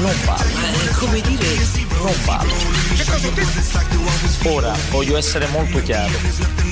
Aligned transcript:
Non 0.00 0.14
vale. 0.24 0.50
Come 0.98 1.20
dire, 1.20 1.46
Non 1.98 2.14
vale. 2.24 2.50
Ora 4.44 4.74
voglio 4.90 5.18
essere 5.18 5.46
molto 5.48 5.82
chiaro. 5.82 6.69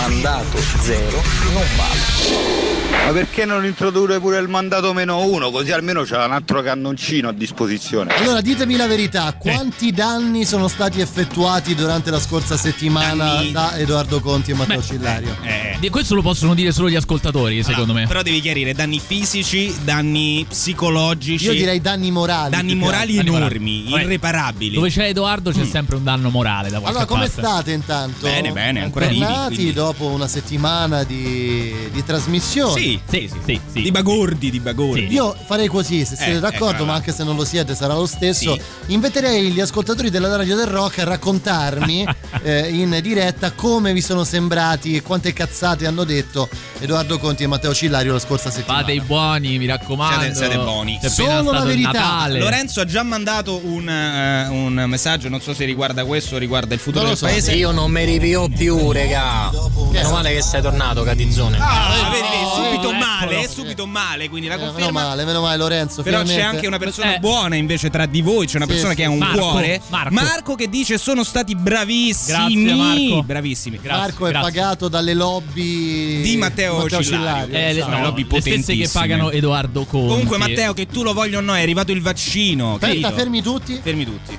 Mandato 0.00 0.56
zero 0.80 1.22
non 1.52 1.62
vale. 1.76 2.68
Ma 3.04 3.12
perché 3.12 3.44
non 3.44 3.64
introdurre 3.64 4.18
pure 4.18 4.38
il 4.38 4.48
mandato 4.48 4.92
meno 4.92 5.24
uno? 5.24 5.50
Così 5.50 5.70
almeno 5.72 6.02
c'è 6.02 6.16
un 6.24 6.32
altro 6.32 6.62
cannoncino 6.62 7.28
a 7.28 7.32
disposizione. 7.32 8.14
Allora 8.14 8.40
ditemi 8.40 8.76
la 8.76 8.86
verità, 8.86 9.32
quanti 9.38 9.92
danni 9.92 10.44
sono 10.44 10.68
stati 10.68 11.00
effettuati 11.00 11.74
durante 11.74 12.10
la 12.10 12.18
scorsa 12.18 12.56
settimana 12.56 13.24
Danni- 13.34 13.52
da 13.52 13.76
Edoardo 13.78 14.20
Conti 14.20 14.50
e 14.50 14.54
Matteo 14.54 14.78
Beh, 14.80 14.84
Cillario? 14.84 15.36
Eh, 15.42 15.76
Di- 15.78 15.88
Questo 15.90 16.14
lo 16.14 16.22
possono 16.22 16.54
dire 16.54 16.72
solo 16.72 16.88
gli 16.90 16.96
ascoltatori, 16.96 17.62
secondo 17.62 17.92
me. 17.92 18.06
Però 18.06 18.22
devi 18.22 18.40
chiarire 18.40 18.72
danni 18.74 19.00
fisici, 19.04 19.74
danni 19.84 20.44
psicologici. 20.48 21.44
Io 21.46 21.52
direi 21.52 21.80
danni 21.80 22.10
morali. 22.10 22.50
danni 22.50 22.74
morali 22.74 23.14
Danni 23.16 23.28
morali. 23.30 23.44
enormi, 23.54 23.84
Vabbè, 23.90 24.02
irreparabili. 24.02 24.74
Dove 24.74 24.90
c'è 24.90 25.04
Edoardo 25.06 25.52
c'è 25.52 25.64
sempre 25.64 25.96
un 25.96 26.04
danno 26.04 26.28
morale 26.30 26.68
da 26.70 26.80
qualche 26.80 26.88
Allora, 26.98 27.04
come 27.06 27.26
parte. 27.26 27.40
state 27.40 27.72
intanto? 27.72 28.26
Bene, 28.26 28.50
bene, 28.52 28.82
ancora 28.82 29.06
vivi, 29.06 29.20
Tornati 29.20 29.54
quindi- 29.54 29.72
dopo 29.90 30.06
una 30.06 30.28
settimana 30.28 31.02
di, 31.02 31.74
di 31.90 32.04
trasmissione. 32.04 32.80
Sì, 32.80 33.00
Sì, 33.08 33.28
sì, 33.30 33.38
sì. 33.44 33.60
sì. 33.72 33.82
di 33.82 33.90
bagordi, 33.90 34.50
di 34.50 34.60
bagordi. 34.60 35.08
Sì. 35.08 35.12
Io 35.14 35.34
farei 35.46 35.66
così, 35.66 36.04
se 36.04 36.14
siete 36.16 36.36
Eh, 36.36 36.38
d'accordo, 36.38 36.66
eccola 36.76 36.84
ma 36.90 36.94
anche 36.94 37.12
se 37.12 37.24
non 37.24 37.34
lo 37.36 37.44
siete 37.44 37.74
sarà 37.74 37.94
lo 37.94 38.06
stesso. 38.06 38.54
Sì. 38.54 38.60
Inviterei 38.92 39.50
gli 39.50 39.60
ascoltatori 39.60 40.10
della 40.10 40.34
radio 40.36 40.54
del 40.56 40.66
rock 40.66 41.00
a 41.00 41.04
raccontarmi 41.04 42.06
eh, 42.42 42.68
in 42.68 42.96
diretta 43.02 43.50
come 43.52 43.92
vi 43.92 44.00
sono 44.00 44.22
sembrati 44.24 44.94
e 44.96 45.02
quante 45.02 45.32
cazzate 45.32 45.86
hanno 45.86 46.04
detto 46.04 46.48
Edoardo 46.78 47.18
Conti 47.18 47.42
e 47.42 47.46
Matteo 47.48 47.74
Cillario 47.74 48.12
la 48.12 48.18
scorsa 48.20 48.50
settimana. 48.50 48.80
Fate 48.80 48.92
i 48.92 49.00
buoni, 49.00 49.58
mi 49.58 49.66
raccomando. 49.66 50.20
Siete- 50.20 50.34
siete 50.36 50.56
buoni. 50.58 50.98
Solo 51.02 51.50
la 51.52 51.64
verità. 51.64 51.90
Natale. 51.90 52.38
Lorenzo 52.38 52.80
ha 52.80 52.84
già 52.84 53.02
mandato 53.02 53.60
un, 53.64 53.88
eh, 53.88 54.46
un 54.48 54.84
messaggio, 54.86 55.28
non 55.28 55.40
so 55.40 55.52
se 55.52 55.64
riguarda 55.64 56.04
questo 56.04 56.36
o 56.36 56.38
riguarda 56.38 56.74
il 56.74 56.80
futuro 56.80 57.04
Non 57.04 57.12
lo 57.14 57.18
del 57.18 57.28
so. 57.28 57.34
paese. 57.34 57.52
Io 57.58 57.70
non 57.72 57.90
mi 57.90 58.04
ripio 58.04 58.48
più, 58.48 58.92
regà. 58.92 59.50
Meno 59.92 60.10
male 60.10 60.32
che 60.32 60.42
sei 60.42 60.62
tornato, 60.62 61.02
Catizzone. 61.02 61.58
Ah, 61.60 61.88
vedi, 62.10 62.22
vedi, 62.22 62.44
subito 62.54 62.90
eccolo. 62.90 62.98
male, 62.98 63.48
subito 63.48 63.86
male, 63.86 64.28
quindi 64.28 64.46
la 64.48 64.54
Eh, 64.54 64.58
meno 64.58 64.70
conferma. 64.72 65.02
male, 65.02 65.24
meno 65.24 65.40
male 65.40 65.56
Lorenzo. 65.56 66.02
Però 66.02 66.18
c'è 66.18 66.26
finalmente. 66.26 66.56
anche 66.56 66.66
una 66.68 66.78
persona 66.78 67.14
Eh. 67.14 67.18
buona 67.18 67.56
invece 67.56 67.90
tra 67.90 68.06
di 68.06 68.20
voi, 68.22 68.46
c'è 68.46 68.56
una 68.56 68.66
Sì, 68.66 68.70
persona 68.72 68.90
sì, 68.92 68.96
che 68.98 69.04
ha 69.04 69.10
un 69.10 69.18
Marco, 69.18 69.38
cuore. 69.38 69.80
Marco. 69.88 70.54
che 70.54 70.68
dice 70.68 70.96
sono 70.98 71.24
stati 71.24 71.54
bravissimi. 71.56 72.64
Grazie, 72.64 72.74
Marco. 72.74 73.22
Bravissimi. 73.24 73.78
Grazie, 73.80 74.00
Marco 74.00 74.26
è 74.26 74.30
grazie. 74.30 74.50
pagato 74.52 74.88
dalle 74.88 75.14
lobby 75.14 76.20
Di 76.20 76.36
Matteo 76.36 76.88
Cillario. 76.88 77.54
Eh, 77.54 77.72
le, 77.72 77.84
no, 77.86 78.00
lobby 78.02 78.26
le 78.28 78.40
stesse 78.40 78.76
che 78.76 78.88
pagano 78.92 79.30
Edoardo 79.30 79.84
Conti. 79.84 80.08
Comunque 80.08 80.36
Matteo, 80.38 80.72
che 80.72 80.86
tu 80.86 81.02
lo 81.02 81.12
voglia 81.12 81.38
o 81.38 81.40
no, 81.40 81.54
è 81.54 81.62
arrivato 81.62 81.90
il 81.92 82.00
vaccino. 82.02 82.74
Aspetta, 82.74 83.10
fermi 83.12 83.42
tutti. 83.42 83.80
Fermi 83.82 84.04
tutti. 84.04 84.38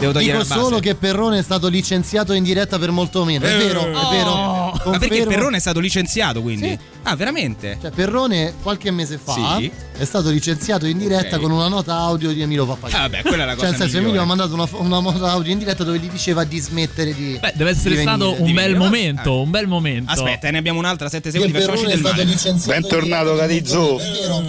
Devo 0.00 0.18
Dico 0.18 0.32
la 0.32 0.38
base. 0.44 0.54
solo 0.60 0.78
che 0.80 0.94
Perrone 0.94 1.38
è 1.38 1.42
stato 1.42 1.68
licenziato 1.68 2.32
in 2.32 2.42
diretta 2.42 2.78
per 2.78 2.90
molto 2.90 3.24
meno. 3.24 3.44
È 3.46 3.54
Eh. 3.54 3.58
vero, 3.58 3.80
è 3.86 4.14
vero. 4.16 4.34
Ma 4.34 4.72
perché 4.98 5.08
Confermo. 5.08 5.26
Perrone 5.28 5.56
è 5.56 5.60
stato 5.60 5.78
licenziato 5.80 6.42
quindi? 6.42 6.68
Sì. 6.68 6.78
Ah, 7.02 7.16
veramente? 7.16 7.78
Cioè, 7.80 7.90
Perrone 7.90 8.54
qualche 8.62 8.90
mese 8.90 9.18
fa 9.22 9.56
Sì. 9.58 9.70
è 9.96 10.04
stato 10.04 10.28
licenziato 10.30 10.86
in 10.86 10.98
diretta 10.98 11.36
Ok. 11.36 11.42
con 11.42 11.50
una 11.50 11.68
nota 11.68 11.96
audio 11.96 12.30
di 12.32 12.42
Emilio 12.42 12.66
Pappagallo. 12.66 13.04
Ah, 13.04 13.08
vabbè, 13.08 13.22
quella 13.22 13.42
è 13.42 13.46
la 13.46 13.54
cosa 13.54 13.68
Cioè, 13.68 13.70
nel 13.78 13.80
senso, 13.80 13.96
migliore. 13.98 14.04
Emilio 14.18 14.22
ha 14.22 14.24
mandato 14.24 14.54
una, 14.54 14.68
una 14.98 15.00
nota 15.00 15.30
audio 15.30 15.52
in 15.52 15.58
diretta 15.58 15.84
dove 15.84 15.98
gli 15.98 16.08
diceva 16.08 16.44
di 16.44 16.58
smettere 16.58 17.14
di. 17.14 17.38
Beh, 17.40 17.52
deve 17.54 17.70
essere 17.70 17.94
di 17.96 18.00
stato 18.02 18.18
venire. 18.18 18.40
un 18.40 18.46
di 18.46 18.52
bel 18.52 18.62
venire. 18.72 18.78
momento, 18.84 19.30
Ah. 19.30 19.40
un 19.40 19.50
bel 19.50 19.66
momento. 19.66 20.10
Aspetta, 20.12 20.50
ne 20.50 20.58
abbiamo 20.58 20.78
un'altra, 20.78 21.08
7 21.08 21.30
Che 21.30 21.38
secondi, 21.38 21.58
facciamoci 21.58 21.86
del 21.86 22.00
male. 22.00 22.26
Bentornato 22.66 23.36
Catizzo. 23.36 23.98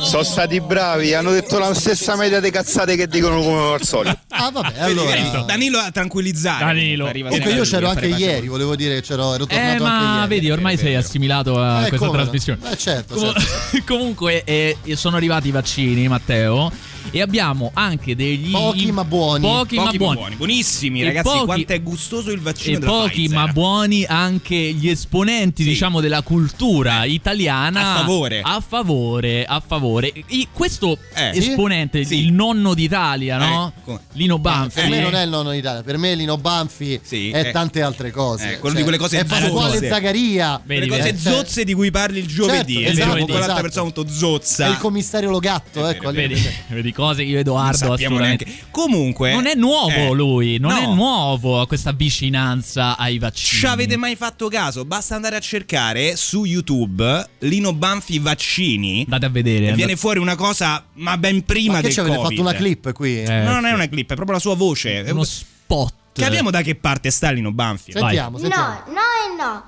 Sono 0.01 0.23
stati 0.23 0.59
bravi, 0.61 1.13
hanno 1.13 1.31
detto 1.31 1.57
la 1.57 1.73
stessa 1.73 2.15
media 2.15 2.39
di 2.39 2.49
cazzate 2.51 2.95
che 2.95 3.07
dicono 3.07 3.41
come 3.41 3.73
al 3.73 3.83
solito. 3.83 4.17
Ah, 4.29 4.49
vabbè, 4.51 4.79
allora. 4.79 5.40
Vedi, 5.41 5.47
Danilo 5.47 5.77
a 5.79 5.91
tranquillizzare. 5.91 6.65
Danilo. 6.65 7.09
Comunque 7.11 7.51
io 7.53 7.63
c'ero 7.63 7.89
anche 7.89 8.07
ieri, 8.07 8.47
volevo 8.47 8.75
dire 8.75 8.95
che 8.95 9.01
c'ero, 9.01 9.33
ero 9.33 9.43
Eh, 9.43 9.47
tornato 9.47 9.69
anche 9.69 9.83
ma 9.83 10.15
ieri. 10.17 10.27
vedi, 10.27 10.51
ormai 10.51 10.77
sei 10.77 10.95
assimilato 10.95 11.59
a 11.59 11.85
Eh, 11.85 11.89
questa 11.89 12.05
come 12.05 12.17
no? 12.17 12.23
trasmissione. 12.23 12.59
Eh, 12.71 12.77
certo, 12.77 13.17
certo. 13.19 13.41
Comunque, 13.85 14.43
eh, 14.43 14.77
sono 14.95 15.15
arrivati 15.17 15.47
i 15.49 15.51
vaccini, 15.51 16.07
Matteo. 16.07 16.71
E 17.09 17.21
abbiamo 17.21 17.71
anche 17.73 18.15
degli. 18.15 18.51
Pochi 18.51 18.91
ma 18.91 19.03
buoni. 19.03 19.41
Pochi, 19.41 19.75
ma 19.75 19.83
Pochi 19.85 19.97
buoni. 19.97 20.35
buonissimi, 20.35 21.01
E 21.01 21.05
ragazzi. 21.05 21.29
pochi- 21.29 21.45
quanto 21.45 21.73
è 21.73 21.81
gustoso 21.81 22.31
il 22.31 22.39
vaccino 22.39 22.77
E 22.77 22.79
della 22.79 22.91
pochi 22.91 23.09
Pfizer. 23.23 23.35
ma 23.37 23.47
buoni 23.47 24.05
anche 24.05 24.55
gli 24.55 24.87
esponenti, 24.87 25.63
Sì. 25.63 25.69
diciamo, 25.69 25.99
della 25.99 26.21
cultura 26.21 27.03
italiana. 27.05 27.93
A 27.93 27.97
favore. 27.97 28.41
A 28.43 28.63
favore, 28.65 29.45
a 29.45 29.61
favore. 29.65 30.11
I- 30.27 30.47
questo 30.53 30.97
Eh. 31.13 31.31
esponente, 31.37 32.03
Sì. 32.05 32.19
il 32.19 32.31
nonno 32.33 32.73
d'Italia, 32.73 33.37
no? 33.37 33.73
Eh, 33.87 33.99
Lino 34.13 34.37
Banfi. 34.39 34.79
Per 34.81 34.89
me 34.89 34.99
non 35.01 35.15
è 35.15 35.23
il 35.23 35.29
nonno 35.29 35.51
d'Italia, 35.51 35.81
per 35.83 35.97
me 35.97 36.13
Lino 36.15 36.37
Banfi 36.37 36.99
Sì, 37.03 37.29
è 37.31 37.47
eh. 37.47 37.51
tante 37.51 37.81
altre 37.81 38.11
cose. 38.11 38.43
Cioè, 38.43 38.53
Eh, 38.53 38.59
quello 38.59 38.75
di 38.75 38.83
quelle 38.83 38.97
cose 38.97 39.19
È 39.19 39.25
Pasquale 39.25 39.73
zozze. 39.75 39.87
Zagaria. 39.89 40.61
Vedi, 40.63 40.81
Le 40.81 40.87
cose 40.87 41.01
vedi. 41.01 41.17
Eh, 41.17 41.31
zozze 41.31 41.63
di 41.63 41.73
cui 41.73 41.91
parli 41.91 42.19
il 42.19 42.27
giovedì. 42.27 42.73
Certo, 42.75 42.87
e 42.87 42.91
esatto, 42.91 43.09
con 43.09 43.19
quell'altra 43.25 43.43
esatto. 43.45 43.61
persona 43.61 43.83
molto 43.83 44.07
zozza. 44.07 44.65
È 44.65 44.69
il 44.69 44.77
commissario 44.77 45.29
Logatto, 45.29 45.87
ecco. 45.87 46.09
lì. 46.09 46.15
Vedi, 46.67 46.90
vedi 46.91 46.93
cose 46.93 47.23
io 47.23 47.39
Edoardo 47.39 47.85
non 47.85 47.93
assolutamente. 47.93 48.45
neanche. 48.45 48.65
Comunque. 48.71 49.33
Non 49.33 49.45
è 49.47 49.55
nuovo 49.55 49.89
eh, 49.89 50.13
lui, 50.13 50.57
non 50.59 50.71
no. 50.73 50.79
è 50.79 50.85
nuovo 50.93 51.65
questa 51.65 51.91
vicinanza 51.91 52.97
ai 52.97 53.17
vaccini. 53.17 53.59
Ci 53.59 53.65
avete 53.65 53.97
mai 53.97 54.15
fatto 54.15 54.47
caso? 54.49 54.85
Basta 54.85 55.15
andare 55.15 55.35
a 55.35 55.39
cercare 55.39 56.15
su 56.15 56.43
YouTube 56.45 57.29
Lino 57.39 57.73
Banfi 57.73 58.19
vaccini. 58.19 59.01
Andate 59.03 59.25
a 59.25 59.29
vedere. 59.29 59.69
E 59.69 59.73
viene 59.73 59.95
fuori 59.95 60.19
una 60.19 60.35
cosa, 60.35 60.85
ma 60.93 61.17
ben 61.17 61.43
prima 61.43 61.73
Ma 61.73 61.77
che 61.77 61.83
del 61.85 61.93
ci 61.93 61.99
avete 61.99 62.15
Covid. 62.15 62.29
fatto 62.29 62.41
una 62.41 62.53
clip 62.57 62.91
qui? 62.91 63.23
Eh, 63.23 63.39
No, 63.41 63.53
non 63.53 63.65
è 63.65 63.71
una 63.73 63.87
clip, 63.87 64.11
è 64.11 64.15
proprio 64.15 64.35
la 64.35 64.41
sua 64.41 64.55
voce. 64.55 65.03
uno 65.09 65.23
spot. 65.23 65.93
Capiamo 66.13 66.51
da 66.51 66.61
che 66.61 66.75
parte 66.75 67.09
sta 67.09 67.31
Lino 67.31 67.51
Banfi. 67.51 67.93
Sentiamo, 67.93 68.37
sentiamo. 68.37 68.83
No, 68.87 68.91
no 68.93 68.99
e 68.99 69.41
no. 69.41 69.63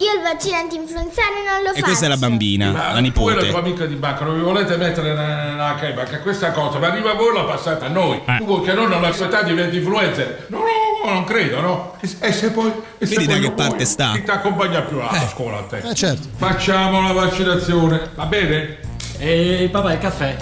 Io 0.00 0.12
il 0.14 0.22
vaccino 0.22 0.56
antinfluenzale 0.56 1.42
non 1.44 1.62
lo 1.64 1.70
E 1.70 1.72
faccio. 1.72 1.82
questa 1.84 2.06
è 2.06 2.08
la 2.08 2.16
bambina, 2.16 2.70
Ma 2.70 2.92
la 2.92 3.00
tu 3.10 3.28
e 3.28 3.34
la 3.34 3.40
tua 3.40 3.48
nipote. 3.48 3.48
amica 3.58 3.86
di 3.86 3.94
banca 3.96 4.24
non 4.24 4.36
vi 4.36 4.42
volete 4.42 4.76
mettere 4.76 5.08
nella, 5.08 5.44
nella 5.50 5.74
caiba 5.74 6.04
che 6.04 6.20
questa 6.20 6.52
cosa, 6.52 6.78
ma 6.78 6.86
arriva 6.86 7.10
a 7.10 7.14
voi 7.14 7.34
la 7.34 7.42
passate 7.42 7.86
a 7.86 7.88
noi. 7.88 8.20
Eh. 8.24 8.36
Tu 8.38 8.44
vuoi 8.44 8.62
che 8.62 8.72
noi 8.74 8.86
non 8.88 9.02
aspettate 9.02 9.46
diventi 9.46 9.78
influencer? 9.78 10.46
No, 10.50 10.58
no, 10.58 10.64
no, 11.04 11.12
non 11.14 11.24
credo, 11.24 11.60
no? 11.60 11.94
E, 12.00 12.08
e 12.20 12.32
se 12.32 12.50
poi. 12.52 12.72
E 12.96 13.06
se 13.06 13.14
Vedi 13.16 13.26
da 13.26 13.32
poi 13.32 13.40
che 13.40 13.46
non 13.48 13.56
parte 13.56 13.74
vuoi, 13.74 13.86
sta? 13.86 14.12
Chi 14.12 14.22
ti 14.22 14.30
accompagna 14.30 14.80
più 14.82 14.98
a 15.00 15.28
scuola 15.28 15.58
a 15.58 15.62
te? 15.62 15.78
Eh, 15.78 15.94
certo. 15.94 16.28
Facciamo 16.36 17.02
la 17.02 17.12
vaccinazione, 17.12 18.10
va 18.14 18.26
bene? 18.26 18.78
E 19.18 19.68
papà, 19.72 19.94
il 19.94 19.98
caffè? 19.98 20.36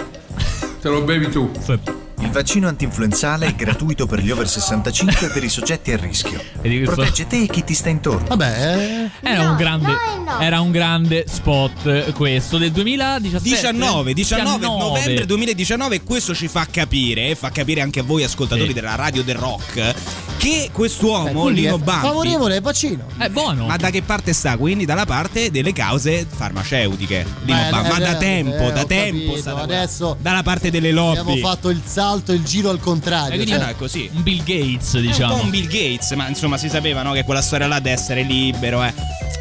Te 0.79 0.87
lo 0.89 1.01
bevi 1.01 1.29
tu. 1.29 1.51
Il 2.19 2.31
vaccino 2.31 2.67
antinfluenzale 2.67 3.45
è 3.45 3.53
gratuito 3.55 4.07
per 4.07 4.19
gli 4.21 4.31
over 4.31 4.47
65 4.49 5.27
e 5.27 5.29
per 5.29 5.43
i 5.43 5.49
soggetti 5.49 5.91
a 5.91 5.97
rischio. 5.97 6.41
Protegge 6.83 7.27
te 7.27 7.43
e 7.43 7.47
chi 7.47 7.63
ti 7.63 7.73
sta 7.75 7.89
intorno. 7.89 8.25
Vabbè, 8.27 9.09
eh, 9.21 9.29
Era, 9.29 9.43
No, 9.43 9.51
un 9.51 9.55
grande, 9.57 9.87
no 9.87 9.93
e 9.93 10.23
no. 10.23 10.39
era 10.39 10.59
un 10.61 10.71
grande 10.71 11.25
spot 11.27 12.11
questo 12.13 12.57
del 12.57 12.71
2017 12.71 13.39
19, 13.55 14.13
19 14.13 14.57
19. 14.59 14.67
novembre 14.67 15.25
2019 15.25 15.95
e 15.95 16.03
questo 16.03 16.33
ci 16.33 16.47
fa 16.47 16.65
capire, 16.69 17.35
fa 17.35 17.51
capire 17.51 17.81
anche 17.81 17.99
a 17.99 18.03
voi 18.03 18.23
ascoltatori 18.23 18.69
Sì. 18.69 18.73
della 18.73 18.95
radio 18.95 19.23
del 19.23 19.35
rock, 19.35 19.93
che 20.37 20.69
quest'uomo, 20.71 21.45
beh, 21.45 21.51
Lino 21.51 21.75
è 21.75 21.79
Banfi, 21.79 22.07
favorevole 22.07 22.55
al 22.57 22.61
vaccino. 22.61 23.05
È 23.17 23.29
buono. 23.29 23.67
ma 23.67 23.77
da 23.77 23.89
che 23.91 24.01
parte 24.01 24.33
sta? 24.33 24.57
Quindi 24.57 24.85
dalla 24.85 25.05
parte 25.05 25.51
delle 25.51 25.71
cause 25.71 26.25
farmaceutiche. 26.27 27.25
Lino 27.43 27.57
Beh, 27.59 27.69
Banfi, 27.69 27.89
ma 27.91 27.97
eh, 27.97 27.99
da 27.99 28.11
eh, 28.15 28.17
tempo, 28.17 28.69
eh, 28.69 28.71
da 28.71 28.85
tempo 28.85 29.31
capito, 29.33 29.55
adesso 29.55 30.17
dalla 30.19 30.41
parte 30.43 30.71
delle 30.71 30.91
lobby. 30.91 31.19
Abbiamo 31.19 31.47
fatto 31.47 31.69
il 31.69 31.81
salto, 31.85 32.05
il 32.15 32.43
giro 32.43 32.69
al 32.69 32.79
contrario. 32.79 33.35
quindi 33.35 33.51
Eh, 33.51 33.55
cioè, 33.55 33.63
no, 33.65 33.69
è 33.71 33.75
così. 33.75 34.09
un 34.13 34.23
Bill 34.23 34.43
Gates, 34.43 34.93
È 34.93 34.97
un 34.99 35.05
diciamo. 35.05 35.35
po' 35.35 35.43
un 35.43 35.49
Bill 35.49 35.67
Gates, 35.67 36.11
ma 36.11 36.27
insomma 36.27 36.57
si 36.57 36.69
sapeva 36.69 37.01
no, 37.03 37.11
che 37.13 37.23
quella 37.23 37.41
storia 37.41 37.67
là 37.67 37.79
di 37.79 37.89
essere 37.89 38.23
libero, 38.23 38.83
eh, 38.83 38.93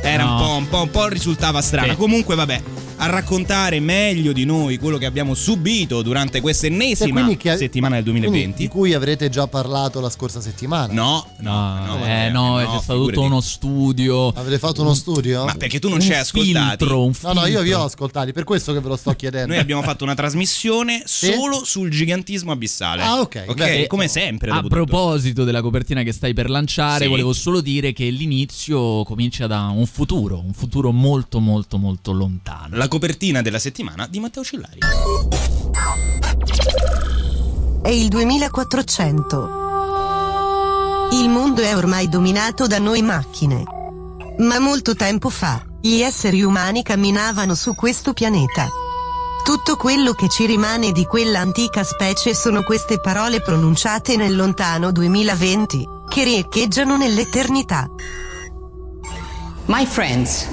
era 0.03 0.25
No. 0.25 0.33
un, 0.35 0.39
po', 0.39 0.51
un, 0.57 0.69
po', 0.69 0.83
un 0.83 0.91
po' 0.91 1.09
risultava 1.09 1.61
strana. 1.63 1.93
Sì. 1.93 1.97
Comunque, 1.97 2.35
vabbè. 2.35 2.63
A 2.99 3.07
raccontare 3.07 3.79
meglio 3.81 4.33
di 4.33 4.45
noi 4.45 4.79
quello 4.79 4.97
che 4.99 5.07
abbiamo 5.07 5.35
subito 5.35 6.03
durante 6.03 6.41
questa 6.41 6.67
ennesima 6.67 7.27
che- 7.37 7.57
settimana 7.57 7.97
del 7.97 8.05
Quindi, 8.05 8.21
2020. 8.23 8.63
di 8.63 8.69
cui 8.69 8.95
avrete 8.95 9.29
già 9.29 9.47
parlato 9.47 10.01
la 10.01 10.09
scorsa 10.11 10.41
settimana. 10.41 10.93
No, 10.93 11.27
No, 11.39 11.79
no, 11.79 11.85
eh, 11.85 11.99
vabbè, 11.99 12.31
no, 12.31 12.59
no, 12.61 12.73
c'è 12.77 12.83
stato 12.83 13.05
tutto 13.05 13.21
uno 13.23 13.41
studio. 13.41 14.29
Avete 14.29 14.59
fatto 14.59 14.83
uno 14.83 14.95
studio? 14.95 15.45
Ma 15.45 15.55
perché 15.55 15.79
tu 15.79 15.89
non 15.89 16.01
ci 16.01 16.13
hai 16.13 16.25
un 16.35 17.13
No, 17.23 17.33
no, 17.33 17.47
io 17.47 17.61
vi 17.63 17.73
ho 17.73 17.85
ascoltati, 17.85 18.33
per 18.33 18.45
questo 18.45 18.73
che 18.73 18.81
ve 18.81 18.89
lo 18.89 18.97
sto 18.97 19.13
chiedendo. 19.17 19.49
Noi 19.53 19.59
abbiamo 19.59 19.83
fatto 19.83 20.05
una 20.05 20.15
trasmissione 20.15 21.03
Sì? 21.05 21.33
solo 21.33 21.65
sul 21.65 21.91
gigantismo 21.91 22.53
abissale. 22.53 23.03
Ah, 23.03 23.21
ok, 23.21 23.45
Ok, 23.49 23.55
beh. 23.57 23.87
come 23.87 24.09
sempre. 24.09 24.51
A 24.51 24.57
tutto. 24.57 24.69
proposito 24.69 25.45
della 25.45 25.61
copertina 25.61 26.03
che 26.03 26.13
stai 26.13 26.33
per 26.33 26.49
lanciare, 26.51 27.05
Sì. 27.05 27.11
volevo 27.11 27.33
solo 27.33 27.61
dire 27.61 27.93
che 27.93 28.09
l'inizio 28.09 29.05
comincia 29.05 29.47
da 29.47 29.67
un 29.69 29.87
futuro, 29.87 30.41
un 30.45 30.53
futuro 30.53 30.93
molto 30.93 31.41
molto 31.41 31.77
molto 31.79 32.13
lontano. 32.13 32.77
La 32.77 32.86
copertina 32.89 33.43
della 33.43 33.59
settimana 33.59 34.07
di 34.07 34.21
Matteo 34.21 34.45
Cillari. 34.45 34.79
È 37.83 37.89
il 37.89 38.09
2400. 38.09 39.65
Il 41.13 41.29
mondo 41.29 41.63
è 41.63 41.77
ormai 41.77 42.09
dominato 42.09 42.67
da 42.67 42.79
noi 42.79 43.03
macchine. 43.03 43.63
Ma 44.39 44.59
molto 44.59 44.95
tempo 44.95 45.31
fa, 45.31 45.65
gli 45.81 46.01
esseri 46.01 46.43
umani 46.43 46.83
camminavano 46.83 47.55
su 47.55 47.75
questo 47.75 48.13
pianeta. 48.13 48.69
Tutto 49.45 49.77
quello 49.77 50.13
che 50.13 50.29
ci 50.29 50.45
rimane 50.47 50.91
di 50.91 51.05
quella 51.05 51.39
antica 51.39 51.85
specie 51.85 52.35
sono 52.35 52.65
queste 52.65 52.99
parole 52.99 53.41
pronunciate 53.41 54.17
nel 54.17 54.35
lontano 54.35 54.91
2020, 54.91 55.89
che 56.09 56.25
riecheggiano 56.25 56.97
nell'eternità. 56.97 57.89
My 59.67 59.87
friends, 59.87 60.49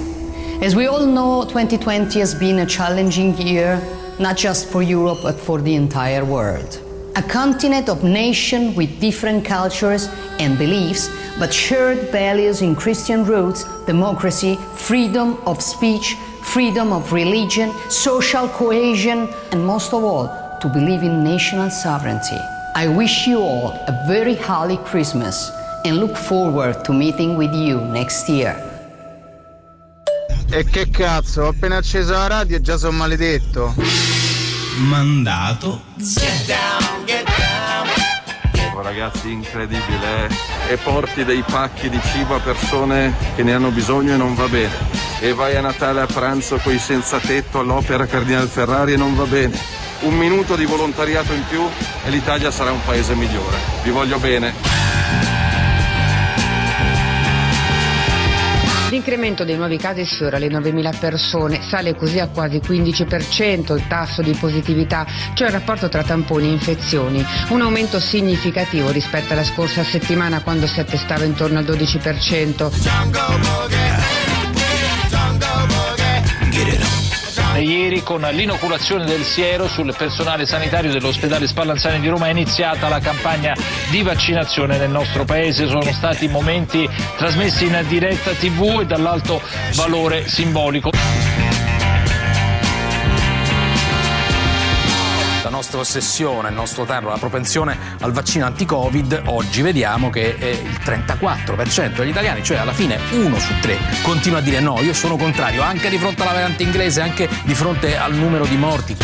as 0.63 0.77
we 0.77 0.88
all 0.88 1.06
know, 1.06 1.44
2020 1.44 2.19
has 2.19 2.33
been 2.33 2.60
a 2.60 2.65
challenging 2.65 3.38
year, 3.38 3.81
not 4.18 4.38
just 4.38 4.69
for 4.69 4.81
Europe, 4.81 5.18
but 5.21 5.36
for 5.36 5.60
the 5.60 5.75
entire 5.75 6.24
world. 6.24 6.80
A 7.18 7.21
continent 7.21 7.89
of 7.89 8.01
nations 8.06 8.77
with 8.77 9.01
different 9.01 9.44
cultures 9.44 10.07
and 10.39 10.57
beliefs, 10.57 11.10
but 11.38 11.54
shared 11.54 12.10
values 12.12 12.62
in 12.62 12.77
Christian 12.77 13.25
roots, 13.25 13.65
democracy, 13.86 14.56
freedom 14.77 15.38
of 15.45 15.62
speech, 15.62 16.15
freedom 16.44 16.94
of 16.94 17.12
religion, 17.12 17.74
social 17.89 18.48
cohesion, 18.48 19.27
and 19.51 19.65
most 19.65 19.94
of 19.94 20.01
all, 20.01 20.30
to 20.62 20.69
believe 20.69 21.04
in 21.04 21.25
national 21.25 21.71
sovereignty. 21.71 22.39
I 22.74 22.88
wish 22.88 23.27
you 23.27 23.39
all 23.39 23.74
a 23.74 24.06
very 24.07 24.36
holy 24.36 24.77
Christmas 24.77 25.51
and 25.83 25.98
look 25.98 26.15
forward 26.15 26.86
to 26.86 26.94
meeting 26.94 27.36
with 27.36 27.54
you 27.54 27.81
next 27.81 28.30
year. 28.30 28.73
E 30.56 30.66
che 30.66 30.92
cazzo, 30.92 31.42
ho 31.42 31.48
appena 31.48 31.78
acceso 31.78 32.12
la 32.12 32.28
radio 32.28 32.58
e 32.58 32.62
già 32.62 32.78
sono 32.78 32.96
maledetto. 32.96 33.74
Mandato. 34.78 35.82
Oh, 38.76 38.82
ragazzi, 38.84 39.32
incredibile. 39.32 40.28
eh. 40.28 40.74
E 40.74 40.78
porti 40.78 41.26
dei 41.26 41.42
pacchi 41.42 41.90
di 41.90 42.00
cibo 42.12 42.36
a 42.36 42.40
persone 42.40 43.16
che 43.36 43.42
ne 43.42 43.56
hanno 43.56 43.72
bisogno 43.72 44.14
e 44.14 44.18
non 44.18 44.36
va 44.36 44.48
bene. 44.48 44.72
E 45.22 45.34
vai 45.34 45.56
a 45.56 45.62
Natale 45.62 46.02
a 46.02 46.06
pranzo 46.06 46.58
coi 46.58 46.78
senza 46.78 47.18
tetto 47.18 47.58
all'Opera 47.58 48.06
Cardinal 48.06 48.48
Ferrari 48.48 48.94
e 48.94 48.98
non 48.98 49.16
va 49.16 49.26
bene. 49.26 49.60
Un 50.02 50.16
minuto 50.16 50.56
di 50.56 50.66
volontariato 50.66 51.34
in 51.34 51.44
più 51.50 51.68
e 52.06 52.10
l'Italia 52.12 52.52
sarà 52.52 52.72
un 52.72 52.84
paese 52.86 53.16
migliore. 53.16 53.58
Vi 53.82 53.90
voglio 53.90 54.20
bene. 54.20 55.23
L'incremento 58.94 59.44
dei 59.44 59.57
nuovi 59.57 59.78
casi 59.78 60.06
sfiora 60.06 60.38
le 60.38 60.50
9.000 60.50 61.00
persone, 61.00 61.63
sale 61.63 61.95
così 61.95 62.19
a 62.19 62.28
quasi 62.28 62.57
15% 62.57 63.75
il 63.75 63.88
tasso 63.88 64.22
di 64.22 64.38
positività, 64.40 65.04
cioè 65.34 65.48
il 65.48 65.54
rapporto 65.54 65.90
tra 65.90 66.04
tamponi 66.04 66.50
e 66.50 66.51
infezioni, 66.51 67.25
un 67.50 67.62
aumento 67.62 68.00
significativo 68.00 68.92
rispetto 68.92 69.34
alla 69.34 69.44
scorsa 69.44 69.84
settimana 69.84 70.44
quando 70.44 70.68
si 70.68 70.80
attestava 70.80 71.24
intorno 71.24 71.57
al 71.57 71.66
12%. 71.66 74.23
Ieri 77.56 78.02
con 78.02 78.22
l'inoculazione 78.22 79.06
del 79.06 79.24
siero 79.24 79.68
sul 79.68 79.94
personale 79.96 80.46
sanitario 80.46 80.92
dell'ospedale 80.92 81.48
Spallanzani 81.48 82.00
di 82.00 82.08
Roma 82.08 82.28
è 82.28 82.32
iniziata 82.32 82.90
la 82.90 83.00
campagna 83.00 83.56
di 83.90 84.02
vaccinazione 84.02 84.78
nel 84.78 84.90
nostro 84.90 85.24
paese. 85.24 85.68
Sono 85.68 85.92
stati 85.92 86.28
momenti 86.28 86.90
trasmessi 87.18 87.66
in 87.66 87.84
diretta 87.88 88.32
TV 88.32 88.80
e 88.82 88.86
dall'alto 88.86 89.42
valore 89.76 90.28
simbolico. 90.28 91.43
Nostra 95.63 95.80
ossessione, 95.80 96.50
il 96.50 96.56
nostro 96.56 96.83
tarlo, 96.83 97.10
la 97.10 97.18
propensione 97.18 97.77
al 98.01 98.12
vaccino 98.12 98.45
anti-Covid, 98.45 99.21
oggi 99.27 99.62
vediamo 99.62 100.10
che 100.10 100.36
il 100.38 100.80
34% 100.83 101.95
degli 101.95 102.10
italiani, 102.10 102.44
cioè 102.44 102.57
alla 102.57 102.74
fine 102.74 103.00
uno 103.12 103.39
su 103.39 103.54
tre, 103.62 103.77
continua 104.01 104.39
a 104.39 104.42
dire 104.42 104.60
no, 104.60 104.81
io 104.81 104.94
sono 104.94 105.15
contrario, 105.15 105.62
anche 105.62 105.89
di 105.89 105.98
fronte 105.98 106.21
alla 106.24 106.33
variante 106.33 106.63
inglese, 106.63 107.00
anche 107.00 107.30
di 107.44 107.56
fronte 107.56 107.98
al 107.98 108.13
numero 108.13 108.45
di 108.45 108.57
morti. 108.57 108.98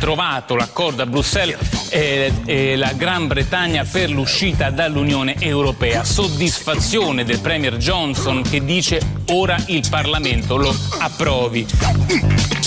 trovato 0.00 0.56
l'accordo 0.56 1.02
a 1.02 1.06
Bruxelles 1.06 1.88
e, 1.90 2.32
e 2.44 2.76
la 2.76 2.92
Gran 2.94 3.28
Bretagna 3.28 3.84
per 3.84 4.10
l'uscita 4.10 4.70
dall'Unione 4.70 5.36
Europea. 5.38 6.02
Soddisfazione 6.02 7.24
del 7.24 7.38
Premier 7.38 7.76
Johnson 7.76 8.42
che 8.42 8.64
dice 8.64 9.00
ora 9.28 9.56
il 9.66 9.86
Parlamento 9.88 10.56
lo 10.56 10.74
approvi. 10.98 12.61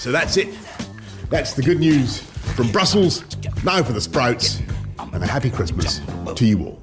So 0.00 0.10
that's 0.10 0.38
it. 0.38 0.48
That's 1.28 1.52
the 1.52 1.60
good 1.60 1.78
news 1.78 2.20
from 2.56 2.72
Brussels. 2.72 3.22
Now 3.62 3.82
for 3.82 3.92
the 3.92 4.00
sprouts. 4.00 4.62
And 5.12 5.22
a 5.22 5.26
happy 5.26 5.50
Christmas 5.50 6.00
to 6.36 6.46
you 6.46 6.64
all. 6.64 6.80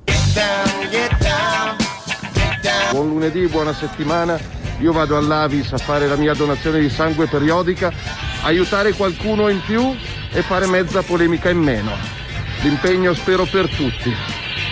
Buon 2.91 3.09
lunedì, 3.09 3.47
buona 3.47 3.73
settimana. 3.73 4.39
Io 4.81 4.91
vado 4.91 5.17
all'Avis 5.17 5.73
a 5.73 5.79
fare 5.79 6.07
la 6.07 6.15
mia 6.15 6.35
donazione 6.35 6.79
di 6.79 6.89
sangue 6.89 7.25
periodica, 7.25 7.91
aiutare 8.43 8.93
qualcuno 8.93 9.49
in 9.49 9.61
più 9.65 9.95
e 10.31 10.43
fare 10.43 10.67
mezza 10.67 11.01
polemica 11.01 11.49
in 11.49 11.57
meno. 11.57 11.93
L'impegno 12.61 13.15
spero 13.15 13.45
per 13.45 13.67
tutti. 13.67 14.13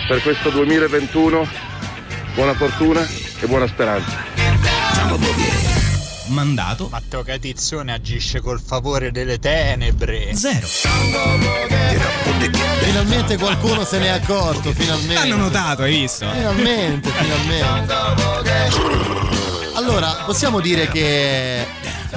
Per 0.06 0.22
questo 0.22 0.50
2021 0.50 1.48
buona 2.36 2.54
fortuna 2.54 3.04
e 3.40 3.46
buona 3.48 3.66
speranza. 3.66 5.55
Mandato. 6.26 6.88
Matteo 6.90 7.22
Catizzone 7.22 7.92
agisce 7.92 8.40
col 8.40 8.60
favore 8.60 9.10
delle 9.10 9.38
tenebre. 9.38 10.34
Zero. 10.34 10.66
Finalmente 12.80 13.36
qualcuno 13.36 13.84
se 13.84 13.98
n'è 13.98 14.08
accorto, 14.08 14.72
finalmente. 14.72 15.14
L'hanno 15.14 15.36
notato, 15.36 15.82
hai 15.82 15.92
visto? 16.00 16.28
Finalmente, 16.30 17.10
finalmente. 17.10 17.94
Allora, 19.76 20.22
possiamo 20.24 20.60
dire 20.60 20.88
che, 20.88 21.66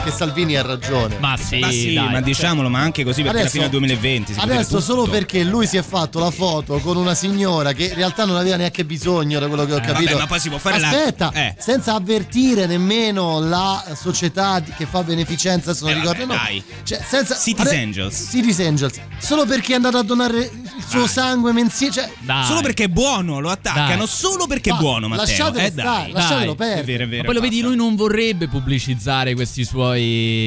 che 0.03 0.12
Salvini 0.12 0.56
ha 0.56 0.62
ragione. 0.62 1.18
Ma 1.19 1.38
sì, 1.38 1.59
ma 1.59 1.69
sì, 1.71 1.94
dai. 1.94 2.12
ma 2.12 2.21
diciamolo, 2.21 2.69
ma 2.69 2.80
anche 2.80 3.03
così 3.03 3.21
perché 3.24 3.39
alla 3.41 3.50
fine 3.50 3.63
del 3.63 3.71
2020 3.71 4.27
si 4.33 4.33
può 4.38 4.44
dire 4.47 4.56
adesso 4.57 4.80
solo 4.80 5.03
perché 5.08 5.43
lui 5.43 5.67
si 5.67 5.77
è 5.77 5.81
fatto 5.84 6.19
la 6.19 6.31
foto 6.31 6.79
con 6.79 6.98
una 6.98 7.13
signora 7.15 7.74
che 7.74 7.86
in 7.86 7.93
realtà 7.96 8.25
non 8.25 8.38
aveva 8.38 8.55
neanche 8.55 8.86
bisogno 8.86 9.39
da 9.39 9.48
quello 9.48 9.65
che 9.65 9.74
ho 9.74 9.77
Eh, 9.77 9.81
capito. 9.81 10.10
vabbè, 10.12 10.22
ma 10.22 10.27
poi 10.27 10.39
si 10.39 10.50
può 10.50 10.58
fare 10.58 10.79
la- 10.79 10.88
Aspetta, 10.89 11.31
eh. 11.34 11.55
senza 11.58 11.93
avvertire 11.96 12.65
nemmeno 12.65 13.39
la 13.39 13.84
società 13.96 14.62
che 14.62 14.86
fa 14.86 15.03
beneficenza, 15.03 15.74
se 15.74 15.81
non 15.86 15.91
Eh, 15.91 16.00
ricordo. 16.00 16.25
vabbè, 16.25 16.34
no. 16.39 16.43
dai. 16.46 16.63
Cioè, 16.84 17.01
senza 17.05 17.36
Cities 17.38 17.67
ade- 17.67 17.77
Angels. 17.81 18.27
Cities 18.29 18.60
Angels. 18.60 19.00
Solo 19.19 19.46
perché 19.46 19.74
è 19.74 19.75
andato 19.75 19.98
a 19.98 20.03
donare 20.03 20.38
il 20.39 20.84
suo 20.88 21.08
sangue 21.08 21.51
mensile, 21.51 21.91
cioè 21.91 22.10
Dai. 22.19 22.46
Solo 22.46 22.62
perché 22.62 22.86
è 22.86 22.88
buono, 22.88 23.39
lo 23.39 23.50
attaccano 23.50 23.98
Dai. 24.05 24.08
solo 24.08 24.48
perché 24.48 24.69
è 24.69 24.74
Ma 24.74 24.79
buono, 24.79 25.08
Matteo. 25.08 25.25
lasciatelo 25.25 25.65
eh, 25.65 25.72
dai. 25.72 25.86
stare, 25.86 26.12
lasciatelo 26.12 26.53
Dai. 26.53 26.55
perdere. 26.55 26.81
È 26.81 26.84
vero, 26.86 27.03
è 27.03 27.08
vero. 27.08 27.17
Ma 27.22 27.25
poi 27.25 27.34
lo 27.36 27.41
vedi, 27.41 27.62
lui 27.62 27.75
non 27.75 27.96
vorrebbe 27.96 28.48
pubblicizzare 28.48 29.34
questi 29.34 29.63
suoi, 29.65 29.78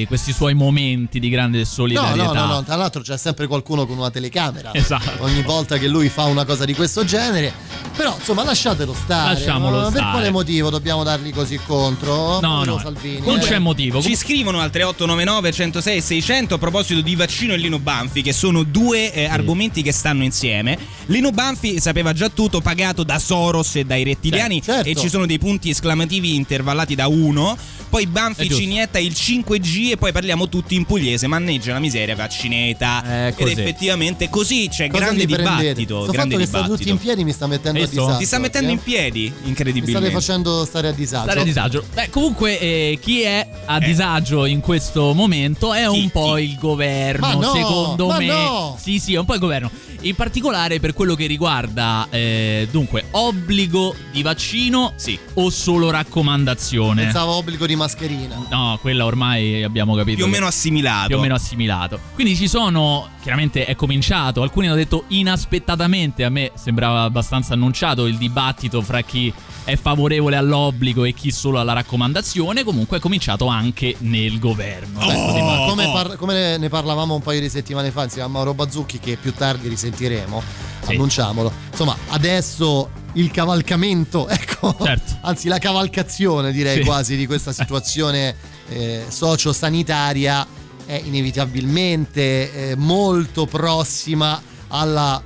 questi 0.07 0.33
suoi 0.33 0.55
momenti 0.55 1.19
di 1.19 1.29
grande 1.29 1.59
No, 1.59 1.65
solidarietà. 1.65 2.33
no, 2.33 2.33
no, 2.33 2.47
no, 2.55 2.63
tra 2.65 2.77
l'altro 2.77 3.03
c'è 3.03 3.17
sempre 3.17 3.47
qualcuno 3.47 3.87
con 3.87 3.97
una 3.99 4.11
telecamera 4.11 4.73
Esatto. 4.75 5.23
ogni 5.25 5.43
volta 5.43 5.79
che 5.79 5.89
lui 5.89 6.09
fa 6.09 6.25
una 6.25 6.45
cosa 6.45 6.65
di 6.65 6.75
questo 6.75 7.05
genere. 7.05 7.53
Però 7.97 8.15
insomma 8.19 8.45
lasciatelo 8.45 8.95
stare. 8.95 9.35
Lasciamolo 9.35 9.77
Ma 9.77 9.83
Per 9.85 9.93
stare. 9.93 10.11
quale 10.11 10.31
motivo 10.31 10.71
dobbiamo 10.71 11.03
dargli 11.05 11.33
così 11.33 11.59
contro? 11.67 12.41
No, 12.41 12.65
no, 12.65 12.79
Salvini. 12.79 13.21
non 13.25 13.39
eh. 13.39 13.43
c'è 13.43 13.59
motivo. 13.59 14.01
Ci 14.01 14.17
scrivono 14.17 14.61
al 14.61 14.71
3899 14.71 15.53
106 15.53 16.01
600 16.01 16.55
a 16.55 16.59
proposito 16.59 17.01
di 17.01 17.15
vaccino 17.15 17.53
e 17.53 17.57
Lino 17.57 17.79
Banfi, 17.79 18.23
che 18.23 18.33
sono 18.33 18.63
due 18.63 19.13
eh, 19.13 19.25
argomenti 19.27 19.83
che 19.83 19.93
stanno 19.93 20.23
insieme. 20.25 20.79
Lino 21.07 21.31
Banfi 21.31 21.81
sapeva 21.81 22.13
già 22.13 22.29
tutto, 22.29 22.61
pagato 22.61 23.03
da 23.03 23.19
Soros 23.19 23.77
e 23.77 23.85
dai 23.85 24.05
rettiliani 24.05 24.63
Certo. 24.63 24.89
e 24.89 24.95
ci 24.95 25.09
sono 25.09 25.27
dei 25.27 25.39
punti 25.39 25.71
esclamativi 25.71 26.35
intervallati 26.35 26.95
da 26.95 27.07
uno. 27.09 27.57
Poi 27.89 28.07
Banfi 28.07 28.49
ci 28.49 28.63
inietta 28.63 28.99
il 28.99 29.15
5G 29.25 29.91
e 29.93 29.97
poi 29.97 30.11
parliamo 30.11 30.49
tutti 30.49 30.75
in 30.75 30.85
pugliese, 30.85 31.29
manneggia 31.29 31.73
la 31.73 31.79
miseria, 31.79 32.17
vaccineta. 32.17 33.29
Ed 33.29 33.35
così. 33.37 33.53
effettivamente 33.53 34.29
così 34.29 34.67
c'è 34.69 34.89
Cosa 34.89 35.05
grande 35.05 35.27
dibattito. 35.27 36.03
Sto 36.03 36.11
grande 36.13 36.35
fatto 36.35 36.39
che 36.43 36.47
state 36.47 36.65
tutti 36.69 36.85
dibattito. 36.85 36.91
in 36.91 36.99
piedi 36.99 37.25
mi 37.25 37.33
sta 37.33 37.47
mettendo 37.47 37.79
a 37.79 37.83
Hai 37.83 37.87
visto? 37.89 38.01
disagio. 38.03 38.19
Ti 38.19 38.27
sta 38.27 38.39
mettendo 38.39 38.69
eh? 38.69 38.73
in 38.73 38.83
piedi, 38.83 39.21
Mi 39.21 39.29
state 39.37 39.49
incredibilmente. 39.49 40.11
facendo 40.11 40.65
stare 40.65 40.89
a 40.89 40.93
disagio. 40.93 41.23
Stare 41.23 41.41
a 41.41 41.45
disagio. 41.45 41.85
Beh, 41.95 42.11
comunque, 42.11 42.59
eh, 42.59 42.99
chi 43.01 43.21
è 43.23 43.49
a 43.67 43.79
disagio 43.79 44.45
in 44.45 44.59
questo 44.61 45.13
momento 45.15 45.73
è 45.73 45.87
un 45.87 46.11
po' 46.11 46.37
il 46.39 46.57
governo, 46.59 47.27
Ma 47.27 47.35
no, 47.35 47.53
secondo 47.55 48.07
ma 48.09 48.19
me. 48.19 48.27
no. 48.27 48.77
Sì, 48.81 48.99
sì, 48.99 49.15
è 49.15 49.19
un 49.19 49.25
po' 49.25 49.35
il 49.35 49.41
governo. 49.41 49.71
In 50.05 50.17
particolare 50.17 50.81
per 50.81 50.95
quello 50.95 51.15
che 51.15 51.27
riguarda, 51.27 52.09
eh, 52.11 52.67
dunque, 52.73 53.05
obbligo 53.13 53.95
di 54.11 54.23
vaccino 54.23 54.95
o 55.35 55.49
solo 55.51 55.91
raccomandazione? 55.91 57.05
Pensavo 57.05 57.35
obbligo 57.35 57.67
di 57.67 57.77
mascherina. 57.77 58.47
No, 58.51 58.79
quella 58.81 59.05
ormai 59.13 59.63
abbiamo 59.63 59.95
capito. 59.95 60.17
Più 60.17 60.25
o 60.25 60.29
meno 60.29 60.47
assimilato. 60.47 61.07
Più 61.09 61.17
o 61.19 61.21
meno 61.21 61.35
assimilato. 61.35 61.99
Quindi 62.15 62.35
ci 62.35 62.49
sono, 62.49 63.09
chiaramente 63.23 63.65
è 63.67 63.75
cominciato, 63.77 64.43
alcuni 64.43 64.67
hanno 64.67 64.77
detto 64.77 65.05
inaspettatamente, 65.09 66.25
a 66.25 66.31
me 66.31 66.51
sembrava 66.55 67.03
abbastanza 67.03 67.55
annunciato 67.55 68.07
il 68.07 68.17
dibattito 68.17 68.81
fra 68.83 69.03
chi 69.03 69.33
è 69.65 69.77
favorevole 69.77 70.35
all'obbligo 70.37 71.05
e 71.05 71.13
chi 71.13 71.31
solo 71.31 71.61
alla 71.61 71.73
raccomandazione, 71.73 72.65
comunque 72.65 72.97
è 72.97 73.01
cominciato 73.01 73.47
anche 73.47 73.95
nel 73.99 74.39
governo. 74.39 74.99
Dibattito. 75.01 75.65
come, 75.69 75.85
par- 75.93 76.17
come 76.17 76.57
ne- 76.57 76.69
parlavamo 76.69 77.15
un 77.15 77.23
paio 77.23 77.41
di 77.41 77.49
settimane 77.49 77.91
fa 77.91 78.05
insieme 78.05 78.27
a 78.27 78.31
Mauro 78.31 78.55
Bazzucchi, 78.55 78.99
che 78.99 79.17
più 79.21 79.33
tardi 79.33 79.69
risentiremo, 79.69 80.43
annunciamolo. 80.87 81.53
Insomma, 81.71 81.97
adesso 82.09 82.91
il 83.15 83.31
cavalcamento, 83.31 84.27
ecco, 84.31 84.75
anzi 85.21 85.49
la 85.49 85.59
cavalcazione 85.59 86.51
direi 86.51 86.79
Sì. 86.79 86.85
quasi 86.85 87.17
di 87.17 87.27
questa 87.27 87.53
situazione 87.55 88.35
eh, 88.69 89.05
sociosanitaria 89.09 90.47
è 90.85 91.01
inevitabilmente 91.05 92.71
eh, 92.71 92.77
molto 92.77 93.47
prossima 93.47 94.41
alla 94.69 95.23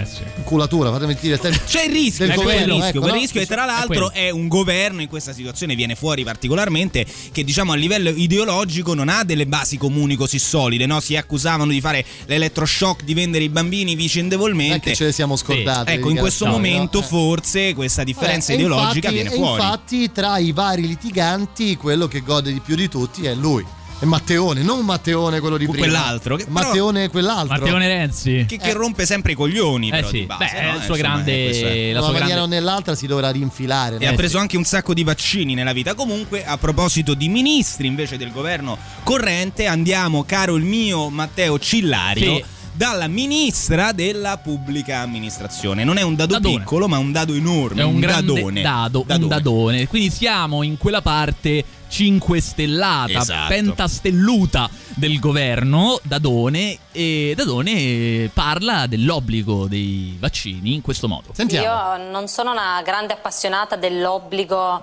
Eh 0.00 0.06
sì. 0.06 0.22
culatura, 0.44 0.90
fatemi 0.90 1.16
dire 1.20 1.34
il 1.34 1.40
termine. 1.40 1.62
C'è 1.66 1.84
il 1.84 1.92
rischio, 1.92 2.26
del 2.26 2.34
c'è 2.36 2.42
quel 2.42 2.54
governo, 2.54 2.74
rischio, 2.74 2.88
ecco, 2.90 3.00
quel 3.00 3.12
no? 3.14 3.20
rischio 3.20 3.40
e 3.40 3.46
tra 3.46 3.62
È 3.62 3.66
l'altro 3.66 3.86
quello. 4.08 4.12
è 4.12 4.30
un 4.30 4.48
governo 4.48 5.00
in 5.00 5.08
questa 5.08 5.32
situazione 5.32 5.74
viene 5.74 5.94
fuori 5.94 6.24
particolarmente 6.24 7.06
che 7.32 7.44
diciamo 7.44 7.72
a 7.72 7.74
livello 7.76 8.10
ideologico 8.10 8.94
non 8.94 9.08
ha 9.08 9.24
delle 9.24 9.46
basi 9.46 9.76
comuni 9.76 10.16
così 10.16 10.38
solide, 10.38 10.86
no? 10.86 11.00
Si 11.00 11.16
accusavano 11.16 11.70
di 11.70 11.80
fare 11.80 12.04
l'elettroshock, 12.26 13.02
di 13.04 13.14
vendere 13.14 13.44
i 13.44 13.48
bambini 13.48 13.94
vicendevolmente. 13.94 14.68
Non 14.68 14.76
è 14.78 14.80
che 14.80 14.94
ce 14.94 15.04
le 15.04 15.12
siamo 15.12 15.36
scordate 15.36 15.92
Ecco, 15.92 16.06
di 16.08 16.14
in 16.14 16.18
questo 16.18 16.44
calzoni, 16.44 16.68
momento 16.70 16.98
no? 17.00 17.04
Eh. 17.04 17.08
forse 17.08 17.74
questa 17.74 18.04
differenza 18.04 18.52
Eh, 18.52 18.56
ideologica 18.56 19.08
infatti- 19.08 19.14
viene 19.14 19.30
e 19.30 19.34
fuori. 19.34 19.62
infatti, 19.62 20.12
tra 20.12 20.38
i 20.38 20.52
vari 20.52 20.86
litiganti, 20.86 21.76
quello 21.76 22.08
che 22.08 22.20
gode 22.20 22.52
di 22.52 22.60
più 22.60 22.74
di 22.76 22.88
tutti 22.88 23.24
è 23.26 23.34
lui. 23.34 23.64
È 24.00 24.06
Matteone, 24.06 24.62
non 24.62 24.82
Matteone 24.86 25.40
quello 25.40 25.58
di 25.58 25.66
prima. 25.68 25.80
quell'altro, 25.86 26.36
che- 26.36 26.44
però- 26.46 26.58
Matteone 26.68 27.10
quell'altro. 27.10 27.58
Matteone 27.58 27.86
Renzi. 27.86 28.44
Che, 28.48 28.56
che 28.56 28.72
rompe 28.72 29.04
sempre 29.04 29.32
i 29.32 29.34
coglioni, 29.34 29.88
Eh 29.88 29.90
però, 29.90 30.08
sì, 30.08 30.20
di 30.20 30.24
base. 30.26 30.44
beh, 30.44 30.50
è 30.58 30.62
no? 30.62 30.68
il 30.68 30.72
suo 30.82 30.94
Insomma, 30.96 30.96
grande- 30.96 31.32
eh, 31.50 31.90
è. 31.90 31.92
la 31.92 32.00
sua 32.00 32.08
una 32.08 32.18
maniera 32.18 32.38
grande- 32.38 32.56
o 32.56 32.58
nell'altra 32.60 32.94
si 32.94 33.06
dovrà 33.06 33.30
rinfilare. 33.30 33.96
E 33.98 34.06
no? 34.06 34.10
ha 34.10 34.14
preso 34.14 34.38
anche 34.38 34.56
un 34.56 34.64
sacco 34.64 34.94
di 34.94 35.04
vaccini 35.04 35.52
nella 35.52 35.74
vita. 35.74 35.92
Comunque, 35.92 36.46
a 36.46 36.56
proposito 36.56 37.12
di 37.12 37.28
ministri 37.28 37.88
invece 37.88 38.16
del 38.16 38.32
governo 38.32 38.78
corrente, 39.02 39.66
andiamo, 39.66 40.24
caro 40.24 40.56
il 40.56 40.64
mio 40.64 41.10
Matteo 41.10 41.58
Cillario. 41.58 42.36
Sì. 42.36 42.44
Dalla 42.72 43.08
ministra 43.08 43.92
della 43.92 44.38
pubblica 44.38 45.00
amministrazione. 45.00 45.84
Non 45.84 45.98
è 45.98 46.02
un 46.02 46.14
dado 46.14 46.34
Dadone. 46.34 46.56
piccolo, 46.60 46.88
ma 46.88 46.96
un 46.96 47.12
dado 47.12 47.34
enorme. 47.34 47.82
È 47.82 47.84
un, 47.84 48.00
grande 48.00 48.32
dadone. 48.32 48.62
dado, 48.62 49.04
un 49.06 49.26
dadone. 49.28 49.86
Quindi 49.88 50.08
siamo 50.08 50.62
in 50.62 50.78
quella 50.78 51.02
parte 51.02 51.62
5 51.90 52.40
stellata, 52.40 53.18
Esatto. 53.18 53.48
pentastelluta 53.48 54.70
del 54.94 55.18
governo, 55.18 55.98
Dadone, 56.02 56.78
e 56.92 57.34
Dadone 57.36 58.30
parla 58.32 58.86
dell'obbligo 58.86 59.66
dei 59.66 60.16
vaccini 60.20 60.74
in 60.74 60.80
questo 60.82 61.08
modo. 61.08 61.32
Io 61.48 61.96
non 62.10 62.28
sono 62.28 62.52
una 62.52 62.80
grande 62.84 63.12
appassionata 63.12 63.76
dell'obbligo. 63.76 64.80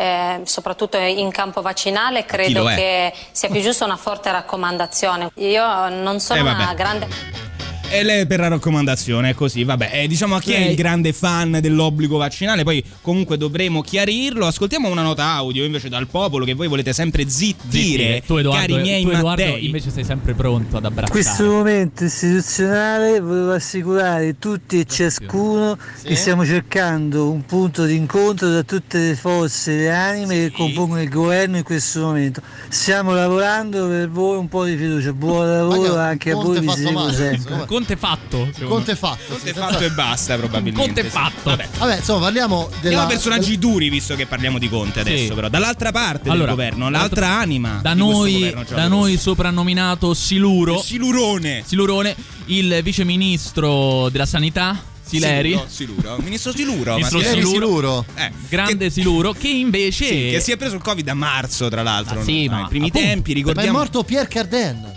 eh, 0.00 0.42
soprattutto 0.44 0.96
in 0.96 1.28
campo 1.32 1.60
vaccinale 1.60 2.24
credo 2.24 2.64
che 2.66 3.12
sia 3.32 3.48
più 3.48 3.60
giusto 3.60 3.84
una 3.84 3.96
forte 3.96 4.30
raccomandazione. 4.30 5.30
Io 5.38 5.88
non 5.88 6.20
sono 6.20 6.38
Eh, 6.38 6.42
una 6.42 6.72
grande 6.74 7.08
E 7.90 8.02
lei 8.02 8.26
per 8.26 8.38
la 8.38 8.48
raccomandazione 8.48 9.30
è 9.30 9.34
così, 9.34 9.64
vabbè. 9.64 9.90
Eh, 9.94 10.06
diciamo 10.08 10.34
a 10.36 10.40
chi 10.40 10.52
è 10.52 10.58
Lei- 10.58 10.70
il 10.70 10.76
grande 10.76 11.14
fan 11.14 11.58
dell'obbligo 11.60 12.18
vaccinale, 12.18 12.62
poi 12.62 12.84
comunque 13.00 13.38
dovremo 13.38 13.80
chiarirlo. 13.80 14.46
Ascoltiamo 14.46 14.90
una 14.90 15.00
nota 15.00 15.24
audio 15.32 15.64
invece 15.64 15.88
dal 15.88 16.06
popolo 16.06 16.44
che 16.44 16.52
voi 16.52 16.68
volete 16.68 16.92
sempre 16.92 17.26
zittire. 17.30 18.22
Tu 18.26 18.36
Edoardo, 18.36 18.74
cari 18.74 18.82
miei 18.82 19.02
tu, 19.02 19.08
Edoardo 19.08 19.42
Mattei. 19.42 19.64
invece 19.66 19.90
sei 19.90 20.04
sempre 20.04 20.34
pronto 20.34 20.76
ad 20.76 20.82
In 20.82 20.88
abbracciare. 20.90 21.18
questo 21.18 21.44
momento 21.46 22.04
istituzionale 22.04 23.20
volevo 23.20 23.52
assicurare 23.52 24.38
tutti 24.38 24.80
e 24.80 24.84
ciascuno 24.84 25.78
che 26.02 26.14
stiamo 26.14 26.44
cercando 26.44 27.30
un 27.30 27.46
punto 27.46 27.86
di 27.86 27.96
incontro 27.96 28.50
da 28.50 28.64
tutte 28.64 28.98
le 28.98 29.14
forze 29.16 29.72
e 29.72 29.76
le 29.78 29.90
anime 29.94 30.34
che 30.34 30.50
compongono 30.52 31.00
il 31.00 31.08
governo 31.08 31.56
in 31.56 31.62
questo 31.64 32.00
momento. 32.02 32.42
Stiamo 32.68 33.14
lavorando 33.14 33.88
per 33.88 34.10
voi 34.10 34.36
un 34.36 34.48
po' 34.48 34.64
di 34.66 34.76
fiducia. 34.76 35.14
Buon 35.14 35.50
lavoro 35.50 35.80
Ma 35.80 35.86
che- 35.88 35.98
anche 35.98 36.30
a 36.32 36.34
voi, 36.34 36.60
vi 36.60 36.66
male, 36.66 37.12
sempre. 37.14 37.34
insomma. 37.36 37.64
Conte 37.78 37.96
fatto. 37.96 38.50
Conte 38.64 38.96
fatto. 38.96 39.22
Conte 39.28 39.46
sì, 39.46 39.52
fatto 39.52 39.78
senza- 39.78 39.84
e 39.86 39.90
basta, 39.90 40.36
probabilmente. 40.36 40.80
Conte 40.80 41.02
sì. 41.04 41.08
fatto. 41.08 41.50
Vabbè. 41.50 41.68
Vabbè, 41.78 41.96
insomma, 41.96 42.20
parliamo 42.24 42.68
della. 42.80 43.06
Personaggi 43.06 43.56
duri, 43.58 43.88
visto 43.88 44.14
che 44.16 44.26
parliamo 44.26 44.58
di 44.58 44.68
Conte 44.68 45.00
adesso, 45.00 45.28
Sì. 45.28 45.32
però. 45.32 45.48
Dall'altra 45.48 45.92
parte 45.92 46.28
Allora, 46.28 46.46
del 46.46 46.54
governo, 46.56 46.90
l'altra 46.90 47.28
anima. 47.38 47.78
Da 47.82 47.94
noi, 47.94 48.32
governo 48.32 48.60
da 48.62 48.66
giallo-rosso. 48.66 48.88
noi 48.88 49.16
soprannominato 49.16 50.14
Siluro. 50.14 50.76
Il 50.78 50.82
Silurone. 50.82 51.62
Silurone, 51.64 52.16
il 52.46 52.80
viceministro 52.82 54.08
della 54.10 54.26
sanità, 54.26 54.76
Sileri. 55.04 55.50
Siluro, 55.50 55.66
Siluro. 55.68 56.16
Ministro 56.22 56.52
Siluro. 56.52 56.92
Ministro 56.94 57.18
Mattia. 57.18 57.34
Siluro. 57.46 58.04
Eh, 58.14 58.30
Grande 58.48 58.90
Siluro, 58.90 59.32
che 59.32 59.48
invece. 59.48 60.04
sì, 60.06 60.30
che 60.32 60.40
si 60.40 60.52
è 60.52 60.56
preso 60.56 60.74
il 60.76 60.82
Covid 60.82 61.08
a 61.08 61.14
marzo, 61.14 61.68
tra 61.68 61.82
l'altro. 61.82 62.20
Ah, 62.20 62.24
sì, 62.24 62.46
no? 62.46 62.52
ma 62.56 62.62
Ai 62.62 62.68
primi 62.68 62.86
appunto. 62.88 63.06
tempi, 63.06 63.30
Ma 63.32 63.36
è 63.36 63.38
ricordiamo. 63.38 63.78
morto 63.78 64.02
Pierre 64.02 64.28
Cardin. 64.28 64.96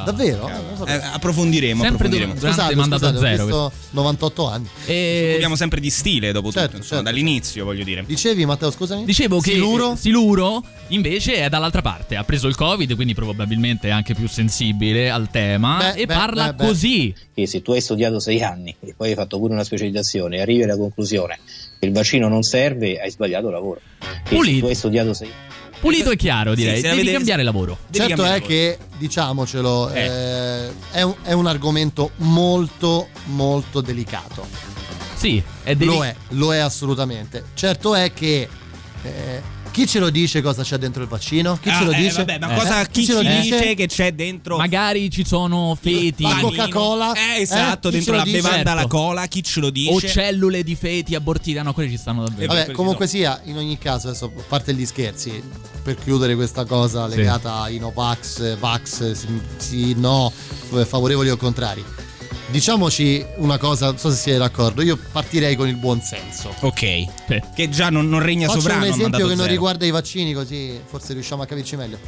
Ecco. 0.00 0.10
Davvero? 0.10 0.48
Non 0.48 0.62
lo 0.70 0.76
sapevo. 0.76 1.02
Eh, 1.04 1.08
approfondiremo. 1.12 1.82
Sempre 1.82 1.88
approfondiremo. 2.06 2.34
durante 2.34 2.56
Scusate, 2.56 2.74
mandato 2.76 3.06
a 3.06 3.08
scusate, 3.10 3.26
ho 3.26 3.36
zero. 3.36 3.44
visto 3.46 3.72
98 3.90 4.48
anni. 4.48 4.68
E- 4.86 5.28
Parliamo 5.32 5.56
sempre 5.56 5.80
di 5.80 5.90
stile, 5.90 6.32
dopo 6.32 6.48
tutto, 6.48 6.60
Certo, 6.60 6.76
insomma, 6.76 7.00
certo. 7.02 7.14
dall'inizio, 7.14 7.64
voglio 7.64 7.84
dire. 7.84 8.04
Dicevi, 8.06 8.44
Matteo, 8.46 8.70
scusami? 8.70 9.04
Dicevo 9.04 9.40
che 9.40 9.52
Siluro? 9.52 9.96
Siluro 9.96 10.64
invece 10.88 11.34
è 11.36 11.48
dall'altra 11.48 11.82
parte, 11.82 12.16
ha 12.16 12.24
preso 12.24 12.46
il 12.48 12.54
Covid, 12.54 12.94
quindi 12.94 13.14
probabilmente 13.14 13.88
è 13.88 13.90
anche 13.90 14.14
più 14.14 14.28
sensibile 14.28 15.10
al 15.10 15.28
tema 15.30 15.78
Beh, 15.78 16.00
e 16.00 16.06
beh, 16.06 16.14
parla 16.14 16.52
beh, 16.52 16.54
beh. 16.54 16.66
così. 16.66 17.14
che 17.34 17.46
se 17.46 17.62
tu 17.62 17.72
hai 17.72 17.80
studiato 17.80 18.18
sei 18.20 18.42
anni 18.42 18.74
e 18.80 18.94
poi 18.96 19.08
hai 19.10 19.14
fatto 19.14 19.38
pure 19.38 19.52
una 19.52 19.64
specializzazione 19.64 20.36
e 20.36 20.40
arrivi 20.42 20.62
alla 20.62 20.76
conclusione 20.76 21.38
che 21.78 21.86
il 21.86 21.92
vaccino 21.92 22.28
non 22.28 22.42
serve, 22.42 23.00
hai 23.00 23.10
sbagliato 23.10 23.50
lavoro. 23.50 23.80
E 24.00 24.04
se 24.28 24.34
Pulito. 24.34 24.60
tu 24.60 24.66
hai 24.66 24.74
studiato 24.74 25.12
sei 25.12 25.28
Pulito 25.80 26.10
e 26.10 26.16
chiaro, 26.16 26.50
Sì, 26.50 26.56
direi. 26.56 26.80
la 26.82 26.88
Devi 26.90 27.02
vede- 27.02 27.12
cambiare 27.12 27.42
lavoro. 27.42 27.78
Devi 27.88 28.06
Certo 28.08 28.22
cambiare 28.22 28.42
è 28.42 28.46
che, 28.46 28.78
diciamocelo, 28.98 29.90
eh, 29.90 30.68
è, 30.90 31.02
un, 31.02 31.14
è 31.22 31.32
un 31.32 31.46
argomento 31.46 32.10
molto, 32.16 33.08
molto 33.26 33.80
delicato. 33.80 34.46
Sì, 35.14 35.42
è 35.62 35.74
deli- 35.74 35.90
Lo 35.90 36.04
è, 36.04 36.14
lo 36.30 36.52
è 36.54 36.58
assolutamente. 36.58 37.44
Certo 37.54 37.94
è 37.94 38.12
che 38.12 38.48
eh, 39.02 39.42
chi 39.70 39.86
ce 39.86 39.98
lo 39.98 40.08
dice 40.08 40.40
cosa 40.40 40.62
c'è 40.62 40.78
dentro 40.78 41.02
il 41.02 41.08
vaccino? 41.08 41.58
Chi 41.60 41.68
Ah, 41.68 41.78
ce 41.78 41.84
lo 41.84 41.90
eh, 41.92 41.96
dice? 41.96 42.24
vabbè, 42.24 42.38
ma 42.38 42.54
Eh, 42.54 42.58
cosa 42.58 42.84
chi, 42.86 43.04
ce 43.04 43.12
lo 43.12 43.20
ci 43.22 43.28
dice? 43.28 43.58
dice 43.58 43.74
che 43.74 43.86
c'è 43.86 44.12
dentro 44.12 44.56
Magari 44.56 45.10
ci 45.10 45.24
sono 45.26 45.76
feti. 45.78 46.22
La? 46.22 46.38
Coca-Cola? 46.40 47.12
Eh, 47.12 47.40
esatto, 47.42 47.88
Eh, 47.88 47.90
chi 47.90 47.96
dentro 47.98 48.16
la 48.16 48.22
dice? 48.22 48.36
bevanda 48.40 48.72
la 48.74 48.80
Certo. 48.82 48.96
cola, 48.96 49.26
chi 49.26 49.42
ce 49.42 49.60
lo 49.60 49.68
dice? 49.70 49.90
O 49.92 50.00
cellule 50.00 50.62
di 50.62 50.74
feti 50.74 51.14
abortiti. 51.14 51.58
Ah, 51.58 51.62
no, 51.62 51.74
quelli 51.74 51.90
ci 51.90 51.98
stanno 51.98 52.22
davvero. 52.26 52.54
Vabbè, 52.54 52.72
comunque 52.72 53.06
sia, 53.06 53.38
in 53.44 53.56
ogni 53.58 53.76
caso, 53.76 54.08
adesso 54.08 54.32
a 54.34 54.42
parte 54.48 54.72
gli 54.72 54.86
scherzi, 54.86 55.42
per 55.82 55.96
chiudere 55.96 56.34
questa 56.36 56.64
cosa 56.64 57.06
legata 57.06 57.60
ai 57.60 57.78
Novax, 57.78 58.56
Vax, 58.56 59.12
sì, 59.12 59.26
sì, 59.58 59.94
no, 59.98 60.32
favorevoli 60.86 61.28
o 61.28 61.36
contrari. 61.36 61.84
Diciamoci 62.48 63.24
una 63.38 63.58
cosa, 63.58 63.86
non 63.86 63.98
so 63.98 64.08
se 64.10 64.16
siete 64.16 64.38
d'accordo, 64.38 64.80
io 64.82 64.96
partirei 65.12 65.56
con 65.56 65.66
il 65.68 65.74
buon 65.76 66.00
senso. 66.00 66.54
Ok. 66.60 66.78
Sì. 66.80 67.42
Che 67.54 67.68
già 67.68 67.90
non, 67.90 68.08
non 68.08 68.22
regna 68.22 68.46
Faccio 68.46 68.60
sovrano. 68.60 68.84
un 68.84 68.90
esempio 68.92 69.18
che 69.24 69.24
non 69.34 69.36
zero. 69.38 69.50
riguarda 69.50 69.84
i 69.84 69.90
vaccini, 69.90 70.32
così 70.32 70.78
forse 70.84 71.12
riusciamo 71.12 71.42
a 71.42 71.46
capirci 71.46 71.76
meglio. 71.76 71.98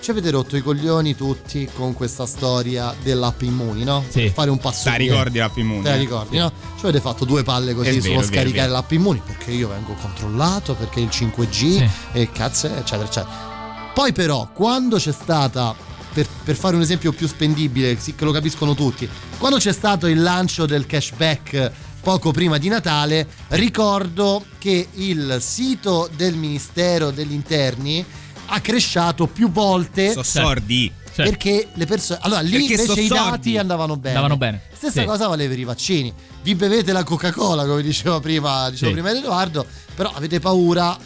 Ci 0.00 0.10
avete 0.10 0.30
rotto 0.30 0.56
i 0.56 0.62
coglioni 0.62 1.14
tutti 1.14 1.68
con 1.74 1.92
questa 1.94 2.26
storia 2.26 2.94
dell'app 3.02 3.40
Immuni, 3.42 3.84
no? 3.84 4.04
Sì. 4.08 4.22
Per 4.22 4.32
fare 4.32 4.50
un 4.50 4.58
passo 4.58 4.90
Te 4.90 4.96
ricordi 4.98 5.38
l'app 5.38 5.56
Immuni? 5.56 5.82
Te 5.82 5.88
la 5.90 5.96
ricordi, 5.96 6.38
no? 6.38 6.50
Ci 6.78 6.84
avete 6.84 7.00
fatto 7.00 7.24
due 7.24 7.42
palle 7.42 7.74
così 7.74 7.90
vero, 7.90 8.02
sullo 8.02 8.22
scaricare 8.22 8.66
vero. 8.68 8.72
l'app 8.72 8.90
Immuni 8.90 9.22
perché 9.24 9.50
io 9.52 9.68
vengo 9.68 9.94
controllato, 9.94 10.74
perché 10.74 11.00
il 11.00 11.08
5G 11.10 11.50
Sì. 11.50 11.88
e 12.12 12.30
cazzo, 12.32 12.66
eccetera, 12.66 13.04
eccetera. 13.04 13.52
Poi 13.94 14.12
però, 14.12 14.48
quando 14.52 14.96
c'è 14.96 15.12
stata 15.12 15.74
per, 16.14 16.26
per 16.44 16.54
fare 16.54 16.76
un 16.76 16.82
esempio 16.82 17.12
più 17.12 17.26
spendibile, 17.26 17.98
sì, 17.98 18.14
che 18.14 18.24
lo 18.24 18.30
capiscono 18.30 18.74
tutti, 18.74 19.06
quando 19.36 19.58
c'è 19.58 19.72
stato 19.72 20.06
il 20.06 20.22
lancio 20.22 20.64
del 20.64 20.86
cashback 20.86 21.72
poco 22.00 22.30
prima 22.30 22.58
di 22.58 22.68
Natale, 22.68 23.26
ricordo 23.48 24.44
che 24.58 24.88
il 24.92 25.38
sito 25.40 26.08
del 26.14 26.34
Ministero 26.36 27.10
degli 27.10 27.32
Interni 27.32 28.04
ha 28.46 28.60
crescito 28.60 29.26
più 29.26 29.50
volte. 29.50 30.12
So 30.12 30.22
sordi. 30.22 30.92
Certo. 31.14 31.30
Perché 31.30 31.68
le 31.72 31.86
persone. 31.86 32.18
Allora, 32.22 32.40
lì 32.40 32.50
Perché 32.66 32.82
invece 32.82 33.00
i 33.00 33.08
dati 33.08 33.56
andavano 33.56 33.96
bene. 33.96 34.16
Andavano 34.16 34.36
bene. 34.36 34.62
Stessa 34.74 35.00
Sì. 35.00 35.06
cosa 35.06 35.28
vale 35.28 35.48
per 35.48 35.58
i 35.58 35.64
vaccini. 35.64 36.12
Vi 36.42 36.54
bevete 36.56 36.92
la 36.92 37.04
Coca-Cola, 37.04 37.64
come 37.64 37.82
diceva 37.82 38.18
prima, 38.20 38.68
diceva 38.68 38.88
Sì. 38.92 39.00
prima 39.00 39.16
Edoardo, 39.16 39.64
però 39.94 40.10
avete 40.12 40.40
paura 40.40 40.98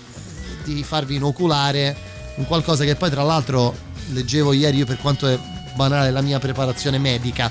di 0.64 0.82
farvi 0.82 1.16
inoculare 1.16 1.96
un 2.36 2.46
qualcosa 2.46 2.84
che 2.84 2.94
poi, 2.94 3.10
tra 3.10 3.22
l'altro, 3.22 3.76
leggevo 4.08 4.52
ieri 4.52 4.78
io 4.78 4.86
per 4.86 4.98
quanto 4.98 5.26
è 5.26 5.38
banale 5.74 6.10
la 6.10 6.22
mia 6.22 6.38
preparazione 6.38 6.98
medica. 6.98 7.50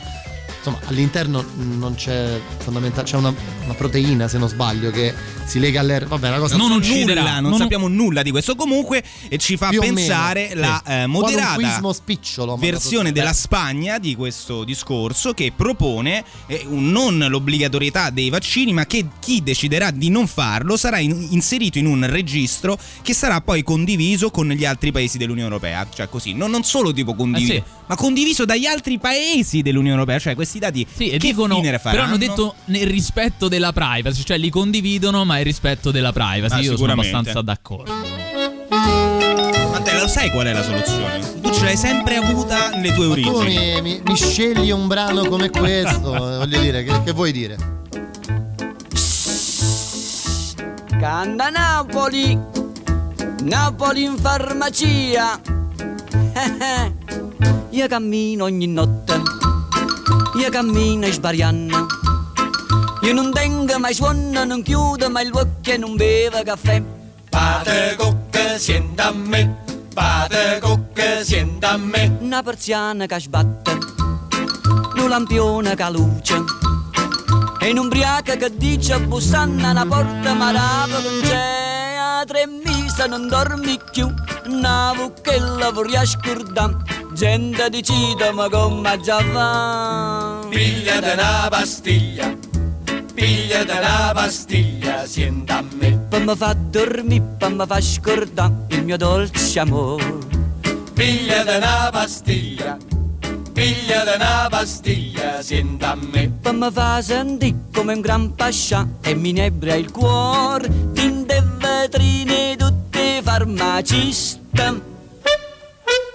Insomma, 0.68 0.80
all'interno 0.90 1.46
non 1.56 1.96
c'è 1.96 2.40
fondamentale, 2.58 3.08
c'è 3.08 3.16
una, 3.16 3.34
una 3.64 3.74
proteina, 3.74 4.28
se 4.28 4.38
non 4.38 4.50
sbaglio, 4.50 4.92
che 4.92 5.14
si 5.46 5.60
lega 5.60 5.80
all'er. 5.80 6.06
Vabbè, 6.08 6.28
una 6.28 6.40
cosa 6.40 6.58
non 6.58 6.72
ucciderà, 6.72 7.22
nulla, 7.22 7.40
non, 7.40 7.50
non- 7.52 7.60
sappiamo 7.60 7.88
nulla 7.88 8.22
di 8.22 8.32
questo. 8.32 8.56
Comunque 8.56 9.02
eh, 9.30 9.38
ci 9.38 9.56
fa 9.56 9.70
pensare 9.70 10.52
la 10.56 10.82
eh, 10.86 11.06
moderata 11.06 11.82
spicciolo. 11.94 12.58
versione 12.58 13.14
della 13.14 13.32
Spagna 13.32 13.98
di 13.98 14.14
questo 14.16 14.66
discorso 14.66 15.34
che 15.34 15.54
propone 15.56 16.26
eh, 16.48 16.66
un- 16.68 16.92
non 16.92 17.18
l'obbligatorietà 17.30 18.10
dei 18.10 18.30
vaccini, 18.30 18.74
ma 18.74 18.86
che 18.86 19.06
chi 19.20 19.42
deciderà 19.42 19.92
di 19.92 20.10
non 20.10 20.28
farlo 20.28 20.76
sarà 20.76 21.00
in- 21.00 21.28
inserito 21.30 21.78
in 21.78 21.86
un 21.86 22.06
registro 22.10 22.78
che 23.02 23.14
sarà 23.14 23.40
poi 23.40 23.64
condiviso 23.64 24.32
con 24.32 24.50
gli 24.50 24.66
altri 24.66 24.92
paesi 24.92 25.18
dell'Unione 25.18 25.48
Europea. 25.48 25.88
Cioè 25.94 26.10
così, 26.10 26.34
non, 26.34 26.52
non 26.52 26.64
solo 26.64 26.92
tipo 26.92 27.16
condiviso, 27.16 27.54
Eh 27.54 27.56
sì. 27.56 27.64
ma 27.88 27.96
condiviso 27.96 28.44
dagli 28.44 28.66
altri 28.66 29.00
paesi 29.00 29.62
dell'Unione 29.62 29.92
Europea. 29.98 30.20
Cioè 30.20 30.36
questi 30.36 30.57
dati 30.60 30.86
Sì, 30.92 31.10
e 31.10 31.18
che 31.18 31.28
dicono, 31.28 31.56
fine 31.56 31.78
però 31.80 32.04
hanno 32.04 32.18
detto 32.18 32.56
nel 32.66 32.88
rispetto 32.88 33.48
della 33.48 33.72
privacy, 33.74 34.24
cioè 34.24 34.38
li 34.38 34.50
condividono 34.50 35.24
ma 35.26 35.40
il 35.40 35.46
rispetto 35.46 35.92
della 35.92 36.12
privacy. 36.14 36.54
Ah, 36.56 36.60
Io 36.62 36.78
sono 36.78 36.92
abbastanza 36.94 37.42
d'accordo. 37.42 37.92
Ma 38.70 39.80
te 39.84 39.94
lo 40.00 40.08
sai 40.08 40.30
qual 40.32 40.48
è 40.48 40.54
la 40.54 40.64
soluzione? 40.64 41.20
Tu 41.42 41.52
ce 41.54 41.64
l'hai 41.64 41.78
sempre 41.78 42.16
avuta 42.18 42.70
nelle 42.70 42.94
tue 42.94 43.08
Ma 43.08 43.14
tu 43.16 43.22
origini. 43.30 43.82
mi, 43.82 43.82
mi- 43.82 44.02
mi 44.04 44.16
scegli 44.16 44.72
un 44.72 44.88
brano 44.88 45.26
come 45.26 45.50
questo, 45.50 46.00
voglio 46.12 46.60
dire, 46.60 46.84
che, 46.84 47.04
che 47.04 47.12
vuoi 47.12 47.32
dire? 47.32 47.56
Canta 51.00 51.50
Napoli, 51.50 52.38
Napoli 53.44 54.04
in 54.04 54.18
farmacia. 54.18 55.40
Io 57.70 57.88
cammino 57.88 58.46
ogni 58.46 58.66
notte, 58.68 59.22
io 60.38 60.50
cammino 60.50 61.08
sbariando. 61.08 61.88
Io 63.02 63.14
non 63.14 63.32
tengo 63.34 63.80
mai 63.80 63.94
suono, 63.94 64.44
non 64.44 64.62
chiudo 64.62 65.10
mai 65.10 65.28
l'occhio 65.28 65.74
e 65.74 65.78
non 65.78 65.96
bevo 65.96 66.42
caffè. 66.44 66.82
Pate 67.30 67.96
cocca, 67.98 68.58
sienta 68.58 69.08
a 69.08 69.12
me, 69.12 69.64
pate 69.94 70.60
cocca, 70.62 71.24
sienta 71.24 71.72
a 71.72 71.78
me. 71.78 72.18
Una 72.20 72.44
persiana 72.44 73.06
che 73.06 73.20
sbatte, 73.20 73.78
un 74.96 75.10
lampione 75.10 75.76
che 75.76 75.90
luce. 75.92 76.44
E 77.60 77.72
un 77.72 77.78
ubriaca 77.80 78.36
che 78.36 78.56
dice 78.56 79.00
bussando 79.00 79.66
alla 79.66 79.86
porta 79.86 80.34
marava 80.34 81.02
con 81.02 81.20
c'è 81.22 81.96
a 81.98 82.24
tre 82.26 82.46
mesi 82.46 83.08
non 83.10 83.28
dormi 83.28 83.80
più 83.92 84.12
Navo 84.46 85.14
che 85.22 85.38
lavori 85.40 85.96
a 85.96 86.06
scordare 86.06 86.97
gente 87.18 87.68
decide 87.72 88.32
ma 88.32 88.48
come 88.48 89.00
già 89.02 89.20
va 89.34 90.46
Pigliate 90.48 91.14
una 91.14 91.48
pastiglia, 91.50 92.38
pigliate 93.14 93.72
una 93.72 94.12
pastiglia, 94.14 95.06
sienta 95.08 95.58
a 95.58 95.64
me. 95.80 96.00
mi 96.12 96.36
fa 96.36 96.54
dormire 96.54 97.24
per 97.40 97.56
mi 97.56 97.66
fa 97.66 97.82
scordare 97.82 98.54
il 98.70 98.84
mio 98.84 98.98
dolce 98.98 99.60
amore 99.60 100.26
Pigliate 100.94 101.58
una 101.58 101.90
pastiglia, 101.92 102.78
pigliate 103.52 104.16
una 104.16 104.48
pastiglia, 104.50 105.42
sienta 105.42 105.94
a 105.94 105.96
me. 105.96 106.32
per 106.40 106.54
mi 106.54 106.70
fa 106.72 107.02
sentire 107.02 107.58
come 107.74 107.94
un 107.94 108.02
gran 108.02 108.36
pascià 108.36 108.88
e 109.02 109.16
mi 109.16 109.30
inebra 109.30 109.74
il 109.74 109.92
cuore 109.92 110.70
tinte 110.94 111.44
vetrine 111.58 112.56
tutte 112.56 113.22
farmaciste 113.24 114.87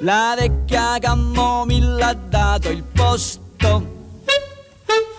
la 0.03 0.35
vecchia 0.39 0.99
cammomilla 1.01 2.09
ha 2.09 2.15
dato 2.15 2.71
il 2.71 2.83
posto 2.83 4.01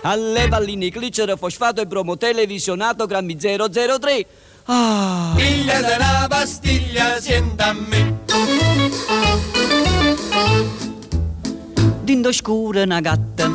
alle 0.04 0.48
palline 0.50 0.90
glicero 0.90 1.38
fosfato 1.38 1.82
e 1.82 1.86
bromo 1.86 2.18
televisionato 2.18 3.06
grammi 3.06 3.38
003 3.38 4.26
ah. 4.66 5.34
Pigliate 5.36 5.96
una 5.96 6.28
pastiglia, 6.28 7.20
sienta 7.20 7.68
a 7.68 7.74
me. 7.74 8.22
Dindo 12.02 12.32
scura 12.32 12.84
una 12.84 13.00
gatta, 13.00 13.52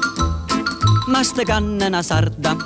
ma 1.07 1.23
sta 1.23 1.43
canna 1.43 1.87
una 1.87 2.03
sarda. 2.03 2.57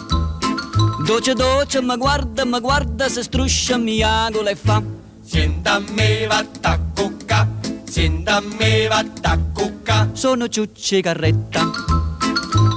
Doce 1.05 1.35
doce 1.35 1.83
mi 1.83 1.97
guarda, 1.97 2.45
mi 2.45 2.61
guarda, 2.61 3.09
se 3.09 3.23
struscia 3.25 3.77
mi 3.77 4.01
agola 4.03 4.51
e 4.51 4.57
fa. 4.57 4.81
Sienta 5.25 5.75
a 5.75 5.83
me, 5.91 6.27
vatta 6.27 6.71
a 6.71 6.81
cucca, 6.95 7.49
sienta 7.93 8.37
a 8.37 8.41
me, 8.41 8.87
vatta 8.89 9.33
a 9.33 9.39
cucca. 9.53 10.09
Sono 10.15 10.49
ciucci 10.49 11.03
carretta, 11.03 11.71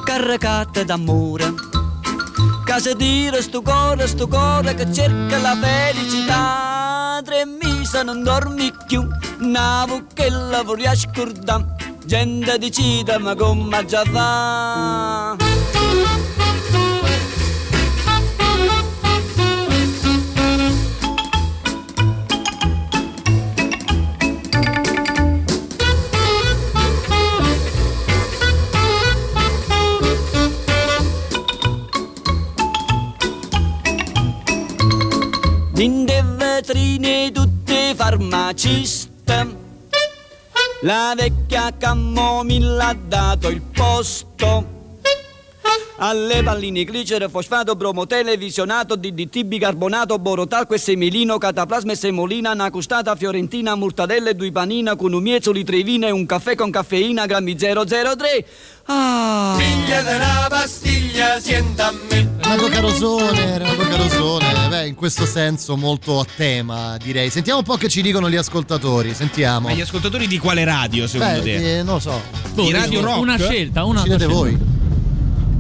caricata 0.04 0.84
d'amore. 0.84 1.54
Casa 2.66 2.94
dire 2.94 3.42
sto 3.42 3.62
cuore, 3.62 4.08
sto 4.08 4.28
cuore 4.28 4.74
che 4.74 4.92
cerca 4.92 5.38
la 5.38 5.56
felicità. 5.56 7.22
Tre 7.24 7.46
mesi 7.46 8.04
non 8.04 8.24
dormi 8.24 8.74
più, 8.88 9.08
navo 9.40 10.04
che 10.14 10.30
lavori 10.30 10.86
a 10.86 10.94
scordare. 10.94 11.64
Gente 12.04 12.58
decide 12.58 13.18
ma 13.18 13.36
come 13.36 13.86
già 13.86 14.04
fa. 14.04 15.45
Dinde 35.76 36.24
vetrine 36.38 37.32
tutte 37.34 37.94
farmaciste. 37.96 39.58
La 40.84 41.14
vecchia 41.18 41.74
cammomilla 41.78 42.88
ha 42.88 42.94
dato 42.94 43.50
il 43.50 43.62
posto 43.62 44.85
alle 45.98 46.44
palline 46.44 46.84
glicere, 46.84 47.30
fosfato, 47.30 47.76
bromo, 47.76 48.06
televisionato, 48.06 48.96
DDT, 48.96 49.44
bicarbonato, 49.44 50.20
borotalco 50.20 50.74
e 50.74 50.78
semilino, 50.78 51.38
cataplasma 51.38 51.94
e 51.94 51.96
semolina, 51.96 52.52
una 52.52 52.70
custata 52.70 53.16
fiorentina, 53.16 53.76
mortadelle, 53.76 54.36
due 54.36 54.52
panina, 54.52 54.96
con 54.96 55.14
un 55.14 55.22
miezzo 55.22 55.52
litrevina 55.52 56.08
e 56.08 56.12
un 56.12 56.26
caffè 56.26 56.56
con 56.56 56.70
caffeina, 56.70 57.26
grammi 57.26 57.56
003. 57.58 58.46
Ah! 58.88 59.56
Pigliate 59.58 60.16
una 60.16 60.46
pastiglia, 60.50 61.40
sienta 61.40 61.88
a 61.88 61.94
me. 62.10 62.34
Renato 62.42 62.68
Carosone, 62.68 63.58
Renato 63.58 63.82
Carosone, 63.88 64.46
beh, 64.70 64.88
in 64.88 64.96
questo 64.96 65.26
senso 65.26 65.76
molto 65.76 66.20
a 66.20 66.26
tema, 66.36 66.96
direi. 67.02 67.30
Sentiamo 67.32 67.60
un 67.60 67.66
po' 67.66 67.76
che 67.76 67.88
ci 67.90 68.02
dicono 68.04 68.30
gli 68.30 68.36
ascoltatori, 68.36 69.16
sentiamo. 69.16 69.70
Ma 69.70 69.74
gli 69.74 69.82
ascoltatori 69.82 70.28
di 70.28 70.38
quale 70.38 70.64
radio 70.64 71.08
secondo 71.08 71.40
Beh, 71.40 71.44
te? 71.44 71.80
eh, 71.80 71.84
non 71.84 71.96
lo 71.96 72.00
so. 72.00 72.22
Di 72.54 72.72
Radio 72.72 73.02
Rock? 73.02 73.18
Una 73.20 73.38
scelta, 73.40 73.84
una 73.86 74.04
Decidete 74.04 74.26
scelta. 74.26 74.36
voi. 74.40 74.58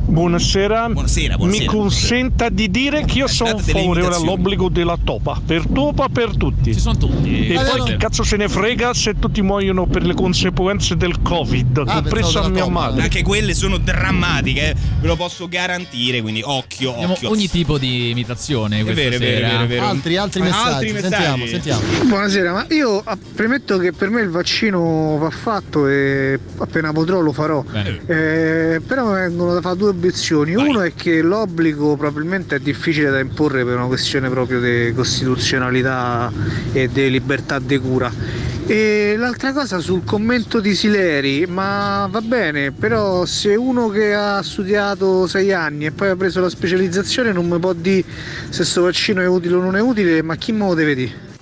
Buonasera. 0.07 0.87
Buonasera, 0.89 1.35
buonasera. 1.35 1.63
Mi 1.63 1.65
consenta 1.67 2.49
di 2.49 2.69
dire 2.69 3.03
che 3.05 3.17
io 3.19 3.27
sono 3.27 3.57
favorevole 3.57 4.15
all'obbligo 4.15 4.69
della 4.69 4.97
topa. 5.03 5.41
Per 5.43 5.65
topa, 5.67 6.07
per 6.09 6.37
tutti. 6.37 6.73
Ci 6.73 6.79
sono 6.79 6.95
tutti. 6.95 7.47
E 7.47 7.53
Eh, 7.53 7.63
poi 7.63 7.77
no. 7.79 7.83
che 7.85 7.97
cazzo 7.97 8.23
se 8.23 8.37
ne 8.37 8.47
frega 8.47 8.93
se 8.93 9.15
tutti 9.17 9.41
muoiono 9.41 9.87
per 9.87 10.03
le 10.03 10.13
conseguenze 10.13 10.95
del 10.95 11.21
Covid, 11.23 11.83
Ah, 11.87 12.01
compresa 12.01 12.47
mia 12.49 12.59
topa. 12.65 12.71
madre. 12.71 13.01
Anche 13.01 13.23
quelle 13.23 13.53
sono 13.55 13.77
drammatiche, 13.77 14.69
eh, 14.69 14.75
ve 15.01 15.07
lo 15.07 15.15
posso 15.15 15.47
garantire, 15.47 16.21
quindi 16.21 16.41
occhio, 16.45 16.93
Abbiamo 16.93 17.13
occhio. 17.13 17.29
ogni 17.31 17.49
tipo 17.49 17.77
di 17.79 18.11
imitazione 18.11 18.79
È 18.79 18.83
questa 18.83 19.01
vero, 19.01 19.15
è 19.15 19.19
vero, 19.19 19.35
sera. 19.35 19.47
è 19.47 19.51
vero, 19.51 19.63
è 19.63 19.67
vero. 19.67 19.85
Altri, 19.87 20.17
altri 20.17 20.41
Ah, 20.41 20.43
messaggi, 20.43 20.67
altri 20.69 20.91
messaggi. 20.93 21.13
sentiamo, 21.13 21.45
sentiamo. 21.47 21.81
Buonasera, 22.05 22.53
ma 22.53 22.65
io 22.69 23.01
ah, 23.03 23.17
premetto 23.33 23.77
che 23.79 23.91
per 23.91 24.09
me 24.11 24.21
il 24.21 24.29
vaccino 24.29 25.17
va 25.17 25.29
fatto 25.31 25.87
e 25.87 26.39
appena 26.57 26.91
potrò 26.93 27.19
lo 27.21 27.33
farò. 27.33 27.63
Bene. 27.63 27.99
Eh, 28.05 28.81
però 28.85 29.07
mi 29.07 29.13
vengono 29.19 29.53
da 29.55 29.61
fare 29.61 29.75
due 29.75 29.93
obiezioni. 29.95 30.53
Uno 30.55 30.81
è 30.81 30.93
che 30.93 31.21
l'obbligo 31.21 31.95
probabilmente 31.95 32.57
è 32.57 32.59
difficile 32.59 33.09
da 33.09 33.19
imporre 33.19 33.63
per 33.63 33.75
una 33.75 33.87
questione 33.87 34.29
proprio 34.29 34.59
di 34.59 34.93
costituzionalità 34.93 36.31
e 36.71 36.89
di 36.89 37.09
libertà 37.09 37.59
di 37.59 37.77
cura. 37.77 38.11
E 38.67 39.15
l'altra 39.15 39.53
cosa 39.53 39.79
sul 39.79 40.03
commento 40.03 40.59
di 40.59 40.73
Sileri, 40.73 41.45
ma 41.45 42.07
va 42.09 42.21
bene, 42.21 42.71
però 42.71 43.23
se 43.25 43.55
uno 43.55 43.89
che 43.89 44.13
ha 44.13 44.41
studiato 44.41 45.27
sei 45.27 45.53
anni 45.53 45.85
e 45.85 45.91
poi 45.91 46.09
ha 46.09 46.15
preso 46.15 46.41
la 46.41 46.49
specializzazione 46.49 47.31
non 47.31 47.47
mi 47.47 47.59
può 47.59 47.73
dire 47.73 48.03
se 48.49 48.57
questo 48.57 48.81
vaccino 48.81 49.21
è 49.21 49.27
utile 49.27 49.55
o 49.55 49.61
non 49.61 49.75
è 49.75 49.81
utile, 49.81 50.23
ma 50.23 50.35
chi 50.35 50.51
me 50.51 50.67
lo 50.67 50.73
deve 50.73 50.95
dire? 50.95 51.34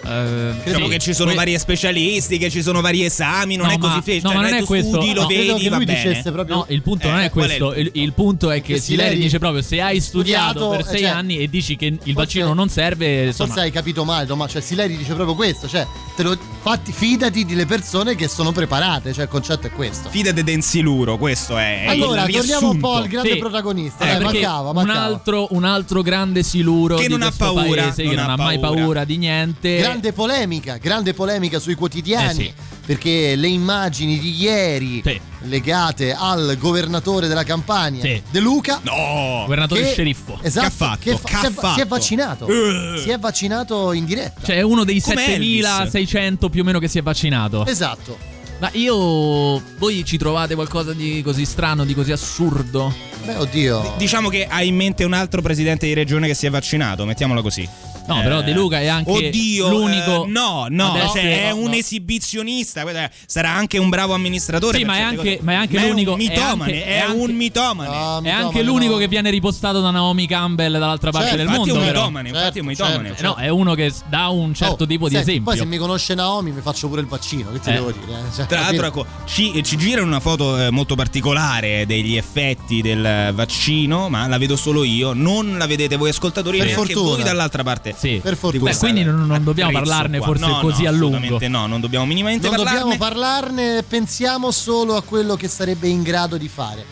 Diciamo 0.00 0.88
che 0.88 0.98
ci 0.98 1.12
sono 1.14 1.34
vari 1.34 1.58
specialisti, 1.58 2.38
che 2.38 2.50
ci 2.50 2.62
sono 2.62 2.80
vari 2.80 3.04
esami, 3.04 3.56
non 3.56 3.66
No, 3.66 3.72
è 3.72 3.78
così 3.78 3.94
ma- 3.94 4.00
facile. 4.02 4.20
no, 4.22 4.28
Cioè, 4.30 4.34
ma 4.34 4.42
non 4.48 4.54
è 4.54 4.64
questo. 4.64 4.88
studi, 5.00 5.14
lo 5.14 5.20
No, 5.22 5.26
vedi, 5.26 5.46
lui 5.68 5.68
bene. 5.68 5.84
dicesse 5.84 6.32
proprio- 6.32 6.56
No, 6.56 6.66
il 6.68 6.82
punto 6.82 7.08
non 7.08 7.20
Eh, 7.20 7.24
è 7.26 7.30
qual 7.30 7.44
è 7.50 7.56
questo. 7.58 7.74
Il, 7.78 7.90
il 7.94 8.12
punto 8.12 8.50
è 8.50 8.60
che 8.62 8.78
Sileri 8.78 9.08
Sileri- 9.08 9.22
dice 9.22 9.38
proprio: 9.38 9.62
se 9.62 9.80
hai 9.80 10.00
studiato, 10.00 10.50
Studiato, 10.58 10.76
per 10.76 10.86
sei 10.86 11.00
cioè, 11.00 11.08
anni 11.10 11.38
e 11.38 11.48
dici 11.48 11.76
che 11.76 11.96
il 12.02 12.14
vaccino 12.14 12.52
non 12.54 12.68
serve, 12.68 13.26
insomma, 13.26 13.48
Forse 13.52 13.64
hai 13.64 13.70
capito 13.72 14.04
male, 14.04 14.26
Tommaso. 14.26 14.52
Cioè, 14.52 14.62
Sileri 14.62 14.96
dice 14.96 15.14
proprio 15.14 15.34
questo. 15.34 15.68
Cioè, 15.68 15.86
te 16.16 16.22
lo, 16.22 16.36
fatti, 16.62 16.92
fidati 16.92 17.44
delle 17.44 17.66
persone 17.66 18.14
che 18.14 18.28
sono 18.28 18.52
preparate. 18.52 19.12
Cioè, 19.12 19.24
il 19.24 19.28
concetto 19.28 19.66
è 19.66 19.70
questo. 19.70 20.08
Fidate 20.08 20.42
densiluro, 20.44 21.16
questo 21.18 21.58
è. 21.58 21.86
Allora, 21.88 22.24
il 22.24 22.32
torniamo 22.34 22.70
un 22.70 22.78
po' 22.78 22.94
al 22.94 23.08
grande 23.08 23.32
Sì. 23.32 23.36
protagonista. 23.38 24.04
Eh, 24.04 24.06
Dai, 24.12 24.18
perché 24.18 24.40
mancava, 24.40 24.68
un 24.70 24.74
mancava. 24.76 25.00
altro, 25.00 25.46
un 25.50 25.64
altro 25.64 26.02
grande 26.02 26.42
siluro 26.42 26.96
Che 26.96 27.02
di 27.06 27.08
non 27.08 27.22
ha 27.22 27.32
paura, 27.36 27.82
paese, 27.82 28.02
che 28.02 28.08
non 28.08 28.14
non 28.16 28.30
ha 28.30 28.32
ha 28.32 28.36
mai 28.36 28.58
paura. 28.58 28.80
paura 28.80 29.04
di 29.04 29.16
niente. 29.18 29.76
Grande 29.78 30.12
polemica, 30.12 30.76
grande 30.78 31.12
polemica 31.14 31.58
sui 31.58 31.74
quotidiani. 31.74 32.30
Eh 32.30 32.32
sì. 32.44 32.52
Perché 32.84 33.36
le 33.36 33.46
immagini 33.46 34.18
di 34.18 34.34
ieri 34.42 35.02
Sì. 35.04 35.20
legate 35.42 36.12
al 36.12 36.56
governatore 36.58 37.28
della 37.28 37.44
Campania, 37.44 38.02
Sì. 38.02 38.20
De 38.30 38.40
Luca, 38.40 38.80
No! 38.82 39.42
Governatore 39.42 39.82
che- 39.82 39.90
sceriffo. 39.92 40.38
Esatto, 40.42 40.60
Che 40.60 40.66
ha 40.66 40.70
fatto? 40.70 40.98
che 41.02 41.16
fa- 41.16 41.28
Che 41.28 41.34
ha 41.34 41.40
si, 41.40 41.46
è, 41.46 41.50
fatto? 41.52 41.74
si 41.74 41.80
è 41.80 41.86
vaccinato. 41.86 42.46
Eh. 42.48 42.98
Si 43.00 43.10
è 43.10 43.18
vaccinato 43.18 43.92
in 43.92 44.04
diretta. 44.04 44.40
Cioè, 44.44 44.56
è 44.56 44.62
uno 44.62 44.82
dei 44.84 45.00
Come 45.00 45.14
7600 45.16 46.48
più 46.50 46.62
o 46.62 46.64
meno 46.64 46.78
che 46.80 46.88
si 46.88 46.98
è 46.98 47.02
vaccinato. 47.02 47.64
esatto. 47.66 48.18
Ma 48.58 48.68
io. 48.74 49.60
Voi 49.78 50.04
ci 50.04 50.16
trovate 50.18 50.54
qualcosa 50.54 50.92
di 50.92 51.20
così 51.24 51.44
strano, 51.44 51.84
di 51.84 51.94
così 51.94 52.12
assurdo? 52.12 52.92
Beh, 53.24 53.36
oddio. 53.36 53.94
Diciamo 53.98 54.28
che 54.28 54.46
hai 54.48 54.68
in 54.68 54.76
mente 54.76 55.02
un 55.04 55.12
altro 55.14 55.42
presidente 55.42 55.86
di 55.86 55.94
regione 55.94 56.26
che 56.28 56.34
si 56.34 56.46
è 56.46 56.50
vaccinato, 56.50 57.04
mettiamola 57.04 57.42
così. 57.42 57.68
No, 58.06 58.20
però 58.22 58.42
De 58.42 58.52
Luca 58.52 58.80
è 58.80 58.86
anche 58.86 59.10
Oddio, 59.10 59.68
l'unico. 59.68 60.24
eh, 60.24 60.28
no, 60.28 60.66
no, 60.68 60.90
Adesso- 60.92 61.12
cioè, 61.14 61.46
è 61.46 61.50
no, 61.50 61.56
un 61.56 61.70
no. 61.70 61.74
esibizionista. 61.74 62.84
Sarà 63.26 63.50
anche 63.50 63.78
un 63.78 63.88
bravo 63.88 64.14
amministratore. 64.14 64.78
Sì, 64.78 64.84
ma 64.84 64.96
è 64.96 65.00
anche- 65.00 65.38
ma 65.42 65.52
è 65.52 65.54
anche 65.56 65.78
è 65.78 65.88
l'unico- 65.88 66.12
Un 66.12 66.20
è 66.20 66.22
mitomane, 66.28 66.72
anche- 66.72 66.84
è, 66.84 66.94
è 66.94 66.98
anche- 66.98 67.16
un 67.20 67.30
mitomane. 67.34 67.88
No, 67.88 67.94
È 67.94 68.20
mitomane, 68.20 68.30
anche 68.32 68.62
l'unico 68.62 68.92
no. 68.92 68.98
che 68.98 69.08
viene 69.08 69.30
ripostato 69.30 69.80
da 69.80 69.90
Naomi 69.90 70.26
Campbell 70.26 70.72
dall'altra 70.72 71.10
parte 71.10 71.28
Certo, 71.30 71.42
del 71.42 71.46
infatti 71.52 71.68
è 71.68 71.72
mondo. 71.72 71.84
un 71.86 71.90
però. 71.92 72.00
mitomane, 72.06 72.28
infatti 72.28 72.58
è 72.58 72.62
un 72.62 72.66
Certo, 72.74 72.82
mitomane. 72.84 73.08
certo. 73.16 73.22
Eh, 73.22 73.26
No, 73.26 73.34
è 73.36 73.48
uno 73.48 73.74
che 73.74 73.92
dà 74.08 74.28
un 74.28 74.54
certo 74.54 74.82
Oh, 74.84 74.86
tipo 74.86 75.08
di 75.08 75.14
senti, 75.14 75.30
esempio. 75.30 75.52
Poi 75.52 75.60
se 75.60 75.66
mi 75.66 75.76
conosce 75.78 76.14
Naomi 76.14 76.50
mi 76.50 76.60
faccio 76.60 76.88
pure 76.88 77.00
il 77.00 77.06
vaccino, 77.06 77.50
che 77.52 77.60
ti 77.60 77.70
Eh. 77.70 77.72
devo 77.74 77.90
dire? 77.92 78.12
eh? 78.18 78.34
Cioè, 78.34 78.46
Tra 78.46 78.60
l'altro, 78.60 78.86
ecco, 78.86 79.06
ci, 79.26 79.62
ci 79.64 79.76
gira 79.76 80.02
una 80.02 80.20
foto 80.20 80.58
eh, 80.58 80.70
molto 80.70 80.94
particolare 80.94 81.86
degli 81.86 82.16
effetti 82.16 82.82
del 82.82 83.30
vaccino, 83.34 84.08
ma 84.08 84.26
la 84.26 84.38
vedo 84.38 84.56
solo 84.56 84.84
io. 84.84 85.12
Non 85.12 85.56
la 85.56 85.66
vedete 85.66 85.96
voi 85.96 86.10
ascoltatori, 86.10 86.58
Per 86.58 86.66
neanche 86.66 86.92
fortuna. 86.92 87.14
voi 87.14 87.22
dall'altra 87.22 87.62
parte. 87.62 87.94
Sì. 88.02 88.18
per 88.20 88.36
fortuna. 88.36 88.70
Beh, 88.70 88.76
quindi 88.78 89.04
non, 89.04 89.26
non 89.26 89.44
dobbiamo 89.44 89.70
parlarne 89.70 90.18
qua. 90.18 90.26
forse 90.26 90.46
No, 90.46 90.58
così 90.60 90.82
no, 90.82 90.88
a 90.88 90.92
lungo. 90.92 91.38
No, 91.46 91.66
non 91.68 91.80
dobbiamo 91.80 92.04
minimamente 92.04 92.48
non 92.48 92.56
parlarne. 92.56 92.80
dobbiamo 92.80 92.98
parlarne, 92.98 93.84
pensiamo 93.86 94.50
solo 94.50 94.96
a 94.96 95.02
quello 95.02 95.36
che 95.36 95.46
sarebbe 95.46 95.86
in 95.86 96.02
grado 96.02 96.36
di 96.36 96.48
fare. 96.48 96.84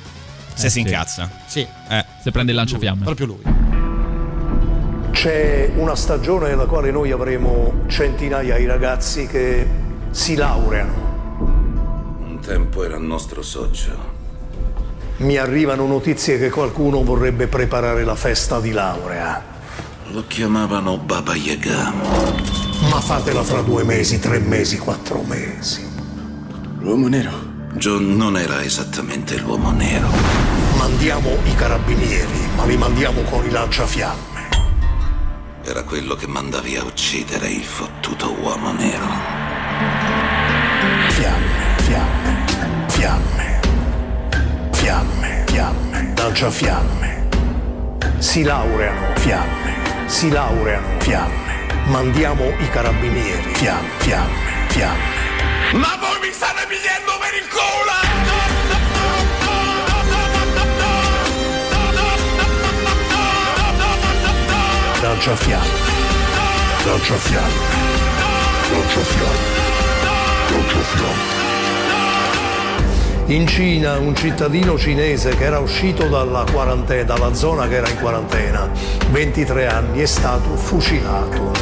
se 0.55 0.67
Eh, 0.67 0.71
si 0.71 0.81
sì. 0.81 0.81
incazza. 0.81 1.29
Sì, 1.47 1.67
Eh. 1.89 2.05
Se 2.23 2.31
prende 2.31 2.53
il 2.53 2.57
lanciafiamme. 2.57 3.03
proprio 3.05 3.27
lui. 3.27 3.43
C'è 5.11 5.73
una 5.77 5.97
stagione 5.97 6.49
nella 6.51 6.67
quale 6.67 6.91
noi 6.93 7.11
avremo 7.11 7.83
centinaia 7.89 8.57
di 8.57 8.67
ragazzi 8.67 9.27
che 9.27 9.67
si 10.11 10.35
laureano. 10.37 11.09
Un 12.21 12.39
tempo 12.41 12.85
era 12.85 12.97
il 12.97 13.03
nostro 13.03 13.43
socio. 13.43 14.19
Mi 15.19 15.37
arrivano 15.37 15.87
notizie 15.87 16.39
che 16.39 16.49
qualcuno 16.51 17.03
vorrebbe 17.03 17.49
preparare 17.49 18.05
la 18.05 18.15
festa 18.15 18.61
di 18.61 18.71
laurea. 18.71 19.50
Lo 20.13 20.25
chiamavano 20.27 20.97
Baba 20.99 21.37
Yaga. 21.37 21.93
Ma 22.91 23.01
fatela 23.01 23.45
fra 23.45 23.63
due 23.63 23.85
mesi, 23.85 24.19
tre 24.19 24.41
mesi, 24.41 24.77
quattro 24.77 25.23
mesi. 25.23 25.87
L'uomo 26.79 27.07
nero? 27.07 27.31
John 27.75 28.17
non 28.17 28.37
era 28.37 28.61
esattamente 28.65 29.39
l'uomo 29.39 29.71
nero. 29.71 30.09
Mandiamo 30.77 31.31
i 31.45 31.55
carabinieri, 31.55 32.49
ma 32.57 32.65
li 32.65 32.77
mandiamo 32.77 33.23
con 33.23 33.45
i 33.47 33.51
lanciafiamme. 33.51 34.49
Era 35.63 35.85
quello 35.85 36.17
che 36.17 36.27
mandavi 36.27 36.77
a 36.77 36.83
uccidere 36.83 37.49
il 37.49 37.63
fottuto 37.63 38.33
uomo 38.33 38.73
nero. 38.73 39.07
Fiamme, 41.09 41.77
fiamme, 41.77 42.45
fiamme, 42.89 43.61
fiamme, 44.73 45.45
fiamme, 45.47 46.13
lanciafiamme. 46.17 47.29
Si 48.19 48.43
laureano, 48.43 49.17
fiamme, 49.17 49.80
si 50.11 50.29
laureano, 50.29 50.99
fiamme. 50.99 51.69
Mandiamo 51.87 52.53
i 52.59 52.69
carabinieri, 52.69 53.55
fiamme, 53.55 53.89
fiamme, 53.99 54.67
fiamme. 54.69 55.03
Ma 55.73 55.97
voi 56.01 56.19
mi 56.21 56.33
state 56.33 56.67
pigliando 56.67 57.13
per 57.21 57.35
il 57.41 57.49
culo! 57.49 57.99
Lanciafiamme, 65.01 65.69
lanciafiamme, 66.85 67.55
lanciafiamme, 68.73 69.39
lanciafiamme. 70.51 71.40
In 73.31 73.47
Cina 73.47 73.97
un 73.97 74.17
cittadino 74.17 74.77
cinese 74.77 75.37
che 75.37 75.45
era 75.45 75.61
uscito 75.61 76.09
dalla, 76.09 76.45
quarantena, 76.51 77.05
dalla 77.05 77.33
zona 77.33 77.69
che 77.69 77.77
era 77.77 77.89
in 77.89 77.97
quarantena, 77.97 78.69
23 79.11 79.69
anni, 79.69 80.01
è 80.01 80.07
stato 80.07 80.57
fucilato. 80.57 81.53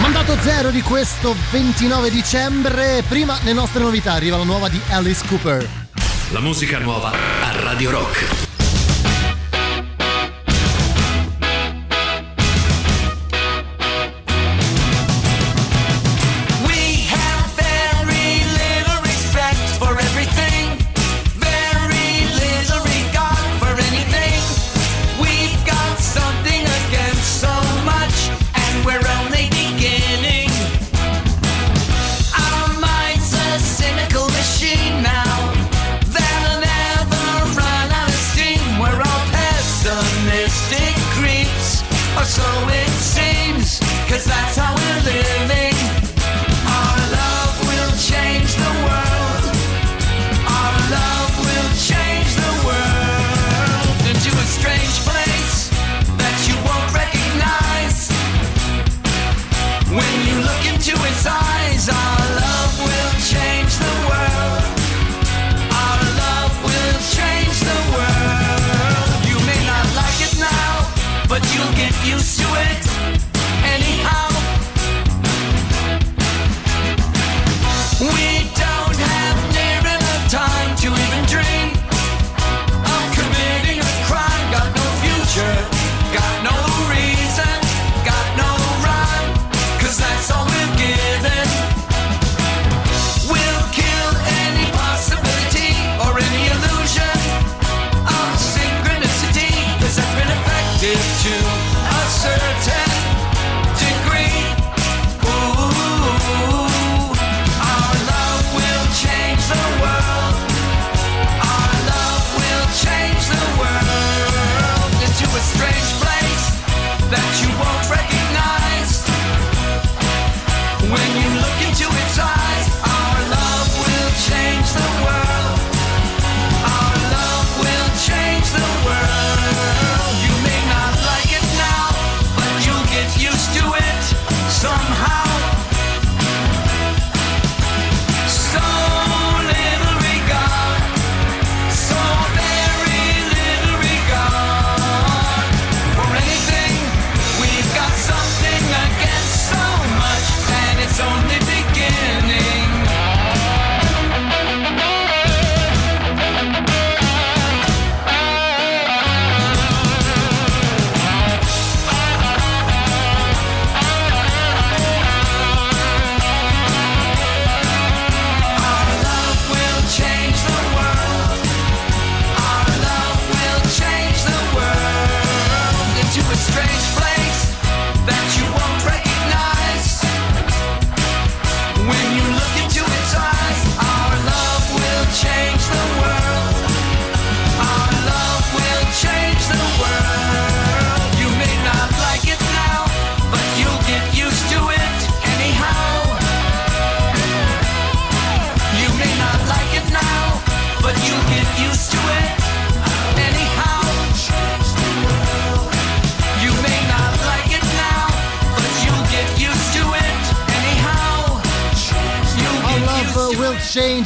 Mandato 0.00 0.34
zero 0.40 0.70
di 0.70 0.80
questo 0.80 1.36
29 1.50 2.10
dicembre. 2.10 3.04
Prima 3.06 3.38
le 3.42 3.52
nostre 3.52 3.82
novità 3.82 4.12
arriva 4.12 4.38
la 4.38 4.44
nuova 4.44 4.70
di 4.70 4.80
Alice 4.88 5.22
Cooper. 5.28 5.68
La 6.30 6.40
musica 6.40 6.78
nuova 6.78 7.10
a 7.10 7.60
Radio 7.60 7.90
Rock. 7.90 8.51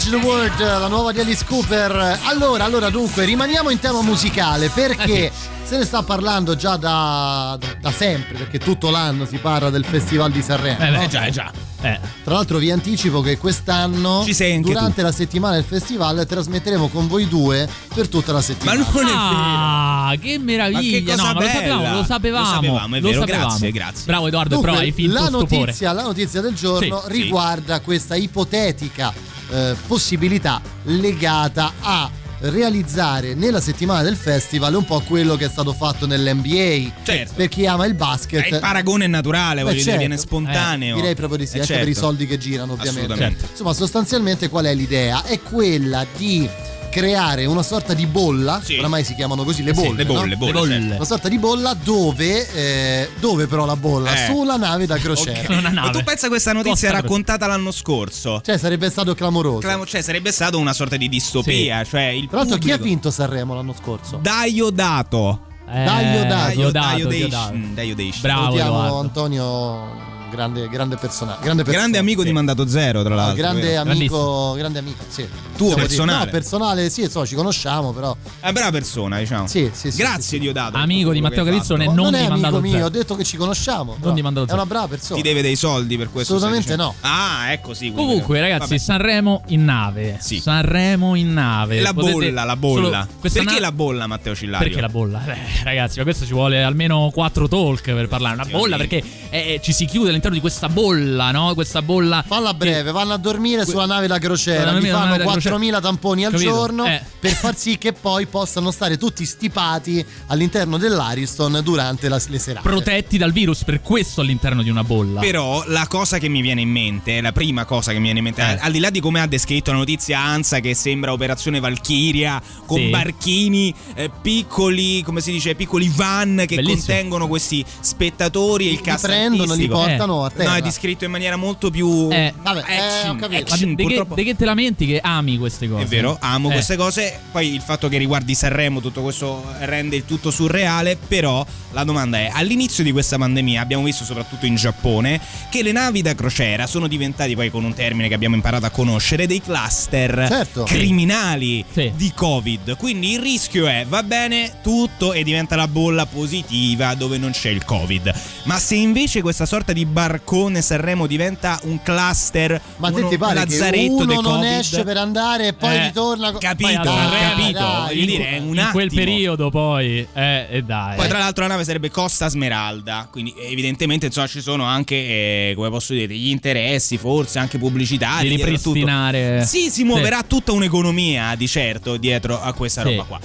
Change 0.06 0.10
the 0.10 0.24
World, 0.26 0.60
la 0.60 0.86
nuova 0.86 1.10
di 1.10 1.18
Alice 1.20 1.44
Cooper. 1.44 2.20
Allora, 2.24 2.64
allora 2.64 2.90
dunque, 2.90 3.24
rimaniamo 3.24 3.70
in 3.70 3.80
tema 3.80 4.02
musicale 4.02 4.68
perché 4.68 5.32
se 5.64 5.78
ne 5.78 5.84
sta 5.84 6.02
parlando 6.04 6.54
già 6.54 6.76
da, 6.76 7.56
da- 7.58 7.76
da 7.80 7.90
sempre, 7.90 8.36
perché 8.38 8.58
tutto 8.58 8.90
l'anno 8.90 9.26
si 9.26 9.38
parla 9.38 9.68
del 9.70 9.84
Festival 9.84 10.30
di 10.30 10.42
Sanremo. 10.42 10.78
Eh, 10.78 10.90
beh, 10.90 10.96
no? 10.98 11.06
già, 11.08 11.28
già. 11.30 11.50
Eh. 11.82 11.98
Tra 12.22 12.34
l'altro 12.34 12.58
vi 12.58 12.70
anticipo 12.70 13.20
che 13.20 13.36
quest'anno, 13.36 14.22
Ci 14.24 14.32
sei 14.32 14.54
anche 14.54 14.70
durante 14.72 15.02
la 15.02 15.10
settimana 15.12 15.54
del 15.56 15.64
festival, 15.64 16.24
trasmetteremo 16.24 16.88
con 16.88 17.08
voi 17.08 17.26
due 17.28 17.68
per 17.92 18.08
tutta 18.08 18.32
la 18.32 18.40
settimana. 18.42 18.84
Ah, 19.14 20.14
che 20.20 20.38
meraviglia! 20.38 21.14
Ma 21.14 21.16
che 21.16 21.16
cosa 21.16 21.16
no, 21.16 21.22
ma 21.22 21.32
lo 21.32 21.38
bella. 21.40 21.52
sapevamo, 21.52 21.94
lo 21.96 22.04
sapevamo. 22.04 22.44
Lo 22.44 22.54
sapevamo, 22.54 22.94
è 22.96 23.00
lo 23.00 23.08
vero, 23.08 23.20
sapevamo. 23.20 23.46
grazie, 23.48 23.70
grazie. 23.72 24.04
Bravo 24.04 24.26
Edoardo, 24.28 24.54
Dunque, 24.54 24.70
però 24.70 24.82
hai 24.82 24.92
finto 24.92 25.12
la 25.14 25.26
stupore. 25.26 25.56
notizia, 25.60 25.92
la 25.92 26.02
notizia 26.02 26.40
del 26.40 26.54
giorno 26.54 27.00
Sì, 27.06 27.12
sì. 27.12 27.22
riguarda 27.22 27.80
questa 27.80 28.14
ipotetica 28.14 29.12
eh, 29.50 29.74
possibilità 29.86 30.60
legata 30.84 31.72
a 31.80 32.10
realizzare 32.38 33.34
nella 33.34 33.60
settimana 33.60 34.02
del 34.02 34.14
festival 34.16 34.74
un 34.74 34.84
po' 34.84 35.00
quello 35.00 35.36
che 35.36 35.46
è 35.46 35.48
stato 35.48 35.72
fatto 35.72 36.06
nell'NBA 36.06 36.92
Certo. 37.02 37.32
per 37.34 37.48
chi 37.48 37.66
ama 37.66 37.86
il 37.86 37.94
basket 37.94 38.46
Il 38.50 38.58
paragone 38.60 39.04
è 39.06 39.08
naturale, 39.08 39.60
Beh, 39.62 39.62
voglio 39.62 39.72
dire, 39.74 39.84
certo. 39.84 39.98
viene 40.00 40.16
spontaneo. 40.18 40.96
Eh, 40.96 41.00
direi 41.00 41.14
proprio 41.14 41.38
di 41.38 41.46
sì, 41.46 41.56
Eh, 41.56 41.60
anche 41.60 41.72
per 41.74 41.82
i 41.88 41.92
certo. 41.94 42.00
soldi 42.08 42.26
che 42.26 42.36
girano 42.38 42.72
ovviamente 42.74 43.36
insomma 43.50 43.72
sostanzialmente 43.72 44.48
qual 44.50 44.66
è 44.66 44.74
l'idea? 44.74 45.22
è 45.24 45.40
quella 45.40 46.04
di 46.16 46.46
creare 46.88 47.44
una 47.46 47.62
sorta 47.62 47.94
di 47.94 48.06
bolla 48.06 48.60
oramai 48.78 49.04
si 49.04 49.14
chiamano 49.14 49.44
così 49.44 49.62
le 49.62 49.74
Sì, 49.74 49.82
bolle, 49.82 49.96
le 49.96 50.06
bolle, 50.06 50.20
no? 50.20 50.26
le 50.26 50.36
bolle, 50.36 50.72
certo. 50.80 50.94
una 50.96 51.04
sorta 51.04 51.28
di 51.28 51.38
bolla 51.38 51.74
dove 51.74 52.52
eh, 52.52 53.10
dove 53.18 53.46
però 53.46 53.64
la 53.66 53.76
bolla? 53.76 54.12
Eh. 54.14 54.26
su 54.26 54.36
una 54.36 54.56
nave 54.56 54.86
da 54.86 54.96
crociera 54.96 55.58
Ok. 55.58 55.72
Ma 55.72 55.90
tu 55.90 56.02
pensa 56.02 56.28
questa 56.28 56.52
notizia 56.52 56.90
raccontata 56.90 57.46
l'anno 57.46 57.70
scorso? 57.70 58.40
cioè 58.44 58.56
sarebbe 58.58 58.88
stato 58.90 59.14
clamoroso 59.14 59.58
Clamo- 59.58 59.86
cioè, 59.86 60.02
sarebbe 60.02 60.32
stato 60.32 60.58
una 60.58 60.72
sorta 60.72 60.96
di 60.96 61.08
distopia. 61.08 61.84
Cioè, 61.84 62.02
il 62.04 62.28
tra 62.28 62.38
l'altro 62.38 62.58
chi 62.58 62.70
ha 62.72 62.76
vinto 62.78 63.10
Sanremo 63.10 63.54
l'anno 63.54 63.74
scorso? 63.78 64.18
Daiodato. 64.22 65.40
Eh, 65.68 65.84
Daiodato. 65.84 66.54
Daiodato. 66.70 67.08
Diodato. 67.08 67.54
Daiodato. 67.74 68.18
Bravo. 68.20 68.98
Antonio 69.00 70.05
grande, 70.30 70.68
grande 70.68 70.96
personaggio 70.96 71.40
grande, 71.42 71.62
persona. 71.62 71.78
Grande 71.86 71.98
amico 71.98 72.22
di 72.22 72.32
Mandato 72.32 72.66
Zero, 72.68 73.00
tra 73.02 73.10
No, 73.10 73.16
l'altro. 73.16 73.36
grande 73.36 73.60
vero? 73.62 73.90
amico, 73.90 74.54
grande 74.56 74.78
amico, 74.78 75.04
sì. 75.08 75.26
Tuo 75.56 75.68
dire- 75.68 75.80
personale? 75.82 76.24
No, 76.26 76.30
personale, 76.30 76.90
sì, 76.90 77.02
insomma, 77.02 77.26
ci 77.26 77.34
conosciamo, 77.34 77.92
però. 77.92 78.14
È 78.40 78.44
una 78.44 78.52
brava 78.52 78.70
persona, 78.70 79.18
diciamo. 79.18 79.46
Sì, 79.46 79.70
sì, 79.72 79.90
sì, 79.90 79.96
Grazie, 79.98 80.22
sì, 80.22 80.28
sì. 80.28 80.38
Diodato. 80.38 80.76
Amico 80.76 81.12
di 81.12 81.20
Matteo 81.20 81.44
Carizzone, 81.44 81.86
non 81.86 81.94
non 81.94 82.06
è 82.14 82.18
di 82.18 82.24
amico 82.26 82.32
Mandato 82.32 82.60
mio, 82.60 82.72
Zero. 82.72 82.84
ho 82.86 82.88
detto 82.90 83.16
che 83.16 83.24
ci 83.24 83.36
conosciamo. 83.36 83.96
però 84.00 84.12
di 84.12 84.22
Mandato 84.22 84.46
È 84.46 84.48
Zero. 84.50 84.60
una 84.62 84.68
brava 84.70 84.88
persona. 84.88 85.20
Ti 85.20 85.26
deve 85.26 85.42
dei 85.42 85.56
soldi 85.56 85.96
per 85.96 86.10
questo. 86.10 86.34
Assolutamente 86.36 86.72
stai 86.72 86.84
no. 86.84 86.94
Ah, 87.00 87.52
ecco 87.52 87.74
sì. 87.74 87.92
Comunque, 87.92 88.40
ragazzi, 88.40 88.60
Vabbè. 88.70 88.78
Sanremo 88.78 89.42
in 89.48 89.64
nave. 89.64 90.18
Sì. 90.20 90.40
Sanremo 90.40 91.14
in 91.14 91.32
nave. 91.32 91.80
La 91.80 91.92
Potete 91.94 92.12
bolla, 92.12 92.44
la 92.44 92.56
bolla. 92.56 93.08
Perché 93.20 93.42
na- 93.42 93.58
la 93.60 93.72
bolla, 93.72 94.06
Matteo 94.06 94.34
Cillario? 94.34 94.66
Perché 94.66 94.80
la 94.80 94.88
bolla? 94.88 95.24
Eh, 95.26 95.62
ragazzi, 95.64 95.98
ma 95.98 96.04
questo 96.04 96.24
ci 96.26 96.32
vuole 96.32 96.62
almeno 96.62 97.10
quattro 97.12 97.48
talk 97.48 97.82
per 97.82 98.08
parlare. 98.08 98.34
Una 98.34 98.44
bolla 98.44 98.76
perché 98.76 99.02
eh, 99.30 99.60
ci 99.62 99.72
si 99.72 99.86
chiude 99.86 100.10
all'interno 100.16 100.36
di 100.36 100.40
questa 100.40 100.68
bolla, 100.68 101.30
no? 101.30 101.54
Questa 101.54 101.82
bolla. 101.82 102.24
Falla 102.26 102.54
breve, 102.54 102.90
vanno 102.92 103.12
a 103.12 103.16
dormire 103.16 103.64
sulla 103.64 103.86
nave 103.86 104.06
da 104.06 104.18
crociera, 104.18 104.70
sulla 104.76 104.80
fanno 104.80 105.04
nave 105.06 105.18
da 105.24 105.30
crociera. 105.30 105.56
4.000 105.56 105.80
tamponi 105.80 106.24
al 106.24 106.32
Capito? 106.32 106.50
giorno 106.50 106.84
Eh. 106.86 107.02
per 107.20 107.32
far 107.32 107.56
sì 107.56 107.78
che 107.78 107.92
poi 107.92 108.26
possano 108.26 108.70
stare 108.70 108.96
tutti 108.98 109.24
stipati 109.24 110.04
all'interno 110.26 110.78
dell'Ariston 110.78 111.60
durante 111.62 112.08
la- 112.08 112.20
le 112.28 112.38
serate. 112.38 112.68
Protetti 112.68 113.18
dal 113.18 113.32
virus, 113.32 113.64
per 113.64 113.80
questo 113.82 114.20
all'interno 114.22 114.62
di 114.62 114.70
una 114.70 114.84
bolla. 114.84 115.20
Però 115.20 115.62
la 115.66 115.86
cosa 115.86 116.18
che 116.18 116.28
mi 116.28 116.40
viene 116.40 116.60
in 116.62 116.70
mente, 116.70 117.20
la 117.20 117.32
prima 117.32 117.64
cosa 117.64 117.92
che 117.92 117.98
mi 117.98 118.04
viene 118.04 118.18
in 118.18 118.24
mente, 118.24 118.42
Eh. 118.42 118.58
al 118.60 118.72
di 118.72 118.78
là 118.80 118.90
di 118.90 119.00
come 119.00 119.20
ha 119.20 119.26
descritto 119.26 119.70
la 119.72 119.78
notizia 119.78 120.20
Ansa 120.20 120.60
che 120.60 120.74
sembra 120.74 121.12
Operazione 121.12 121.60
Valchiria 121.60 122.40
con 122.66 122.78
Sì. 122.78 122.88
barchini 122.88 123.74
eh, 123.94 124.10
piccoli, 124.22 125.02
come 125.02 125.20
si 125.20 125.30
dice, 125.32 125.54
piccoli 125.54 125.90
van 125.94 126.44
che 126.46 126.56
Bellissimo. 126.56 126.76
contengono 126.86 127.28
questi 127.28 127.64
spettatori 127.80 128.66
e 128.66 128.70
il 128.70 128.76
Li 128.76 128.80
cast 128.82 129.06
prendono, 129.06 129.42
li 129.54 129.64
artistico. 129.64 129.74
Portano 130.06 130.24
a 130.24 130.30
terra. 130.30 130.50
No, 130.50 130.56
è 130.56 130.60
descritto 130.62 131.04
in 131.04 131.10
maniera 131.10 131.36
molto 131.36 131.70
più 131.70 132.08
Eh, 132.10 132.32
vabbè, 132.40 132.64
eh, 132.66 132.76
action, 132.76 133.10
ho 133.10 133.16
capito. 133.16 133.44
Ma 133.48 133.54
action, 133.54 133.74
di, 133.74 133.86
che, 133.86 134.06
di 134.14 134.24
che 134.24 134.36
te 134.36 134.44
lamenti 134.44 134.86
che 134.86 135.00
ami 135.02 135.38
queste 135.38 135.68
cose? 135.68 135.84
È 135.84 135.86
vero, 135.86 136.16
amo 136.20 136.50
Eh. 136.50 136.52
queste 136.52 136.76
cose. 136.76 137.18
Poi 137.32 137.52
il 137.54 137.60
fatto 137.60 137.88
che 137.88 137.98
riguardi 137.98 138.34
Sanremo, 138.34 138.80
tutto 138.80 139.02
questo 139.02 139.44
rende 139.60 139.96
il 139.96 140.04
tutto 140.04 140.30
surreale. 140.30 140.96
Però 140.96 141.44
la 141.72 141.84
domanda 141.84 142.18
è: 142.18 142.30
all'inizio 142.32 142.82
di 142.84 142.92
questa 142.92 143.18
pandemia 143.18 143.60
abbiamo 143.60 143.84
visto, 143.84 144.04
soprattutto 144.04 144.46
in 144.46 144.54
Giappone, 144.54 145.20
che 145.50 145.62
le 145.62 145.72
navi 145.72 146.02
da 146.02 146.14
crociera 146.14 146.66
sono 146.66 146.86
diventati, 146.86 147.34
poi 147.34 147.50
con 147.50 147.64
un 147.64 147.74
termine 147.74 148.08
che 148.08 148.14
abbiamo 148.14 148.34
imparato 148.34 148.66
a 148.66 148.70
conoscere, 148.70 149.26
dei 149.26 149.40
cluster 149.40 150.26
Certo. 150.28 150.64
criminali 150.64 151.64
Sì. 151.70 151.92
di 151.94 152.12
Covid. 152.14 152.76
Quindi 152.76 153.12
il 153.12 153.20
rischio 153.20 153.66
è: 153.66 153.84
va 153.86 154.02
bene 154.02 154.58
tutto 154.62 155.12
e 155.12 155.22
diventa 155.22 155.56
la 155.56 155.68
bolla 155.68 156.06
positiva 156.06 156.94
dove 156.94 157.18
non 157.18 157.30
c'è 157.32 157.50
il 157.50 157.64
Covid. 157.64 158.12
Ma 158.44 158.58
se 158.58 158.74
invece 158.76 159.22
questa 159.22 159.46
sorta 159.46 159.72
di 159.72 159.84
barcone 159.96 160.60
Sanremo 160.60 161.06
diventa 161.06 161.58
un 161.62 161.82
cluster, 161.82 162.60
Ma 162.76 162.90
te 162.90 162.98
uno- 162.98 163.08
ti 163.08 163.16
pare 163.16 163.46
che 163.46 163.86
uno 163.88 164.04
non 164.04 164.22
Covid, 164.22 164.44
esce 164.44 164.84
per 164.84 164.98
andare 164.98 165.46
e 165.48 165.52
poi 165.54 165.74
Eh, 165.74 165.82
ritorna 165.84 166.32
Capito, 166.34 166.84
Sanremo, 166.84 167.30
capito. 167.30 167.58
dai. 167.58 167.94
Voglio 167.94 168.04
dire, 168.04 168.38
un 168.44 168.56
in 168.58 168.68
quel 168.72 168.90
periodo 168.92 169.48
poi. 169.48 170.06
Eh, 170.12 170.46
e 170.50 170.62
dai. 170.62 170.96
Poi, 170.96 171.08
tra 171.08 171.16
l'altro, 171.18 171.44
la 171.44 171.48
nave 171.48 171.64
sarebbe 171.64 171.90
Costa 171.90 172.28
Smeralda. 172.28 173.08
Quindi, 173.10 173.32
evidentemente, 173.40 174.04
insomma, 174.04 174.26
ci 174.26 174.42
sono 174.42 174.64
anche, 174.64 174.94
eh, 174.96 175.52
come 175.56 175.70
posso 175.70 175.94
dire, 175.94 176.06
degli 176.08 176.28
interessi, 176.28 176.98
forse 176.98 177.38
anche 177.38 177.56
pubblicitari. 177.56 178.28
Di 178.28 178.36
ripristinare. 178.36 179.46
Sì, 179.46 179.70
si 179.70 179.82
muoverà 179.84 180.22
tutta 180.24 180.52
un'economia 180.52 181.34
di 181.36 181.48
certo 181.48 181.96
dietro 181.96 182.38
a 182.38 182.52
questa 182.52 182.82
Sì. 182.82 182.88
roba 182.90 183.04
qua. 183.04 183.20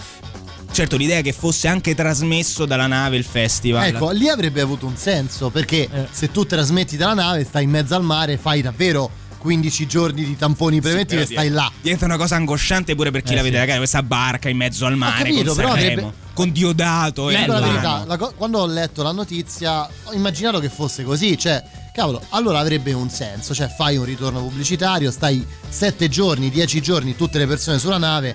Certo, 0.72 0.96
l'idea 0.96 1.18
è 1.18 1.22
che 1.22 1.34
fosse 1.34 1.68
anche 1.68 1.94
trasmesso 1.94 2.66
dalla 2.66 2.88
nave 2.88 3.18
il 3.18 3.26
festival. 3.26 3.86
Ecco, 3.88 4.12
lì 4.12 4.30
avrebbe 4.30 4.62
avuto 4.62 4.86
un 4.86 4.96
senso 4.96 5.50
perché 5.50 5.88
Eh. 5.92 6.08
se 6.12 6.32
tu 6.32 6.46
trasmetti 6.46 6.96
dalla 6.98 7.14
nave, 7.14 7.44
stai 7.44 7.64
in 7.66 7.70
mezzo 7.70 7.94
al 7.94 8.04
mare, 8.04 8.38
fai 8.38 8.62
davvero 8.62 9.10
15 9.38 9.86
giorni 9.88 10.24
di 10.24 10.38
tamponi 10.38 10.80
preventivi 10.80 11.22
Però 11.24 11.30
e 11.32 11.34
stai 11.34 11.50
là. 11.50 11.70
Diventa 11.82 12.06
una 12.06 12.16
cosa 12.18 12.36
angosciante 12.36 12.96
pure 12.96 13.12
per 13.12 13.22
chi 13.24 13.34
Eh, 13.34 13.36
la 13.36 13.42
vede, 13.42 13.56
sì. 13.56 13.60
ragazzi, 13.60 13.78
questa 13.80 14.04
barca 14.04 14.48
in 14.50 14.58
mezzo 14.58 14.86
al 14.86 14.96
mare 14.96 15.24
capito, 15.30 15.46
con 15.48 15.56
però 15.56 15.70
Sanremo, 15.76 16.14
con 16.34 16.52
Diodato 16.52 17.30
e 17.30 17.36
Dico 17.38 17.52
la 17.52 17.60
verità, 17.60 18.04
la 18.08 18.18
co- 18.18 18.34
quando 18.38 18.60
ho 18.60 18.66
letto 18.68 19.04
la 19.04 19.12
notizia 19.12 19.82
ho 20.04 20.14
immaginato 20.14 20.60
che 20.60 20.70
fosse 20.70 21.04
così, 21.04 21.38
cioè, 21.38 21.62
cavolo, 21.94 22.24
allora 22.30 22.60
avrebbe 22.60 22.94
un 22.94 23.10
senso, 23.10 23.54
cioè 23.54 23.68
fai 23.68 23.98
un 23.98 24.06
ritorno 24.06 24.40
pubblicitario, 24.42 25.12
stai 25.12 25.46
7 25.68 26.08
giorni, 26.08 26.50
10 26.50 26.80
giorni, 26.82 27.16
tutte 27.18 27.38
le 27.40 27.48
persone 27.48 27.80
sulla 27.80 27.98
nave, 27.98 28.34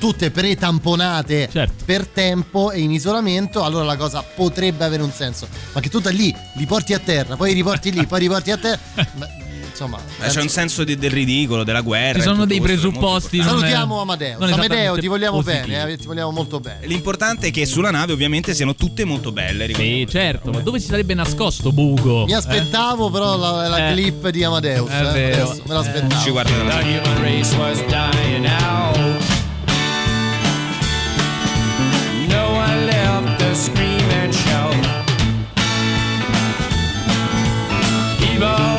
tutte 0.00 0.30
pretamponate 0.30 1.48
Certo. 1.52 1.84
per 1.84 2.06
tempo 2.06 2.70
e 2.72 2.80
in 2.80 2.90
isolamento, 2.90 3.62
allora 3.62 3.84
la 3.84 3.96
cosa 3.96 4.22
potrebbe 4.22 4.82
avere 4.84 5.02
un 5.02 5.12
senso. 5.12 5.46
Ma 5.72 5.80
che 5.80 5.88
tu 5.90 6.00
da 6.00 6.10
lì 6.10 6.34
li 6.56 6.64
porti 6.66 6.94
a 6.94 6.98
terra, 6.98 7.36
poi 7.36 7.52
riporti 7.52 7.92
lì, 7.92 8.06
poi 8.06 8.18
riporti 8.20 8.50
a 8.50 8.56
terra, 8.56 8.78
ma, 9.16 9.28
insomma... 9.70 9.98
Eh, 10.22 10.28
C'è 10.28 10.40
un 10.40 10.48
senso 10.48 10.84
di- 10.84 10.96
del 10.96 11.10
ridicolo, 11.10 11.64
della 11.64 11.82
guerra. 11.82 12.18
Ci 12.18 12.24
sono 12.24 12.44
dei 12.46 12.60
presupposti. 12.60 13.38
è- 13.38 13.42
Salutiamo 13.42 14.00
Amedeo, 14.00 14.40
esattamente 14.40 15.00
ti 15.00 15.06
vogliamo 15.06 15.42
positivi. 15.42 15.68
bene, 15.70 15.92
eh, 15.92 15.96
ti 15.98 16.06
vogliamo 16.06 16.30
molto 16.30 16.60
bene. 16.60 16.86
L'importante 16.86 17.48
è 17.48 17.50
che 17.50 17.66
sulla 17.66 17.90
nave 17.90 18.12
ovviamente 18.14 18.54
siano 18.54 18.74
tutte 18.74 19.04
molto 19.04 19.32
belle. 19.32 19.72
Sì, 19.74 20.06
certo, 20.08 20.50
ma 20.50 20.60
dove 20.60 20.80
si 20.80 20.86
sarebbe 20.86 21.12
nascosto 21.14 21.72
Bugo? 21.72 22.24
Mi 22.24 22.32
aspettavo 22.34 23.10
però 23.10 23.36
la, 23.36 23.68
la 23.68 23.88
Eh. 23.90 23.92
clip 23.92 24.28
di 24.30 24.42
Amadeus. 24.44 24.88
È 24.88 25.00
eh, 25.00 25.12
vero. 25.12 25.42
adesso 25.50 25.62
me 25.66 25.74
l'aspettavo. 25.74 26.22
Ci 26.22 26.30
guarda 26.30 26.56
dalla 26.56 26.80
Viva! 38.40 38.69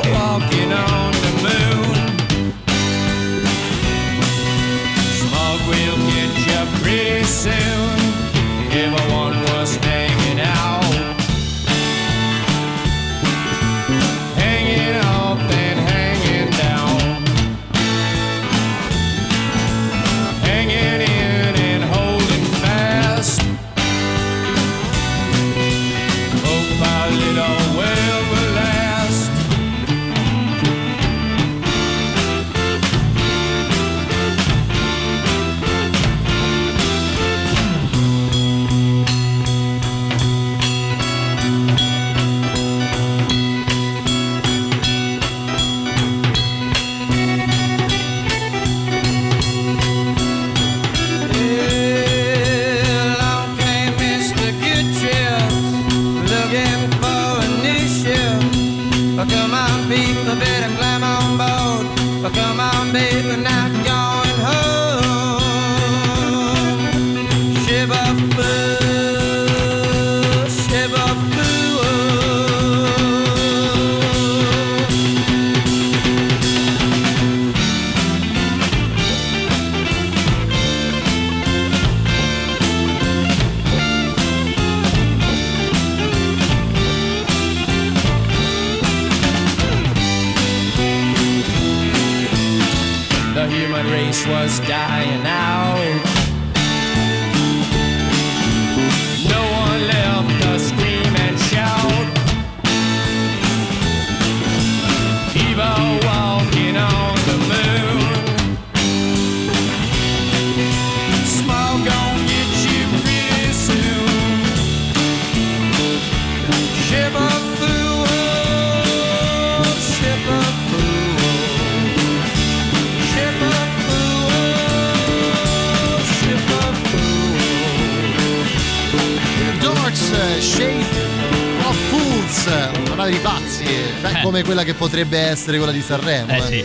Come 134.23 134.43
quella 134.43 134.63
che 134.63 134.73
potrebbe 134.73 135.17
essere 135.17 135.57
quella 135.57 135.71
di 135.71 135.81
Sanremo. 135.81 136.31
Eh 136.33 136.41
sì. 136.41 136.63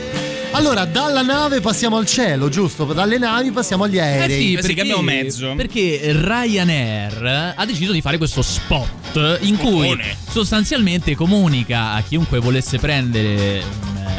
Allora, 0.53 0.87
dalla 0.87 1.21
nave 1.21 1.61
passiamo 1.61 1.99
al 1.99 2.07
cielo, 2.07 2.49
giusto? 2.49 2.85
Dalle 2.85 3.19
navi 3.19 3.51
passiamo 3.51 3.85
agli 3.85 3.99
aerei. 3.99 4.55
Eh 4.55 4.59
sì, 4.59 4.67
perché, 4.67 4.85
Perché 5.55 6.01
Ryanair 6.13 7.55
ha 7.57 7.67
deciso 7.67 7.93
di 7.93 8.01
fare 8.01 8.17
questo 8.17 8.41
spot 8.41 9.39
in 9.43 9.57
cui 9.59 9.99
sostanzialmente 10.31 11.15
comunica 11.15 11.93
a 11.93 12.01
chiunque 12.01 12.39
volesse 12.39 12.79
prendere 12.79 13.63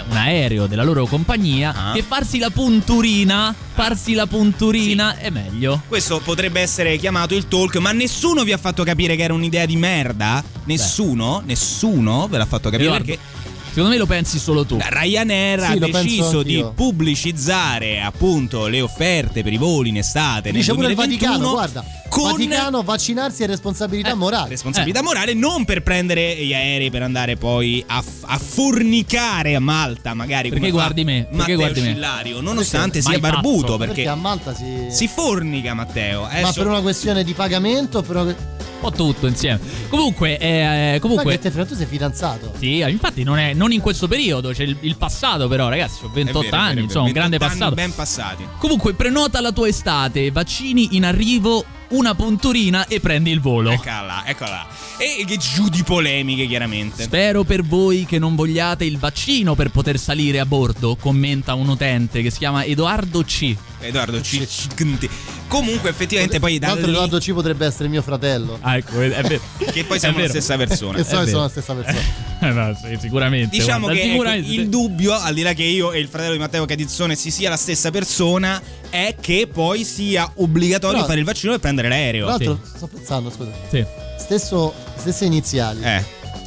un, 0.10 0.15
aereo 0.15 0.67
della 0.67 0.84
loro 0.84 1.06
compagnia 1.08 1.73
Ah. 1.76 1.91
che 1.93 2.04
farsi 2.04 2.38
la 2.38 2.50
punturina, 2.50 3.54
farsi 3.73 4.13
la 4.13 4.28
punturina 4.28 5.17
è 5.17 5.30
meglio. 5.30 5.82
Questo 5.88 6.19
potrebbe 6.19 6.62
essere 6.62 6.97
chiamato 6.97 7.34
il 7.36 7.47
talk, 7.47 7.78
ma 7.78 7.91
nessuno 7.93 8.43
vi 8.43 8.52
ha 8.52 8.58
fatto 8.58 8.84
capire 8.84 9.15
che 9.15 9.23
era 9.23 9.34
un'idea 9.34 9.65
di 9.65 9.76
merda? 9.76 10.43
Nessuno? 10.68 11.42
Nessuno 11.46 12.28
ve 12.30 12.38
l'ha 12.38 12.46
fatto 12.46 12.70
capire 12.70 12.84
Edoardo, 12.90 13.06
perché 13.06 13.22
Secondo 13.68 13.90
me 13.96 14.02
lo 14.02 14.08
pensi 14.08 14.40
solo 14.40 14.66
tu. 14.66 14.80
Ryanair 14.82 15.60
Sì, 15.60 15.72
ha 15.74 15.78
deciso 16.02 16.42
di 16.42 16.66
pubblicizzare 16.74 18.02
appunto 18.02 18.66
le 18.66 18.82
offerte 18.82 19.44
per 19.44 19.54
i 19.54 19.58
voli 19.58 19.90
in 19.90 19.98
estate 19.98 20.50
nel 20.52 20.62
Dice 20.62 20.74
pure 20.74 20.88
il 20.88 20.96
2021 20.96 21.32
Vaticano, 21.32 21.52
guarda. 21.54 21.86
con 22.10 22.32
Vaticano, 22.32 22.82
vaccinarsi 22.82 23.44
è 23.44 23.46
responsabilità 23.46 24.16
morale. 24.16 24.50
responsabilità 24.50 25.04
morale 25.04 25.36
non 25.36 25.64
per 25.64 25.84
prendere 25.84 26.36
gli 26.44 26.56
aerei 26.56 26.90
per 26.90 27.04
andare 27.04 27.36
poi 27.36 27.84
a, 27.88 28.02
f- 28.02 28.24
a 28.26 28.40
fornicare 28.40 29.54
a 29.54 29.60
Malta 29.60 30.16
magari 30.16 30.50
Perché 30.50 30.72
guardi 30.72 31.04
me? 31.04 31.24
Perché 31.26 31.36
Matteo 31.38 31.58
guardi 31.58 31.82
me? 31.82 31.88
Scillario 31.92 32.42
nonostante 32.42 33.00
Mai 33.04 33.12
sia 33.14 33.20
barbuto 33.20 33.78
perché, 33.78 33.94
Perché 33.94 34.10
a 34.10 34.16
Malta 34.16 34.56
si. 34.56 34.66
si 34.90 35.08
fornica 35.08 35.76
Matteo 35.76 36.22
Ma 36.22 36.30
Adesso- 36.30 36.54
per 36.62 36.68
una 36.68 36.82
questione 36.82 37.24
di 37.24 37.34
pagamento, 37.34 38.02
però. 38.02 38.24
Un 38.24 38.36
po' 38.80 38.92
tutto 38.92 39.28
insieme. 39.28 39.60
Comunque, 39.90 40.38
eh, 40.38 40.98
comunque 41.00 41.40
te, 41.40 41.52
tu 41.52 41.76
sei 41.76 41.86
fidanzato. 41.86 42.54
Sì, 42.58 42.80
infatti 42.80 43.24
non, 43.24 43.38
è, 43.40 43.54
non 43.54 43.72
in 43.72 43.82
questo 43.82 44.08
periodo, 44.08 44.52
c'è 44.52 44.63
il, 44.63 44.78
il 44.82 44.96
passato 44.98 45.48
però 45.48 45.70
ragazzi, 45.70 46.04
ho 46.04 46.12
28 46.13 46.40
È 46.40 46.44
vero, 46.50 46.56
anni, 46.56 46.70
è 46.70 46.74
vero, 46.74 46.86
insomma, 46.86 47.06
un 47.06 47.12
grande 47.12 47.38
28 47.38 47.63
anni 47.63 47.76
passato. 47.76 47.76
ben 47.76 47.96
passati 47.96 48.48
Comunque 48.58 48.94
prenota 48.94 49.42
la 49.42 49.52
tua 49.52 49.68
estate, 49.68 50.32
vaccini 50.32 50.96
in 50.96 51.06
arrivo, 51.06 51.63
una 51.90 52.16
punturina 52.16 52.88
e 52.88 53.00
prendi 53.00 53.32
il 53.32 53.40
volo. 53.40 53.72
eccola 53.72 54.02
là 54.02 54.24
eccola 54.26 54.50
là 54.50 54.68
e 54.98 55.24
che 55.26 55.38
giù 55.38 55.70
di 55.70 55.84
polemiche 55.84 56.48
chiaramente 56.48 57.04
Spero 57.04 57.44
per 57.44 57.63
voi 57.63 58.06
che 58.06 58.20
non 58.20 58.36
vogliate 58.36 58.84
il 58.84 58.98
vaccino 58.98 59.54
per 59.56 59.70
poter 59.70 59.98
salire 60.00 60.40
a 60.40 60.46
bordo, 60.46 60.98
commenta 61.00 61.54
un 61.54 61.70
utente 61.70 62.22
che 62.22 62.30
si 62.30 62.40
chiama 62.40 62.66
Edoardo 62.66 63.24
C. 63.24 63.56
Edoardo 63.80 64.20
C. 64.22 64.46
C- 64.46 65.10
comunque 65.48 65.90
effettivamente 65.90 66.40
poi 66.40 66.58
da 66.60 66.68
Tra 66.68 66.76
l'altro, 66.76 66.88
lì 66.92 66.96
Edoardo 66.98 67.20
C 67.20 67.34
potrebbe 67.34 67.66
essere 67.66 67.88
mio 67.90 68.02
fratello. 68.02 68.58
Ah, 68.62 68.78
ecco, 68.78 69.00
è 69.02 69.22
vero. 69.22 69.40
che 69.72 69.84
poi 69.84 70.00
siamo 70.00 70.20
la 70.20 70.28
stessa 70.28 70.58
persona 70.58 70.98
E 70.98 71.04
so 71.04 71.20
che 71.20 71.28
sono 71.30 71.42
la 71.44 71.50
stessa 71.50 71.74
persona. 71.74 72.26
Eh, 72.40 72.52
no, 72.52 72.72
sì, 72.80 72.96
sicuramente. 73.02 73.58
Diciamo 73.58 73.86
guarda, 73.88 73.96
che 74.00 74.02
ecco, 74.06 74.12
sicuramente. 74.12 74.52
il 74.54 74.70
dubbio, 74.70 75.13
al 75.16 75.34
di 75.34 75.42
là 75.42 75.54
che 75.54 75.63
io 75.63 75.92
e 75.92 75.98
il 76.00 76.08
fratello 76.08 76.34
di 76.34 76.38
Matteo 76.38 76.66
Cadizzone 76.66 77.16
si 77.16 77.32
sia 77.32 77.50
la 77.50 77.58
stessa 77.58 77.90
persona, 77.90 78.62
è 78.92 79.16
che 79.20 79.50
poi 79.52 79.84
sia 79.84 80.32
obbligatorio 80.36 80.98
Però- 80.98 81.08
fare 81.08 81.18
il 81.20 81.26
vaccino 81.26 81.56
e 81.56 81.60
prendere 81.60 81.90
l'aereo. 81.90 82.26
Tra 82.28 82.36
l'altro, 82.36 82.60
sto 82.76 82.86
pensando, 82.86 83.32
scusa. 83.32 83.50
Sì. 83.72 83.84
Stesso, 84.20 84.72
stesse 84.98 85.26
iniziali. 85.26 85.82
Eh. 85.82 86.04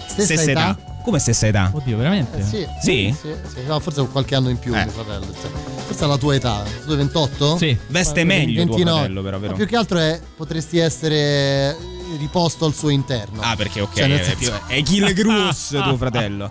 Stessa, 0.07 0.23
Stessa 0.35 0.51
età. 0.53 0.71
età. 0.71 0.79
Come 1.03 1.19
stessa 1.19 1.49
età? 1.49 1.71
Oddio, 1.75 1.97
veramente? 1.97 2.39
Eh, 2.39 2.45
sì. 2.45 2.67
Sì? 2.81 3.17
sì, 3.21 3.33
sì. 3.53 3.67
No, 3.67 3.81
forse 3.81 3.99
con 4.03 4.13
qualche 4.13 4.37
anno 4.37 4.49
in 4.49 4.61
più, 4.61 4.73
Eh. 4.73 4.85
mio 4.85 4.93
fratello. 4.93 5.27
Cioè, 5.33 5.51
Forse 5.91 6.05
è 6.05 6.07
la 6.07 6.19
tua 6.19 6.35
età. 6.37 6.63
Tu 6.85 6.91
hai 6.93 6.97
28? 6.99 7.57
Sì. 7.57 7.77
Veste 7.89 8.23
Ma- 8.23 8.35
meglio 8.35 8.65
tuo 8.65 8.77
29. 8.77 8.93
fratello, 9.01 9.23
però, 9.23 9.39
vero? 9.41 9.51
Ma 9.51 9.57
più 9.59 9.67
che 9.67 9.77
altro 9.77 9.99
è 9.99 10.21
potresti 10.37 10.79
essere 10.79 11.77
riposto 12.17 12.65
al 12.65 12.75
suo 12.75 12.91
interno. 12.91 13.41
Ah, 13.43 13.57
perché 13.57 13.81
ok, 13.81 13.95
Cioè, 13.97 14.05
è, 14.09 14.23
senso- 14.23 14.37
più- 14.39 14.53
è 14.77 14.83
Kill 14.83 15.13
Cruz 15.15 15.69
tuo 15.83 15.97
fratello. 15.97 16.49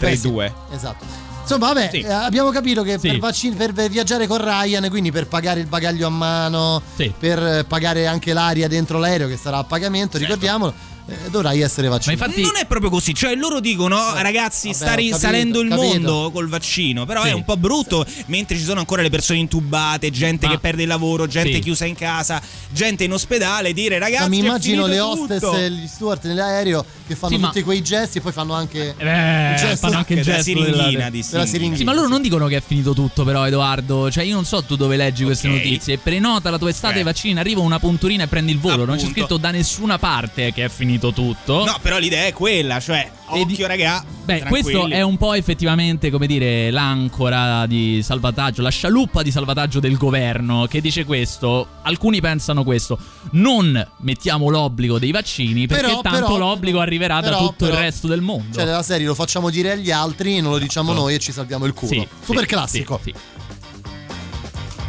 Beh, 0.00 0.16
sì, 0.16 0.28
3-2. 0.28 0.52
Esatto. 0.72 1.04
Insomma, 1.42 1.72
vabbè, 1.72 1.88
Sì. 1.92 2.00
eh, 2.00 2.12
abbiamo 2.12 2.50
capito 2.50 2.82
che 2.82 2.98
Sì. 2.98 3.08
per, 3.10 3.18
vaccin- 3.20 3.54
per 3.56 3.72
viaggiare 3.72 4.26
con 4.26 4.38
Ryan, 4.42 4.88
quindi 4.88 5.12
per 5.12 5.28
pagare 5.28 5.60
il 5.60 5.66
bagaglio 5.66 6.08
a 6.08 6.10
mano, 6.10 6.82
Sì. 6.96 7.12
per 7.16 7.38
eh, 7.44 7.64
pagare 7.64 8.08
anche 8.08 8.32
l'aria 8.32 8.66
dentro 8.66 8.98
l'aereo 8.98 9.28
che 9.28 9.36
sarà 9.36 9.58
a 9.58 9.64
pagamento, 9.64 10.18
ricordiamolo, 10.18 10.74
eh, 11.10 11.30
dovrai 11.30 11.60
essere 11.60 11.88
Ma 11.88 11.94
vaccinato. 11.96 12.24
infatti 12.24 12.42
Non 12.42 12.56
è 12.56 12.66
proprio 12.66 12.90
così, 12.90 13.14
cioè 13.14 13.34
loro 13.34 13.60
dicono 13.60 13.96
ragazzi 14.16 14.68
vabbè, 14.68 14.76
sta 14.78 14.86
ho 14.86 14.90
capito, 14.90 15.14
risalendo 15.16 15.60
il 15.60 15.68
capito. 15.68 15.86
mondo 15.86 16.30
col 16.32 16.48
vaccino, 16.48 17.04
però 17.06 17.22
Sì. 17.22 17.28
è 17.28 17.32
un 17.32 17.44
po' 17.44 17.56
brutto 17.56 18.04
mentre 18.26 18.56
ci 18.56 18.62
sono 18.64 18.80
ancora 18.80 19.02
le 19.02 19.10
persone 19.10 19.38
intubate, 19.38 20.10
gente 20.10 20.46
Ma- 20.46 20.52
che 20.52 20.58
perde 20.58 20.82
il 20.82 20.88
lavoro, 20.88 21.26
gente 21.26 21.54
Sì. 21.54 21.60
chiusa 21.60 21.84
in 21.84 21.94
casa, 21.94 22.40
gente 22.70 23.04
in 23.04 23.12
ospedale, 23.12 23.72
dire 23.72 23.98
ragazzi 23.98 24.22
Cioè, 24.22 24.28
mi 24.30 24.38
immagino 24.38 24.86
le 24.86 25.00
hostess 25.00 25.40
tutto. 25.40 25.56
e 25.56 25.70
gli 25.70 25.86
steward 25.86 26.24
nell'aereo 26.24 26.84
che 27.06 27.14
fanno 27.16 27.34
Sì, 27.34 27.40
ma- 27.40 27.46
tutti 27.48 27.62
quei 27.62 27.82
gesti 27.82 28.18
e 28.18 28.20
poi 28.20 28.32
fanno 28.32 28.54
anche 28.54 28.94
Eh, 28.96 29.50
il 29.52 29.56
gesto 29.58 29.86
fanno 29.86 29.98
anche 29.98 30.14
il 30.14 30.22
della 30.22 30.36
gesto 30.36 30.50
siringhina, 30.50 30.76
della- 30.90 31.10
di 31.10 31.24
della 31.30 31.44
sì. 31.44 31.50
siringhina. 31.50 31.76
Sì, 31.76 31.84
ma 31.84 31.92
loro 31.94 32.08
non 32.08 32.22
dicono 32.22 32.46
che 32.46 32.56
è 32.56 32.62
finito 32.64 32.92
tutto, 32.94 33.24
però, 33.24 33.46
Edoardo. 33.46 34.10
Cioè, 34.10 34.24
io 34.24 34.34
non 34.34 34.44
so 34.44 34.62
tu 34.64 34.76
dove 34.76 34.96
leggi 34.96 35.24
queste 35.24 35.48
Ok. 35.48 35.54
notizie. 35.54 35.98
Prenota 35.98 36.50
la 36.50 36.58
tua 36.58 36.70
estate, 36.70 37.00
Eh. 37.00 37.02
vaccini, 37.02 37.38
arriva 37.38 37.60
una 37.60 37.78
punturina 37.78 38.24
e 38.24 38.26
prendi 38.26 38.52
il 38.52 38.58
volo. 38.58 38.84
Non 38.84 38.96
c'è 38.96 39.02
Appunto. 39.02 39.20
scritto 39.20 39.36
da 39.38 39.50
nessuna 39.50 39.98
parte 39.98 40.52
che 40.52 40.64
è 40.64 40.68
finito 40.68 40.99
tutto. 41.08 41.64
No, 41.64 41.76
però 41.80 41.96
l'idea 41.98 42.26
è 42.26 42.34
quella, 42.34 42.78
cioè 42.80 43.10
E 43.32 43.44
di- 43.46 43.52
occhio 43.54 43.66
raga. 43.66 44.04
Beh, 44.24 44.42
questo 44.42 44.70
tranquilli. 44.70 44.96
è 44.96 45.02
un 45.02 45.16
po' 45.16 45.32
effettivamente, 45.32 46.10
come 46.10 46.26
dire, 46.26 46.70
l'ancora 46.70 47.64
di 47.66 48.00
salvataggio, 48.04 48.60
la 48.62 48.68
scialuppa 48.68 49.22
di 49.22 49.30
salvataggio 49.32 49.80
del 49.80 49.96
governo 49.96 50.66
che 50.68 50.80
dice 50.82 51.04
questo. 51.04 51.66
Alcuni 51.82 52.20
pensano 52.20 52.62
questo. 52.62 52.98
Non 53.32 53.88
mettiamo 54.00 54.50
l'obbligo 54.50 54.98
dei 54.98 55.10
vaccini 55.10 55.66
perché 55.66 55.86
Però- 55.86 56.00
tanto 56.02 56.18
però- 56.34 56.36
l'obbligo 56.38 56.78
arriverà 56.80 57.16
da 57.20 57.28
però- 57.30 57.38
tutto 57.38 57.64
però- 57.64 57.76
il 57.78 57.82
resto 57.84 58.06
del 58.06 58.20
mondo. 58.20 58.54
Cioè, 58.54 58.64
della 58.66 58.82
serie 58.82 59.06
lo 59.06 59.14
facciamo 59.14 59.48
dire 59.50 59.72
agli 59.72 59.90
altri, 59.90 60.40
non 60.40 60.52
lo 60.52 60.58
diciamo 60.58 60.92
noi 60.92 61.14
e 61.14 61.18
ci 61.18 61.32
salviamo 61.32 61.64
il 61.64 61.72
culo. 61.72 61.92
Sì, 61.92 62.06
Super 62.22 62.42
sì, 62.42 62.46
classico. 62.48 63.00
sì, 63.02 63.12
sì. 63.16 63.38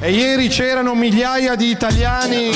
E 0.04 0.12
ieri 0.12 0.48
c'erano 0.48 0.96
migliaia 0.96 1.56
di 1.56 1.70
italiani 1.70 2.50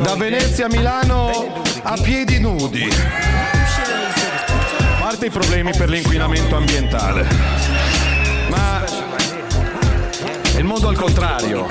da 0.00 0.14
Venezia 0.14 0.66
a 0.66 0.68
Milano 0.68 1.60
a 1.82 1.96
piedi 2.00 2.38
nudi. 2.38 2.88
A 4.88 5.00
parte 5.00 5.26
i 5.26 5.30
problemi 5.30 5.72
per 5.76 5.88
l'inquinamento 5.88 6.56
ambientale. 6.56 7.26
Ma 8.48 8.84
è 10.54 10.58
il 10.58 10.64
mondo 10.64 10.88
al 10.88 10.96
contrario. 10.96 11.66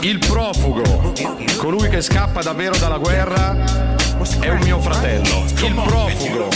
Il 0.00 0.18
profugo, 0.18 1.14
colui 1.56 1.88
che 1.88 2.02
scappa 2.02 2.42
davvero 2.42 2.76
dalla 2.76 2.98
guerra, 2.98 3.96
è 4.40 4.48
un 4.50 4.60
mio 4.60 4.80
fratello. 4.80 5.44
Il 5.56 5.72
profugo 5.74 6.48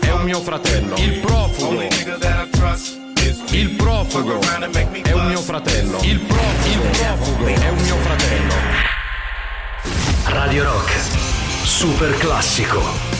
è 0.00 0.10
un 0.10 0.22
mio 0.22 0.40
fratello. 0.40 0.96
Il 0.96 1.12
profugo. 1.20 1.82
Il 3.50 3.70
profugo 3.70 4.40
è 4.40 5.12
un 5.12 5.26
mio 5.26 5.40
fratello. 5.40 5.98
Il, 6.02 6.20
pro- 6.20 6.40
il 6.64 6.78
profugo 6.78 7.46
è 7.46 7.68
un 7.68 7.82
mio 7.82 7.96
fratello. 7.96 8.54
Radio 10.24 10.64
Rock. 10.64 11.35
Super 11.66 12.14
classico. 12.20 13.15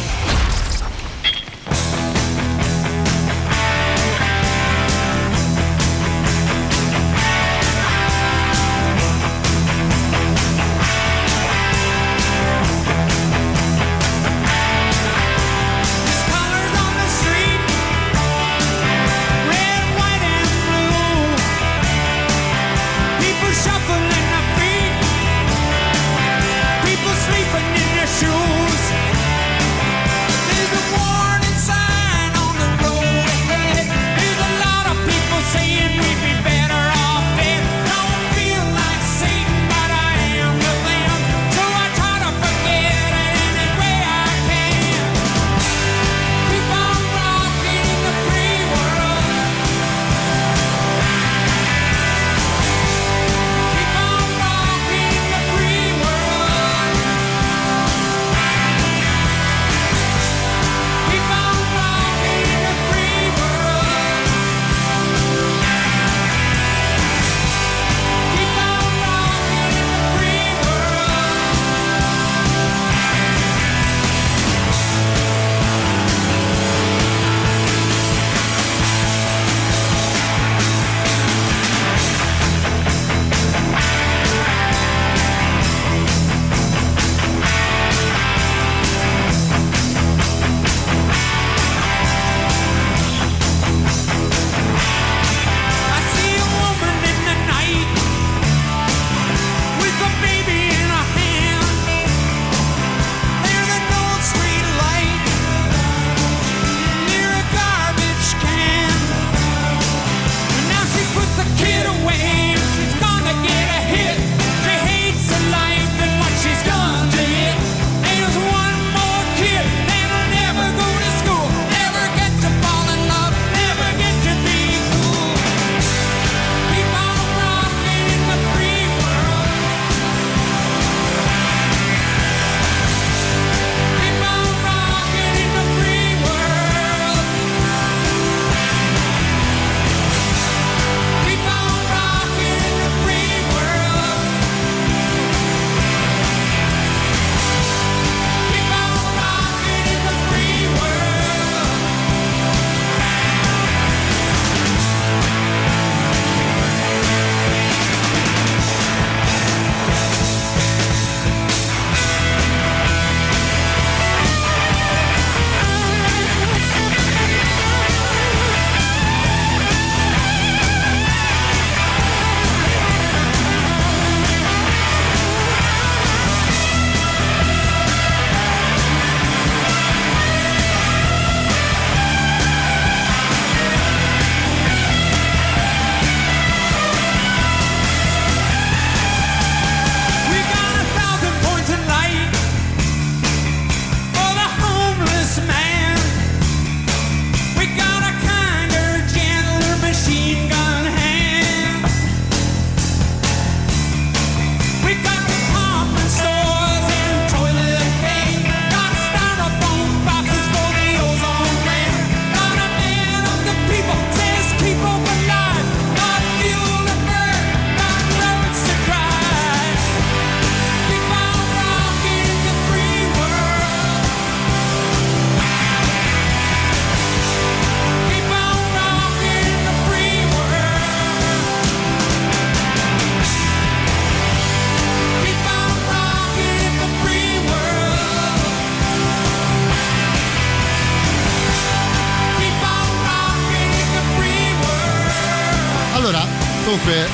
Comunque, 246.87 247.09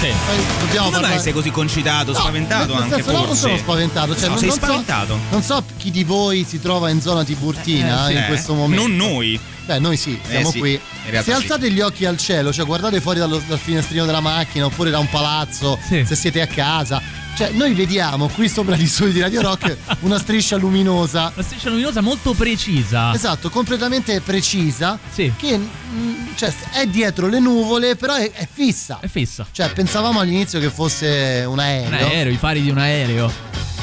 Sì. 0.00 0.06
eh, 0.06 0.14
dobbiamo 0.60 0.90
Come 0.90 1.00
mai 1.08 1.18
sei 1.20 1.32
così 1.34 1.50
concitato, 1.50 2.12
No, 2.12 2.18
spaventato 2.18 2.74
anche 2.74 2.94
senso, 2.94 3.10
no, 3.12 3.16
non 3.18 3.26
forse? 3.26 3.40
sono 3.42 3.56
spaventato, 3.58 4.14
cioè, 4.14 4.22
No, 4.24 4.28
non, 4.30 4.38
sei 4.38 4.48
non 4.48 4.56
so- 4.58 4.64
spaventato. 4.64 5.18
non 5.30 5.42
so 5.42 5.62
chi 5.76 5.90
di 5.90 6.04
voi 6.04 6.44
si 6.48 6.58
trova 6.58 6.88
in 6.88 7.02
zona 7.02 7.22
Tiburtina 7.22 8.08
Eh, 8.08 8.12
in 8.14 8.18
sì. 8.20 8.24
questo 8.26 8.54
momento. 8.54 8.86
Non 8.86 8.96
noi. 8.96 9.38
Beh, 9.66 9.78
noi 9.78 9.96
sì, 9.98 10.18
siamo 10.26 10.50
sì, 10.50 10.58
qui. 10.58 10.80
Se 11.10 11.22
sì. 11.22 11.30
alzate 11.32 11.70
gli 11.70 11.80
occhi 11.80 12.06
al 12.06 12.16
cielo, 12.16 12.50
cioè 12.50 12.64
guardate 12.64 13.00
fuori 13.02 13.18
dallo- 13.18 13.42
dal 13.46 13.58
finestrino 13.58 14.06
della 14.06 14.20
macchina 14.20 14.64
oppure 14.66 14.88
da 14.90 14.98
un 14.98 15.08
palazzo, 15.10 15.78
se 15.86 16.14
siete 16.14 16.40
a 16.40 16.46
casa, 16.46 17.00
cioè 17.34 17.50
noi 17.50 17.74
vediamo 17.74 18.28
qui 18.28 18.48
sopra 18.48 18.76
gli 18.76 18.86
studi 18.86 19.12
di 19.12 19.20
Radio 19.20 19.40
Rock 19.40 19.76
una 20.00 20.18
striscia 20.18 20.56
luminosa. 20.56 21.32
Una 21.34 21.44
striscia 21.44 21.68
luminosa 21.68 22.00
molto 22.00 22.32
precisa. 22.32 23.12
Esatto, 23.12 23.50
completamente 23.50 24.20
precisa. 24.20 24.98
Sì. 25.10 25.32
Che 25.36 25.58
mm, 25.58 26.34
cioè, 26.36 26.52
è 26.72 26.86
dietro 26.86 27.26
le 27.26 27.40
nuvole, 27.40 27.96
però 27.96 28.14
è, 28.14 28.30
è 28.30 28.46
fissa. 28.50 28.98
È 29.00 29.08
fissa. 29.08 29.46
Cioè, 29.50 29.72
pensavamo 29.72 30.20
all'inizio 30.20 30.60
che 30.60 30.70
fosse 30.70 31.44
un 31.46 31.58
aereo. 31.58 31.88
Un 31.88 31.94
aereo, 31.94 32.32
i 32.32 32.36
fari 32.36 32.62
di 32.62 32.70
un 32.70 32.78
aereo. 32.78 33.32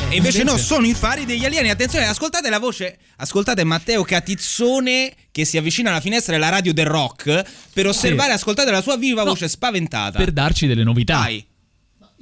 E 0.09 0.15
invece 0.15 0.43
no, 0.43 0.57
sono 0.57 0.85
i 0.85 0.93
fari 0.93 1.25
degli 1.25 1.45
alieni. 1.45 1.69
Attenzione, 1.69 2.05
ascoltate 2.05 2.49
la 2.49 2.59
voce. 2.59 2.97
Ascoltate 3.17 3.63
Matteo 3.63 4.03
Catizzone 4.03 5.13
che 5.31 5.45
si 5.45 5.57
avvicina 5.57 5.89
alla 5.89 6.01
finestra 6.01 6.33
della 6.33 6.49
radio 6.49 6.73
del 6.73 6.85
rock 6.85 7.43
per 7.73 7.87
osservare 7.87 8.31
e 8.31 8.35
ascoltate 8.35 8.71
la 8.71 8.81
sua 8.81 8.97
viva 8.97 9.23
voce 9.23 9.47
spaventata. 9.47 10.17
Per 10.17 10.31
darci 10.31 10.67
delle 10.67 10.83
novità. 10.83 11.17
Vai. 11.17 11.45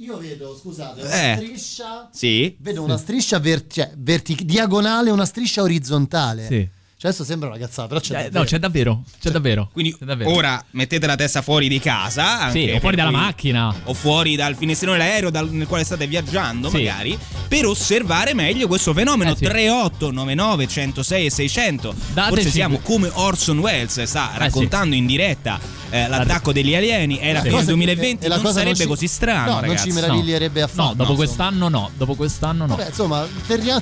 Io 0.00 0.16
vedo, 0.16 0.56
scusate, 0.56 1.02
una 1.02 1.32
Eh. 1.32 1.36
striscia. 1.36 2.08
Sì. 2.12 2.56
Vedo 2.58 2.82
una 2.82 2.96
striscia 2.96 3.38
ver- 3.38 3.66
cioè, 3.68 3.92
vertic- 3.96 4.42
diagonale 4.42 5.10
e 5.10 5.12
una 5.12 5.26
striscia 5.26 5.60
orizzontale. 5.62 6.46
Sì. 6.46 6.68
Cioè, 7.00 7.08
adesso 7.12 7.24
sembra 7.24 7.48
una 7.48 7.56
cazzata, 7.56 7.88
però 7.88 7.98
c'è 8.00 8.12
Eh, 8.12 8.16
davvero. 8.24 8.38
no, 8.40 8.44
c'è 8.44 8.58
davvero. 8.58 9.02
C'è 9.18 9.30
davvero. 9.30 9.68
Quindi 9.72 9.96
C'è 9.98 10.04
davvero. 10.04 10.30
ora 10.34 10.62
mettete 10.72 11.06
la 11.06 11.16
testa 11.16 11.40
fuori 11.40 11.66
di 11.66 11.78
casa. 11.80 12.40
anche 12.42 12.66
Sì, 12.66 12.70
o 12.74 12.78
fuori 12.78 12.94
dalla 12.96 13.08
cui- 13.08 13.18
macchina. 13.18 13.74
O 13.84 13.94
fuori 13.94 14.36
dal 14.36 14.54
finestrino 14.54 14.92
dell'aereo 14.92 15.30
dal- 15.30 15.48
nel 15.50 15.66
quale 15.66 15.82
state 15.84 16.06
viaggiando, 16.06 16.68
Sì. 16.68 16.76
magari, 16.76 17.18
per 17.48 17.64
osservare 17.64 18.34
meglio 18.34 18.66
questo 18.66 18.92
fenomeno. 18.92 19.30
Eh, 19.30 19.36
sì. 19.36 19.44
3899 19.44 20.66
106 20.66 21.24
e 21.26 21.30
600. 21.30 21.94
Dateci- 22.12 22.34
Forse 22.34 22.50
siamo 22.50 22.78
come 22.80 23.08
Orson 23.14 23.58
Welles 23.60 24.02
sta 24.02 24.32
raccontando 24.34 24.94
in 24.94 25.06
diretta 25.06 25.58
eh, 25.92 26.06
l'attacco 26.06 26.52
degli 26.52 26.74
alieni. 26.74 27.18
Era 27.18 27.32
La 27.32 27.38
fine 27.40 27.50
cosa- 27.52 27.64
del 27.64 27.74
2020, 27.76 28.24
e 28.26 28.28
la 28.28 28.34
non 28.36 28.44
cosa 28.44 28.58
sarebbe 28.58 28.76
ci- 28.76 28.86
così 28.86 29.08
strano, 29.08 29.44
No, 29.46 29.52
non 29.52 29.60
ragazzi. 29.62 29.88
ci 29.88 29.92
meraviglierebbe 29.94 30.62
affatto. 30.62 30.82
No, 30.88 30.94
dopo 30.94 31.10
no, 31.10 31.16
quest'anno 31.16 31.68
no. 31.68 31.90
Dopo 31.96 32.14
quest'anno 32.14 32.66
no. 32.66 32.76
Vabbè, 32.76 32.88
insomma, 32.90 33.26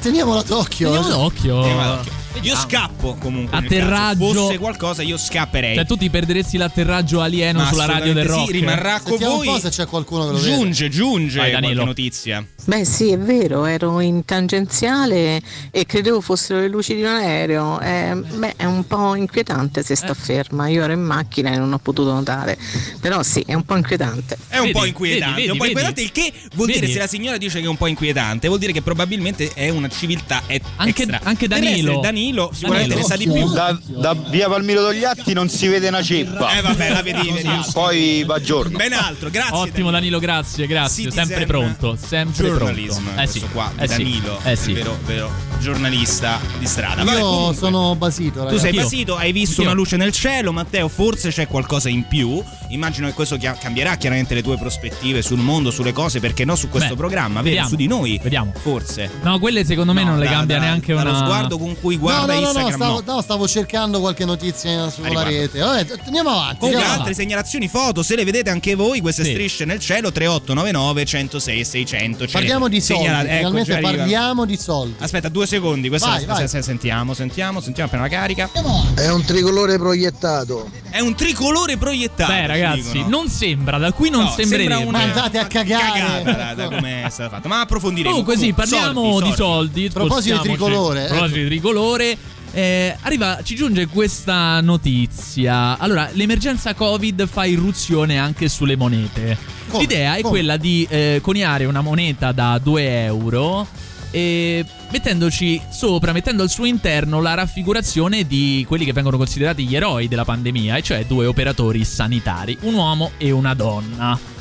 teniamola 0.01 0.43
d'occhio. 0.43 0.93
Teniamo 0.93 1.09
d'occhio. 1.09 1.61
Teniamo 1.63 1.95
d'occhio. 1.97 2.13
Io 2.43 2.55
scappo 2.55 3.08
comunque. 3.15 3.57
nel 3.59 3.67
Atterraggio. 3.67 4.27
caso 4.29 4.41
fosse 4.47 4.59
qualcosa, 4.59 5.03
io 5.03 5.17
scapperei. 5.17 5.75
Cioè, 5.77 5.87
tu 5.87 5.97
ti 5.97 6.11
perderesti 6.11 6.57
l'atterraggio 6.57 7.21
alieno 7.21 7.61
Ma 7.61 7.67
sulla 7.69 7.87
radio 7.87 8.13
del 8.13 8.27
rock. 8.27 8.47
sì, 8.47 8.53
rimarrà 8.53 8.99
con 9.01 9.11
Sentiamo 9.13 9.37
un 9.39 9.45
voi. 9.45 9.55
po' 9.55 9.59
se 9.61 9.69
c'è 9.71 9.87
qualcuno 9.87 10.27
che 10.27 10.33
lo 10.33 10.39
vede. 10.39 10.55
Giunge, 10.55 10.89
giunge 10.89 11.39
Vai, 11.39 11.51
qualche 11.51 11.67
Danilo. 11.69 11.85
notizia. 11.85 12.45
Beh 12.65 12.85
sì, 12.85 13.11
è 13.13 13.19
vero, 13.19 13.65
ero 13.65 14.01
in 14.01 14.25
tangenziale 14.25 15.41
e 15.71 15.87
credevo 15.87 16.21
fossero 16.21 16.61
le 16.61 16.69
luci 16.69 16.95
di 16.95 17.01
un 17.03 17.09
aereo. 17.09 17.81
Eh, 17.81 18.15
beh, 18.15 18.55
è 18.57 18.65
un 18.65 18.87
po' 18.87 19.15
inquietante 19.15 19.83
se 19.83 19.95
Eh. 19.95 19.97
sta 19.97 20.15
ferma. 20.15 20.69
Io 20.69 20.83
ero 20.85 20.93
in 20.93 21.01
macchina 21.03 21.51
e 21.53 21.57
non 21.57 21.73
ho 21.73 21.79
potuto 21.79 22.13
notare. 22.13 22.59
Però 23.01 23.23
sì, 23.23 23.43
è 23.47 23.55
un 23.55 23.65
po' 23.65 23.77
inquietante. 23.77 24.37
È 24.49 24.57
un 24.59 24.67
Vedi, 24.67 24.73
po' 24.79 24.85
inquietante, 24.85 25.35
vedi, 25.37 25.47
è 25.49 25.51
un 25.53 25.57
po' 25.57 25.65
vedi, 25.65 25.73
inquietante, 25.81 26.03
il 26.03 26.13
che 26.13 26.33
vuol 26.55 26.67
Vedi? 26.67 26.81
dire 26.81 26.93
se 26.93 26.99
la 26.99 27.07
signora 27.07 27.37
dice 27.39 27.59
che 27.61 27.65
è 27.65 27.69
un 27.69 27.77
po' 27.77 27.87
inquietante, 27.87 28.49
vuol 28.49 28.61
dire 28.61 28.73
che 28.73 28.83
probabilmente 28.83 29.51
è 29.55 29.69
una 29.71 29.89
civiltà 29.89 30.43
e- 30.47 30.61
Anche- 30.77 31.03
extra. 31.03 31.21
anche 31.23 31.49
Danilo. 31.49 32.01
Danilo 32.01 32.51
sicuramente 32.53 32.89
Danilo. 32.91 32.98
Ne 32.99 33.05
sa 33.05 33.17
di 33.17 33.25
più. 33.29 33.53
Da, 33.53 33.79
da 33.87 34.15
via 34.15 34.49
Palmiro 34.49 34.83
Togliatti 34.83 35.33
non 35.33 35.49
si 35.49 35.67
vede 35.69 35.89
una 35.89 36.03
ceppa. 36.03 36.57
Eh 36.57 36.61
vabbè, 36.63 36.91
la 36.91 37.03
vedi, 37.03 37.31
vedi. 37.31 37.49
Poi 37.73 38.25
va 38.25 38.41
giorno. 38.41 38.77
Ben 38.77 38.93
altro, 38.93 39.31
grazie. 39.31 39.57
Ottimo 39.57 39.91
Danilo, 39.91 40.19
grazie, 40.19 40.67
grazie. 40.67 41.05
Citizen 41.05 41.27
sempre 41.27 41.47
pronto, 41.47 41.97
sempre 42.01 42.47
Journalism, 42.49 43.03
pronto. 43.05 43.21
Eh 43.23 43.27
sì, 43.27 43.41
qua, 43.53 43.73
eh 43.77 43.89
sì, 43.89 43.97
Danilo, 43.97 44.41
eh 44.45 44.57
sì. 44.57 44.73
vero, 44.73 44.99
vero 45.07 45.31
giornalista 45.61 46.39
di 46.59 46.67
strada. 46.67 47.05
Vabbè, 47.05 47.19
Io 47.19 47.25
comunque, 47.25 47.57
sono 47.57 47.95
basito, 47.97 48.33
Tu 48.41 48.45
ragazzi. 48.45 48.59
sei 48.59 48.69
Anch'io. 48.71 48.83
basito, 48.83 49.17
hai 49.17 49.33
visto 49.33 49.51
Anch'io. 49.61 49.65
una 49.65 49.73
luce 49.75 49.97
nel 49.97 50.13
cielo, 50.13 50.53
Matteo, 50.53 50.89
forse 50.89 51.31
c'è 51.31 51.47
qualcosa 51.47 51.89
in 51.89 52.07
più. 52.07 52.43
Immagino 52.71 53.07
che 53.07 53.13
questo 53.15 53.37
cambierà 53.61 53.97
chiaramente 53.97 54.35
le 54.35 54.43
tue 54.43 54.57
prospettive 54.59 55.23
sul 55.23 55.39
mondo, 55.39 55.71
sulle 55.71 55.93
cose, 55.93 56.21
perché 56.21 56.45
no 56.45 56.55
su 56.57 56.69
questo 56.69 56.91
Beh, 56.91 56.97
programma, 56.97 57.35
vero? 57.41 57.45
vediamo. 57.45 57.69
Su 57.69 57.77
di 57.77 57.87
noi. 57.87 58.21
Vediamo. 58.23 58.53
Forse. 58.61 59.11
No, 59.23 59.39
quelle 59.39 59.65
secondo 59.65 59.93
me 59.93 60.03
No, 60.05 60.11
non 60.11 60.19
le 60.19 60.25
da- 60.27 60.31
cambia 60.33 60.57
da- 60.59 60.63
neanche 60.65 60.95
dallo 60.95 61.11
una. 61.11 61.19
sguardo 61.19 61.59
con 61.59 61.77
cui 61.81 61.95
No, 61.95 62.01
guarda 62.01 62.35
no, 62.35 62.41
no, 62.41 62.53
no, 62.53 62.59
Instagram. 62.61 62.88
Stavo, 62.89 63.03
no. 63.07 63.15
no, 63.15 63.21
stavo 63.23 63.49
cercando 63.49 64.01
qualche 64.01 64.25
notizia 64.25 64.91
sulla 64.91 65.09
riguardo. 65.09 65.31
rete. 65.31 65.59
Vabbè, 65.61 65.87
andiamo 66.07 66.31
avanti. 66.31 66.59
Comunque 66.59 66.67
andiamo 66.67 66.83
altre 66.85 66.93
avanti. 67.01 67.15
segnalazioni, 67.15 67.69
foto, 67.69 68.03
se 68.03 68.17
le 68.17 68.25
vedete 68.25 68.51
anche 68.51 68.75
voi, 68.75 69.01
queste 69.01 69.25
Sì. 69.25 69.31
strisce 69.33 69.65
nel 69.65 69.79
cielo 69.81 70.11
3899 70.13 71.05
106 71.05 71.65
600. 71.65 72.19
Ce 72.19 72.25
le 72.27 72.33
Parliamo 72.33 72.69
di 72.69 72.81
soldi, 72.81 73.03
segnalate. 73.05 73.29
Ecco, 73.29 73.37
finalmente 73.37 73.73
arriva. 73.75 73.91
parliamo 73.91 74.45
di 74.45 74.57
soldi. 74.57 74.95
Aspetta 74.99 75.29
due 75.29 75.47
secondi, 75.47 75.89
questa 75.89 76.09
Vai, 76.09 76.25
vai. 76.25 76.49
se- 76.49 76.63
sentiamo, 76.63 77.15
sentiamo, 77.15 77.61
sentiamo 77.61 77.89
appena 77.89 78.03
la 78.05 78.09
carica. 78.09 78.51
È 78.95 79.09
un 79.09 79.25
tricolore 79.25 79.77
proiettato. 79.79 80.71
È 80.91 81.01
un 81.01 81.15
tricolore 81.15 81.77
proiettato. 81.77 82.33
Beh, 82.33 82.47
ragazzi, 82.47 82.93
dicono. 82.93 83.09
non 83.09 83.29
sembra, 83.29 83.79
da 83.79 83.93
qui 83.93 84.11
non 84.11 84.25
No, 84.25 84.31
sembrerebbe. 84.35 84.75
sembra 84.75 84.89
una- 84.89 85.03
andate 85.07 85.39
a 85.39 85.47
cagare. 85.47 86.01
Cagata 86.23 86.33
da, 86.33 86.55
da 86.55 86.65
come 86.75 87.05
è 87.05 87.11
stato 87.11 87.31
fatto. 87.31 87.49
Ma 87.49 87.61
approfondiremo. 87.61 88.11
Comunque 88.15 88.37
sì, 88.37 88.53
parliamo 88.53 89.03
soldi, 89.03 89.29
di 89.29 89.35
soldi. 89.37 89.87
A 89.87 89.91
proposito 89.93 90.37
di 90.43 90.49
tricolore, 90.49 91.05
A 91.05 91.09
proposito 91.09 91.39
di 91.39 91.47
tricolore. 91.47 92.19
Eh, 92.59 92.97
arriva, 93.03 93.39
ci 93.45 93.55
giunge 93.55 93.87
questa 93.87 94.61
notizia. 94.61 95.79
Allora, 95.79 96.11
l'emergenza 96.13 96.75
Covid 96.75 97.29
fa 97.29 97.45
irruzione 97.45 98.19
anche 98.19 98.49
sulle 98.49 98.75
monete. 98.75 99.39
Come? 99.69 99.83
L'idea 99.85 100.17
è 100.17 100.23
Come? 100.23 100.33
quella 100.33 100.57
di 100.57 100.85
eh, 100.91 101.21
coniare 101.23 101.67
una 101.67 101.83
moneta 101.83 102.33
da 102.33 102.59
2 102.61 103.05
euro 103.05 103.65
e 104.11 104.65
mettendoci 104.91 105.61
sopra, 105.71 106.11
mettendo 106.11 106.43
al 106.43 106.51
suo 106.51 106.65
interno 106.65 107.21
la 107.21 107.35
raffigurazione 107.35 108.27
di 108.27 108.65
quelli 108.67 108.85
che 108.85 108.93
vengono 108.93 109.19
considerati 109.19 109.65
gli 109.65 109.77
eroi 109.77 110.09
della 110.09 110.25
pandemia, 110.25 110.79
e 110.79 110.83
cioè 110.83 111.05
due 111.07 111.27
operatori 111.27 111.85
sanitari, 111.85 112.59
un 112.63 112.75
uomo 112.75 113.13
e 113.19 113.31
una 113.31 113.55
donna. 113.55 114.38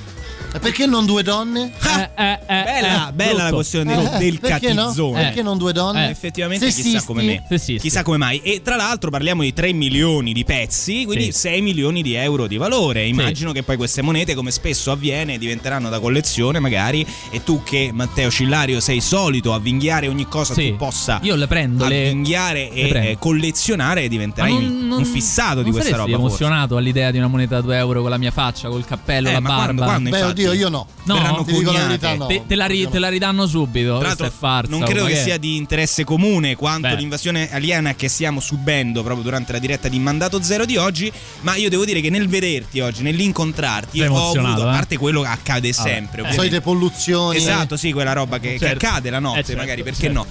Perché 0.59 0.85
non 0.85 1.05
due 1.05 1.23
donne? 1.23 1.71
Eh, 1.97 2.09
eh, 2.15 2.31
eh, 2.33 2.37
Bella, 2.47 3.09
eh, 3.09 3.11
bella 3.13 3.31
la 3.33 3.37
brutto. 3.43 3.55
questione 3.55 3.93
Eh, 3.93 3.95
del, 3.95 4.17
del 4.17 4.39
perché 4.39 4.73
no? 4.73 4.81
catizzone. 4.83 5.21
Perché 5.21 5.41
non 5.41 5.57
due 5.57 5.73
donne? 5.73 6.07
Eh, 6.07 6.11
effettivamente 6.11 6.65
Sessisti? 6.65 6.91
chissà 6.91 7.05
come 7.05 7.23
me. 7.23 7.43
Sessisti. 7.47 7.79
Chissà 7.81 8.03
come 8.03 8.17
mai. 8.17 8.39
E 8.43 8.61
tra 8.63 8.75
l'altro 8.75 9.09
parliamo 9.09 9.41
di 9.43 9.53
3 9.53 9.73
milioni 9.73 10.33
di 10.33 10.43
pezzi, 10.43 11.05
quindi 11.05 11.25
Sì. 11.25 11.31
6 11.33 11.61
milioni 11.61 12.01
di 12.01 12.13
euro 12.13 12.47
di 12.47 12.57
valore. 12.57 13.05
Immagino 13.05 13.51
che 13.51 13.63
poi 13.63 13.77
queste 13.77 14.01
monete, 14.01 14.33
come 14.35 14.51
spesso 14.51 14.91
avviene, 14.91 15.37
diventeranno 15.37 15.89
da 15.89 15.99
collezione 15.99 16.59
magari. 16.59 17.05
E 17.31 17.43
tu 17.43 17.61
che, 17.63 17.91
Matteo 17.93 18.29
Cillario, 18.29 18.79
sei 18.79 19.01
solito 19.01 19.53
avvinghiare 19.53 20.07
ogni 20.07 20.27
cosa 20.27 20.53
Sì. 20.53 20.69
tu 20.69 20.75
possa 20.77 21.19
Io 21.23 21.35
le 21.35 21.47
prendo, 21.47 21.85
avvinghiare 21.85 22.69
le 22.73 22.75
e 22.75 22.87
prendo. 22.87 23.17
collezionare, 23.19 24.07
diventerai 24.07 24.51
non- 24.53 24.87
non- 24.87 24.97
un 24.99 25.05
fissato 25.05 25.57
di 25.59 25.63
non 25.69 25.71
questa 25.71 25.91
saresti 25.91 26.11
roba. 26.11 26.21
forse. 26.27 26.43
emozionato 26.43 26.77
all'idea 26.77 27.11
di 27.11 27.17
una 27.17 27.27
moneta 27.27 27.55
da 27.55 27.61
2 27.61 27.77
euro 27.77 28.01
con 28.01 28.09
la 28.09 28.17
mia 28.17 28.31
faccia, 28.31 28.67
col 28.69 28.85
cappello, 28.85 29.29
Eh, 29.29 29.33
la 29.33 29.39
ma 29.39 29.49
barba. 29.49 29.63
quando- 29.65 29.83
quando, 29.83 30.09
Beh, 30.09 30.17
infatti, 30.17 30.41
oddio, 30.41 30.46
io 30.53 30.69
no. 30.69 30.87
No, 31.03 31.13
verranno 31.15 31.43
ti 31.43 31.51
dico 31.53 31.71
la 31.71 31.79
coniate. 31.79 31.87
verità, 31.87 32.15
no. 32.15 32.25
te, 32.27 32.43
te 32.47 32.55
la 32.55 32.65
ri- 32.65 32.89
te 32.89 32.99
la 32.99 33.09
ridanno 33.09 33.45
subito. 33.47 33.97
Tra 33.97 34.07
l'altro, 34.07 34.25
è 34.25 34.31
farsa. 34.31 34.69
non 34.71 34.81
credo 34.81 35.05
che 35.05 35.13
è? 35.13 35.23
sia 35.23 35.37
di 35.37 35.55
interesse 35.55 36.03
comune 36.03 36.55
quanto 36.55 36.87
Beh. 36.87 36.95
l'invasione 36.95 37.51
aliena 37.51 37.93
che 37.95 38.07
stiamo 38.09 38.39
subendo 38.39 39.03
proprio 39.03 39.23
durante 39.23 39.51
la 39.53 39.59
diretta 39.59 39.87
di 39.87 39.99
Mandato 39.99 40.41
Zero 40.41 40.65
di 40.65 40.77
oggi. 40.77 41.11
Ma 41.41 41.55
io 41.55 41.69
devo 41.69 41.85
dire 41.85 42.01
che 42.01 42.09
nel 42.09 42.27
vederti 42.27 42.79
oggi, 42.79 43.03
nell'incontrarti, 43.03 43.99
Sei 43.99 44.07
ho 44.07 44.31
avuto, 44.31 44.39
a 44.65 44.69
eh? 44.69 44.75
parte 44.75 44.97
quello 44.97 45.21
che 45.21 45.27
accade 45.27 45.71
sempre, 45.73 45.93
Eh. 45.93 46.01
ovviamente. 46.25 46.35
Solite 46.35 46.61
polluzioni. 46.61 47.37
Esatto, 47.37 47.77
sì, 47.77 47.91
quella 47.91 48.13
roba 48.13 48.39
che, 48.39 48.53
che 48.53 48.59
Certo. 48.59 48.85
accade 48.85 49.09
la 49.09 49.19
notte, 49.19 49.39
Eh, 49.39 49.43
certo, 49.43 49.61
magari 49.61 49.83
perché 49.83 50.01
certo. 50.01 50.17
no. 50.19 50.25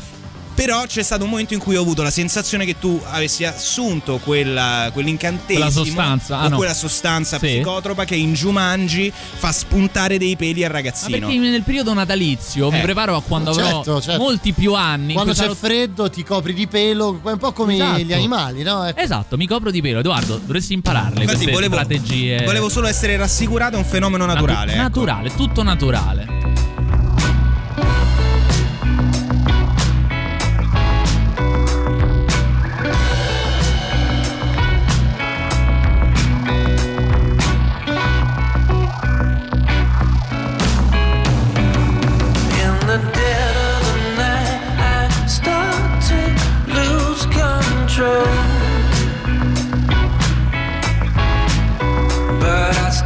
Però 0.56 0.86
c'è 0.86 1.02
stato 1.02 1.24
un 1.24 1.30
momento 1.30 1.52
in 1.52 1.60
cui 1.60 1.76
ho 1.76 1.82
avuto 1.82 2.02
la 2.02 2.10
sensazione 2.10 2.64
che 2.64 2.78
tu 2.78 2.98
avessi 3.10 3.44
assunto 3.44 4.16
quella, 4.24 4.88
quell'incantesimo 4.90 5.58
Quella 5.66 5.70
sostanza, 5.70 6.38
ah, 6.38 6.46
o 6.46 6.48
no. 6.48 6.56
quella 6.56 6.72
sostanza 6.72 7.38
Sì. 7.38 7.46
psicotropa 7.46 8.04
che 8.06 8.16
in 8.16 8.32
Jumanji 8.32 9.12
fa 9.12 9.52
spuntare 9.52 10.16
dei 10.16 10.34
peli 10.34 10.64
al 10.64 10.70
Ma 10.70 10.76
ragazzino. 10.78 11.18
perché 11.28 11.36
nel 11.36 11.62
periodo 11.62 11.92
natalizio 11.92 12.70
mi 12.70 12.78
Eh. 12.78 12.82
preparo 12.82 13.16
a 13.16 13.22
quando 13.22 13.50
avrò 13.50 13.64
Certo, 13.84 14.00
certo. 14.00 14.22
molti 14.22 14.54
più 14.54 14.72
anni. 14.72 15.12
Quando 15.12 15.32
c'è 15.32 15.42
sarò- 15.42 15.54
freddo 15.54 16.08
ti 16.08 16.24
copri 16.24 16.54
di 16.54 16.66
pelo, 16.66 17.20
un 17.22 17.36
po' 17.38 17.52
come 17.52 17.74
Esatto. 17.74 17.98
gli 18.00 18.12
animali, 18.14 18.62
no? 18.62 18.82
Ecco. 18.86 18.98
Esatto, 19.00 19.36
mi 19.36 19.46
copro 19.46 19.70
di 19.70 19.82
pelo. 19.82 19.98
Edoardo, 20.00 20.38
dovresti 20.38 20.72
impararle 20.72 21.20
Infatti, 21.20 21.26
queste 21.44 21.52
volevo, 21.52 21.74
strategie. 21.74 22.42
volevo 22.44 22.70
solo 22.70 22.86
essere 22.86 23.14
rassicurato, 23.18 23.74
è 23.76 23.78
un 23.78 23.84
fenomeno 23.84 24.24
Natu- 24.24 24.40
naturale. 24.46 24.72
ecco. 24.72 24.80
Naturale, 24.82 25.34
tutto 25.34 25.62
naturale. 25.62 26.35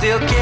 still 0.00 0.18
can 0.20 0.39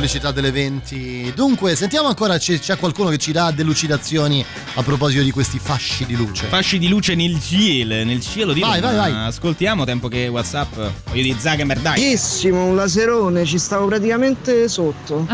pubblicità 0.00 0.30
delle 0.30 0.50
20. 0.50 1.32
Dunque, 1.34 1.76
sentiamo 1.76 2.08
ancora, 2.08 2.38
c'è, 2.38 2.58
c'è 2.58 2.78
qualcuno 2.78 3.10
che 3.10 3.18
ci 3.18 3.32
dà 3.32 3.50
delucidazioni 3.50 4.42
a 4.74 4.82
proposito 4.82 5.22
di 5.22 5.30
questi 5.30 5.58
fasci 5.58 6.06
di 6.06 6.16
luce. 6.16 6.46
Fasci 6.46 6.78
di 6.78 6.88
luce 6.88 7.14
nel 7.14 7.38
cielo, 7.38 8.02
nel 8.04 8.22
cielo 8.22 8.54
di 8.54 8.60
Vai, 8.60 8.80
Roma. 8.80 8.96
vai, 8.96 9.12
vai. 9.12 9.26
Ascoltiamo 9.26 9.84
tempo 9.84 10.08
che 10.08 10.26
WhatsApp, 10.28 10.72
voglio 10.74 11.22
di 11.22 11.36
Zuckerberg, 11.38 11.82
dai. 11.82 12.00
Bellissimo, 12.00 12.64
un 12.64 12.76
laserone, 12.76 13.44
ci 13.44 13.58
stavo 13.58 13.86
praticamente 13.88 14.68
sotto. 14.68 15.26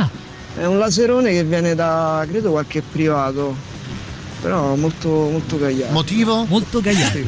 È 0.56 0.64
un 0.64 0.78
laserone 0.78 1.30
che 1.30 1.44
viene 1.44 1.76
da, 1.76 2.26
credo, 2.28 2.50
qualche 2.50 2.82
privato. 2.82 3.54
Però 4.40 4.74
molto, 4.74 5.08
molto 5.08 5.58
gagliato. 5.58 5.92
Motivo? 5.92 6.44
Molto 6.46 6.80
gagliato. 6.80 7.18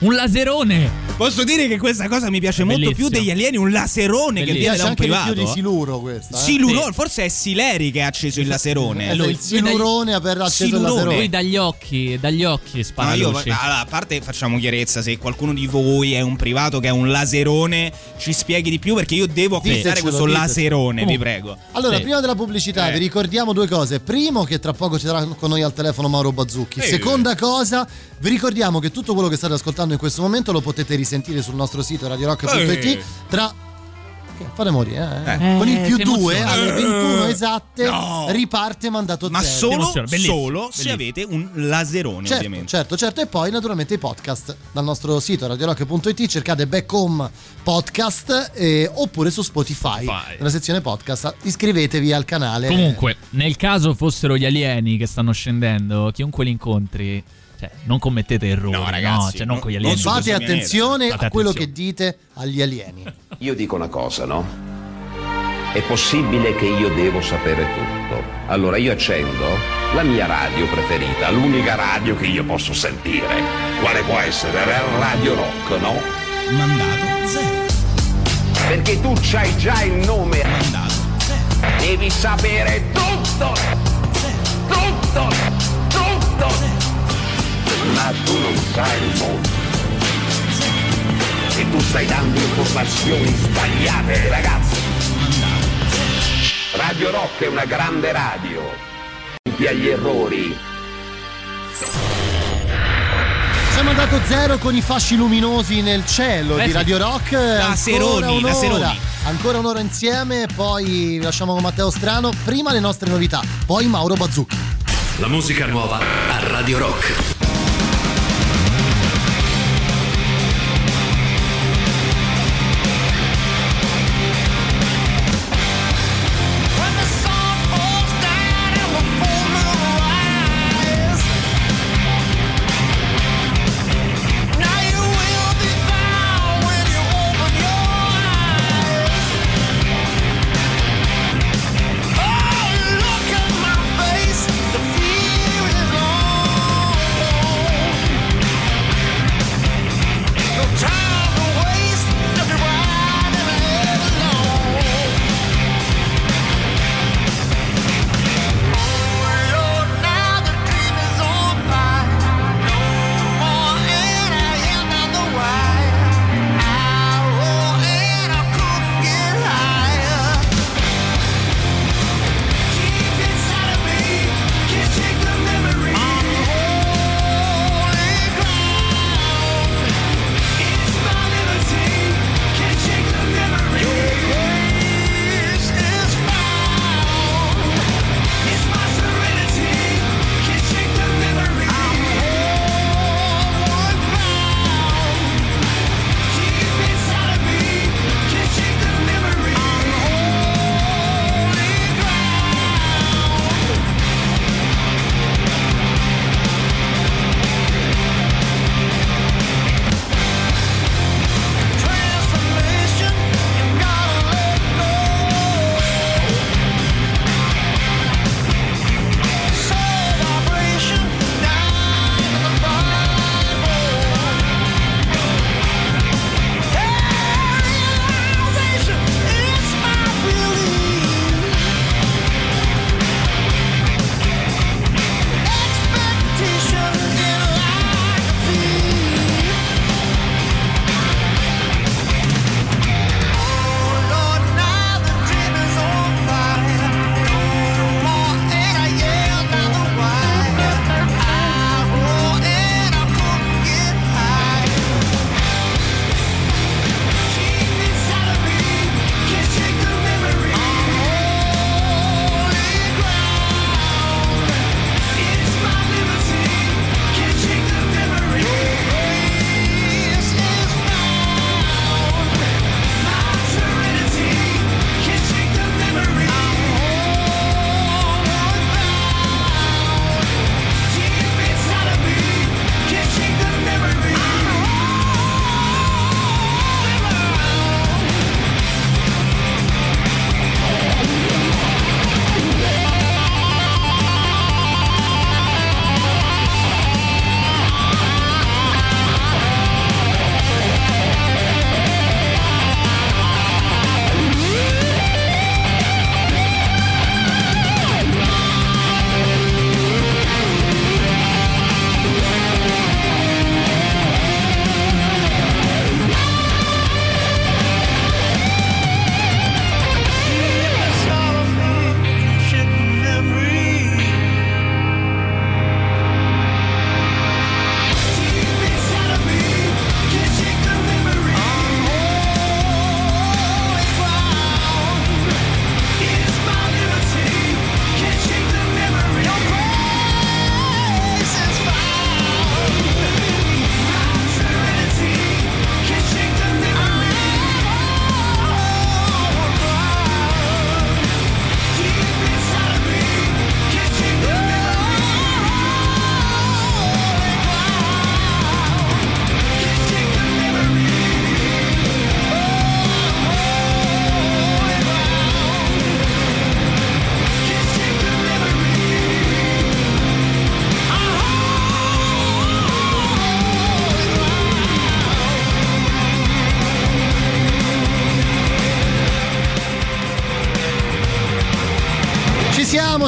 Un 0.00 0.14
laserone! 0.14 1.01
Posso 1.22 1.44
dire 1.44 1.68
che 1.68 1.78
questa 1.78 2.08
cosa 2.08 2.30
mi 2.30 2.40
piace 2.40 2.64
molto 2.64 2.80
Bellissimo. 2.80 3.08
più 3.08 3.18
degli 3.18 3.30
alieni, 3.30 3.56
un 3.56 3.70
laserone 3.70 4.42
che 4.44 4.52
Mi 4.52 4.58
viene 4.58 4.76
da 4.76 4.84
un 4.86 4.94
privato. 4.94 5.32
più 5.32 5.42
di 5.44 5.48
Siluro 5.50 6.00
questa. 6.00 6.36
eh. 6.36 6.40
Siluro, 6.40 6.92
forse 6.92 7.24
è 7.24 7.28
Sileri 7.28 7.90
che 7.90 8.02
ha 8.02 8.06
acceso 8.08 8.40
il 8.40 8.48
laserone. 8.48 9.10
Eh, 9.10 9.14
il 9.14 9.38
silurone 9.38 10.20
per 10.20 10.40
acceso 10.40 10.64
il 10.64 10.68
Silurone. 10.70 10.90
laserone. 10.94 11.16
Lui 11.16 11.28
dagli 11.28 11.56
occhi, 11.56 12.18
dagli 12.20 12.44
occhi 12.44 12.82
spara 12.82 13.10
No, 13.10 13.14
io, 13.16 13.28
allora, 13.28 13.80
a 13.80 13.86
parte 13.88 14.20
facciamo 14.20 14.58
chiarezza, 14.58 15.00
se 15.00 15.16
qualcuno 15.18 15.52
di 15.54 15.66
voi 15.66 16.14
è 16.14 16.20
un 16.20 16.34
privato 16.36 16.80
che 16.80 16.88
ha 16.88 16.92
un 16.92 17.08
laserone, 17.08 17.92
ci 18.18 18.32
spieghi 18.32 18.70
di 18.70 18.78
più 18.80 18.94
perché 18.96 19.14
io 19.14 19.26
devo 19.26 19.56
acquistare 19.58 20.00
questo 20.00 20.24
ditecelo. 20.24 20.44
laserone, 20.44 21.00
vi 21.04 21.16
Comunque, 21.16 21.24
prego. 21.30 21.56
Allora, 21.72 21.96
Sì. 21.96 22.02
prima 22.02 22.20
della 22.20 22.34
pubblicità, 22.34 22.88
Eh. 22.88 22.92
vi 22.92 22.98
ricordiamo 22.98 23.52
due 23.52 23.68
cose. 23.68 24.00
Primo, 24.00 24.42
che 24.44 24.58
tra 24.58 24.72
poco 24.72 24.98
ci 24.98 25.06
sarà 25.06 25.24
con 25.24 25.50
noi 25.50 25.62
al 25.62 25.72
telefono 25.72 26.08
Mauro 26.08 26.32
Bazzucchi. 26.32 26.80
Eh. 26.80 26.82
Seconda 26.82 27.36
cosa, 27.36 27.86
vi 28.18 28.28
ricordiamo 28.28 28.80
che 28.80 28.90
tutto 28.90 29.12
quello 29.14 29.28
che 29.28 29.36
state 29.36 29.54
ascoltando 29.54 29.92
in 29.92 29.98
questo 30.00 30.20
momento 30.22 30.50
lo 30.50 30.60
potete 30.60 30.94
risentire 30.96 31.10
sul 31.42 31.54
nostro 31.54 31.82
sito 31.82 32.08
radiorock.it 32.08 32.84
Eh. 32.84 33.02
tra. 33.28 33.52
Fate 34.54 34.70
morire, 34.70 35.22
eh? 35.24 35.32
Eh. 35.34 35.56
Con 35.58 35.68
il 35.68 35.76
Eh, 35.76 35.86
più 35.86 35.96
si 35.96 36.02
2 36.02 36.14
emoziona. 36.36 36.50
alle 36.50 36.72
21 36.72 37.24
esatte 37.26 37.84
No. 37.84 38.26
riparte 38.30 38.90
mandato 38.90 39.28
Ma 39.30 39.40
zero. 39.40 39.82
solo, 39.84 39.92
Bellissimo, 40.08 40.34
solo 40.34 40.68
se 40.72 40.90
avete 40.90 41.22
un 41.22 41.48
laserone, 41.54 42.26
Certo, 42.26 42.34
ovviamente. 42.44 42.66
certo, 42.68 42.96
certo. 42.96 43.20
E 43.20 43.26
poi 43.26 43.52
naturalmente 43.52 43.94
i 43.94 43.98
podcast 43.98 44.56
dal 44.72 44.82
nostro 44.82 45.20
sito 45.20 45.46
radiorock.it, 45.46 46.26
cercate 46.26 46.66
Back 46.66 46.92
Home 46.92 47.30
Podcast 47.62 48.50
eh, 48.54 48.90
oppure 48.92 49.30
su 49.30 49.42
Spotify, 49.42 50.02
Spotify. 50.02 50.36
nella 50.38 50.50
sezione 50.50 50.80
podcast. 50.80 51.34
Iscrivetevi 51.42 52.12
al 52.12 52.24
canale. 52.24 52.66
Comunque, 52.66 53.16
nel 53.30 53.54
caso 53.56 53.94
fossero 53.94 54.36
gli 54.36 54.44
alieni 54.44 54.96
che 54.96 55.06
stanno 55.06 55.30
scendendo, 55.30 56.10
chiunque 56.12 56.42
li 56.44 56.50
incontri, 56.50 57.22
cioè, 57.62 57.70
non 57.84 57.98
commettete 58.00 58.48
errori. 58.48 58.72
No, 58.72 58.90
ragazzi, 58.90 59.36
Cioè, 59.36 59.46
non 59.46 59.56
no- 59.56 59.62
con 59.62 59.70
gli 59.70 59.74
non 59.74 59.84
alieni. 59.84 60.00
su 60.00 60.08
Fate 60.08 60.32
attenzione 60.32 61.08
Fate 61.10 61.26
a 61.26 61.28
quello 61.30 61.50
attenzione. 61.50 61.72
che 61.74 61.82
dite 61.82 62.18
agli 62.34 62.60
alieni. 62.62 63.04
Io 63.38 63.54
dico 63.54 63.76
una 63.76 63.86
cosa, 63.88 64.24
no? 64.26 64.44
È 65.72 65.80
possibile 65.82 66.54
che 66.56 66.66
io 66.66 66.88
devo 66.94 67.22
sapere 67.22 67.64
tutto. 67.72 68.22
Allora 68.48 68.76
io 68.76 68.92
accendo 68.92 69.44
la 69.94 70.02
mia 70.02 70.26
radio 70.26 70.66
preferita, 70.66 71.30
l'unica 71.30 71.76
radio 71.76 72.16
che 72.16 72.26
io 72.26 72.44
posso 72.44 72.72
sentire. 72.74 73.26
Quale 73.80 74.02
può 74.02 74.18
essere? 74.18 74.64
Radio 74.98 75.34
Rock, 75.34 75.80
no? 75.80 75.94
Mandato 76.50 77.26
zero. 77.28 77.60
Perché 78.68 79.00
tu 79.00 79.12
c'hai 79.20 79.56
già 79.56 79.82
il 79.82 80.04
nome. 80.04 80.42
Mandato 80.42 80.94
Devi 81.78 82.10
sapere 82.10 82.82
tutto! 82.92 83.52
Tutto! 84.68 85.28
Tutto! 85.30 85.61
Ma 88.02 88.10
tu 88.24 88.36
non 88.36 88.56
sai 88.72 88.98
il 89.00 89.16
mondo. 89.18 89.48
E 91.56 91.70
tu 91.70 91.78
stai 91.78 92.04
dando 92.04 92.40
informazioni 92.40 93.32
sbagliate 93.32 94.28
ragazzi. 94.28 94.80
Radio 96.74 97.10
Rock 97.12 97.42
è 97.42 97.46
una 97.46 97.64
grande 97.64 98.10
radio. 98.10 98.60
Compia 99.44 99.70
gli 99.70 99.86
errori. 99.86 100.56
Siamo 103.72 103.90
andato 103.90 104.20
zero 104.26 104.58
con 104.58 104.74
i 104.74 104.82
fasci 104.82 105.14
luminosi 105.14 105.80
nel 105.80 106.04
cielo 106.04 106.58
Eh 106.58 106.66
di. 106.66 106.72
Radio 106.72 106.98
Rock. 106.98 107.30
Laseroni, 107.30 108.14
ancora 108.14 108.30
un'ora. 108.32 108.52
laseroni. 108.52 108.98
Ancora 109.26 109.58
un'ora 109.58 109.78
insieme, 109.78 110.46
poi 110.52 110.84
vi 110.84 111.20
lasciamo 111.20 111.52
con 111.52 111.62
Matteo 111.62 111.88
Strano. 111.90 112.32
Prima 112.44 112.72
le 112.72 112.80
nostre 112.80 113.08
novità, 113.08 113.40
poi 113.64 113.86
Mauro 113.86 114.14
Bazzucchi. 114.14 114.56
La 115.18 115.28
musica 115.28 115.66
nuova 115.66 115.98
a 115.98 116.48
Radio 116.48 116.78
Rock. 116.78 117.31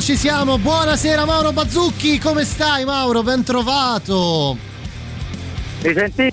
Ci 0.04 0.16
siamo. 0.18 0.58
Buonasera 0.58 1.24
Mauro 1.24 1.50
Bazzucchi, 1.52 2.18
come 2.18 2.44
stai 2.44 2.84
Mauro? 2.84 3.22
Ben 3.22 3.42
trovato. 3.42 4.54
Mi 5.82 5.94
senti? 5.94 6.30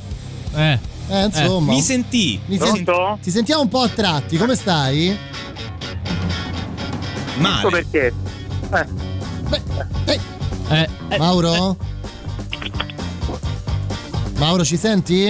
Eh. 0.56 0.80
Eh, 1.08 1.24
insomma. 1.24 1.72
mi 1.72 1.80
sentì. 1.82 2.38
Mi 2.48 2.58
sen- 2.58 2.84
Pronto? 2.84 3.18
ti 3.22 3.32
sentiamo 3.32 3.62
un 3.62 3.70
po' 3.70 3.80
a 3.80 3.88
tratti, 3.88 4.36
come 4.36 4.56
stai? 4.56 5.18
Ecco 7.40 7.70
perché. 7.70 8.14
Eh. 10.06 10.20
Eh, 10.70 11.18
Mauro? 11.18 11.78
Mauro, 14.38 14.66
ci 14.66 14.76
senti? 14.76 15.28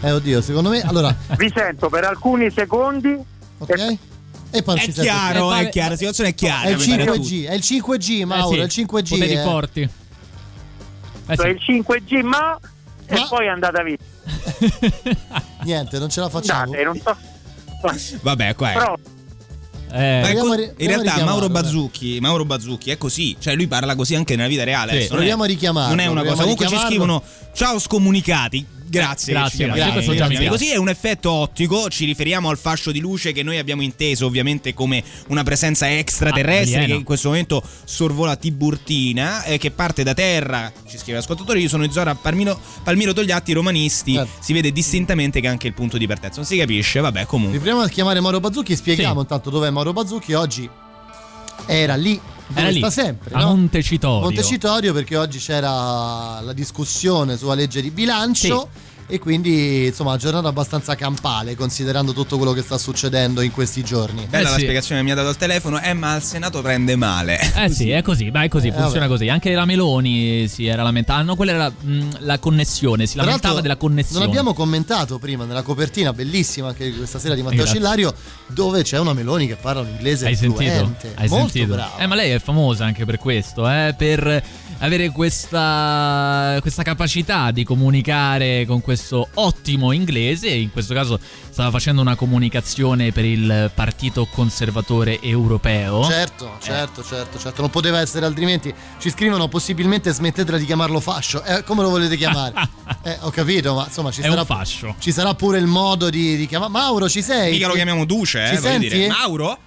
Eh, 0.00 0.10
oddio, 0.10 0.42
secondo 0.42 0.68
me. 0.68 0.82
Allora, 0.82 1.16
Vi 1.38 1.50
sento 1.54 1.88
per 1.88 2.04
alcuni 2.04 2.50
secondi. 2.50 3.18
ok? 3.58 3.70
E 3.70 3.98
poi 4.62 4.78
È 4.78 4.88
chiaro, 4.92 5.52
è 5.52 5.68
chiaro, 5.68 5.90
la 5.90 5.96
situazione 5.96 6.30
è 6.30 6.34
chiara. 6.34 6.68
È 6.68 6.70
il 6.70 6.78
mi 6.78 6.86
pare 6.96 7.02
a 7.02 7.12
5G, 7.14 7.46
è 7.48 7.54
il 7.54 7.62
5G, 7.64 8.24
Mauro, 8.24 8.62
Eh 8.62 8.70
sì, 8.70 8.78
è 8.78 8.82
il 8.82 8.86
5G. 8.88 9.08
poteri 9.08 9.32
eh. 9.32 9.42
forti. 9.42 9.80
Eh 11.26 11.36
Cioè 11.36 11.56
sì. 11.64 11.72
il 11.72 11.84
5G, 11.86 12.22
ma. 12.22 12.58
E 13.06 13.26
poi 13.28 13.46
è 13.46 13.48
andata 13.48 13.82
via. 13.82 13.96
Niente, 15.64 15.98
non 15.98 16.08
ce 16.10 16.20
la 16.20 16.28
facciamo. 16.28 16.70
Date, 16.72 16.84
non 16.84 17.00
so. 17.02 17.16
Vabbè, 18.22 18.54
qua 18.54 18.70
è. 18.70 18.72
Però 18.74 18.96
Eh, 19.92 20.20
Proviamo 20.22 20.48
co- 20.48 20.54
ri- 20.54 20.62
in 20.64 20.74
proviamo 20.74 21.02
realtà 21.02 21.24
Mauro. 21.24 21.48
Bazzucchi, 21.48 22.18
Mauro 22.20 22.44
Bazzucchi 22.44 22.90
è 22.90 22.96
così, 22.98 23.36
cioè 23.38 23.54
lui 23.54 23.66
parla 23.68 23.94
così 23.94 24.14
anche 24.14 24.34
nella 24.36 24.48
vita 24.48 24.64
reale. 24.64 24.90
Sì. 24.90 24.96
adesso 24.96 25.08
non 25.12 25.16
è- 25.22 25.26
Proviamo 25.26 25.42
a 25.42 25.46
richiamarlo, 25.46 25.90
Non 25.90 25.98
è 26.00 26.06
una 26.06 26.22
proviamo 26.22 26.36
cosa. 26.36 26.42
Comunque 26.56 26.66
ci 26.78 26.86
scrivono 26.86 27.22
ciao 27.52 27.78
scomunicati. 27.78 28.66
Grazie, 28.98 29.32
Grazie, 29.32 29.66
grazie, 29.66 29.66
mi 30.28 30.34
piace. 30.36 30.48
Così 30.48 30.70
è 30.70 30.76
un 30.76 30.88
effetto 30.88 31.30
ottico. 31.30 31.88
Ci 31.88 32.04
riferiamo 32.04 32.48
al 32.48 32.58
fascio 32.58 32.90
di 32.92 33.00
luce 33.00 33.32
che 33.32 33.42
noi 33.42 33.58
abbiamo 33.58 33.82
inteso 33.82 34.26
ovviamente 34.26 34.74
come 34.74 35.02
una 35.28 35.42
presenza 35.42 35.90
extraterrestre 35.90 36.82
Ah, 36.82 36.86
che 36.86 36.92
in 36.92 37.04
questo 37.04 37.28
momento 37.28 37.62
sorvola 37.84 38.36
Tiburtina, 38.36 39.44
eh, 39.44 39.58
che 39.58 39.70
parte 39.70 40.02
da 40.02 40.14
terra. 40.14 40.72
Ci 40.88 40.98
scrive 40.98 41.18
l'ascoltatore. 41.18 41.60
Io 41.60 41.68
sono 41.68 41.84
Izzora 41.84 42.14
Palmiro, 42.14 42.58
Palmiro 42.82 43.12
Togliatti, 43.12 43.52
romanisti. 43.52 44.14
Certo. 44.14 44.42
Si 44.42 44.52
vede 44.52 44.72
distintamente 44.72 45.40
che 45.40 45.46
è 45.46 45.50
anche 45.50 45.66
il 45.66 45.74
punto 45.74 45.98
di 45.98 46.06
partenza. 46.06 46.36
Non 46.36 46.46
si 46.46 46.56
capisce, 46.56 47.00
vabbè, 47.00 47.26
comunque. 47.26 47.58
Proviamo 47.58 47.80
a 47.82 47.88
chiamare 47.88 48.20
Mauro 48.20 48.40
Bazzucchi, 48.40 48.74
spieghiamo 48.76 49.14
Sì. 49.14 49.20
intanto 49.20 49.50
dov'è 49.50 49.70
Mauro 49.70 49.92
Bazzucchi. 49.92 50.32
Oggi 50.34 50.68
era 51.66 51.94
lì 51.96 52.20
dove 52.46 52.60
Era 52.60 52.68
lì, 52.68 52.90
sempre, 52.90 53.34
a 53.34 53.40
no? 53.40 53.46
Montecitorio. 53.46 54.20
Montecitorio 54.20 54.92
perché 54.92 55.16
oggi 55.16 55.38
c'era 55.38 56.40
la 56.40 56.52
discussione 56.52 57.36
sulla 57.36 57.54
legge 57.54 57.80
di 57.80 57.90
bilancio 57.90 58.68
e 59.06 59.18
quindi 59.18 59.86
insomma 59.86 60.10
una 60.10 60.18
giornata 60.18 60.48
abbastanza 60.48 60.94
campale 60.94 61.54
considerando 61.56 62.12
tutto 62.12 62.36
quello 62.36 62.52
che 62.52 62.62
sta 62.62 62.78
succedendo 62.78 63.40
in 63.40 63.50
questi 63.52 63.82
giorni. 63.84 64.26
Bella 64.28 64.48
Eh 64.48 64.50
la 64.50 64.56
sì. 64.56 64.62
spiegazione 64.62 65.00
che 65.00 65.06
mi 65.06 65.12
ha 65.12 65.14
dato 65.14 65.28
al 65.28 65.36
telefono, 65.36 65.80
eh, 65.80 65.92
ma 65.94 66.14
al 66.14 66.22
Senato 66.22 66.62
prende 66.62 66.96
male. 66.96 67.38
Eh 67.56 67.68
sì, 67.68 67.90
è 67.90 68.02
così, 68.02 68.30
ma 68.30 68.42
è 68.42 68.48
così, 68.48 68.68
Eh, 68.68 68.72
funziona 68.72 69.00
vabbè. 69.06 69.08
così. 69.08 69.28
Anche 69.28 69.52
la 69.52 69.64
Meloni 69.64 70.48
si 70.48 70.66
era 70.66 70.82
lamentata. 70.82 71.22
No, 71.22 71.36
quella 71.36 71.52
era 71.52 71.70
mh, 71.70 72.08
la 72.20 72.38
connessione, 72.38 73.06
si 73.06 73.14
Tra 73.14 73.24
lamentava 73.24 73.60
della 73.60 73.76
connessione. 73.76 74.20
Non 74.20 74.28
abbiamo 74.28 74.54
commentato 74.54 75.18
prima 75.18 75.44
nella 75.44 75.62
copertina, 75.62 76.12
bellissima 76.12 76.68
anche 76.68 76.92
questa 76.92 77.18
sera 77.18 77.34
di 77.34 77.42
Matteo 77.42 77.58
Grazie. 77.58 77.74
Cillario, 77.76 78.14
dove 78.48 78.82
c'è 78.82 78.98
una 78.98 79.12
Meloni 79.12 79.46
che 79.46 79.56
parla 79.56 79.82
un 79.82 79.88
inglese 79.88 80.26
Hai 80.26 80.36
sentito? 80.36 80.62
fluente. 80.72 81.12
Hai 81.16 81.28
molto 81.28 81.48
sentito? 81.52 81.74
brava. 81.74 81.98
Eh, 81.98 82.06
ma 82.06 82.14
lei 82.14 82.30
è 82.30 82.38
famosa 82.38 82.84
anche 82.84 83.04
per 83.04 83.18
questo, 83.18 83.68
eh, 83.68 83.94
per 83.96 84.42
avere 84.78 85.10
questa, 85.10 86.58
questa 86.60 86.82
capacità 86.82 87.50
di 87.50 87.64
comunicare 87.64 88.64
con 88.66 88.80
questo 88.80 89.28
ottimo 89.34 89.92
inglese. 89.92 90.48
In 90.48 90.70
questo 90.72 90.94
caso 90.94 91.18
stava 91.50 91.70
facendo 91.70 92.00
una 92.00 92.16
comunicazione 92.16 93.12
per 93.12 93.24
il 93.24 93.70
Partito 93.74 94.26
Conservatore 94.26 95.20
Europeo. 95.20 96.04
Certo, 96.04 96.56
certo, 96.60 97.02
certo, 97.02 97.38
certo, 97.38 97.60
non 97.60 97.70
poteva 97.70 98.00
essere 98.00 98.26
altrimenti. 98.26 98.72
Ci 98.98 99.10
scrivono 99.10 99.48
possibilmente 99.48 100.12
smettetela 100.12 100.58
di 100.58 100.64
chiamarlo 100.64 101.00
fascio. 101.00 101.42
Eh, 101.44 101.62
come 101.64 101.82
lo 101.82 101.90
volete 101.90 102.16
chiamare? 102.16 102.54
eh, 103.04 103.18
ho 103.20 103.30
capito, 103.30 103.74
ma 103.74 103.84
insomma 103.86 104.10
ci 104.10 104.20
È 104.20 104.24
sarà, 104.24 104.40
un 104.40 104.46
fascio. 104.46 104.94
ci 104.98 105.12
sarà 105.12 105.34
pure 105.34 105.58
il 105.58 105.66
modo 105.66 106.10
di, 106.10 106.36
di 106.36 106.46
chiamare. 106.46 106.70
Mauro, 106.70 107.08
ci 107.08 107.22
sei? 107.22 107.52
Mica 107.52 107.68
lo 107.68 107.74
chiamiamo 107.74 108.04
Duce, 108.04 108.44
eh, 108.44 108.54
Ci 108.56 108.60
senti? 108.60 108.88
dire. 108.88 109.08
Mauro? 109.08 109.58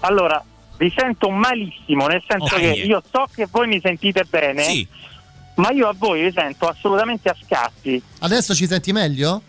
Allora, 0.00 0.42
vi 0.82 0.92
sento 0.96 1.30
malissimo, 1.30 2.06
nel 2.08 2.22
senso 2.26 2.54
Oh, 2.54 2.58
che 2.58 2.68
dai. 2.70 2.86
io 2.86 3.00
so 3.08 3.26
che 3.32 3.46
voi 3.50 3.68
mi 3.68 3.80
sentite 3.80 4.24
bene, 4.28 4.62
Sì. 4.64 4.86
ma 5.56 5.70
io 5.70 5.86
a 5.88 5.94
voi 5.96 6.22
vi 6.22 6.32
sento 6.32 6.66
assolutamente 6.66 7.28
a 7.28 7.36
scatti. 7.40 8.02
Adesso 8.18 8.52
ci 8.54 8.66
senti 8.66 8.90
meglio? 8.92 9.42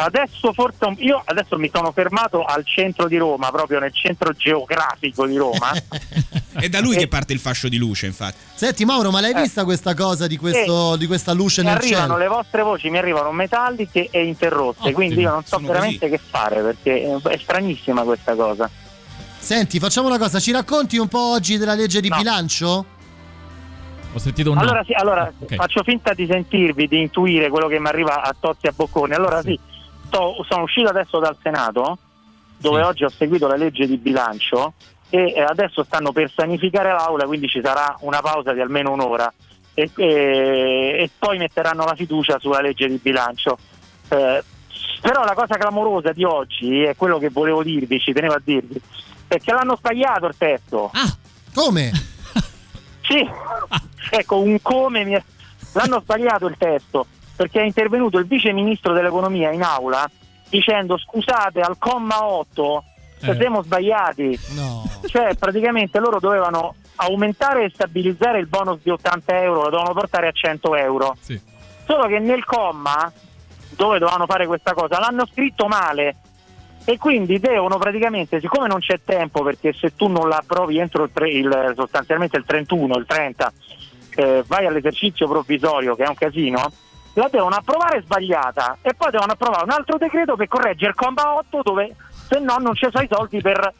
Adesso 0.00 0.52
forse 0.52 0.84
un- 0.84 0.94
io 0.98 1.20
adesso 1.24 1.58
mi 1.58 1.68
sono 1.72 1.90
fermato 1.90 2.44
al 2.44 2.64
centro 2.64 3.08
di 3.08 3.16
Roma, 3.16 3.50
proprio 3.50 3.80
nel 3.80 3.92
centro 3.92 4.32
geografico 4.32 5.26
di 5.26 5.36
Roma. 5.36 5.72
È 6.54 6.68
da 6.68 6.80
lui 6.80 6.96
che 6.96 7.08
parte 7.08 7.32
il 7.32 7.40
fascio 7.40 7.68
di 7.68 7.76
luce, 7.78 8.06
infatti. 8.06 8.36
Senti 8.54 8.84
Mauro, 8.84 9.10
ma 9.10 9.20
l'hai 9.20 9.32
Eh. 9.32 9.42
vista 9.42 9.64
questa 9.64 9.94
cosa 9.94 10.26
di, 10.28 10.36
questo, 10.36 10.96
di 10.96 11.06
questa 11.06 11.32
luce 11.32 11.60
mi 11.62 11.68
nel 11.68 11.76
arrivano 11.76 12.06
cielo? 12.06 12.16
le 12.18 12.26
vostre 12.28 12.62
voci, 12.62 12.90
mi 12.90 12.98
arrivano 12.98 13.32
metalliche 13.32 14.08
e 14.10 14.24
interrotte, 14.24 14.92
quindi 14.92 15.20
io 15.20 15.30
non 15.30 15.42
so 15.44 15.56
sono 15.56 15.66
veramente 15.68 16.08
che 16.08 16.18
fare 16.18 16.62
perché 16.62 17.18
è 17.22 17.38
stranissima 17.38 18.02
questa 18.02 18.34
cosa. 18.34 18.70
Senti, 19.38 19.78
facciamo 19.78 20.08
una 20.08 20.18
cosa, 20.18 20.38
ci 20.40 20.52
racconti 20.52 20.98
un 20.98 21.08
po' 21.08 21.32
oggi 21.32 21.56
della 21.56 21.74
legge 21.74 22.00
di 22.00 22.08
No. 22.08 22.16
bilancio? 22.16 22.84
Ho 24.14 24.18
sentito 24.18 24.50
un 24.50 24.56
no. 24.56 24.62
Allora, 24.62 24.82
sì, 24.84 24.92
allora 24.92 25.32
Ok. 25.38 25.54
faccio 25.54 25.82
finta 25.84 26.12
di 26.12 26.26
sentirvi, 26.30 26.88
di 26.88 27.00
intuire 27.00 27.48
quello 27.48 27.66
che 27.68 27.78
mi 27.78 27.86
arriva 27.88 28.22
a 28.22 28.34
Tozzi 28.38 28.66
e 28.66 28.68
a 28.70 28.72
Bocconi. 28.74 29.14
Allora 29.14 29.40
sì, 29.42 29.58
sto- 30.06 30.44
sono 30.48 30.62
uscito 30.64 30.88
adesso 30.88 31.18
dal 31.18 31.36
Senato, 31.42 31.98
dove 32.56 32.82
oggi 32.82 33.04
ho 33.04 33.08
seguito 33.10 33.46
la 33.46 33.56
legge 33.56 33.86
di 33.86 33.96
bilancio 33.96 34.74
e 35.08 35.32
eh, 35.36 35.42
adesso 35.42 35.84
stanno 35.84 36.12
per 36.12 36.30
sanificare 36.34 36.90
l'aula, 36.90 37.24
quindi 37.24 37.48
ci 37.48 37.60
sarà 37.62 37.96
una 38.00 38.20
pausa 38.20 38.52
di 38.52 38.60
almeno 38.60 38.92
un'ora 38.92 39.32
e, 39.72 39.90
e- 39.96 40.96
e 40.98 41.10
poi 41.18 41.38
metteranno 41.38 41.84
la 41.84 41.94
fiducia 41.94 42.38
sulla 42.38 42.60
legge 42.60 42.88
di 42.88 42.98
bilancio. 43.00 43.56
Eh, 44.08 44.42
però 45.00 45.22
la 45.24 45.34
cosa 45.34 45.56
clamorosa 45.56 46.12
di 46.12 46.24
oggi 46.24 46.82
è 46.82 46.96
quello 46.96 47.18
che 47.18 47.28
volevo 47.30 47.62
dirvi, 47.62 48.00
ci 48.00 48.12
tenevo 48.12 48.34
a 48.34 48.40
dirvi, 48.42 48.80
che 49.28 49.52
l'hanno 49.52 49.76
sbagliato 49.76 50.26
il 50.26 50.34
testo. 50.38 50.90
Come? 51.54 51.90
Sì, 53.08 53.26
ecco 54.10 54.38
un 54.40 54.60
come 54.60 55.02
mi 55.04 55.12
è- 55.14 55.22
l'hanno 55.72 56.00
sbagliato 56.00 56.46
il 56.46 56.56
testo 56.58 57.06
perché 57.36 57.60
è 57.60 57.64
intervenuto 57.64 58.18
il 58.18 58.26
vice 58.26 58.52
ministro 58.52 58.92
dell'economia 58.92 59.50
in 59.50 59.62
aula 59.62 60.06
dicendo 60.50 60.98
scusate 60.98 61.60
al 61.60 61.78
comma 61.78 62.22
8 62.24 62.84
Eh. 63.20 63.34
siamo 63.36 63.62
sbagliati 63.62 64.38
No. 64.50 64.82
cioè 65.06 65.34
praticamente 65.36 65.98
loro 66.00 66.18
dovevano 66.20 66.74
aumentare 66.96 67.64
e 67.64 67.70
stabilizzare 67.72 68.40
il 68.40 68.46
bonus 68.46 68.80
di 68.82 68.90
80 68.90 69.40
euro 69.42 69.62
lo 69.62 69.70
dovevano 69.70 69.94
portare 69.94 70.28
a 70.28 70.32
100 70.32 70.74
euro 70.76 71.16
Sì. 71.18 71.40
solo 71.86 72.06
che 72.08 72.18
nel 72.18 72.44
comma 72.44 73.10
dove 73.70 73.98
dovevano 73.98 74.26
fare 74.26 74.46
questa 74.46 74.74
cosa 74.74 74.98
l'hanno 74.98 75.24
scritto 75.32 75.66
male 75.66 76.16
e 76.88 76.96
quindi 76.96 77.38
devono 77.38 77.76
praticamente, 77.76 78.40
siccome 78.40 78.66
non 78.66 78.78
c'è 78.78 79.00
tempo, 79.04 79.42
perché 79.42 79.74
se 79.74 79.94
tu 79.94 80.06
non 80.06 80.26
la 80.26 80.36
approvi 80.36 80.78
entro 80.78 81.04
il, 81.04 81.10
tre- 81.12 81.28
il- 81.28 81.72
sostanzialmente 81.76 82.38
il 82.38 82.44
31, 82.46 82.96
il 82.96 83.04
30, 83.04 83.52
eh, 84.14 84.42
vai 84.46 84.64
all'esercizio 84.64 85.28
provvisorio, 85.28 85.94
che 85.94 86.04
è 86.04 86.08
un 86.08 86.14
casino, 86.14 86.72
la 87.12 87.28
devono 87.30 87.56
approvare 87.56 88.00
sbagliata 88.00 88.78
e 88.80 88.94
poi 88.94 89.10
devono 89.10 89.32
approvare 89.32 89.64
un 89.64 89.70
altro 89.72 89.98
decreto 89.98 90.34
per 90.34 90.48
correggere 90.48 90.88
il 90.92 90.94
comma 90.96 91.34
8 91.34 91.60
dove 91.62 91.94
se 92.26 92.38
no 92.38 92.56
non 92.56 92.74
ci 92.74 92.86
sono 92.90 93.04
i 93.04 93.08
soldi 93.10 93.42
per 93.42 93.70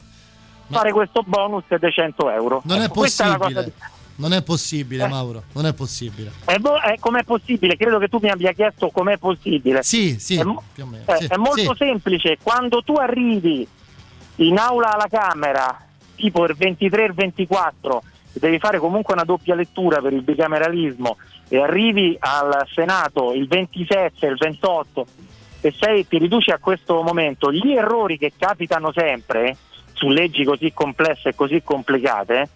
fare 0.69 0.91
questo 0.91 1.23
bonus 1.25 1.63
dei 1.67 1.91
100 1.91 2.29
euro. 2.29 2.61
Non 2.65 2.79
è 2.81 2.83
Ecco, 2.83 2.93
questa 2.93 3.25
la 3.25 3.37
cosa 3.37 3.43
possibile. 3.63 3.63
di- 3.75 3.97
Non 4.19 4.33
è 4.33 4.43
possibile, 4.43 5.05
Eh. 5.05 5.07
Mauro, 5.07 5.43
non 5.53 5.65
è 5.65 5.73
possibile. 5.73 6.31
è 6.45 6.57
bo- 6.57 6.79
è- 6.79 6.97
com'è 6.99 7.23
possibile? 7.23 7.77
Credo 7.77 7.99
che 7.99 8.09
tu 8.09 8.19
mi 8.21 8.29
abbia 8.29 8.51
chiesto 8.51 8.89
com'è 8.89 9.17
possibile. 9.17 9.81
Sì, 9.81 10.19
sì, 10.19 10.35
È, 10.35 10.43
mo- 10.43 10.61
eh, 10.75 11.15
Sì, 11.17 11.25
è 11.27 11.37
molto 11.37 11.73
sì. 11.73 11.75
semplice. 11.77 12.37
Quando 12.41 12.81
tu 12.83 12.95
arrivi 12.95 13.65
in 14.37 14.57
aula 14.57 14.93
alla 14.93 15.07
Camera, 15.09 15.85
tipo 16.15 16.43
il 16.45 16.53
23 16.55 17.03
e 17.03 17.05
il 17.07 17.13
24, 17.13 18.03
devi 18.33 18.59
fare 18.59 18.77
comunque 18.79 19.13
una 19.13 19.23
doppia 19.23 19.55
lettura 19.55 20.01
per 20.01 20.11
il 20.13 20.21
bicameralismo 20.21 21.15
e 21.47 21.57
arrivi 21.61 22.15
al 22.19 22.65
Senato 22.73 23.33
il 23.33 23.47
27 23.47 24.25
e 24.25 24.29
il 24.29 24.37
28 24.37 25.05
e 25.61 25.73
sei, 25.77 26.07
ti 26.07 26.17
riduci 26.17 26.51
a 26.51 26.57
questo 26.59 27.01
momento, 27.03 27.51
gli 27.51 27.71
errori 27.71 28.17
che 28.17 28.33
capitano 28.37 28.91
sempre 28.93 29.55
su 29.93 30.09
leggi 30.09 30.43
così 30.45 30.71
complesse 30.73 31.29
e 31.29 31.35
così 31.35 31.61
complicate 31.63 32.49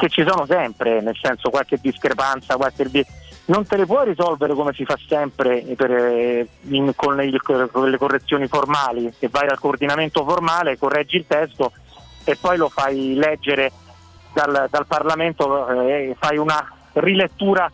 che 0.00 0.08
ci 0.08 0.24
sono 0.26 0.46
sempre, 0.46 1.02
nel 1.02 1.16
senso 1.20 1.50
qualche 1.50 1.78
discrepanza, 1.78 2.56
qualche 2.56 2.88
non 3.46 3.66
te 3.66 3.76
le 3.76 3.84
puoi 3.84 4.06
risolvere 4.06 4.54
come 4.54 4.72
si 4.72 4.84
fa 4.86 4.96
sempre 5.06 5.62
per, 5.76 5.90
eh, 5.90 6.48
in- 6.68 6.92
con, 6.96 7.20
il- 7.22 7.42
con 7.42 7.90
le 7.90 7.98
correzioni 7.98 8.46
formali, 8.46 9.12
che 9.18 9.28
vai 9.28 9.46
dal 9.46 9.58
coordinamento 9.58 10.24
formale, 10.24 10.78
correggi 10.78 11.16
il 11.16 11.26
testo 11.26 11.72
e 12.24 12.36
poi 12.36 12.56
lo 12.56 12.68
fai 12.70 13.14
leggere 13.14 13.72
dal, 14.32 14.68
dal 14.70 14.86
Parlamento 14.86 15.68
eh, 15.68 16.10
e 16.10 16.16
fai 16.18 16.38
una 16.38 16.64
rilettura 16.94 17.70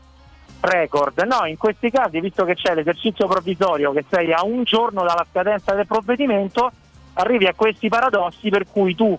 record. 0.61 1.21
No, 1.21 1.47
in 1.47 1.59
questi 1.59 1.91
casi, 1.91 2.21
visto 2.21 2.45
che 2.45 2.55
c'è 2.55 2.75
l'esercizio 2.75 3.29
provvisorio, 3.29 3.93
che 3.93 4.05
sei 4.11 4.33
a 4.33 4.43
un 4.45 4.65
giorno 4.65 5.03
dalla 5.05 5.27
scadenza 5.31 5.75
del 5.75 5.87
provvedimento, 5.87 6.73
arrivi 7.15 7.47
a 7.47 7.55
questi 7.55 7.89
paradossi 7.89 8.49
per 8.49 8.67
cui 8.71 8.95
tu 8.95 9.17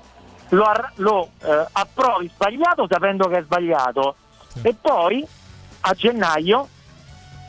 lo, 0.50 0.64
ar- 0.64 0.91
lo, 0.95 1.30
eh, 1.43 1.66
approvi 1.72 2.30
sbagliato 2.34 2.88
sapendo 2.89 3.28
che 3.28 3.38
è 3.39 3.43
sbagliato 3.43 4.16
e 4.62 4.74
poi 4.80 5.26
a 5.82 5.93
gennaio 5.93 6.68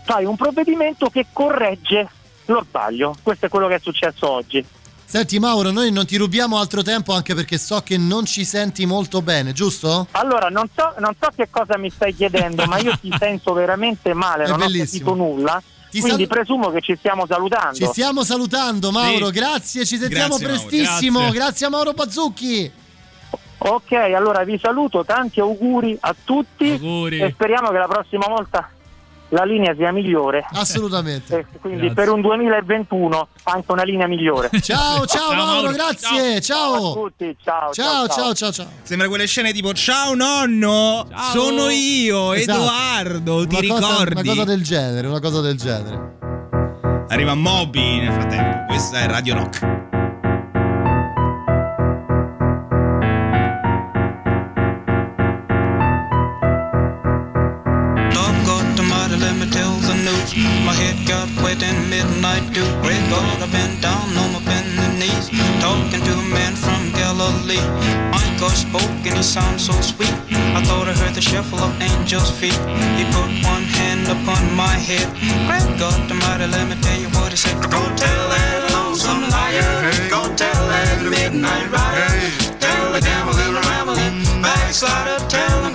fai 0.05 0.25
un 0.25 0.37
provvedimento 0.37 1.09
che 1.09 1.27
corregge 1.33 2.09
lo 2.47 2.65
sbaglio. 2.67 3.15
Questo 3.23 3.47
è 3.47 3.49
quello 3.49 3.69
che 3.69 3.77
è 3.77 3.81
successo 3.81 4.31
oggi. 4.31 4.65
Senti 5.05 5.39
Mauro, 5.39 5.71
noi 5.71 5.91
non 5.91 6.05
ti 6.05 6.17
rubiamo 6.17 6.59
altro 6.59 6.83
tempo 6.83 7.15
anche 7.15 7.35
perché 7.35 7.57
so 7.57 7.81
che 7.83 7.97
non 7.97 8.27
ci 8.27 8.45
senti 8.45 8.85
molto 8.85 9.23
bene, 9.23 9.53
giusto? 9.53 10.07
Allora, 10.11 10.49
non 10.49 10.69
so, 10.75 10.93
non 10.99 11.15
so 11.19 11.29
che 11.35 11.49
cosa 11.51 11.79
mi 11.79 11.89
stai 11.89 12.15
chiedendo, 12.15 12.67
ma 12.67 12.77
io 12.79 12.95
ti 13.01 13.11
sento 13.19 13.55
veramente 13.55 14.13
male, 14.13 14.45
È 14.45 14.49
non 14.49 14.59
bellissimo. 14.59 14.83
ho 14.83 14.87
sentito 14.87 15.15
nulla. 15.15 15.63
Ti 15.91 16.01
quindi 16.01 16.27
sal- 16.27 16.37
presumo 16.37 16.71
che 16.71 16.83
ci 16.83 16.95
stiamo 16.99 17.25
salutando. 17.27 17.75
Ci 17.75 17.87
stiamo 17.87 18.23
salutando 18.23 18.91
Mauro, 18.91 19.27
Sì. 19.29 19.33
grazie, 19.33 19.87
ci 19.87 19.97
sentiamo 19.97 20.37
Grazie, 20.37 20.47
Mauro, 20.47 20.61
prestissimo. 20.69 21.19
grazie. 21.21 21.39
Grazie. 21.39 21.67
a 21.67 21.71
Mauro 21.71 21.93
Bazzucchi. 21.93 22.73
Ok, 23.59 23.93
allora 23.93 24.45
vi 24.45 24.59
saluto, 24.63 25.05
tanti 25.05 25.41
auguri 25.41 25.97
a 26.01 26.15
tutti 26.25 26.73
e 26.73 27.31
speriamo 27.33 27.71
che 27.71 27.79
la 27.79 27.89
prossima 27.89 28.27
volta 28.29 28.71
la 29.31 29.45
linea 29.45 29.75
sia 29.75 29.93
migliore. 29.93 30.47
Assolutamente. 30.53 31.39
E 31.53 31.59
quindi 31.61 31.91
per 31.93 32.09
un 32.09 32.21
2021 32.23 33.29
anche 33.43 33.73
una 33.73 33.83
linea 33.83 34.07
migliore. 34.07 34.49
Ciao, 34.63 35.05
ciao, 35.07 35.35
Mauro, 35.35 35.71
grazie. 35.73 36.41
Ciao. 36.41 36.91
a 36.91 36.93
tutti, 36.95 37.37
ciao. 37.43 37.73
Ciao, 37.73 38.07
ciao, 38.09 38.33
ciao, 38.35 38.53
ciao. 38.53 38.67
Sembra 38.83 39.09
quelle 39.09 39.27
scene 39.27 39.53
tipo 39.53 39.73
Ciao 39.75 40.15
nonno, 40.15 41.07
sono 41.33 41.69
io, 41.69 42.33
Esatto. 42.33 42.59
Edoardo, 42.61 43.47
ti 43.47 43.57
Una 43.67 43.75
cosa- 43.81 43.87
ricordi? 44.05 44.21
Una 44.21 44.23
cosa 44.31 44.45
del 44.45 44.63
genere, 44.63 45.07
una 45.09 45.21
cosa 45.21 45.41
del 45.43 45.57
genere. 45.57 46.17
Arriva 47.09 47.35
Moby 47.35 48.01
nel 48.01 48.13
frattempo, 48.13 48.65
questa 48.67 49.01
è 49.01 49.07
Radio 49.09 49.35
Rock. 49.35 49.88
My 60.67 60.75
head 60.75 60.99
got 61.07 61.29
wet 61.43 61.63
in 61.63 61.77
midnight 61.91 62.53
dew. 62.55 62.67
Great 62.83 63.03
God, 63.11 63.43
I've 63.43 63.51
been 63.51 63.81
down 63.81 64.07
on 64.17 64.33
my 64.35 64.43
bending 64.47 64.99
knees, 65.01 65.31
talking 65.59 66.03
to 66.03 66.13
a 66.15 66.27
man 66.31 66.55
from 66.55 66.93
Galilee. 66.93 67.65
My 68.15 68.23
God 68.39 68.55
spoke 68.55 69.03
and 69.09 69.17
he 69.19 69.23
sounded 69.23 69.61
so 69.61 69.75
sweet. 69.81 70.15
I 70.55 70.63
thought 70.63 70.87
I 70.87 70.95
heard 70.95 71.15
the 71.15 71.21
shuffle 71.21 71.59
of 71.59 71.73
angels' 71.83 72.31
feet. 72.31 72.59
He 72.99 73.05
put 73.11 73.31
one 73.43 73.67
hand 73.79 74.07
upon 74.07 74.43
my 74.55 74.75
head. 74.79 75.09
Great 75.49 75.71
God, 75.79 75.99
tomato, 76.09 76.47
let 76.47 76.69
me 76.71 76.77
tell 76.83 77.01
you 77.01 77.09
what 77.19 77.31
he 77.33 77.37
said. 77.37 77.59
Go 77.71 77.83
tell 77.97 78.25
that 78.31 78.71
lonesome 78.73 79.23
liar. 79.35 79.91
Go 80.11 80.23
tell 80.37 80.63
that 80.71 81.03
midnight 81.03 81.67
rider. 81.71 82.09
Tell 82.63 82.93
the 82.93 83.01
gambling, 83.01 83.55
rambling, 83.67 84.17
backslider. 84.43 85.19
Tell 85.29 85.68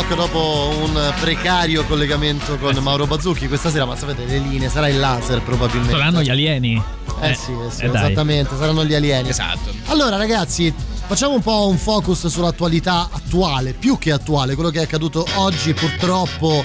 Rock 0.00 0.14
dopo 0.14 0.72
un 0.82 1.12
precario 1.20 1.84
collegamento 1.84 2.56
con 2.56 2.74
Mauro 2.76 3.06
Bazzucchi. 3.06 3.48
Questa 3.48 3.68
sera, 3.68 3.84
ma 3.84 3.96
sapete, 3.96 4.24
le 4.24 4.38
linee, 4.38 4.70
sarà 4.70 4.88
il 4.88 4.98
laser 4.98 5.42
probabilmente. 5.42 5.92
Saranno 5.92 6.22
gli 6.22 6.30
alieni. 6.30 6.82
Eh, 7.20 7.34
sì, 7.34 7.52
eh 7.52 7.70
sì, 7.70 7.84
eh, 7.84 7.90
dai. 7.90 8.04
esattamente, 8.06 8.56
saranno 8.56 8.82
gli 8.82 8.94
alieni. 8.94 9.28
Esatto. 9.28 9.70
Allora, 9.88 10.16
ragazzi, 10.16 10.72
facciamo 11.06 11.34
un 11.34 11.42
po' 11.42 11.68
un 11.68 11.76
focus 11.76 12.28
sull'attualità 12.28 13.10
attuale, 13.12 13.74
più 13.74 13.98
che 13.98 14.10
attuale, 14.10 14.54
quello 14.54 14.70
che 14.70 14.78
è 14.78 14.84
accaduto 14.84 15.26
oggi. 15.34 15.74
Purtroppo 15.74 16.64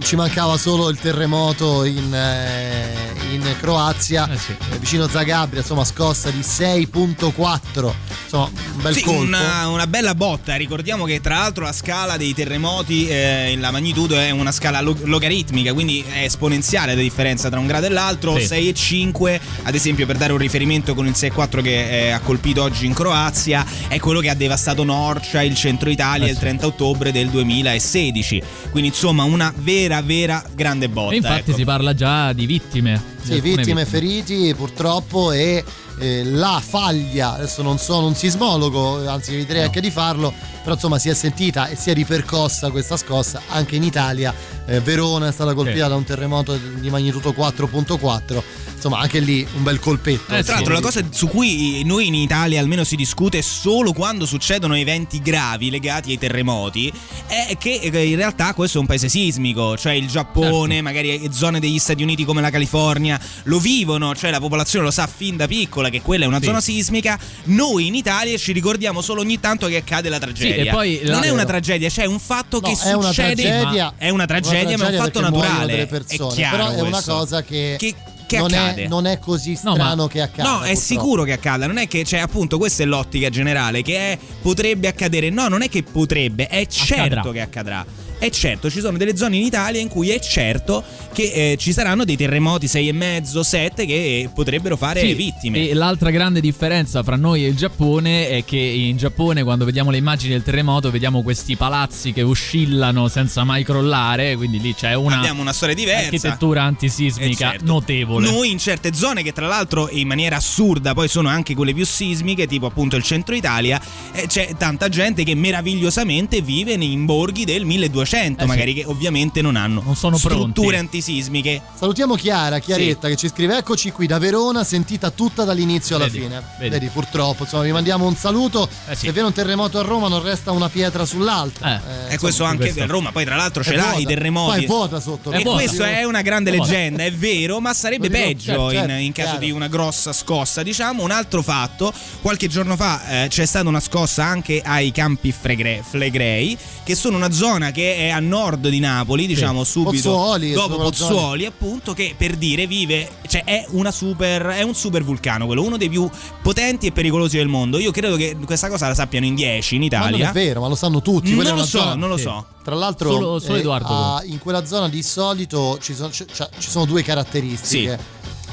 ci 0.00 0.16
mancava 0.16 0.56
solo 0.56 0.88
il 0.88 0.98
terremoto 0.98 1.84
in, 1.84 2.12
eh, 2.14 2.94
in 3.32 3.42
Croazia, 3.60 4.28
eh, 4.30 4.78
vicino 4.78 5.06
Zagabria, 5.08 5.60
insomma, 5.60 5.84
scossa 5.84 6.30
di 6.30 6.42
6.4. 6.42 7.94
Insomma, 8.24 8.44
un 8.74 8.82
bel 8.82 8.94
Sì, 8.94 9.02
colpo. 9.02 9.20
una, 9.22 9.68
una 9.68 9.86
bella 9.86 10.14
botta. 10.14 10.54
Ricordiamo 10.56 11.04
che 11.04 11.20
tra 11.20 11.38
l'altro 11.38 11.64
la 11.64 11.72
scala 11.72 12.16
dei 12.16 12.34
terremoti, 12.34 13.08
eh, 13.08 13.56
la 13.58 13.70
magnitudo 13.70 14.16
è 14.18 14.30
una 14.30 14.52
scala 14.52 14.80
lo- 14.80 14.96
logaritmica, 15.04 15.72
quindi 15.72 16.04
è 16.06 16.24
esponenziale 16.24 16.94
la 16.94 17.00
differenza 17.00 17.48
tra 17.48 17.58
un 17.58 17.66
grado 17.66 17.86
e 17.86 17.90
l'altro. 17.90 18.38
Sì. 18.38 18.46
6 18.46 18.68
e 18.68 18.74
5, 18.74 19.40
ad 19.62 19.74
esempio, 19.74 20.04
per 20.06 20.16
dare 20.16 20.32
un 20.32 20.38
riferimento 20.38 20.94
con 20.94 21.06
il 21.06 21.14
6 21.14 21.28
e 21.28 21.32
4 21.32 21.62
che 21.62 22.06
eh, 22.06 22.10
ha 22.10 22.20
colpito 22.20 22.62
oggi 22.62 22.86
in 22.86 22.92
Croazia. 22.94 23.64
è 23.88 23.98
quello 23.98 24.20
che 24.20 24.28
ha 24.28 24.34
devastato 24.34 24.84
Norcia, 24.84 25.42
il 25.42 25.54
centro 25.54 25.88
Italia 25.90 26.26
Eh 26.26 26.30
il 26.30 26.34
sì. 26.34 26.40
30 26.40 26.66
ottobre 26.66 27.12
del 27.12 27.28
2016. 27.30 28.42
Quindi 28.70 28.88
insomma 28.90 29.24
una 29.24 29.52
vera, 29.56 29.77
vera 30.04 30.42
grande 30.54 30.88
botta. 30.88 31.12
E 31.12 31.16
infatti 31.16 31.50
ecco. 31.50 31.58
si 31.58 31.64
parla 31.64 31.94
già 31.94 32.32
di 32.32 32.46
vittime. 32.46 33.00
Sì, 33.22 33.34
alcune 33.34 33.54
vittime, 33.56 33.84
feriti 33.84 34.54
purtroppo 34.56 35.32
e 35.32 35.62
eh, 35.98 36.24
la 36.24 36.62
faglia, 36.64 37.34
adesso 37.34 37.62
non 37.62 37.78
sono 37.78 38.06
un 38.06 38.14
sismologo, 38.14 39.08
anzi 39.08 39.34
eviterei 39.34 39.64
anche 39.64 39.80
di 39.80 39.90
farlo, 39.90 40.32
però 40.62 40.74
insomma 40.74 40.98
si 40.98 41.08
è 41.08 41.14
sentita 41.14 41.68
e 41.68 41.76
si 41.76 41.90
è 41.90 41.94
ripercossa 41.94 42.70
questa 42.70 42.96
scossa 42.96 43.42
anche 43.48 43.76
in 43.76 43.82
Italia. 43.82 44.32
Eh, 44.66 44.80
Verona 44.80 45.28
è 45.28 45.32
stata 45.32 45.54
colpita 45.54 45.84
Sì. 45.84 45.88
da 45.90 45.96
un 45.96 46.04
terremoto 46.04 46.56
di 46.56 46.90
magnitudo 46.90 47.30
4.4, 47.30 48.42
insomma 48.78 48.98
anche 49.00 49.18
lì 49.20 49.46
un 49.56 49.62
bel 49.62 49.78
colpetto. 49.80 50.34
Eh, 50.34 50.42
tra 50.42 50.54
l'altro, 50.54 50.72
la 50.72 50.80
cosa 50.80 51.02
su 51.10 51.26
cui 51.28 51.82
noi 51.84 52.06
in 52.06 52.14
Italia 52.14 52.60
almeno 52.60 52.84
si 52.84 52.96
discute 52.96 53.42
solo 53.42 53.92
quando 53.92 54.24
succedono 54.26 54.74
eventi 54.76 55.20
gravi 55.20 55.68
legati 55.70 56.10
ai 56.12 56.18
terremoti 56.18 56.92
è 57.26 57.56
che 57.58 57.80
eh, 57.82 58.06
in 58.08 58.16
realtà 58.16 58.54
questo 58.54 58.78
è 58.78 58.80
un 58.80 58.86
paese 58.86 59.08
sismico, 59.08 59.76
cioè 59.76 59.92
il 59.92 60.06
Giappone, 60.08 60.74
Certo. 60.74 60.82
magari 60.82 61.28
zone 61.32 61.60
degli 61.60 61.78
Stati 61.78 62.02
Uniti 62.02 62.24
come 62.24 62.40
la 62.40 62.50
California 62.50 63.20
lo 63.44 63.58
vivono, 63.58 64.14
cioè 64.14 64.30
la 64.30 64.40
popolazione 64.40 64.84
lo 64.84 64.90
sa 64.90 65.06
fin 65.06 65.36
da 65.36 65.46
piccola 65.46 65.88
che 65.90 66.00
quella 66.00 66.24
è 66.24 66.28
una 66.28 66.38
Sì. 66.38 66.44
zona 66.46 66.60
sismica. 66.60 67.18
Noi 67.44 67.86
in 67.88 67.94
Italia 67.94 68.36
ci 68.38 68.52
ricordiamo 68.52 69.00
solo 69.02 69.20
ogni 69.20 69.40
tanto 69.40 69.66
che 69.66 69.76
accade 69.76 70.08
la 70.08 70.18
tragedia. 70.18 70.70
e 70.70 70.74
poi 70.74 71.00
non 71.04 71.24
è 71.24 71.30
una 71.30 71.44
tragedia, 71.44 71.88
c'è 71.88 72.04
un 72.04 72.18
fatto 72.18 72.60
che 72.60 72.72
è 72.84 72.92
una 72.92 73.08
succede. 73.08 73.42
tragedia, 73.42 73.94
è 73.96 74.08
una 74.10 74.26
tragedia, 74.26 74.76
ma 74.78 74.88
è 74.88 74.92
un 74.92 75.02
fatto 75.04 75.20
naturale. 75.20 75.66
delle 75.72 75.86
persone, 75.86 76.32
è 76.32 76.34
chiaro 76.36 76.56
però 76.56 76.68
è 76.70 76.80
una 76.80 76.90
questo. 76.90 77.12
cosa 77.14 77.42
che, 77.42 77.76
che, 77.78 77.94
che 78.28 78.38
non, 78.38 78.52
accade. 78.52 78.84
è, 78.84 78.88
non 78.88 79.06
è 79.06 79.18
così 79.18 79.58
No, 79.62 79.72
strano 79.74 80.02
ma- 80.04 80.08
che 80.08 80.20
accada. 80.20 80.48
No, 80.48 80.54
è 80.56 80.72
purtroppo. 80.72 80.80
sicuro 80.80 81.24
che 81.24 81.32
accada. 81.32 81.66
Non 81.66 81.78
è 81.78 81.88
che, 81.88 82.04
cioè, 82.04 82.20
appunto, 82.20 82.58
questa 82.58 82.82
è 82.82 82.86
l'ottica 82.86 83.30
generale. 83.30 83.82
Che 83.82 83.96
è, 83.96 84.18
potrebbe 84.42 84.86
accadere. 84.86 85.30
No, 85.30 85.48
non 85.48 85.62
è 85.62 85.68
che 85.68 85.82
potrebbe, 85.82 86.46
è 86.46 86.66
certo 86.66 87.02
Accadrà. 87.02 87.32
che 87.32 87.40
accadrà. 87.40 87.86
È 88.18 88.30
certo, 88.30 88.68
ci 88.68 88.80
sono 88.80 88.96
delle 88.98 89.16
zone 89.16 89.36
in 89.36 89.44
Italia 89.44 89.80
in 89.80 89.88
cui 89.88 90.10
è 90.10 90.18
certo 90.18 90.82
che 91.12 91.52
eh, 91.52 91.56
ci 91.56 91.72
saranno 91.72 92.04
dei 92.04 92.16
terremoti 92.16 92.66
6,5, 92.66 93.40
7 93.40 93.86
che 93.86 94.28
potrebbero 94.34 94.76
fare 94.76 95.00
Sì, 95.00 95.14
vittime. 95.14 95.68
E 95.68 95.74
l'altra 95.74 96.10
grande 96.10 96.40
differenza 96.40 97.02
fra 97.04 97.14
noi 97.16 97.44
e 97.44 97.48
il 97.48 97.56
Giappone 97.56 98.28
è 98.28 98.44
che 98.44 98.56
in 98.58 98.96
Giappone, 98.96 99.44
quando 99.44 99.64
vediamo 99.64 99.90
le 99.90 99.98
immagini 99.98 100.32
del 100.32 100.42
terremoto, 100.42 100.90
vediamo 100.90 101.22
questi 101.22 101.56
palazzi 101.56 102.12
che 102.12 102.22
oscillano 102.22 103.06
senza 103.08 103.44
mai 103.44 103.62
crollare. 103.62 104.34
Quindi 104.36 104.60
lì 104.60 104.74
c'è 104.74 104.94
una 104.94 105.18
Abbiamo 105.18 105.40
una 105.40 105.52
storia 105.52 105.74
diversa. 105.76 106.04
architettura 106.06 106.62
antisismica 106.64 107.30
Eh, 107.30 107.34
certo. 107.52 107.64
notevole. 107.66 108.28
Noi 108.28 108.50
in 108.50 108.58
certe 108.58 108.92
zone 108.94 109.22
che 109.22 109.32
tra 109.32 109.46
l'altro 109.46 109.88
in 109.90 110.08
maniera 110.08 110.36
assurda 110.36 110.92
poi 110.92 111.06
sono 111.08 111.28
anche 111.28 111.54
quelle 111.54 111.72
più 111.72 111.86
sismiche, 111.86 112.46
tipo 112.48 112.66
appunto 112.66 112.96
il 112.96 113.02
centro 113.04 113.34
Italia, 113.36 113.80
eh, 114.12 114.26
c'è 114.26 114.54
tanta 114.58 114.88
gente 114.88 115.22
che 115.22 115.34
meravigliosamente 115.36 116.40
vive 116.42 116.72
in 116.72 117.04
borghi 117.06 117.44
del 117.44 117.64
1200, 117.64 118.06
Eh 118.16 118.34
sì. 118.38 118.46
magari 118.46 118.74
che 118.74 118.84
ovviamente 118.86 119.42
non 119.42 119.56
hanno 119.56 119.94
sono 119.94 120.16
strutture 120.16 120.52
pronti. 120.52 120.74
antisismiche. 120.76 121.60
Salutiamo 121.74 122.14
Chiara, 122.14 122.58
Chiaretta 122.58 123.08
che 123.08 123.16
ci 123.16 123.28
scrive 123.28 123.56
eccoci 123.58 123.90
qui 123.92 124.06
da 124.06 124.18
Verona, 124.18 124.64
sentita 124.64 125.10
tutta 125.10 125.44
dall'inizio 125.44 125.96
alla 125.96 126.06
Vedi, 126.06 126.18
fine. 126.20 126.42
vedi. 126.58 126.70
Vedi. 126.70 126.86
purtroppo, 126.88 127.42
insomma, 127.44 127.62
vi 127.64 127.72
mandiamo 127.72 128.06
un 128.06 128.16
saluto. 128.16 128.68
Eh 128.88 128.94
sì. 128.94 129.06
Se 129.06 129.12
viene 129.12 129.28
un 129.28 129.34
terremoto 129.34 129.78
a 129.78 129.82
Roma 129.82 130.08
non 130.08 130.22
resta 130.22 130.50
una 130.52 130.68
pietra 130.68 131.04
sull'altra. 131.04 131.76
Eh, 131.76 132.14
E 132.14 132.18
questo 132.18 132.26
insomma, 132.28 132.48
anche 132.50 132.62
questo- 132.64 132.82
a 132.82 132.86
Roma, 132.86 133.12
poi 133.12 133.24
tra 133.24 133.36
l'altro 133.36 133.62
ce 133.62 133.72
È 133.72 133.76
l'ha 133.76 133.82
vuota. 133.82 133.98
i 133.98 134.04
terremoti. 134.06 134.54
Poi 134.56 134.64
è 134.64 134.66
vuota 134.66 135.00
sotto. 135.00 135.32
E 135.32 135.42
questo 135.42 135.84
è 135.84 136.04
una 136.04 136.22
grande 136.22 136.50
È 136.50 136.56
leggenda, 136.56 137.04
è 137.04 137.12
vero, 137.12 137.60
ma 137.60 137.74
sarebbe 137.74 138.08
dico, 138.08 138.20
peggio 138.20 138.44
certo, 138.44 138.70
in, 138.70 138.78
certo, 138.78 138.92
in 138.94 139.12
caso 139.12 139.28
chiaro. 139.30 139.44
di 139.44 139.50
una 139.50 139.68
grossa 139.68 140.12
scossa. 140.12 140.62
Diciamo 140.62 141.02
un 141.02 141.10
altro 141.10 141.42
fatto: 141.42 141.92
qualche 142.22 142.48
giorno 142.48 142.76
fa 142.76 143.24
eh, 143.24 143.28
c'è 143.28 143.44
stata 143.46 143.68
una 143.68 143.80
scossa 143.80 144.24
anche 144.24 144.60
ai 144.64 144.90
campi 144.92 145.32
Flegre- 145.32 145.82
Flegrei, 145.86 146.56
che 146.84 146.94
sono 146.94 147.16
una 147.16 147.30
zona 147.30 147.70
che 147.70 147.96
è 147.98 148.08
a 148.10 148.20
nord 148.20 148.68
di 148.68 148.78
Napoli, 148.78 149.26
diciamo 149.26 149.64
subito 149.64 150.10
Pozzuoli, 150.10 150.52
dopo 150.52 150.76
Pozzuoli, 150.76 151.44
appunto, 151.46 151.92
che 151.94 152.14
per 152.16 152.36
dire 152.36 152.66
vive, 152.66 153.08
cioè 153.28 153.44
è 153.44 153.66
una 153.70 153.90
super, 153.90 154.42
è 154.46 154.62
un 154.62 154.74
super 154.74 155.02
vulcano, 155.02 155.46
quello 155.46 155.62
uno 155.62 155.76
dei 155.76 155.88
più 155.88 156.08
potenti 156.42 156.86
e 156.86 156.92
pericolosi 156.92 157.36
del 157.36 157.48
mondo. 157.48 157.78
Io 157.78 157.90
credo 157.90 158.16
che 158.16 158.36
questa 158.44 158.68
cosa 158.68 158.88
la 158.88 158.94
sappiano 158.94 159.26
in 159.26 159.34
10 159.34 159.74
in 159.76 159.80
Ma 159.90 159.98
non 159.98 160.08
Italia. 160.08 160.30
è 160.30 160.32
vero, 160.32 160.60
ma 160.60 160.68
lo 160.68 160.74
sanno 160.76 161.02
tutti. 161.02 161.34
Non 161.34 161.44
lo 161.44 161.64
so, 161.64 161.78
zona- 161.78 161.94
non 161.94 162.08
lo 162.08 162.16
Sì. 162.16 162.22
so. 162.22 162.46
Tra 162.62 162.74
l'altro, 162.76 163.10
Solo- 163.10 163.38
solo 163.38 163.56
eh, 163.56 163.60
Edoardo. 163.60 163.88
ah, 163.88 164.22
in 164.24 164.38
quella 164.38 164.64
zona 164.66 164.88
di 164.88 165.02
solito 165.02 165.78
ci 165.80 165.94
sono, 165.94 166.10
c- 166.10 166.26
cioè, 166.32 166.48
ci 166.58 166.70
sono 166.70 166.84
due 166.84 167.02
caratteristiche. 167.02 167.98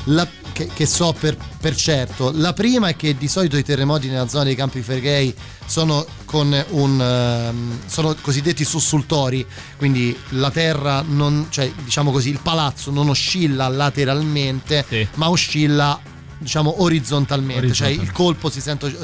La- 0.05 0.27
che, 0.55 0.69
che 0.73 0.85
so 0.85 1.13
per, 1.19 1.35
per 1.59 1.75
certo. 1.75 2.31
La 2.33 2.53
prima 2.53 2.87
è 2.87 2.95
che 2.95 3.17
di 3.17 3.27
solito 3.27 3.57
i 3.57 3.63
terremoti 3.63 4.07
nella 4.07 4.29
zona 4.29 4.45
dei 4.45 4.55
Campi 4.55 4.81
Flegrei 4.81 5.35
sono 5.65 6.05
con 6.23 6.47
un 6.69 7.01
ehm, 7.01 7.79
sono 7.87 8.15
cosiddetti 8.21 8.63
sussultori, 8.63 9.45
quindi 9.75 10.17
la 10.29 10.51
terra 10.51 11.03
non, 11.05 11.47
cioè 11.49 11.69
diciamo 11.83 12.09
così, 12.11 12.29
il 12.29 12.39
palazzo 12.41 12.89
non 12.89 13.09
oscilla 13.09 13.67
lateralmente, 13.67 14.85
ma 15.15 15.29
oscilla 15.29 15.99
diciamo 16.37 16.81
orizzontalmente, 16.83 17.73
cioè 17.73 17.89
il 17.89 18.11
colpo 18.13 18.49
si 18.49 18.61
sente 18.61 18.95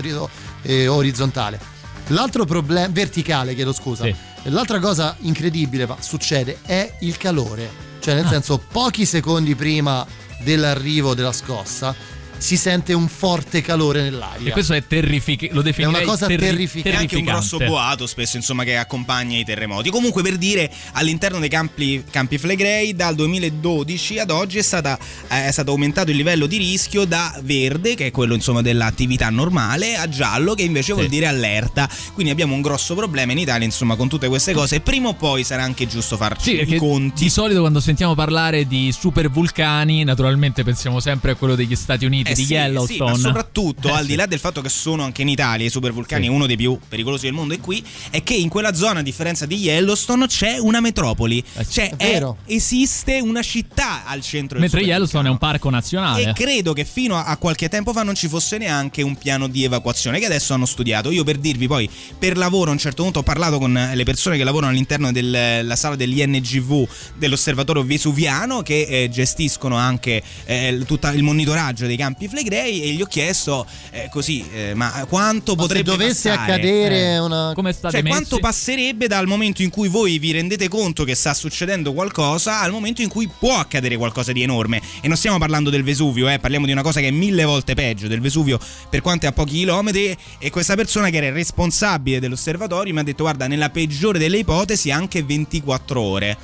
eh, 0.61 0.87
orizzontale. 0.87 1.59
L'altro 2.07 2.45
problema 2.45 2.87
verticale, 2.87 3.53
chiedo 3.55 3.73
scusa. 3.73 4.05
Sì. 4.05 4.15
L'altra 4.43 4.79
cosa 4.79 5.15
incredibile 5.21 5.85
ma 5.85 5.97
succede 5.99 6.59
è 6.65 6.95
il 7.01 7.17
calore. 7.17 7.89
Cioè, 7.99 8.15
nel 8.15 8.25
Ah. 8.25 8.29
senso, 8.29 8.57
pochi 8.57 9.05
secondi 9.05 9.53
prima 9.55 10.05
dell'arrivo 10.43 11.13
della 11.13 11.31
scossa 11.31 11.95
si 12.41 12.57
sente 12.57 12.93
un 12.93 13.07
forte 13.07 13.61
calore 13.61 14.01
nell'aria. 14.01 14.49
E 14.49 14.51
questo 14.51 14.73
è 14.73 14.85
terrificante. 14.85 15.53
Lo 15.53 15.61
definirei 15.61 15.93
È 15.93 15.97
una 15.99 16.07
cosa 16.11 16.25
terri- 16.25 16.45
terrificante. 16.45 16.97
È 16.97 16.99
anche 17.01 17.15
un 17.17 17.23
grosso 17.23 17.57
boato 17.59 18.07
spesso 18.07 18.35
insomma 18.37 18.63
che 18.63 18.77
accompagna 18.77 19.37
i 19.37 19.43
terremoti. 19.45 19.91
Comunque 19.91 20.23
per 20.23 20.37
dire 20.37 20.69
all'interno 20.93 21.37
dei 21.37 21.49
campi, 21.49 22.03
campi 22.09 22.39
Flegrei 22.39 22.95
dal 22.95 23.13
2012 23.15 24.17
ad 24.19 24.31
oggi 24.31 24.57
è, 24.57 24.61
stata, 24.63 24.97
eh, 25.29 25.45
è 25.47 25.51
stato 25.51 25.69
aumentato 25.71 26.09
il 26.09 26.17
livello 26.17 26.47
di 26.47 26.57
rischio 26.57 27.05
da 27.05 27.39
verde 27.43 27.93
che 27.95 28.07
è 28.07 28.11
quello 28.11 28.33
insomma 28.33 28.61
dell'attività 28.63 29.29
normale 29.29 29.95
a 29.95 30.09
giallo 30.09 30.55
che 30.55 30.63
invece 30.63 30.93
vuol 30.93 31.07
dire 31.07 31.27
allerta. 31.27 31.87
Quindi 32.13 32.31
abbiamo 32.31 32.55
un 32.55 32.61
grosso 32.61 32.95
problema 32.95 33.33
in 33.33 33.37
Italia 33.37 33.65
insomma 33.65 33.95
con 33.95 34.09
tutte 34.09 34.27
queste 34.27 34.53
cose 34.53 34.79
prima 34.79 35.09
o 35.09 35.13
poi 35.13 35.43
sarà 35.43 35.61
anche 35.63 35.85
giusto 35.85 36.17
farci 36.17 36.43
Sì, 36.49 36.53
i 36.55 36.57
perché 36.57 36.77
conti. 36.77 37.23
di 37.23 37.29
solito 37.29 37.59
quando 37.59 37.79
sentiamo 37.79 38.15
parlare 38.15 38.65
di 38.65 38.91
super 38.97 39.29
vulcani, 39.29 40.03
naturalmente 40.03 40.63
pensiamo 40.63 40.99
sempre 40.99 41.31
a 41.31 41.35
quello 41.35 41.53
degli 41.55 41.75
Stati 41.75 42.05
Uniti, 42.05 42.30
Eh 42.31 42.35
di 42.35 42.45
sì, 42.45 42.53
Yellowstone. 42.53 43.13
sì, 43.15 43.21
ma 43.21 43.27
soprattutto, 43.27 43.87
Eh 43.89 43.91
al 43.91 44.01
sì. 44.01 44.07
di 44.07 44.15
là 44.15 44.25
del 44.25 44.39
fatto 44.39 44.61
che 44.61 44.69
sono 44.69 45.03
anche 45.03 45.21
in 45.21 45.29
Italia 45.29 45.65
i 45.65 45.69
supervulcani, 45.69 46.25
Sì. 46.25 46.31
uno 46.31 46.45
dei 46.47 46.57
più 46.57 46.77
pericolosi 46.87 47.25
del 47.25 47.33
mondo 47.33 47.53
è 47.53 47.59
qui, 47.59 47.83
è 48.09 48.23
che 48.23 48.33
in 48.33 48.49
quella 48.49 48.73
zona, 48.73 48.99
a 48.99 49.03
differenza 49.03 49.45
di 49.45 49.55
Yellowstone, 49.57 50.27
c'è 50.27 50.57
una 50.57 50.79
metropoli. 50.79 51.43
Cioè, 51.69 51.85
Eh 51.85 51.95
È 51.97 52.11
vero. 52.13 52.37
esiste 52.45 53.19
una 53.19 53.41
città 53.41 54.05
al 54.05 54.21
centro 54.21 54.59
del 54.59 54.69
Mentre. 54.69 54.81
Yellowstone 54.89 55.27
è 55.27 55.31
un 55.31 55.37
parco 55.37 55.69
nazionale. 55.69 56.29
E 56.29 56.33
credo 56.33 56.73
che 56.73 56.85
fino 56.85 57.15
a, 57.15 57.23
a 57.25 57.37
qualche 57.37 57.69
tempo 57.69 57.91
fa 57.93 58.03
non 58.03 58.15
ci 58.15 58.27
fosse 58.27 58.57
neanche 58.57 59.01
un 59.01 59.15
piano 59.17 59.47
di 59.47 59.63
evacuazione 59.63 60.19
che 60.19 60.25
adesso 60.25 60.53
hanno 60.53 60.65
studiato. 60.65 61.11
Io 61.11 61.23
per 61.23 61.37
dirvi 61.37 61.67
poi, 61.67 61.89
per 62.17 62.37
lavoro 62.37 62.69
a 62.69 62.73
un 62.73 62.79
certo 62.79 63.03
punto 63.03 63.19
ho 63.19 63.23
parlato 63.23 63.57
con 63.59 63.89
le 63.93 64.03
persone 64.03 64.37
che 64.37 64.43
lavorano 64.43 64.71
all'interno 64.71 65.11
della 65.11 65.75
sala 65.75 65.95
dell'INGV 65.95 66.87
dell'osservatorio 67.17 67.83
vesuviano 67.83 68.61
che 68.61 68.81
eh, 68.89 69.09
gestiscono 69.09 69.75
anche 69.75 70.21
eh, 70.45 70.81
tutto 70.85 71.07
il 71.09 71.23
monitoraggio 71.23 71.85
dei 71.85 71.97
campi 71.97 72.20
flegrei 72.27 72.81
e 72.83 72.89
gli 72.91 73.01
ho 73.01 73.05
chiesto 73.05 73.65
eh, 73.91 74.09
così, 74.11 74.45
eh, 74.53 74.73
ma 74.73 75.05
quanto 75.09 75.53
Ma 75.55 75.61
se 75.61 75.67
potrebbe 75.67 75.91
dovesse 75.91 76.29
passare? 76.29 76.51
accadere 76.53 77.17
una. 77.19 77.51
Come 77.53 77.71
state 77.73 77.93
Cioè, 77.95 78.03
messi? 78.03 78.15
quanto 78.15 78.39
passerebbe 78.39 79.07
dal 79.07 79.27
momento 79.27 79.61
in 79.61 79.69
cui 79.69 79.87
voi 79.87 80.19
vi 80.19 80.31
rendete 80.31 80.67
conto 80.67 81.03
che 81.03 81.15
sta 81.15 81.33
succedendo 81.33 81.93
qualcosa 81.93 82.59
al 82.61 82.71
momento 82.71 83.01
in 83.01 83.09
cui 83.09 83.29
può 83.39 83.57
accadere 83.57 83.97
qualcosa 83.97 84.31
di 84.31 84.41
enorme? 84.41 84.81
E 85.01 85.07
non 85.07 85.17
stiamo 85.17 85.37
parlando 85.37 85.69
del 85.69 85.83
Vesuvio, 85.83 86.29
eh, 86.29 86.39
parliamo 86.39 86.65
di 86.65 86.71
una 86.71 86.81
cosa 86.83 86.99
che 86.99 87.07
è 87.07 87.11
mille 87.11 87.43
volte 87.43 87.73
peggio 87.73 88.07
del 88.07 88.21
Vesuvio, 88.21 88.59
per 88.89 89.01
quanto 89.01 89.25
è 89.25 89.29
a 89.29 89.31
pochi 89.31 89.53
chilometri. 89.53 90.15
E 90.39 90.49
questa 90.49 90.75
persona 90.75 91.09
che 91.09 91.17
era 91.17 91.27
il 91.27 91.33
responsabile 91.33 92.19
dell'osservatorio 92.19 92.93
mi 92.93 92.99
ha 92.99 93.03
detto: 93.03 93.23
Guarda, 93.23 93.47
nella 93.47 93.69
peggiore 93.69 94.19
delle 94.19 94.37
ipotesi, 94.37 94.91
anche 94.91 95.23
24 95.23 96.01
ore. 96.01 96.37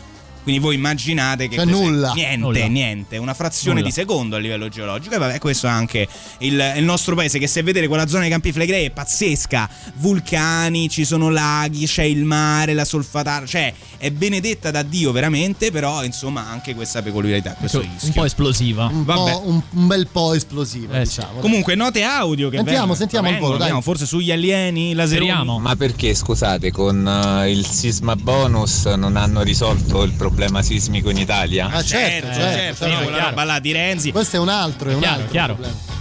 Quindi 0.48 0.64
voi 0.64 0.76
immaginate 0.76 1.50
che 1.50 1.58
Cioè, 1.58 1.66
nulla. 1.66 2.14
niente, 2.14 2.38
Nulla. 2.38 2.66
niente, 2.68 3.18
una 3.18 3.34
frazione 3.34 3.80
Nulla. 3.82 3.88
di 3.88 3.94
secondo 3.94 4.38
a 4.38 4.40
livello 4.40 4.70
geologico. 4.70 5.14
E 5.16 5.18
vabbè, 5.18 5.40
questo 5.40 5.68
è 5.68 5.70
anche 5.70 6.08
il, 6.38 6.74
il 6.78 6.84
nostro 6.86 7.16
paese 7.16 7.38
che 7.38 7.48
se 7.48 7.62
vedere 7.64 7.88
quella 7.90 8.08
zona 8.08 8.22
dei 8.22 8.30
Campi 8.30 8.54
Flegrei 8.54 8.86
è 8.86 8.92
pazzesca. 8.92 9.70
Vulcani, 9.96 10.88
ci 10.88 11.04
sono 11.04 11.30
laghi, 11.30 11.86
c'è 11.86 12.04
il 12.04 12.24
mare, 12.24 12.72
la 12.74 12.86
solfatara, 12.86 13.46
cioè 13.46 13.74
è 13.98 14.10
benedetta 14.10 14.72
da 14.72 14.84
Dio 14.84 15.12
veramente, 15.12 15.70
però 15.70 16.02
insomma 16.06 16.48
anche 16.48 16.74
questa 16.76 17.02
peculiarità, 17.02 17.56
questo 17.60 17.80
un 17.80 17.90
rischio. 17.92 18.14
po' 18.14 18.24
esplosiva. 18.24 18.86
Un, 18.86 19.04
Vabbè. 19.04 19.32
po', 19.34 19.42
un, 19.50 19.62
un 19.72 19.88
bel 19.88 20.08
po' 20.10 20.34
esplosiva, 20.34 20.98
Eh 20.98 21.04
diciamo. 21.04 21.40
Comunque 21.40 21.76
note 21.76 22.04
audio 22.04 22.48
che 22.48 22.56
Sentiamo, 22.56 22.78
vengono- 22.80 22.96
sentiamo 22.96 23.26
vengono, 23.28 23.46
volo, 23.48 23.58
dai. 23.58 23.68
vediamo, 23.68 23.82
forse 23.82 24.06
sugli 24.06 24.32
alieni, 24.32 24.94
laseroni. 24.94 25.28
Speriamo. 25.28 25.60
Ma 25.60 25.76
perché, 25.76 26.16
scusate, 26.16 26.72
con 26.72 27.06
eh, 27.06 27.52
il 27.52 27.66
sisma 27.66 28.16
bonus 28.16 28.86
non 28.86 29.18
hanno 29.18 29.42
risolto 29.42 30.04
il 30.04 30.12
problema 30.14 30.36
sismico 30.62 31.10
in 31.10 31.18
Italia? 31.18 31.66
Ah, 31.72 31.84
certo, 31.84 32.28
Certo, 32.28 32.40
certo, 32.40 32.58
certo, 32.58 32.86
certo, 32.86 32.96
quella 33.04 33.12
chiaro. 33.18 33.30
roba 33.30 33.44
là 33.44 33.60
di 33.60 33.72
Renzi. 33.72 34.12
Questo 34.12 34.36
è 34.36 34.40
un 34.40 34.50
altro, 34.50 34.90
è 34.90 34.94
un 34.94 35.00
Chiaro, 35.00 35.16
altro 35.16 35.32
chiaro. 35.32 35.54
problema. 35.56 35.96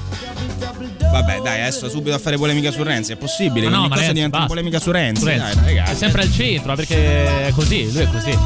Vabbè, 1.10 1.40
dai, 1.40 1.60
adesso 1.60 1.88
subito 1.88 2.14
a 2.14 2.18
fare 2.18 2.36
polemica 2.36 2.70
su 2.70 2.82
Renzi, 2.82 3.12
è 3.12 3.16
possibile? 3.16 3.68
Ma 3.68 3.76
no, 3.76 3.82
ma 3.82 3.88
cosa 3.88 3.94
ragazzi, 4.00 4.12
diventa 4.14 4.36
una 4.36 4.46
basta. 4.46 4.60
polemica 4.60 4.78
su 4.82 4.90
Renzi. 4.90 5.20
Su 5.22 5.26
Renzi. 5.26 5.44
Dai, 5.54 5.54
dai, 5.64 5.74
ragazzi. 5.76 5.92
È 5.92 5.96
sempre 5.96 6.22
al 6.22 6.32
centro, 6.32 6.72
eh, 6.72 6.76
perché 6.76 7.46
è 7.46 7.52
così, 7.52 7.92
lui 7.92 8.02
è 8.02 8.08
così. 8.10 8.38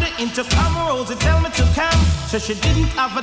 The 0.00 0.22
intercom 0.22 0.74
Rosie 0.86 1.16
tell 1.16 1.40
me 1.40 1.50
to 1.50 1.64
come. 1.74 2.04
So 2.28 2.38
she 2.38 2.54
didn't 2.54 2.88
have 2.96 3.16
a 3.16 3.22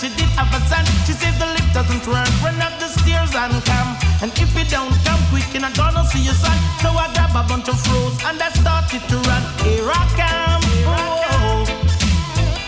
she 0.00 0.08
did 0.14 0.30
have 0.38 0.50
a 0.54 0.60
son. 0.70 0.84
She 1.06 1.12
said 1.12 1.34
the 1.38 1.46
lift 1.46 1.74
doesn't 1.74 2.06
work, 2.06 2.30
run 2.42 2.58
up 2.62 2.74
the 2.78 2.86
stairs 2.86 3.34
and 3.34 3.58
come. 3.66 3.90
And 4.22 4.30
if 4.38 4.50
you 4.54 4.64
don't 4.70 4.94
come 5.04 5.22
quick, 5.30 5.46
you're 5.52 5.62
not 5.62 5.76
gonna 5.76 6.04
see 6.06 6.22
your 6.22 6.38
son. 6.38 6.56
So 6.82 6.88
I 6.94 7.10
grab 7.14 7.34
a 7.34 7.42
bunch 7.46 7.68
of 7.68 7.78
froze 7.82 8.18
and 8.24 8.38
I 8.40 8.50
started 8.54 9.02
to 9.10 9.16
run. 9.26 9.42
Here 9.66 9.90
I 9.90 10.02
come. 10.14 10.62
Whoa. 10.86 11.66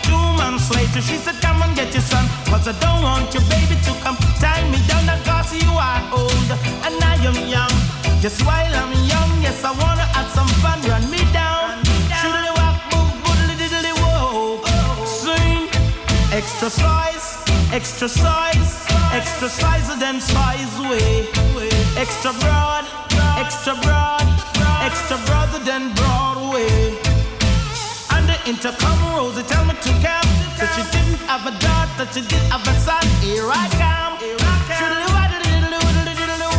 Two 0.07 0.25
months 0.39 0.67
later, 0.75 1.01
she 1.01 1.15
said, 1.17 1.35
Come 1.41 1.61
and 1.63 1.75
get 1.75 1.93
your 1.93 2.03
son. 2.03 2.27
Cause 2.51 2.67
I 2.67 2.75
don't 2.83 3.01
want 3.01 3.33
your 3.33 3.43
baby 3.47 3.79
to 3.87 3.91
come 4.03 4.17
tie 4.43 4.63
me 4.69 4.79
down. 4.87 5.07
Cause 5.23 5.55
you 5.55 5.71
are 5.71 6.03
old 6.11 6.49
and 6.85 6.95
I 6.99 7.15
am 7.23 7.37
young. 7.47 7.75
Just 8.21 8.45
while 8.45 8.75
I'm 8.75 8.91
young, 8.93 9.00
extra 17.71 18.07
size, 18.07 18.85
extra 19.13 19.47
size 19.49 19.87
than 19.99 20.19
size 20.19 20.79
way. 20.89 21.27
Extra 21.97 22.31
broad, 22.43 22.85
extra 23.37 23.75
broad, 23.75 24.25
extra 24.83 25.17
broader 25.25 25.59
than 25.63 25.93
Broadway. 25.95 26.67
And 28.11 28.27
the 28.27 28.37
intercom 28.45 28.97
Rosie 29.15 29.43
tell 29.43 29.65
me 29.65 29.73
to 29.73 29.91
come. 30.03 30.29
So 30.59 30.65
she 30.75 30.83
didn't 30.91 31.19
have 31.31 31.47
a 31.47 31.51
daughter, 31.59 32.05
that 32.05 32.11
she 32.13 32.21
did 32.21 32.43
have 32.51 32.67
a 32.67 32.73
son. 32.79 33.03
Here 33.23 33.47
I 33.47 33.65
come. 33.79 34.19
Diddly 34.69 35.07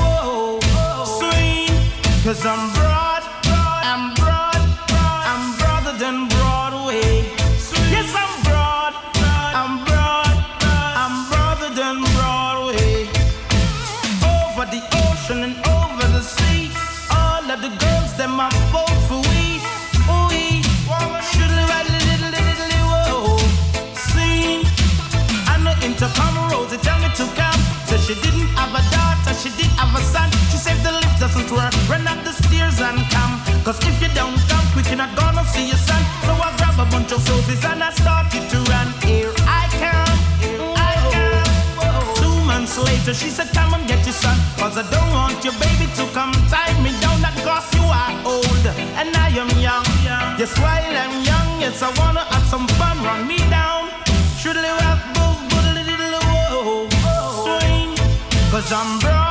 whoa. 0.00 1.04
Swing. 1.04 1.68
Cause 2.24 2.46
I'm 2.46 2.71
work, 31.52 31.74
run 31.88 32.06
up 32.08 32.18
the 32.24 32.32
stairs 32.32 32.80
and 32.80 32.98
come. 33.12 33.34
Cause 33.64 33.78
if 33.86 33.96
you 34.02 34.08
don't 34.14 34.36
come 34.48 34.66
quick, 34.72 34.86
you're 34.88 34.96
not 34.96 35.14
gonna 35.16 35.44
see 35.44 35.66
your 35.68 35.80
son. 35.88 36.02
So 36.26 36.32
I 36.34 36.50
grab 36.58 36.76
a 36.80 36.86
bunch 36.90 37.12
of 37.12 37.20
roses 37.28 37.64
and 37.64 37.82
I 37.82 37.90
started 37.92 38.44
to 38.52 38.58
run. 38.72 38.88
Here 39.04 39.32
I 39.46 39.62
come, 39.82 40.18
I 40.76 40.92
come. 41.14 42.14
Two 42.20 42.36
months 42.44 42.76
later, 42.78 43.14
she 43.14 43.28
said, 43.28 43.48
Come 43.52 43.74
and 43.74 43.86
get 43.86 44.04
your 44.04 44.16
son. 44.16 44.36
Cause 44.58 44.76
I 44.76 44.84
don't 44.90 45.10
want 45.12 45.44
your 45.44 45.54
baby 45.62 45.86
to 45.98 46.04
come 46.16 46.32
tie 46.50 46.74
me 46.82 46.90
down. 47.00 47.20
Not 47.20 47.36
cause 47.46 47.68
you 47.76 47.84
are 47.84 48.14
old 48.24 48.64
and 48.98 49.10
I 49.16 49.28
am 49.42 49.50
young. 49.60 49.86
Yes, 50.40 50.58
while 50.58 50.96
I'm 51.04 51.14
young, 51.24 51.60
yes, 51.60 51.82
I 51.82 51.90
wanna 52.00 52.24
have 52.32 52.46
some 52.48 52.66
fun. 52.80 52.96
Run 53.04 53.26
me 53.28 53.38
down. 53.50 53.90
Shoodly 54.40 54.72
wap, 54.80 54.98
boo, 55.14 55.34
boodly 55.50 55.82
diddly 55.88 56.20
whoa. 56.28 56.88
Cause 58.50 58.70
I'm 58.72 58.98
broad, 58.98 59.21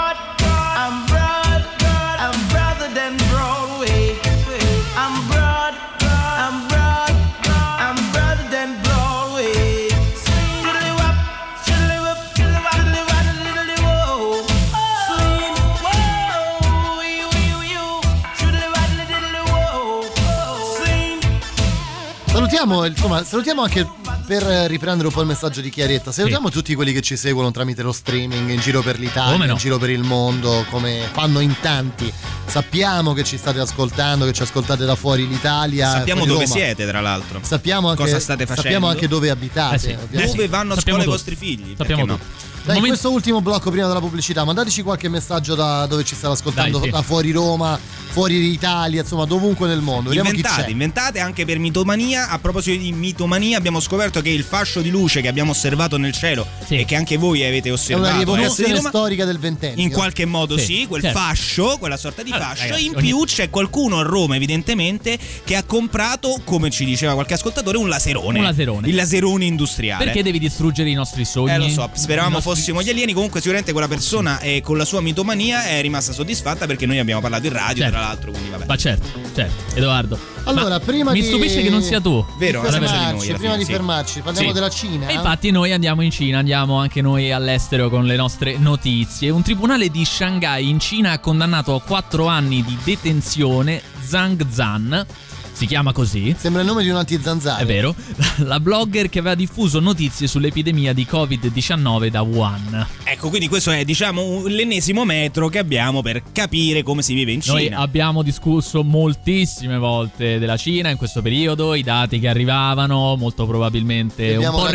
Salutiamo, 22.61 22.85
insomma, 22.85 23.23
salutiamo 23.23 23.63
anche 23.63 23.89
per 24.27 24.43
riprendere 24.69 25.07
un 25.07 25.13
po' 25.13 25.21
il 25.21 25.27
messaggio 25.27 25.61
di 25.61 25.71
Chiaretta. 25.71 26.11
Salutiamo 26.11 26.51
tutti 26.51 26.75
quelli 26.75 26.93
che 26.93 27.01
ci 27.01 27.17
seguono 27.17 27.49
tramite 27.49 27.81
lo 27.81 27.91
streaming 27.91 28.51
in 28.51 28.59
giro 28.59 28.83
per 28.83 28.99
l'Italia, 28.99 29.45
no? 29.47 29.53
in 29.53 29.57
giro 29.57 29.79
per 29.79 29.89
il 29.89 30.03
mondo, 30.03 30.63
come 30.69 31.09
fanno 31.11 31.39
in 31.39 31.55
tanti. 31.59 32.13
Sappiamo 32.45 33.13
che 33.13 33.23
ci 33.23 33.38
state 33.38 33.59
ascoltando, 33.59 34.25
che 34.25 34.33
ci 34.33 34.43
ascoltate 34.43 34.85
da 34.85 34.95
fuori 34.95 35.27
l'Italia. 35.27 35.89
Sappiamo 35.89 36.21
fuori 36.21 36.33
dove 36.33 36.45
Roma. 36.45 36.55
siete, 36.55 36.85
tra 36.85 37.01
l'altro. 37.01 37.39
Sappiamo 37.41 37.89
anche, 37.89 38.03
cosa 38.03 38.19
state 38.19 38.45
facendo. 38.45 38.61
Sappiamo 38.61 38.88
anche 38.88 39.07
dove 39.07 39.29
abitate. 39.31 39.75
Eh 39.75 39.79
sì. 39.79 40.27
Dove 40.27 40.47
vanno 40.47 40.73
a 40.73 40.75
Sappiamo 40.75 40.99
scuola 40.99 41.01
i 41.01 41.03
tutto. 41.03 41.09
vostri 41.09 41.35
figli? 41.35 41.73
Sappiamo 41.75 42.05
Perché 42.05 42.23
no? 42.23 42.49
Dai, 42.63 42.75
in 42.77 42.81
Momento- 42.83 42.88
questo 42.88 43.11
ultimo 43.11 43.41
blocco 43.41 43.71
prima 43.71 43.88
della 43.88 43.99
pubblicità, 43.99 44.43
mandateci 44.45 44.83
qualche 44.83 45.09
messaggio 45.09 45.55
da 45.55 45.88
dove 45.88 46.03
ci 46.03 46.13
state 46.15 46.33
ascoltando, 46.33 46.77
Dai, 46.77 46.88
sì. 46.88 46.93
da 46.93 47.01
fuori 47.01 47.31
Roma, 47.31 47.79
fuori 48.11 48.39
l'Italia, 48.39 49.01
insomma, 49.01 49.25
dovunque 49.25 49.67
nel 49.67 49.81
mondo. 49.81 50.09
Vediamo 50.09 50.29
chi 50.29 50.35
Inventate, 50.35 50.63
c'è. 50.65 50.69
inventate 50.69 51.19
anche 51.19 51.43
per 51.45 51.57
mitomania. 51.57 52.29
A 52.29 52.38
proposito 52.38 52.79
di 52.79 52.91
mitomania, 52.91 53.57
abbiamo 53.57 53.79
scoperto 53.79 54.21
che 54.21 54.29
il 54.29 54.43
fascio 54.43 54.81
di 54.81 54.89
luce 54.91 55.21
che 55.21 55.27
abbiamo 55.27 55.51
osservato 55.51 55.97
nel 55.97 56.11
cielo 56.13 56.45
e 56.67 56.85
che 56.85 56.95
anche 56.95 57.17
voi 57.17 57.43
avete 57.43 57.69
È 57.69 57.71
una 57.71 57.79
osservato 57.79 58.35
eh, 58.35 58.75
Roma, 58.75 58.89
storica 58.89 59.25
del 59.25 59.39
ventennio. 59.39 59.83
in 59.83 59.91
qualche 59.91 60.25
modo 60.25 60.55
sì, 60.57 60.65
Sì, 60.81 60.85
quel 60.88 61.01
certo. 61.01 61.17
fascio, 61.17 61.77
quella 61.79 61.97
sorta 61.97 62.21
di 62.21 62.31
Allora, 62.31 62.49
fascio. 62.49 62.61
ragazzi, 62.63 62.85
in 62.85 62.91
ogni- 62.95 63.07
più 63.07 63.23
c'è 63.25 63.49
qualcuno 63.49 63.97
a 63.97 64.03
Roma, 64.03 64.35
evidentemente, 64.35 65.17
che 65.43 65.55
ha 65.55 65.63
comprato, 65.63 66.39
come 66.43 66.69
ci 66.69 66.85
diceva 66.85 67.13
qualche 67.15 67.33
ascoltatore, 67.33 67.77
un 67.77 67.89
laserone. 67.89 68.38
Un 68.38 68.45
laserone. 68.45 68.88
Il 68.88 68.93
laserone 68.95 69.45
industriale. 69.45 70.03
Perché 70.05 70.21
devi 70.21 70.38
distruggere 70.38 70.89
i 70.89 70.93
nostri 70.93 71.25
sogni? 71.25 71.51
Eh 71.53 71.57
lo 71.57 71.69
so, 71.69 71.89
speravamo 71.93 72.35
nostri- 72.35 72.51
fossimo 72.56 72.82
gli 72.82 72.90
alieni, 72.90 73.14
comunque 73.14 73.40
sicuramente 73.40 73.72
quella 73.72 73.88
persona 73.88 74.40
eh, 74.40 74.61
con 74.61 74.78
la 74.78 74.84
sua 74.86 74.99
mitomania 75.02 75.64
è 75.65 75.82
rimasta 75.82 76.11
soddisfatta 76.11 76.65
perché 76.65 76.86
noi 76.86 76.99
abbiamo 76.99 77.22
parlato 77.22 77.48
in 77.48 77.53
radio, 77.53 77.84
Certo. 77.84 77.91
tra 77.91 77.99
l'altro, 78.02 78.32
quindi 78.32 78.49
vabbè. 78.49 78.65
Ma 78.68 78.76
certo, 78.76 79.07
certo, 79.34 79.76
Edoardo. 79.78 80.19
Allora, 80.44 80.69
Ma 80.69 80.80
prima 80.80 81.11
mi 81.11 81.22
di- 81.22 81.28
stupisce 81.28 81.61
che 81.61 81.69
non 81.69 81.82
sia 81.82 82.02
tu. 82.02 82.26
Vero, 82.38 82.61
Di 82.61 82.68
fermarci, 82.69 82.95
noi 82.95 83.06
alla 83.11 83.19
prima 83.19 83.38
fine, 83.38 83.57
di 83.57 83.64
sì. 83.65 83.72
fermarci, 83.72 84.19
parliamo 84.22 84.48
Sì. 84.48 84.53
della 84.53 84.69
Cina. 84.69 85.07
E 85.07 85.14
infatti 85.14 85.52
noi 85.52 85.72
andiamo 85.72 86.02
in 86.02 86.11
Cina, 86.11 86.40
andiamo 86.40 86.78
anche 86.80 87.02
noi 87.02 87.32
all'estero 87.32 87.90
con 87.90 88.06
le 88.06 88.15
nostre 88.15 88.57
notizie. 88.57 89.30
Un 89.30 89.44
tribunale 89.44 89.90
di 89.90 90.03
Shanghai 90.03 90.68
in 90.68 90.80
Cina 90.80 91.11
ha 91.11 91.19
condannato 91.19 91.76
a 91.76 91.82
4 91.82 92.26
anni 92.28 92.64
di 92.64 92.76
detenzione 92.84 93.82
Zhang 94.06 94.45
Zhan, 94.52 95.06
si 95.53 95.65
chiama 95.65 95.91
così. 95.94 96.36
Sembra 96.38 96.61
il 96.61 96.68
nome 96.68 96.84
di 96.84 96.90
un 96.90 96.95
antizanzaro. 96.95 97.61
È 97.61 97.65
vero. 97.65 97.94
La 98.45 98.60
blogger 98.60 99.10
che 99.10 99.19
aveva 99.19 99.36
diffuso 99.36 99.80
notizie 99.80 100.28
sull'epidemia 100.28 100.94
di 100.94 101.06
Covid-19 101.10 102.07
da 102.07 102.22
Wuhan. 102.22 102.88
Ecco, 103.03 103.30
quindi 103.30 103.48
questo 103.48 103.72
è, 103.72 103.84
diciamo, 103.84 104.48
l'ennesimo 104.48 105.06
metro 105.06 105.49
che 105.49 105.60
abbiamo 105.60 106.02
per 106.02 106.23
capire 106.32 106.82
come 106.84 107.02
si 107.02 107.14
vive 107.14 107.32
in 107.34 107.41
Noi 107.45 107.64
Cina. 107.65 107.78
abbiamo 107.80 108.23
discusso 108.23 108.84
moltissime 108.84 109.78
volte 109.78 110.40
della 110.40 110.57
Cina 110.57 110.90
in 110.90 110.98
questo 110.98 111.22
periodo, 111.22 111.73
i 111.76 111.84
dati 111.84 112.19
che 112.19 112.28
arrivavano 112.28 113.15
molto 113.15 113.45
probabilmente 113.45 114.36
un 114.38 114.49
po' 114.49 114.65
raccontato- 114.65 114.73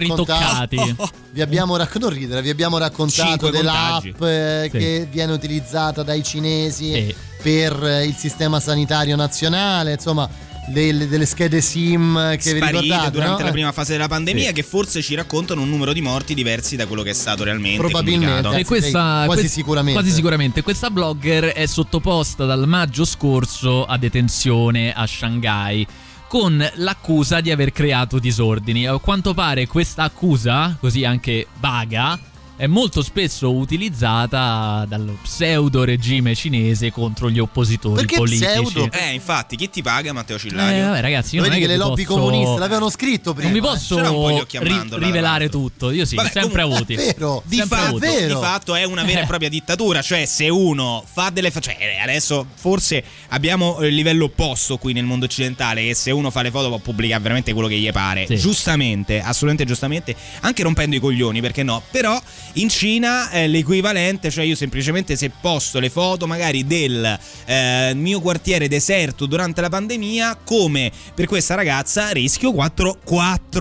ritoccati. 0.78 0.96
Vi 1.36 1.42
abbiamo 1.42 1.76
raccontato, 1.76 1.84
non 2.08 2.18
ridere, 2.18 2.40
vi 2.42 2.48
abbiamo 2.50 2.78
raccontato 2.78 3.50
dell'app 3.50 4.22
eh, 4.22 4.68
Sì. 4.72 4.78
che 4.78 5.08
viene 5.10 5.32
utilizzata 5.32 6.02
dai 6.02 6.22
cinesi 6.22 6.92
Sì. 6.92 7.14
per 7.42 7.78
eh, 7.84 8.04
il 8.06 8.14
sistema 8.14 8.58
sanitario 8.58 9.16
nazionale, 9.16 9.92
insomma, 9.92 10.26
delle, 10.68 11.08
delle 11.08 11.26
schede 11.26 11.60
SIM 11.60 12.36
che 12.36 12.52
vi 12.52 12.58
Sparite 12.58 13.10
durante 13.10 13.42
no? 13.42 13.46
la 13.46 13.50
prima 13.52 13.72
fase 13.72 13.92
della 13.92 14.08
pandemia 14.08 14.48
Sì. 14.48 14.52
che 14.52 14.62
forse 14.62 15.02
ci 15.02 15.14
raccontano 15.14 15.62
un 15.62 15.68
numero 15.68 15.92
di 15.92 16.00
morti 16.00 16.34
diversi 16.34 16.76
da 16.76 16.86
quello 16.86 17.02
che 17.02 17.10
è 17.10 17.14
stato 17.14 17.44
realmente 17.44 17.78
Probabilmente. 17.78 18.56
E 18.58 18.64
questa, 18.64 19.22
quasi 19.26 19.40
quest- 19.42 19.54
sicuramente. 19.54 20.00
quasi 20.00 20.14
sicuramente. 20.14 20.62
Questa 20.62 20.90
blogger 20.90 21.44
è 21.46 21.66
sottoposta 21.66 22.44
dal 22.44 22.66
maggio 22.66 23.04
scorso 23.04 23.84
a 23.84 23.96
detenzione 23.96 24.92
a 24.92 25.06
Shanghai 25.06 25.86
con 26.28 26.68
l'accusa 26.74 27.40
di 27.40 27.50
aver 27.50 27.70
creato 27.72 28.18
disordini. 28.18 28.86
A 28.86 28.98
quanto 28.98 29.32
pare 29.32 29.66
questa 29.66 30.02
accusa, 30.02 30.76
così 30.80 31.04
anche 31.04 31.46
vaga, 31.60 32.18
è 32.56 32.66
molto 32.66 33.02
spesso 33.02 33.52
utilizzata 33.54 34.84
dallo 34.88 35.18
pseudo 35.22 35.84
regime 35.84 36.34
cinese 36.34 36.90
contro 36.90 37.30
gli 37.30 37.38
oppositori 37.38 37.96
Perché 37.96 38.16
politici. 38.16 38.44
pseudo? 38.46 38.88
Eh, 38.92 39.12
infatti, 39.12 39.56
chi 39.56 39.68
ti 39.68 39.82
paga 39.82 40.12
Matteo 40.12 40.36
Eh, 40.36 40.38
Cillario? 40.38 40.86
vabbè, 40.86 41.00
ragazzi, 41.00 41.36
io 41.36 41.42
Vedi 41.42 41.54
non 41.54 41.62
è 41.62 41.66
che 41.66 41.72
le 41.72 41.78
vi 41.78 41.88
lobby 41.88 42.04
posso- 42.04 42.18
comuniste 42.20 42.58
l'avevano 42.58 42.88
scritto 42.90 43.34
prima. 43.34 43.50
Non 43.50 43.58
mi 43.60 43.66
eh. 43.66 43.70
posso 43.70 43.98
a 43.98 44.62
ri- 44.62 44.88
rivelare 44.92 45.48
tutto. 45.48 45.90
Io 45.90 46.04
sì, 46.04 46.14
Vabbè, 46.14 46.30
sempre 46.32 46.62
comunque- 46.62 46.76
avuti. 46.76 46.94
È 46.94 47.14
vero. 47.14 47.42
Di 47.44 47.56
Sempre 47.56 47.76
fatto, 47.76 47.88
avuti. 47.88 48.06
vero. 48.06 48.34
di 48.34 48.40
fatto 48.44 48.74
è 48.74 48.84
una 48.84 49.04
vera 49.04 49.20
e 49.22 49.26
propria 49.26 49.48
dittatura, 49.48 50.02
cioè 50.02 50.24
se 50.24 50.48
uno 50.48 51.04
fa 51.10 51.30
delle 51.30 51.50
fa- 51.50 51.60
cioè 51.60 51.76
adesso 52.02 52.46
forse 52.54 53.02
abbiamo 53.28 53.78
il 53.82 53.94
livello 53.94 54.24
opposto 54.24 54.78
qui 54.78 54.92
nel 54.92 55.04
mondo 55.04 55.24
occidentale 55.26 55.82
che 55.84 55.94
se 55.94 56.10
uno 56.10 56.30
fa 56.30 56.42
le 56.42 56.50
foto 56.50 56.68
può 56.68 56.78
pubblicare 56.78 57.22
veramente 57.22 57.52
quello 57.52 57.68
che 57.68 57.76
gli 57.76 57.90
pare, 57.92 58.26
Sì. 58.26 58.36
giustamente, 58.36 59.20
assolutamente 59.20 59.64
giustamente, 59.64 60.14
anche 60.40 60.62
rompendo 60.62 60.96
i 60.96 61.00
coglioni, 61.00 61.40
perché 61.40 61.62
no? 61.62 61.82
Però 61.90 62.20
in 62.56 62.68
Cina 62.68 63.28
è 63.30 63.46
l'equivalente, 63.46 64.30
cioè 64.30 64.44
io 64.44 64.54
semplicemente 64.54 65.14
se 65.16 65.30
posto 65.40 65.78
le 65.78 65.90
foto 65.90 66.26
magari 66.26 66.66
del 66.66 67.18
eh, 67.44 67.92
mio 67.94 68.20
quartiere 68.20 68.68
deserto 68.68 69.26
durante 69.26 69.60
la 69.60 69.68
pandemia, 69.68 70.38
come 70.44 70.90
per 71.14 71.26
questa 71.26 71.54
ragazza 71.54 72.10
rischio 72.10 72.52
4, 72.52 72.98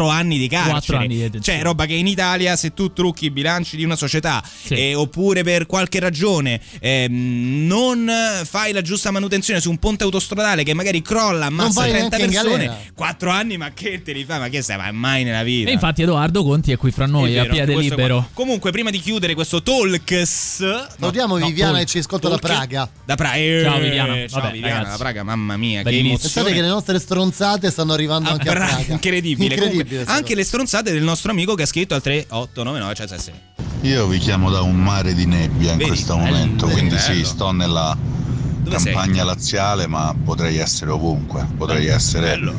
anni 0.09 0.37
di 0.37 0.47
carcere. 0.47 0.71
Quattro 0.71 0.97
anni 0.97 1.29
di 1.29 1.41
cioè 1.41 1.61
roba 1.61 1.85
che 1.85 1.93
in 1.93 2.07
Italia 2.07 2.55
se 2.55 2.73
tu 2.73 2.93
trucchi 2.93 3.25
i 3.25 3.31
bilanci 3.31 3.75
di 3.75 3.83
una 3.83 3.95
società 3.95 4.41
Sì. 4.63 4.73
eh, 4.75 4.95
oppure 4.95 5.43
per 5.43 5.65
qualche 5.65 5.99
ragione 5.99 6.59
ehm, 6.79 7.65
non 7.67 8.09
fai 8.43 8.71
la 8.71 8.81
giusta 8.81 9.11
manutenzione 9.11 9.59
su 9.59 9.69
un 9.69 9.77
ponte 9.77 10.03
autostradale 10.03 10.63
che 10.63 10.73
magari 10.73 11.01
crolla, 11.01 11.47
ammazza 11.47 11.81
vai 11.81 11.91
30 11.91 12.17
neanche 12.17 12.25
in 12.37 12.41
persone, 12.41 12.65
galera. 12.65 12.91
4 12.95 13.29
anni 13.29 13.57
ma 13.57 13.71
che 13.73 14.01
te 14.01 14.13
li 14.13 14.23
fai? 14.23 14.39
Ma 14.39 14.49
che 14.49 14.61
stai? 14.61 14.77
Ma 14.77 14.91
mai 14.91 15.23
nella 15.23 15.43
vita. 15.43 15.69
E 15.69 15.73
infatti 15.73 16.01
Edoardo 16.01 16.43
Conti 16.43 16.71
è 16.71 16.77
qui 16.77 16.91
fra 16.91 17.05
noi, 17.05 17.33
È 17.33 17.39
a 17.39 17.41
vero, 17.41 17.53
piede 17.53 17.75
libero. 17.75 18.15
qua. 18.17 18.29
Comunque, 18.33 18.71
prima 18.71 18.84
di 18.91 18.99
chiudere 18.99 19.33
questo 19.33 19.61
Talks, 19.61 20.59
no, 20.59 20.87
Salutiamo 20.99 21.37
no, 21.37 21.45
Viviana 21.45 21.71
talk- 21.73 21.85
che 21.85 21.91
ci 21.91 21.97
ascolta 21.99 22.29
da 22.29 22.37
Praga. 22.37 22.89
Da 23.05 23.15
Praga. 23.15 23.35
Eh, 23.35 23.61
Ciao, 23.63 23.79
Viviana. 23.79 24.27
Ciao 24.27 24.39
Vabbè, 24.41 24.51
Viviana, 24.53 24.73
ragazzi. 24.77 24.91
da 24.91 24.97
Praga, 24.97 25.23
mamma 25.23 25.57
mia, 25.57 25.77
che 25.79 25.83
Bellissimo. 25.83 26.09
emozione. 26.09 26.33
Pensate 26.33 26.53
che 26.53 26.61
le 26.61 26.67
nostre 26.73 26.99
stronzate 26.99 27.71
stanno 27.71 27.93
arrivando 27.93 28.29
Ah, 28.29 28.33
anche 28.33 28.49
a 28.49 28.53
Praga, 28.53 28.83
incredibile. 28.93 29.47
Comunque, 29.55 29.65
Incredibile. 29.81 30.03
sta 30.03 30.13
anche 30.13 30.35
le 30.35 30.43
stronzate 30.43 30.91
del 30.91 31.03
nostro 31.03 31.31
amico 31.31 31.55
che 31.55 31.63
ha 31.63 31.67
scritto 31.67 31.93
al 31.95 32.01
3899 32.01 32.93
cioè, 32.95 33.17
sì. 33.19 33.31
Io 33.81 34.07
vi 34.07 34.17
chiamo 34.17 34.49
da 34.49 34.61
un 34.61 34.75
mare 34.81 35.13
di 35.13 35.25
nebbia 35.25 35.71
in 35.73 35.77
Vedi? 35.77 35.89
questo 35.89 36.15
Bello, 36.15 36.25
momento, 36.31 36.67
quindi 36.67 36.97
sì, 36.97 37.11
bello. 37.11 37.25
sto 37.25 37.51
nella 37.51 37.95
Dove 38.63 38.79
sei? 38.79 38.93
campagna 38.93 39.23
laziale, 39.23 39.85
ma 39.87 40.15
potrei 40.23 40.57
essere 40.57 40.89
ovunque. 40.91 41.45
Potrei 41.55 41.83
Bello, 41.85 41.95
essere, 41.95 42.29
bello. 42.29 42.53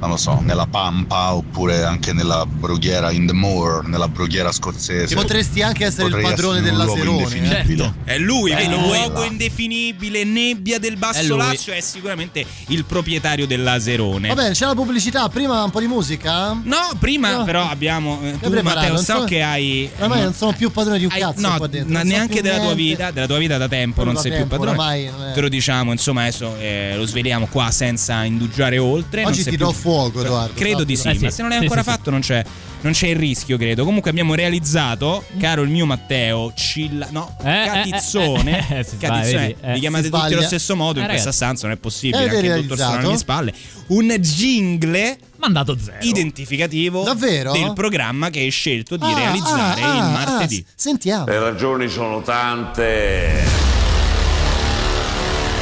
Non 0.00 0.10
lo 0.10 0.16
so, 0.16 0.40
nella 0.42 0.66
Pampa 0.66 1.34
oppure 1.34 1.82
anche 1.84 2.12
nella 2.12 2.44
brughiera 2.46 3.10
in 3.10 3.26
the 3.26 3.32
moor, 3.32 3.86
nella 3.86 4.08
brughiera 4.08 4.52
scozzese. 4.52 5.14
Potresti 5.14 5.62
anche 5.62 5.84
essere 5.86 6.04
il 6.06 6.12
Potrei 6.12 6.30
padrone 6.30 6.58
essere 6.58 6.72
in 6.74 6.78
un 6.78 6.84
luogo 6.84 7.02
della 7.02 7.16
Serone. 7.28 7.34
eh. 7.34 7.38
indefinibile. 7.38 7.94
È 8.04 8.18
lui, 8.18 8.50
È 8.52 8.56
vedi, 8.56 8.68
lui. 8.74 8.82
luogo 8.82 9.22
indefinibile, 9.24 10.24
nebbia 10.24 10.78
del 10.78 10.94
È 10.94 10.96
Basso 10.96 11.26
lui. 11.28 11.36
Lazio, 11.38 11.72
è 11.72 11.80
sicuramente 11.80 12.44
il 12.68 12.84
proprietario 12.84 13.46
dell'Aserone. 13.46 14.28
Va 14.28 14.34
bene, 14.34 14.50
c'è 14.54 14.66
la 14.66 14.74
pubblicità. 14.74 15.28
Prima 15.28 15.62
un 15.64 15.70
po' 15.70 15.80
di 15.80 15.86
musica. 15.86 16.52
No, 16.62 16.76
prima 16.98 17.36
No. 17.38 17.44
però 17.44 17.68
abbiamo. 17.68 18.20
eh, 18.22 18.38
tu, 18.40 18.50
Matteo, 18.62 18.92
non 18.94 19.02
so 19.04 19.18
so- 19.20 19.24
che 19.24 19.42
hai. 19.42 19.88
Ormai 19.98 20.18
no, 20.18 20.24
non 20.24 20.34
sono 20.34 20.52
più 20.52 20.70
padrone 20.70 20.98
di 20.98 21.04
un 21.04 21.10
hai- 21.12 21.20
cazzo 21.20 21.40
no, 21.48 21.56
qua 21.56 21.66
dentro. 21.66 21.92
non 21.92 22.06
neanche 22.06 22.40
della 22.42 22.60
tua 22.60 22.74
vita, 22.74 23.10
della 23.10 23.26
tua 23.26 23.38
vita 23.38 23.56
da 23.58 23.68
tempo, 23.68 24.04
non 24.04 24.14
da 24.14 24.20
sei 24.20 24.30
tempo, 24.32 24.46
più 24.48 24.56
padrone. 24.58 24.78
ormai 24.78 25.04
non 25.10 25.28
è- 25.28 25.32
Te 25.32 25.40
lo 25.40 25.48
diciamo, 25.48 25.92
insomma, 25.92 26.22
adesso 26.22 26.56
eh, 26.58 26.94
lo 26.96 27.04
sveliamo 27.06 27.46
qua 27.50 27.70
senza 27.70 28.24
indugiare 28.24 28.78
oltre. 28.78 29.22
non 29.22 29.30
Oggi 29.32 29.42
sei 29.42 29.52
ti 29.52 29.56
più- 29.58 29.66
do 29.66 29.72
fuoco, 29.88 30.20
Edoardo. 30.20 30.52
Credo 30.54 30.84
di 30.84 30.96
sì, 30.96 31.08
Eh 31.08 31.14
sì, 31.16 31.24
ma 31.24 31.30
se 31.30 31.40
non 31.42 31.50
l'hai 31.50 31.58
sì, 31.58 31.64
ancora 31.64 31.82
sì, 31.82 31.88
sì. 31.90 31.94
fatto 31.96 32.10
non 32.10 32.20
c'è. 32.20 32.44
Non 32.80 32.92
c'è 32.92 33.08
il 33.08 33.16
rischio, 33.16 33.56
credo. 33.56 33.84
Comunque 33.84 34.10
abbiamo 34.10 34.34
realizzato, 34.34 35.24
caro 35.40 35.62
il 35.62 35.68
mio 35.68 35.84
Matteo, 35.84 36.52
Cilla. 36.54 37.08
No, 37.10 37.36
Eh, 37.42 37.62
eh, 37.62 37.64
Catizzone. 37.64 38.68
eh, 38.70 38.78
eh, 38.78 38.84
sbaglia, 38.84 39.12
Catizzone. 39.14 39.46
vedi, 39.46 39.56
eh. 39.62 39.72
Vi 39.72 39.80
chiamate 39.80 40.10
tutti 40.10 40.32
allo 40.34 40.42
stesso 40.42 40.76
modo 40.76 40.98
Eh, 41.00 41.02
in 41.02 41.08
questa 41.08 41.32
stanza, 41.32 41.66
non 41.66 41.76
è 41.76 41.78
possibile. 41.78 42.22
Anche 42.22 42.36
il 42.36 42.40
dottor 42.42 42.50
realizzato? 42.52 42.90
Strano 42.90 43.08
alle 43.08 43.18
spalle. 43.18 43.54
Un 43.88 44.06
jingle 44.20 45.18
Mandato 45.38 45.76
zero. 45.82 45.96
identificativo 46.02 47.02
Davvero? 47.02 47.52
del 47.52 47.72
programma 47.74 48.28
che 48.30 48.40
hai 48.40 48.50
scelto 48.50 48.96
di 48.96 49.04
Ah, 49.04 49.14
realizzare 49.14 49.80
ah, 49.82 49.94
il 49.94 50.00
ah, 50.02 50.08
martedì. 50.10 50.64
ah, 50.66 50.72
sentiamo. 50.76 51.24
Le 51.24 51.38
ragioni 51.40 51.88
sono 51.88 52.22
tante, 52.22 53.42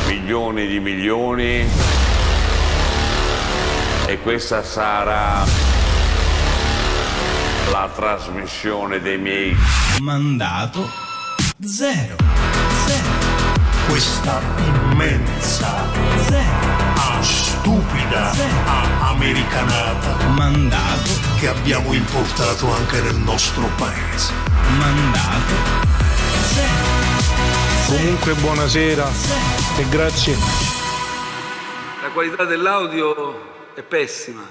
milioni 0.08 0.66
di 0.66 0.80
milioni, 0.80 1.64
e 4.06 4.20
questa 4.20 4.62
sarà 4.62 5.44
la 7.70 7.90
trasmissione 7.92 9.00
dei 9.00 9.18
miei 9.18 9.56
Mandato 10.00 10.88
zero. 11.64 12.14
Questa 13.88 14.40
immensa, 14.64 15.90
ah, 16.94 17.20
stupida, 17.20 18.30
ah, 18.66 19.08
americanata 19.10 20.24
Mandato, 20.28 21.10
che 21.38 21.48
abbiamo 21.48 21.92
importato 21.92 22.72
anche 22.72 23.00
nel 23.00 23.16
nostro 23.16 23.68
paese. 23.76 24.32
mandato 24.78 25.54
Comunque 27.86 28.34
buonasera 28.34 29.08
e 29.78 29.88
grazie. 29.88 30.36
La 32.02 32.08
qualità 32.12 32.44
dell'audio 32.44 33.54
è 33.80 33.82
pessima. 33.82 34.42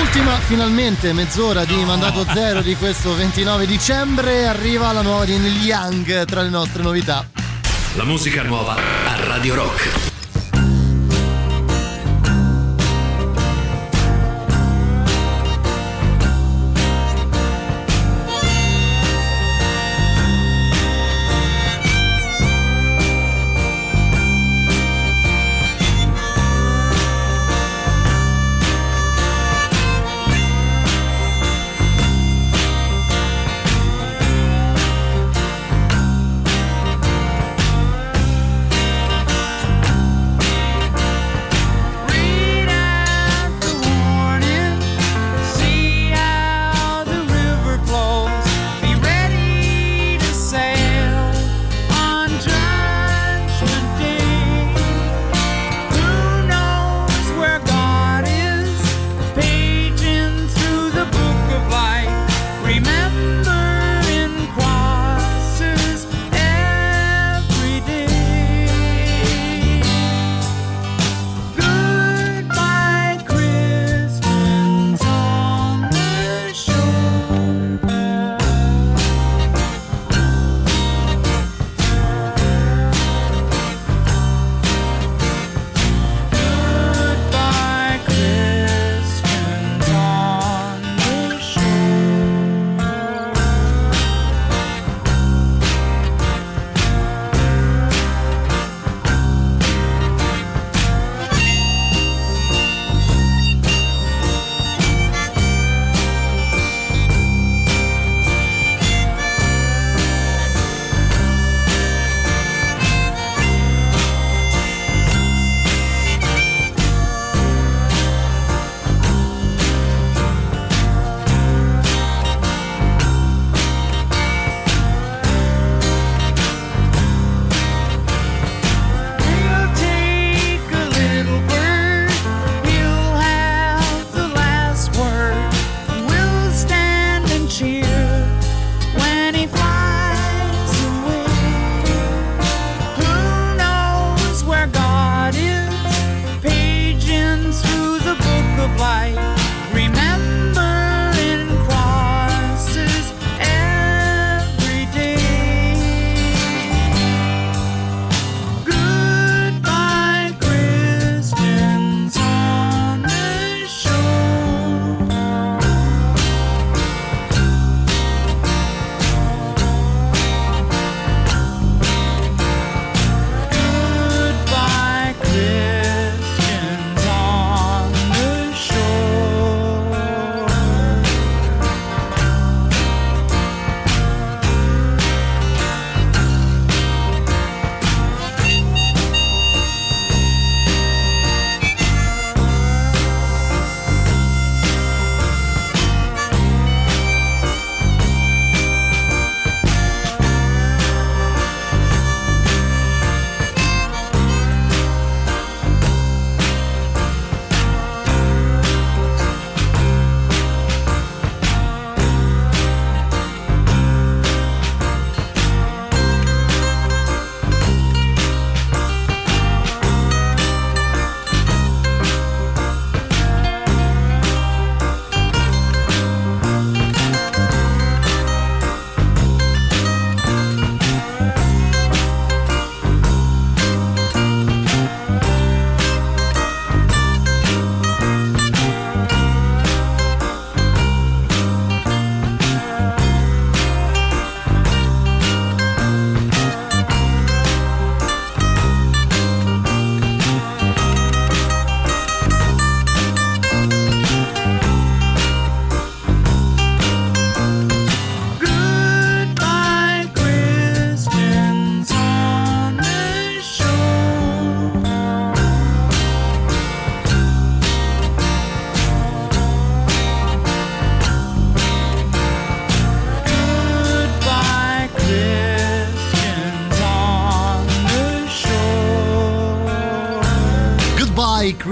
Ultima 0.00 0.38
finalmente 0.38 1.12
mezz'ora 1.12 1.64
di 1.64 1.76
mandato 1.84 2.24
zero 2.24 2.62
di 2.62 2.74
questo 2.76 3.14
29 3.14 3.66
dicembre. 3.66 4.46
Arriva 4.46 4.92
la 4.92 5.02
nuova 5.02 5.24
di 5.24 5.36
Neil 5.36 5.62
Young 5.62 6.24
tra 6.24 6.40
le 6.42 6.48
nostre 6.48 6.82
novità. 6.82 7.28
La 7.96 8.04
musica 8.04 8.42
nuova 8.42 8.74
a 8.74 9.26
Radio 9.26 9.54
Rock. 9.54 10.13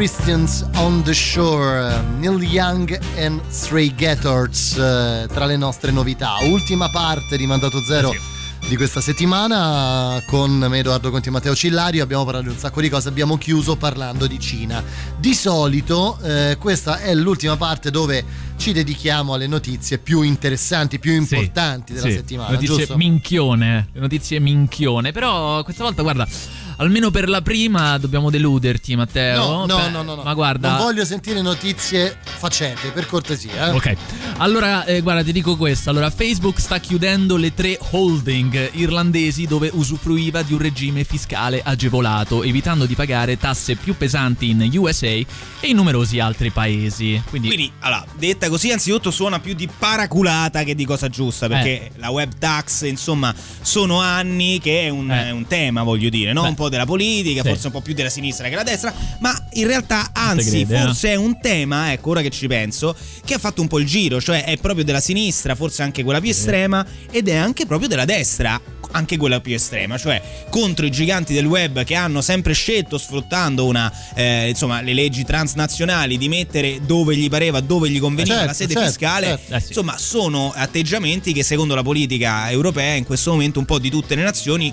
Christians 0.02 0.66
on 0.78 1.00
the 1.04 1.14
Shore, 1.14 2.02
Neil 2.18 2.42
Young 2.42 2.92
and 3.18 3.40
Stray 3.50 3.94
Gators 3.94 4.76
eh, 4.76 5.28
tra 5.32 5.44
le 5.44 5.56
nostre 5.56 5.92
novità. 5.92 6.38
Ultima 6.42 6.90
parte 6.90 7.36
di 7.36 7.46
Mandato 7.46 7.80
Zero 7.80 8.12
di 8.66 8.74
questa 8.74 9.00
settimana 9.00 10.20
con 10.26 10.50
me 10.50 10.78
Edoardo 10.80 11.12
Conti 11.12 11.28
e 11.28 11.30
Matteo 11.30 11.54
Cillario 11.54 12.02
abbiamo 12.02 12.24
parlato 12.24 12.46
di 12.46 12.52
un 12.52 12.58
sacco 12.58 12.80
di 12.80 12.88
cose, 12.88 13.08
abbiamo 13.08 13.38
chiuso 13.38 13.76
parlando 13.76 14.26
di 14.26 14.40
Cina. 14.40 14.82
Di 15.20 15.34
solito 15.34 16.18
eh, 16.20 16.56
questa 16.58 16.98
è 16.98 17.14
l'ultima 17.14 17.56
parte 17.56 17.92
dove 17.92 18.24
ci 18.56 18.72
dedichiamo 18.72 19.34
alle 19.34 19.46
notizie 19.46 19.98
più 19.98 20.22
interessanti, 20.22 20.98
più 20.98 21.12
importanti 21.12 21.92
della 21.92 22.06
Sì, 22.06 22.12
settimana, 22.14 22.50
Notizie 22.50 22.76
giusto? 22.76 22.96
minchione, 22.96 23.88
notizie 23.92 24.40
minchione. 24.40 25.12
Però 25.12 25.62
questa 25.62 25.84
volta, 25.84 26.02
guarda, 26.02 26.26
almeno 26.82 27.10
per 27.10 27.28
la 27.28 27.40
prima 27.42 27.96
dobbiamo 27.98 28.30
deluderti, 28.30 28.94
Matteo. 28.96 29.36
No, 29.44 29.66
no, 29.66 29.76
Beh, 29.76 29.88
no, 29.90 30.02
no, 30.02 30.14
no. 30.16 30.22
Ma 30.22 30.34
guarda. 30.34 30.68
Non 30.70 30.78
voglio 30.78 31.04
sentire 31.04 31.40
notizie 31.42 32.16
facete, 32.22 32.90
per 32.90 33.06
cortesia. 33.06 33.68
eh. 33.68 33.70
Ok, 33.70 33.96
allora 34.42 34.84
eh, 34.86 35.02
guarda 35.02 35.22
ti 35.22 35.30
dico 35.30 35.56
questo, 35.56 35.88
allora 35.88 36.10
Facebook 36.10 36.58
sta 36.58 36.80
chiudendo 36.80 37.36
le 37.36 37.54
tre 37.54 37.78
holding 37.90 38.70
irlandesi 38.72 39.46
dove 39.46 39.70
usufruiva 39.72 40.42
di 40.42 40.52
un 40.52 40.58
regime 40.58 41.04
fiscale 41.04 41.62
agevolato, 41.62 42.42
evitando 42.42 42.84
di 42.84 42.96
pagare 42.96 43.38
tasse 43.38 43.76
più 43.76 43.96
pesanti 43.96 44.50
in 44.50 44.68
USA 44.74 45.06
e 45.06 45.26
in 45.62 45.76
numerosi 45.76 46.18
altri 46.18 46.50
paesi. 46.50 47.22
Quindi, 47.28 47.46
Quindi, 47.48 47.72
allora, 47.80 48.04
detta 48.18 48.48
così, 48.48 48.72
anzitutto 48.72 49.12
suona 49.12 49.38
più 49.38 49.54
di 49.54 49.68
paraculata 49.78 50.64
che 50.64 50.74
di 50.74 50.84
cosa 50.84 51.08
giusta, 51.08 51.46
perché 51.46 51.92
la 51.98 52.10
web 52.10 52.32
tax, 52.36 52.82
insomma, 52.82 53.32
sono 53.60 54.00
anni 54.00 54.58
che 54.58 54.82
è 54.82 54.88
un, 54.88 55.08
Eh. 55.08 55.30
un 55.30 55.46
tema, 55.46 55.84
voglio 55.84 56.08
dire, 56.08 56.32
no? 56.32 56.42
Beh. 56.42 56.48
un 56.48 56.54
po' 56.56 56.68
della 56.68 56.84
politica, 56.84 57.42
Sì. 57.42 57.48
forse 57.48 57.66
un 57.68 57.72
po' 57.74 57.80
più 57.80 57.94
della 57.94 58.10
sinistra 58.10 58.44
che 58.46 58.50
della 58.50 58.64
destra, 58.64 58.92
ma 59.20 59.32
in 59.52 59.68
realtà, 59.68 60.10
anzi, 60.12 60.64
crede, 60.64 60.76
eh? 60.76 60.82
forse 60.82 61.10
è 61.10 61.14
un 61.14 61.38
tema, 61.40 61.92
ecco, 61.92 62.10
ora 62.10 62.22
che 62.22 62.30
ci 62.30 62.48
penso, 62.48 62.96
che 63.24 63.34
ha 63.34 63.38
fatto 63.38 63.60
un 63.60 63.68
po' 63.68 63.78
il 63.78 63.86
giro, 63.86 64.20
cioè 64.20 64.30
è 64.32 64.56
proprio 64.60 64.84
della 64.84 65.00
sinistra, 65.00 65.54
forse 65.54 65.82
anche 65.82 66.02
quella 66.02 66.20
più 66.20 66.30
estrema, 66.30 66.84
ed 67.10 67.28
è 67.28 67.36
anche 67.36 67.66
proprio 67.66 67.88
della 67.88 68.04
destra. 68.04 68.60
Anche 68.94 69.16
quella 69.16 69.40
più 69.40 69.54
estrema, 69.54 69.96
cioè 69.96 70.20
contro 70.50 70.84
i 70.84 70.90
giganti 70.90 71.32
del 71.32 71.46
web 71.46 71.82
che 71.82 71.94
hanno 71.94 72.20
sempre 72.20 72.52
scelto, 72.52 72.98
sfruttando 72.98 73.64
una, 73.64 73.90
eh, 74.14 74.50
insomma, 74.50 74.82
le 74.82 74.92
leggi 74.92 75.24
transnazionali, 75.24 76.18
di 76.18 76.28
mettere 76.28 76.78
dove 76.84 77.16
gli 77.16 77.30
pareva, 77.30 77.60
dove 77.60 77.88
gli 77.88 77.98
conveniva 77.98 78.34
Certo, 78.34 78.48
la 78.48 78.54
sede 78.54 78.72
certo, 78.74 78.88
fiscale. 78.88 79.26
certo. 79.28 79.54
Eh 79.54 79.60
sì. 79.60 79.66
Insomma, 79.68 79.96
sono 79.96 80.52
atteggiamenti 80.54 81.32
che, 81.32 81.42
secondo 81.42 81.74
la 81.74 81.82
politica 81.82 82.50
europea, 82.50 82.92
in 82.92 83.04
questo 83.04 83.30
momento, 83.30 83.58
un 83.60 83.64
po' 83.64 83.78
di 83.78 83.88
tutte 83.88 84.14
le 84.14 84.24
nazioni 84.24 84.70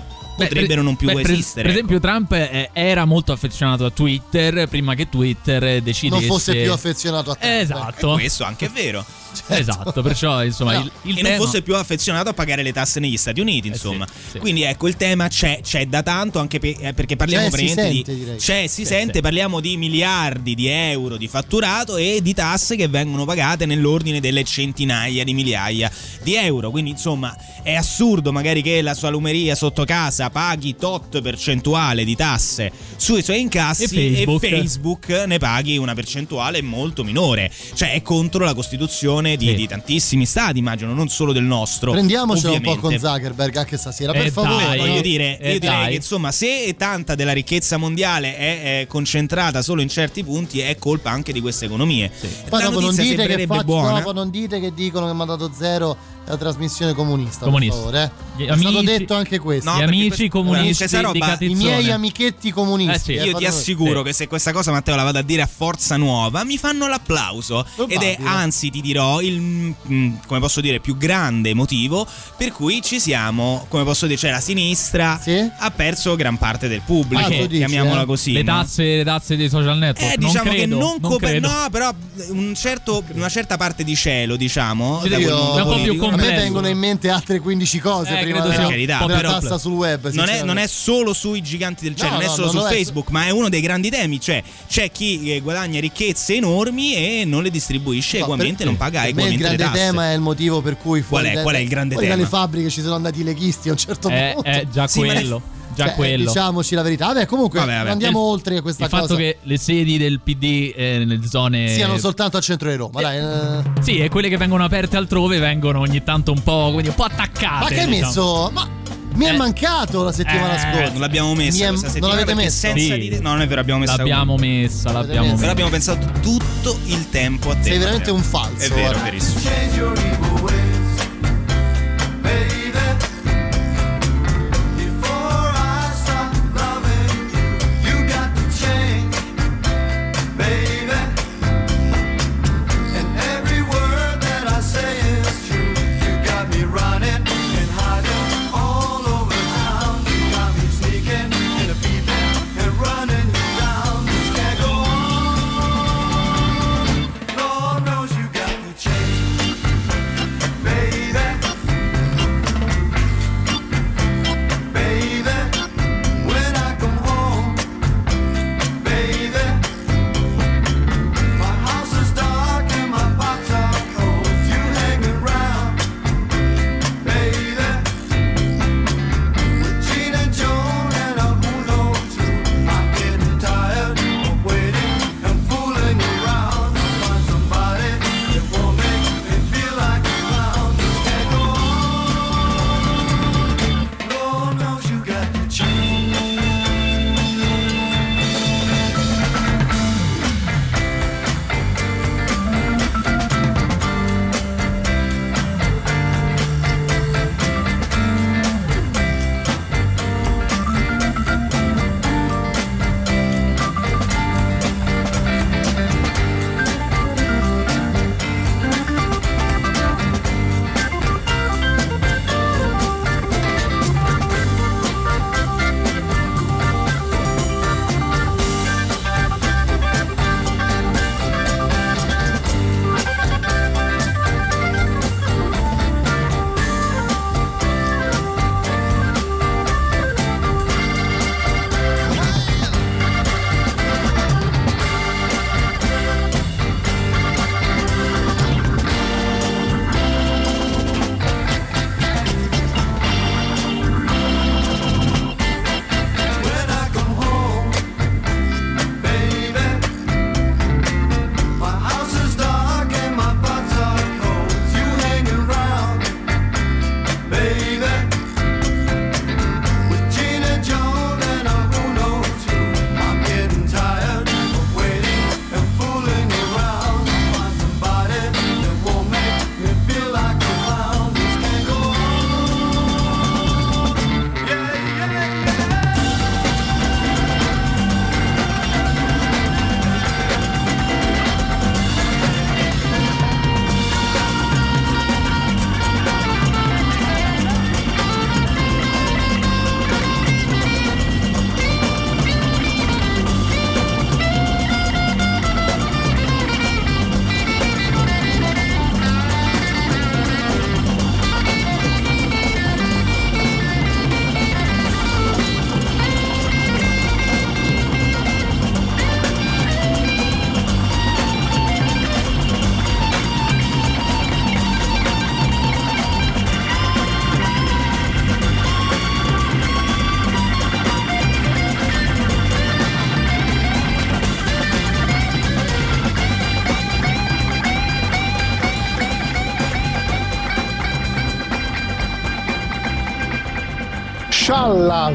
potrebbero 0.48 0.74
per- 0.74 0.82
non 0.84 0.96
più 0.96 1.06
beh, 1.08 1.14
per- 1.22 1.30
esistere. 1.30 1.62
Per, 1.68 1.70
ecco. 1.78 1.86
esempio, 1.86 2.00
Trump 2.00 2.32
eh, 2.32 2.70
era 2.72 3.04
molto 3.04 3.32
affezionato 3.32 3.84
a 3.84 3.90
Twitter 3.90 4.68
prima 4.68 4.94
che 4.94 5.08
Twitter 5.08 5.62
eh, 5.64 5.82
decidesse. 5.82 6.26
Non 6.26 6.36
fosse 6.36 6.54
più 6.54 6.72
affezionato 6.72 7.30
a 7.30 7.34
te. 7.34 7.60
Esatto. 7.60 8.14
E 8.16 8.20
questo 8.20 8.44
anche 8.44 8.66
è 8.66 8.70
vero. 8.70 9.04
Esatto, 9.46 10.02
perciò 10.02 10.42
insomma 10.42 10.72
No, 10.72 10.80
il, 10.80 10.90
il 11.02 11.18
e 11.18 11.22
tema... 11.22 11.36
non 11.36 11.44
fosse 11.46 11.62
più 11.62 11.76
affezionato 11.76 12.30
a 12.30 12.32
pagare 12.32 12.64
le 12.64 12.72
tasse 12.72 12.98
negli 12.98 13.16
Stati 13.16 13.40
Uniti, 13.40 13.68
insomma. 13.68 14.04
sì. 14.28 14.38
Quindi 14.38 14.62
ecco, 14.62 14.88
il 14.88 14.96
tema 14.96 15.28
c'è, 15.28 15.60
c'è 15.62 15.86
da 15.86 16.02
tanto, 16.02 16.40
anche 16.40 16.58
pe- 16.58 16.76
eh, 16.80 16.92
perché 16.94 17.14
parliamo 17.14 17.48
C'è, 17.48 17.50
si 17.50 17.62
praticamente 17.64 17.94
sente, 17.94 18.12
di. 18.12 18.18
direi. 18.24 18.36
C'è, 18.38 18.66
si 18.66 18.82
Sì, 18.82 18.86
sente, 18.86 19.14
sì. 19.14 19.20
parliamo 19.20 19.60
di 19.60 19.76
miliardi 19.76 20.56
di 20.56 20.66
euro 20.66 21.16
di 21.16 21.28
fatturato 21.28 21.96
e 21.96 22.18
di 22.22 22.34
tasse 22.34 22.74
che 22.74 22.88
vengono 22.88 23.24
pagate 23.24 23.66
nell'ordine 23.66 24.18
delle 24.18 24.42
centinaia 24.42 25.22
di 25.22 25.32
migliaia 25.32 25.88
di 26.22 26.34
euro. 26.34 26.70
Quindi, 26.72 26.90
insomma, 26.90 27.36
è 27.62 27.74
assurdo 27.74 28.32
magari 28.32 28.62
che 28.62 28.82
la 28.82 28.94
salumeria 28.94 29.54
sotto 29.54 29.84
casa 29.84 30.29
paghi 30.30 30.76
tot 30.76 31.20
percentuale 31.20 32.04
di 32.04 32.16
tasse 32.16 32.70
sui 32.96 33.22
suoi 33.22 33.40
incassi 33.40 33.84
E 33.84 33.88
Facebook. 33.88 34.46
Facebook 34.48 35.08
ne 35.26 35.38
paghi 35.38 35.76
una 35.76 35.94
percentuale 35.94 36.62
molto 36.62 37.04
minore. 37.04 37.50
Cioè, 37.74 37.92
è 37.92 38.02
contro 38.02 38.44
la 38.44 38.54
Costituzione 38.54 39.36
di, 39.36 39.48
Sì. 39.48 39.54
di 39.54 39.66
tantissimi 39.66 40.24
stati, 40.26 40.58
immagino, 40.58 40.92
non 40.94 41.08
solo 41.08 41.32
del 41.32 41.42
nostro. 41.44 41.92
Prendiamocela 41.92 42.52
un 42.54 42.60
po' 42.60 42.76
con 42.76 42.96
Zuckerberg 42.98 43.56
anche 43.56 43.76
stasera, 43.76 44.12
Eh, 44.12 44.22
per 44.22 44.30
favore. 44.32 44.64
dai, 44.64 44.78
Voglio 44.78 44.94
no? 44.94 45.00
dire, 45.00 45.38
Eh, 45.38 45.52
io 45.54 45.58
direi 45.58 45.76
dai. 45.76 45.88
che 45.90 45.94
insomma, 45.96 46.30
se 46.32 46.74
tanta 46.78 47.14
della 47.14 47.32
ricchezza 47.32 47.76
mondiale 47.76 48.36
è, 48.36 48.80
è 48.82 48.86
concentrata 48.86 49.62
solo 49.62 49.82
in 49.82 49.88
certi 49.88 50.22
punti, 50.24 50.60
è 50.60 50.76
colpa 50.78 51.10
anche 51.10 51.32
di 51.32 51.40
queste 51.40 51.64
economie. 51.66 52.10
Poi 52.48 52.60
La 52.62 52.68
dopo 52.68 52.80
non 52.80 52.94
dite, 52.94 53.26
che 53.26 53.46
faccio, 53.46 53.64
buona. 53.64 53.98
dopo 53.98 54.12
non 54.12 54.30
dite 54.30 54.60
che 54.60 54.72
dicono 54.74 55.06
che 55.06 55.12
mandato 55.12 55.50
zero 55.56 55.92
è 55.92 56.19
la 56.26 56.36
trasmissione 56.36 56.92
comunista. 56.92 57.44
Comunista. 57.44 57.74
Per 57.74 57.84
favore, 57.84 58.02
eh. 58.04 58.28
Gli 58.36 58.46
È 58.46 58.56
stato 58.56 58.68
amici- 58.78 58.84
detto 58.84 59.14
anche 59.14 59.38
questo. 59.38 59.70
No, 59.70 59.78
Gli 59.78 59.82
amici 59.82 60.28
comunisti 60.28 61.00
roba- 61.00 61.36
di 61.36 61.50
I 61.50 61.54
miei 61.54 61.90
amichetti 61.90 62.50
comunisti. 62.52 63.14
Eh 63.14 63.18
sì. 63.20 63.26
Io 63.28 63.36
ti 63.36 63.44
assicuro 63.46 63.98
Sì. 63.98 64.04
che 64.04 64.12
se 64.12 64.26
questa 64.28 64.52
cosa 64.52 64.70
Matteo 64.70 64.94
la 64.94 65.02
vado 65.02 65.18
a 65.18 65.22
dire 65.22 65.42
a 65.42 65.46
Forza 65.52 65.96
Nuova 65.96 66.44
mi 66.44 66.56
fanno 66.56 66.86
l'applauso 66.86 67.66
Probabile. 67.74 68.12
ed 68.14 68.20
è 68.20 68.22
anzi 68.24 68.70
ti 68.70 68.80
dirò 68.80 69.20
il 69.20 69.40
mm, 69.40 70.14
come 70.26 70.40
posso 70.40 70.60
dire 70.60 70.78
più 70.80 70.96
grande 70.96 71.52
motivo 71.54 72.06
per 72.36 72.52
cui 72.52 72.80
ci 72.82 73.00
siamo 73.00 73.66
come 73.68 73.84
posso 73.84 74.06
dire 74.06 74.18
cioè 74.18 74.30
la 74.30 74.40
sinistra 74.40 75.18
Sì? 75.20 75.50
ha 75.58 75.70
perso 75.70 76.14
gran 76.16 76.38
parte 76.38 76.68
del 76.68 76.80
pubblico 76.84 77.24
Ah, 77.24 77.28
dici, 77.28 77.48
chiamiamola 77.58 78.02
eh? 78.02 78.06
così 78.06 78.32
Le 78.32 78.42
no? 78.42 78.52
tasse, 78.62 78.82
le 78.96 79.04
tasse 79.04 79.36
dei 79.36 79.48
social 79.48 79.76
network. 79.78 80.12
Eh, 80.12 80.16
diciamo 80.16 80.44
non 80.44 80.54
credo, 80.54 80.60
che 80.60 80.66
non, 80.66 80.96
non 81.00 81.16
credo. 81.18 81.48
no, 81.48 81.68
però 81.70 81.92
un 82.30 82.54
certo- 82.54 83.02
una 83.12 83.28
certa 83.28 83.56
parte 83.56 83.84
di 83.84 83.94
cielo, 83.96 84.36
diciamo, 84.36 85.00
Sì, 85.02 85.08
da 85.08 85.18
io- 85.18 85.50
quel 85.50 85.62
un 85.66 85.68
po' 85.74 85.82
più. 85.82 86.09
A 86.12 86.16
me 86.16 86.34
vengono 86.34 86.68
in 86.68 86.78
mente 86.78 87.08
altre 87.10 87.38
15 87.40 87.78
cose 87.80 88.18
Eh, 88.18 88.22
prima 88.22 88.40
della, 88.40 88.54
carità, 88.68 88.98
della 89.06 89.16
però- 89.16 89.38
tassa 89.38 89.58
sul 89.58 89.72
web. 89.72 90.10
non 90.12 90.28
è, 90.28 90.42
non 90.42 90.58
è 90.58 90.66
solo 90.66 91.12
sui 91.12 91.40
giganti 91.42 91.84
del 91.84 91.94
cielo, 91.94 92.10
No, 92.10 92.14
non 92.16 92.22
è 92.24 92.26
no, 92.26 92.32
solo 92.32 92.44
non 92.46 92.54
su 92.54 92.58
lo 92.60 92.66
è. 92.66 92.72
Facebook, 92.74 93.08
ma 93.10 93.26
è 93.26 93.30
uno 93.30 93.48
dei 93.48 93.60
grandi 93.60 93.90
temi. 93.90 94.20
Cioè, 94.20 94.42
c'è 94.68 94.90
chi 94.90 95.32
eh, 95.34 95.40
guadagna 95.40 95.80
ricchezze 95.80 96.34
enormi 96.34 96.94
e 96.94 97.24
non 97.24 97.42
le 97.42 97.50
distribuisce 97.50 98.18
No, 98.18 98.24
egualmente, 98.24 98.56
per- 98.58 98.66
non 98.66 98.76
paga 98.76 99.02
il 99.04 99.08
egualmente 99.10 99.42
le 99.48 99.56
grande 99.56 99.62
tasse. 99.64 99.86
tema 99.86 100.10
è 100.10 100.14
il 100.14 100.20
motivo 100.20 100.60
per 100.60 100.76
cui 100.76 101.02
fuori, 101.02 101.08
Qual 101.08 101.24
è- 101.24 101.28
dalle- 101.30 101.42
qual 101.42 101.54
è 101.54 101.58
il 101.58 101.68
grande 101.68 101.94
tema? 101.96 102.08
dalle 102.08 102.26
fabbriche 102.26 102.70
ci 102.70 102.80
sono 102.82 102.94
andati 102.94 103.20
i 103.20 103.24
leghisti 103.24 103.68
a 103.68 103.72
un 103.72 103.78
certo 103.78 104.08
Eh, 104.08 104.32
punto. 104.34 104.48
eh, 104.48 104.66
già 104.70 104.86
Sì, 104.86 104.98
quello. 105.00 105.42
Già 105.74 105.86
Cioè, 105.86 105.94
quello. 105.94 106.26
Diciamoci 106.26 106.74
la 106.74 106.82
verità. 106.82 107.06
Vabbè, 107.06 107.26
comunque 107.26 107.58
Vabbè, 107.60 107.76
vabbè. 107.78 107.90
andiamo 107.90 108.18
Il- 108.20 108.32
oltre 108.32 108.60
questa 108.60 108.84
il 108.84 108.90
cosa. 108.90 109.02
fatto 109.02 109.14
che 109.16 109.38
le 109.42 109.56
sedi 109.56 109.96
del 109.98 110.20
PD 110.20 110.72
eh, 110.76 111.04
nelle 111.04 111.26
zone 111.26 111.68
siano 111.68 111.96
soltanto 111.98 112.36
al 112.36 112.42
centro 112.42 112.68
di 112.70 112.76
Roma. 112.76 113.00
Dai, 113.00 113.16
eh. 113.18 113.62
Sì, 113.82 113.98
e 113.98 114.08
quelle 114.08 114.28
che 114.28 114.36
vengono 114.36 114.64
aperte 114.64 114.96
altrove 114.96 115.38
vengono 115.38 115.80
ogni 115.80 116.02
tanto 116.02 116.32
un 116.32 116.42
po', 116.42 116.70
quindi 116.72 116.88
un 116.88 116.94
po' 116.94 117.04
attaccate. 117.04 117.62
Ma 117.64 117.68
che 117.68 117.80
hai 117.80 117.86
diciamo. 117.86 118.06
messo? 118.06 118.50
Ma 118.52 118.68
mi 119.14 119.24
è 119.24 119.32
Eh. 119.32 119.36
mancato 119.36 120.02
la 120.02 120.12
settimana 120.12 120.54
Eh, 120.54 120.58
scorsa. 120.72 120.90
Non 120.92 121.00
l'abbiamo 121.00 121.34
messa 121.34 121.64
è- 121.66 121.68
questa 121.68 121.98
non 121.98 122.10
l'avete 122.10 122.34
messa? 122.34 122.50
senza 122.68 122.94
Sì. 122.94 122.98
dire- 122.98 123.18
No, 123.20 123.30
non 123.30 123.40
è 123.42 123.46
vero, 123.46 123.60
abbiamo 123.60 123.80
messa 123.80 123.96
L'abbiamo 123.96 124.32
una. 124.34 124.46
messa, 124.46 124.92
l'abbiamo 124.92 125.26
messa. 125.26 125.38
Però 125.38 125.50
abbiamo 125.52 125.70
pensato 125.70 126.06
tutto 126.20 126.78
il 126.86 127.08
tempo 127.10 127.50
a 127.50 127.54
te. 127.56 127.62
Sei 127.70 127.78
veramente 127.78 128.10
un 128.10 128.22
falso, 128.22 128.64
È 128.66 128.68
vero, 128.70 128.98
verissimo. 129.02 129.40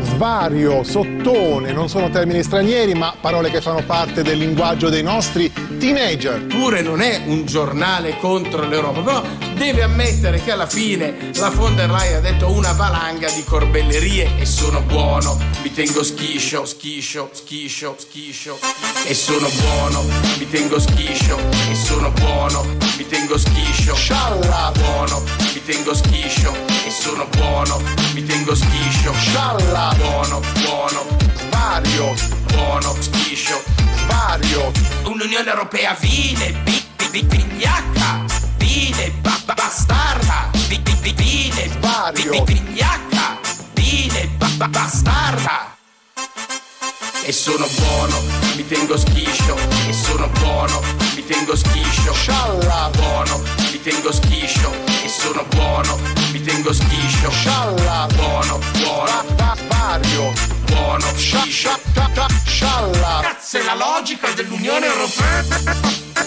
Svario, 0.03 0.83
sottone, 0.83 1.71
non 1.71 1.89
sono 1.89 2.09
termini 2.09 2.41
stranieri, 2.41 2.95
ma 2.95 3.13
parole 3.19 3.51
che 3.51 3.61
fanno 3.61 3.83
parte 3.85 4.23
del 4.23 4.39
linguaggio 4.39 4.89
dei 4.89 5.03
nostri 5.03 5.51
teenager. 5.85 6.43
Pure 6.47 6.81
non 6.81 6.99
è 6.99 7.21
un 7.25 7.45
giornale 7.45 8.17
contro 8.17 8.67
l'Europa, 8.67 9.01
però 9.01 9.23
deve 9.53 9.83
ammettere 9.83 10.41
che 10.41 10.51
alla 10.51 10.65
fine 10.65 11.29
la 11.35 11.49
von 11.49 11.75
der 11.75 11.91
Leyen 11.91 12.17
ha 12.17 12.19
detto 12.21 12.49
una 12.49 12.71
valanga 12.71 13.29
di 13.29 13.43
corbellerie 13.43 14.31
e 14.39 14.45
sono 14.45 14.81
buono, 14.81 15.37
mi 15.61 15.71
tengo 15.71 16.03
schiscio, 16.03 16.65
schiscio, 16.65 17.29
schiscio, 17.31 17.95
schiscio. 17.99 18.57
E 19.05 19.13
sono 19.13 19.47
buono, 19.61 20.03
mi 20.39 20.49
tengo 20.49 20.79
schiscio 20.79 21.37
e 21.69 21.75
sono 21.75 22.11
buono, 22.11 22.65
mi 22.97 23.05
tengo 23.07 23.37
schiscio, 23.37 23.93
scialla. 23.93 24.71
Buono, 24.73 25.21
mi 25.53 25.63
tengo 25.63 25.93
schiscio 25.93 26.51
e 26.85 26.89
sono 26.89 27.27
buono, 27.37 27.79
mi 28.15 28.23
tengo 28.23 28.55
schiscio, 28.55 29.13
scialla. 29.13 29.93
Buono, 29.97 30.41
buono, 30.63 31.24
svario, 31.65 32.13
buono, 32.53 32.95
schiscio, 32.99 33.59
svario. 34.05 34.71
Un'Unione 35.05 35.49
Europea 35.49 35.95
vile, 35.99 36.53
vigliacca, 37.11 38.23
vile, 38.57 39.11
ba- 39.21 39.39
ba- 39.45 39.53
bastarda, 39.55 40.51
vi- 40.67 40.79
vi- 40.83 40.97
vi- 41.01 41.13
vile, 41.13 41.67
vi- 42.13 42.29
vi- 42.29 42.43
vigliacca, 42.45 43.39
vile, 43.73 44.27
ba- 44.37 44.49
ba- 44.57 44.67
bastarda. 44.67 45.75
E 47.23 47.31
sono 47.31 47.67
buono, 47.79 48.21
mi 48.55 48.67
tengo 48.67 48.95
schiscio, 48.97 49.55
e 49.89 49.93
sono 49.93 50.29
buono, 50.39 50.81
mi 51.15 51.25
tengo 51.25 51.55
schiscio, 51.55 52.13
scialla 52.13 52.91
buono, 52.93 53.41
mi 53.71 53.81
tengo 53.81 54.11
schiscio, 54.13 54.71
e 55.03 55.09
sono 55.09 55.43
buono, 55.49 55.97
mi 56.31 56.41
tengo 56.43 56.71
schiscio, 56.71 57.31
scialla 57.31 58.07
buono, 58.13 58.59
buono, 58.77 59.23
vario, 59.67 60.31
buono, 60.65 61.05
schiscio, 61.15 61.79
scialla. 62.45 63.19
Cazzo 63.21 63.57
è 63.57 63.63
la 63.63 63.75
logica 63.75 64.29
dell'Unione 64.31 64.85
Europea. 64.85 66.23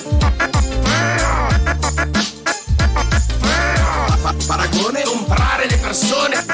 Paragone, 4.47 5.03
comprare 5.03 5.67
le 5.69 5.77
persone, 5.77 6.45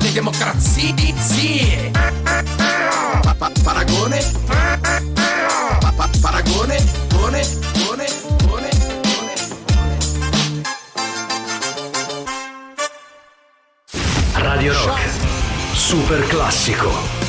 le 0.00 0.12
democrazie, 0.12 1.90
Pa- 3.22 3.34
pa- 3.36 3.50
paragone, 3.62 4.18
Pa- 5.80 5.92
pa- 5.96 6.08
paragone, 6.20 6.76
pone, 7.08 7.40
pone, 7.72 8.06
pone, 8.46 8.68
pone. 9.02 9.36
Radio 14.34 14.72
Rock. 14.72 15.07
Super 15.88 16.22
classico. 16.28 17.27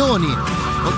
Selezioni 0.00 0.34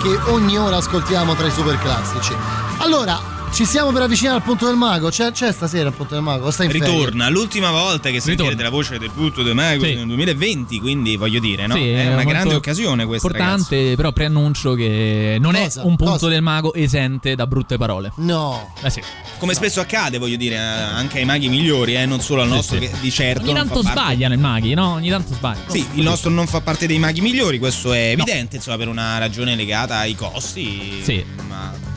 che 0.00 0.30
ogni 0.30 0.56
ora 0.56 0.76
ascoltiamo 0.76 1.34
tra 1.34 1.46
i 1.46 1.50
super 1.50 1.76
classici. 1.78 2.34
Allora, 2.78 3.31
ci 3.52 3.66
stiamo 3.66 3.92
per 3.92 4.02
avvicinare 4.02 4.36
al 4.38 4.42
punto 4.42 4.64
del 4.66 4.76
mago. 4.76 5.10
C'è, 5.10 5.30
c'è 5.30 5.52
stasera 5.52 5.88
il 5.90 5.94
punto 5.94 6.14
del 6.14 6.22
mago? 6.22 6.46
O 6.46 6.50
sta 6.50 6.64
in 6.64 6.70
ferie? 6.70 6.86
Ritorna 6.86 7.28
l'ultima 7.28 7.70
volta 7.70 8.08
che 8.08 8.18
sentirete 8.18 8.42
Ritorna. 8.54 8.62
la 8.62 8.70
voce 8.70 8.98
del 8.98 9.10
punto 9.10 9.42
del 9.42 9.54
mago 9.54 9.84
Sì. 9.84 9.94
nel 9.94 10.06
2020, 10.06 10.80
quindi 10.80 11.16
voglio 11.16 11.38
dire, 11.38 11.66
no? 11.66 11.74
Sì, 11.74 11.90
è 11.90 12.06
una 12.06 12.14
molto 12.14 12.28
grande 12.30 12.54
occasione 12.54 13.04
questa. 13.04 13.26
Importante, 13.26 13.94
però 13.94 14.10
preannuncio 14.12 14.72
che 14.72 15.36
non 15.38 15.52
Cosa? 15.52 15.82
è 15.82 15.84
un 15.84 15.96
punto 15.96 16.12
Cosa? 16.12 16.28
del 16.28 16.40
mago 16.40 16.72
esente 16.72 17.34
da 17.34 17.46
brutte 17.46 17.76
parole. 17.76 18.12
No. 18.16 18.72
Eh 18.82 18.88
sì. 18.88 19.02
Come 19.38 19.52
spesso 19.52 19.80
accade, 19.80 20.16
voglio 20.16 20.36
dire, 20.36 20.54
eh, 20.54 20.58
anche 20.58 21.18
ai 21.18 21.26
maghi 21.26 21.48
migliori, 21.50 21.94
eh, 21.94 22.06
non 22.06 22.20
solo 22.22 22.40
al 22.42 22.48
nostro, 22.48 22.78
che 22.78 22.90
di 23.00 23.10
certo. 23.10 23.42
Ogni 23.44 23.52
tanto 23.52 23.82
sbagliano 23.82 24.32
i 24.32 24.38
maghi, 24.38 24.72
no? 24.72 24.92
Ogni 24.94 25.10
tanto 25.10 25.34
sbagliano. 25.34 25.70
Sì, 25.70 25.86
il 25.94 26.02
nostro 26.02 26.30
non 26.30 26.46
fa 26.46 26.62
parte 26.62 26.86
dei 26.86 26.98
maghi 26.98 27.20
migliori, 27.20 27.58
questo 27.58 27.92
è 27.92 28.12
evidente, 28.12 28.56
insomma, 28.56 28.78
per 28.78 28.88
una 28.88 29.18
ragione 29.18 29.54
legata 29.56 29.98
ai 29.98 30.14
costi, 30.14 31.02
Sì. 31.02 31.22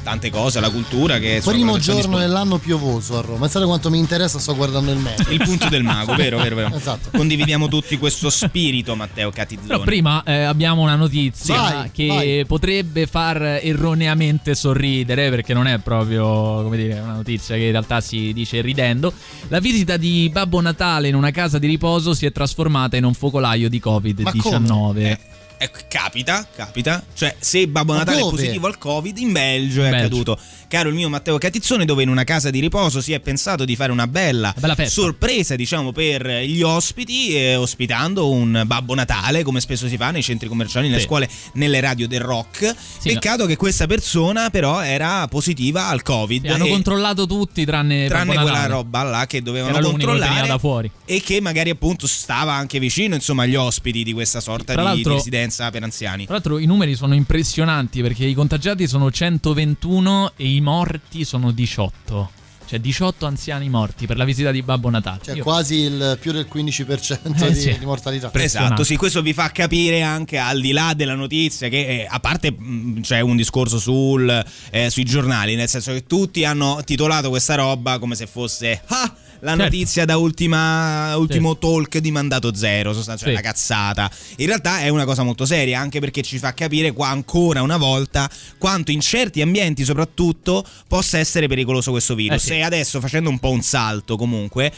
Tante 0.05 0.29
cose, 0.29 0.59
alla 0.59 0.69
cultura 0.69 1.17
che 1.17 1.41
sono 1.41 1.55
Primo 1.55 1.79
giorno 1.79 2.19
dell'anno 2.19 2.59
piovoso 2.59 3.17
a 3.17 3.21
Roma. 3.21 3.39
Pensate 3.39 3.65
quanto 3.65 3.89
mi 3.89 3.97
interessa, 3.97 4.37
sto 4.37 4.55
guardando 4.55 4.91
il 4.91 4.99
meteo. 4.99 5.33
Il 5.33 5.41
punto 5.43 5.67
del 5.67 5.81
mago, 5.81 6.13
vero, 6.15 6.37
vero, 6.37 6.55
vero. 6.55 6.75
Esatto. 6.75 7.09
Condividiamo 7.09 7.67
tutti 7.67 7.97
questo 7.97 8.29
spirito, 8.29 8.95
Matteo 8.95 9.31
Catizzone. 9.31 9.67
Però 9.67 9.81
prima 9.81 10.21
eh, 10.23 10.43
abbiamo 10.43 10.83
una 10.83 10.95
notizia 10.95 11.55
Vai, 11.55 11.91
che 11.91 12.07
vai. 12.07 12.45
potrebbe 12.45 13.07
far 13.07 13.41
erroneamente 13.63 14.53
sorridere, 14.53 15.31
perché 15.31 15.55
non 15.55 15.65
è 15.65 15.79
proprio 15.79 16.61
come 16.61 16.77
dire, 16.77 16.99
una 16.99 17.13
notizia 17.13 17.55
che 17.55 17.63
in 17.63 17.71
realtà 17.71 17.99
si 17.99 18.31
dice 18.31 18.61
ridendo. 18.61 19.11
La 19.47 19.59
visita 19.59 19.97
di 19.97 20.29
Babbo 20.31 20.61
Natale 20.61 21.07
in 21.07 21.15
una 21.15 21.31
casa 21.31 21.57
di 21.57 21.65
riposo 21.65 22.13
si 22.13 22.27
è 22.27 22.31
trasformata 22.31 22.95
in 22.95 23.05
un 23.05 23.15
focolaio 23.15 23.69
di 23.69 23.81
Covid-19. 23.83 25.17
Eh, 25.57 25.71
capita, 25.87 26.45
capita. 26.53 27.03
Cioè, 27.13 27.35
se 27.39 27.67
Babbo 27.67 27.93
Natale 27.93 28.17
è 28.19 28.21
positivo 28.21 28.67
al 28.67 28.77
Covid, 28.77 29.17
in 29.17 29.31
Belgio 29.31 29.83
è 29.83 29.89
Belgio. 29.89 30.05
accaduto. 30.05 30.39
Caro 30.75 30.89
il 30.89 30.95
mio 30.95 31.07
Matteo 31.07 31.37
Catizzone, 31.37 31.85
dove 31.85 32.03
in 32.03 32.09
una 32.09 32.25
casa 32.25 32.49
di 32.49 32.59
riposo 32.59 32.99
si 32.99 33.13
è 33.13 33.21
pensato 33.21 33.63
di 33.63 33.77
fare 33.77 33.93
una 33.93 34.07
bella, 34.07 34.53
sorpresa, 34.87 35.55
diciamo, 35.55 35.93
per 35.93 36.27
gli 36.41 36.61
ospiti, 36.63 37.33
eh, 37.33 37.55
ospitando 37.55 38.29
un 38.29 38.63
Babbo 38.65 38.93
Natale, 38.93 39.43
come 39.43 39.61
spesso 39.61 39.87
si 39.87 39.95
fa 39.95 40.11
nei 40.11 40.21
centri 40.21 40.49
commerciali, 40.49 40.87
nelle 40.89 40.99
Sì. 40.99 41.05
scuole, 41.05 41.29
nelle 41.53 41.79
radio 41.79 42.09
del 42.09 42.19
rock. 42.19 42.75
Sì, 42.99 43.13
Peccato 43.13 43.45
che 43.45 43.55
questa 43.55 43.87
persona, 43.87 44.49
però, 44.49 44.83
era 44.83 45.25
positiva 45.29 45.87
al 45.87 46.01
Covid. 46.01 46.45
Sì, 46.45 46.51
hanno 46.51 46.67
controllato 46.67 47.25
tutti 47.25 47.63
tranne, 47.63 48.09
tranne 48.09 48.33
quella 48.33 48.65
roba 48.65 49.03
là 49.03 49.25
che 49.27 49.41
dovevano 49.41 49.77
Era 49.77 49.85
controllare 49.87 50.45
da 50.47 50.57
fuori. 50.57 50.91
e 51.05 51.21
che 51.21 51.39
magari 51.39 51.69
appunto 51.69 52.05
stava 52.05 52.51
anche 52.51 52.79
vicino 52.79 53.15
insomma 53.15 53.43
agli 53.43 53.55
ospiti 53.55 54.03
di 54.03 54.11
questa 54.11 54.41
sorta 54.41 54.73
Tra 54.73 54.93
di, 54.93 55.03
di 55.03 55.09
residenza 55.09 55.69
per 55.71 55.83
anziani 55.83 56.25
Tra 56.25 56.33
l'altro 56.33 56.57
i 56.57 56.65
numeri 56.65 56.95
sono 56.95 57.13
impressionanti 57.13 58.01
perché 58.01 58.25
i 58.25 58.33
contagiati 58.33 58.87
sono 58.87 59.09
121 59.09 60.33
e 60.35 60.47
i 60.47 60.61
morti 60.65 61.25
sono 61.25 61.51
18. 61.51 62.29
Cioè 62.67 62.79
18 62.79 63.25
anziani 63.27 63.69
morti 63.69 64.07
per 64.07 64.17
la 64.17 64.23
visita 64.25 64.51
di 64.51 64.61
Babbo 64.63 64.89
Natale. 64.89 65.19
Cioè 65.23 65.35
Io- 65.35 65.43
quasi 65.43 65.75
il 65.81 66.17
più 66.19 66.31
del 66.31 66.47
15% 66.51 67.45
Eh, 67.45 67.51
di, 67.53 67.59
sì. 67.59 67.77
di 67.77 67.85
mortalità. 67.85 68.31
Esatto, 68.33 68.83
sì, 68.83 68.95
questo 68.95 69.21
vi 69.21 69.33
fa 69.33 69.51
capire 69.51 70.01
anche 70.01 70.37
al 70.37 70.59
di 70.61 70.71
là 70.71 70.93
della 70.95 71.15
notizia 71.15 71.67
che 71.69 72.01
eh, 72.01 72.07
a 72.09 72.19
parte 72.19 72.51
mh, 72.51 73.01
c'è 73.01 73.19
un 73.21 73.35
discorso 73.35 73.77
sul, 73.79 74.43
eh, 74.71 74.89
sui 74.89 75.03
giornali, 75.05 75.55
nel 75.55 75.69
senso 75.69 75.91
che 75.93 76.05
tutti 76.05 76.43
hanno 76.43 76.81
titolato 76.83 77.29
questa 77.29 77.55
roba 77.55 77.99
come 77.99 78.15
se 78.15 78.25
fosse 78.27 78.81
"Ah, 78.87 79.13
la 79.41 79.49
Certo. 79.51 79.63
notizia 79.63 80.05
da 80.05 80.17
ultima, 80.17 81.15
ultimo 81.17 81.57
talk 81.57 81.97
di 81.99 82.09
mandato 82.09 82.55
zero, 82.55 82.93
sostanzialmente 82.93 83.41
Sì. 83.43 83.47
una 83.47 83.53
cazzata. 83.53 84.11
In 84.37 84.47
realtà 84.47 84.79
è 84.79 84.89
una 84.89 85.05
cosa 85.05 85.21
molto 85.23 85.45
seria, 85.45 85.79
anche 85.79 85.99
perché 85.99 86.23
ci 86.23 86.39
fa 86.39 86.53
capire 86.53 86.93
qua 86.93 87.09
ancora 87.09 87.61
una 87.61 87.77
volta 87.77 88.27
quanto 88.57 88.91
in 88.91 89.01
certi 89.01 89.41
ambienti 89.41 89.83
soprattutto 89.83 90.65
possa 90.87 91.19
essere 91.19 91.47
pericoloso 91.47 91.91
questo 91.91 92.15
virus. 92.15 92.41
Eh 92.43 92.53
sì. 92.53 92.54
E 92.57 92.61
adesso 92.63 92.99
facendo 92.99 93.29
un 93.29 93.39
po' 93.39 93.49
un 93.49 93.61
salto 93.61 94.15
comunque 94.17 94.71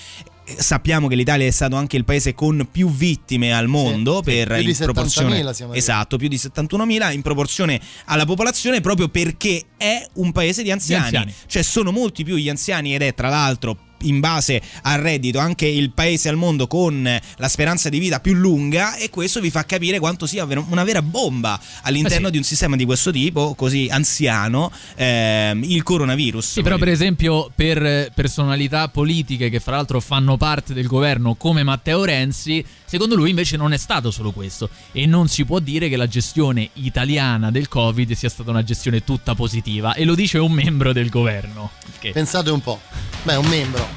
Sappiamo 0.56 1.10
che 1.10 1.16
l'Italia 1.16 1.46
è 1.46 1.52
stato 1.52 1.76
anche 1.76 1.98
il 1.98 2.06
paese 2.06 2.34
con 2.34 2.70
più 2.72 2.90
vittime 2.90 3.52
al 3.52 3.68
mondo 3.68 4.22
Sì, 4.24 4.32
per 4.32 4.54
più 4.54 4.64
di 4.64 4.70
in 4.70 4.78
proporzione 4.78 5.42
70.000 5.42 5.52
siamo 5.52 5.72
arrivati. 5.72 5.78
esatto, 5.78 6.18
più 6.18 6.28
di 6.30 6.38
71.000 6.38 7.14
in 7.14 7.22
proporzione 7.22 7.82
alla 8.06 8.26
popolazione 8.26 8.80
proprio 8.80 9.10
perché 9.10 9.64
è 9.76 10.08
un 10.14 10.32
paese 10.32 10.64
di 10.64 10.72
anziani. 10.72 11.10
Di 11.10 11.16
anziani. 11.18 11.36
Cioè 11.48 11.62
sono 11.64 11.92
molti 11.92 12.24
più 12.24 12.38
gli 12.38 12.48
anziani 12.48 12.96
ed 12.96 13.02
è 13.02 13.14
tra 13.14 13.28
l'altro 13.28 13.78
in 14.02 14.20
base 14.20 14.62
al 14.84 15.00
reddito 15.00 15.40
anche 15.40 15.66
il 15.68 15.92
paese 15.92 16.30
al 16.30 16.36
mondo 16.36 16.68
con 16.68 17.20
la 17.38 17.48
speranza 17.48 17.90
di 17.90 18.00
vita 18.00 18.20
più 18.20 18.34
lunga 18.34 18.96
e 18.96 19.10
questo 19.10 19.40
vi 19.40 19.50
fa 19.50 19.66
capire 19.66 20.00
quanto 20.00 20.26
sia 20.26 20.46
una 20.46 20.84
vera 20.84 21.02
bomba 21.02 21.60
all'interno 21.84 22.24
Eh 22.24 22.26
sì. 22.26 22.32
di 22.32 22.38
un 22.38 22.44
sistema 22.44 22.76
di 22.76 22.86
questo 22.86 23.12
tipo 23.12 23.56
così 23.56 23.88
anziano 23.90 24.72
ehm, 24.96 25.64
il 25.64 25.84
coronavirus. 25.84 26.52
Sì, 26.54 26.62
però 26.62 26.78
per 26.78 26.90
esempio 26.90 27.52
per 27.54 28.12
personalità 28.14 28.88
politiche 28.90 29.50
che 29.50 29.60
fra 29.60 29.76
l'altro 29.76 30.00
fanno 30.00 30.38
parte 30.38 30.74
del 30.74 30.88
governo 30.88 31.36
come 31.36 31.64
Matteo 31.64 32.04
Renzi, 32.04 32.64
secondo 32.86 33.16
lui 33.16 33.30
invece 33.32 33.58
non 33.58 33.74
è 33.74 33.78
stato 33.78 34.12
solo 34.12 34.32
questo 34.32 34.70
e 34.92 35.06
non 35.06 35.28
si 35.28 35.46
può 35.46 35.60
dire 35.60 35.90
che 35.90 35.96
la 35.98 36.08
gestione 36.08 36.70
italiana 36.74 37.52
del 37.52 37.68
Covid 37.68 38.12
sia 38.14 38.30
stata 38.30 38.50
una 38.50 38.64
gestione 38.64 39.04
tutta 39.04 39.36
positiva 39.36 39.94
e 39.94 40.04
lo 40.06 40.16
dice 40.16 40.38
un 40.38 40.52
membro 40.52 40.94
del 40.94 41.10
governo. 41.10 41.72
Che- 42.00 42.12
Pensate 42.12 42.50
un 42.52 42.62
po'. 42.62 42.80
Beh, 43.24 43.36
un 43.36 43.46
membro. 43.48 43.97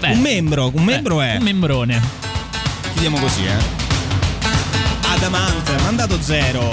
Beh, 0.00 0.12
un 0.12 0.20
membro, 0.20 0.70
un 0.72 0.82
membro 0.82 1.20
è 1.20 1.36
un 1.36 1.42
membrone. 1.42 2.00
chiudiamo 2.92 3.18
così, 3.18 3.44
eh. 3.44 3.56
Adamant, 5.12 5.82
mandato 5.82 6.18
zero. 6.22 6.70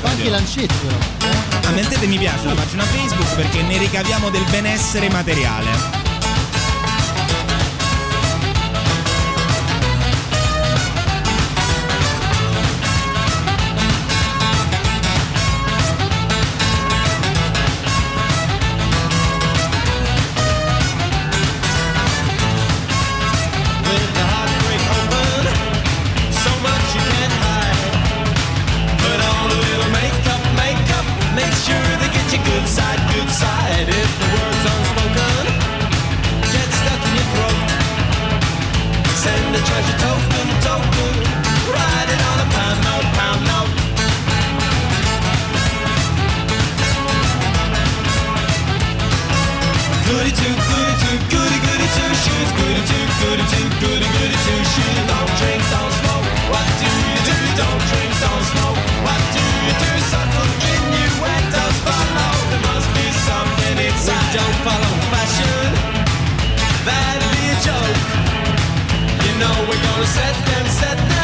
Fa 0.00 0.08
anche 0.08 0.22
i 0.22 0.30
lancetti, 0.30 0.74
però. 0.86 0.96
Ah, 1.66 2.06
mi 2.06 2.16
piace 2.16 2.46
alla 2.46 2.54
pagina 2.54 2.82
Facebook 2.82 3.34
perché 3.34 3.60
ne 3.60 3.76
ricaviamo 3.76 4.30
del 4.30 4.44
benessere 4.50 5.10
materiale. 5.10 6.05
Set 70.04 70.34
them, 70.46 70.66
set 70.66 70.98
them, 70.98 71.15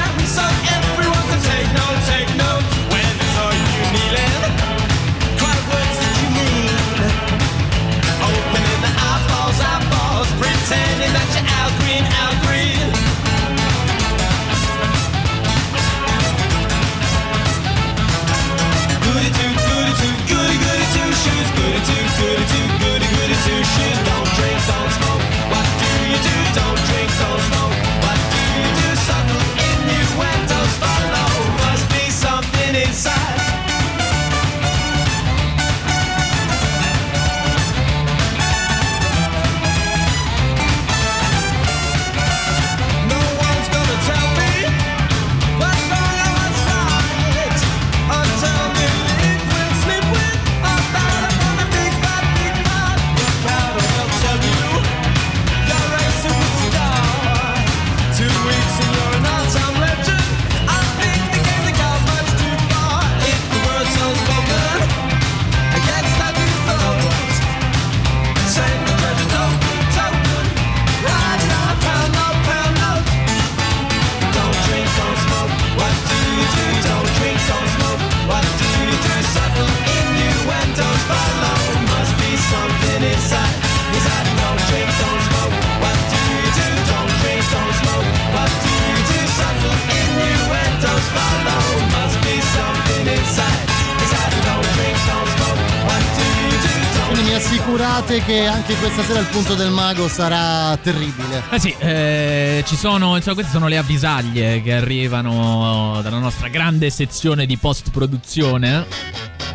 assicurate 97.63 98.23
che 98.25 98.45
anche 98.47 98.75
questa 98.75 99.05
sera 99.05 99.21
il 99.21 99.27
punto 99.27 99.55
del 99.55 99.71
mago 99.71 100.09
sarà 100.09 100.77
terribile. 100.79 101.45
Eh 101.51 101.61
sì, 101.61 101.73
eh, 101.79 102.65
ci 102.67 102.75
sono, 102.75 103.15
insomma, 103.15 103.35
queste 103.35 103.53
sono 103.53 103.69
le 103.69 103.79
avvisaglie 103.79 104.61
che 104.63 104.75
arrivano 104.75 106.01
dalla 106.03 106.19
nostra 106.19 106.49
grande 106.49 106.91
sezione 106.91 107.47
di 107.47 107.57
post-produzione. 107.57 108.87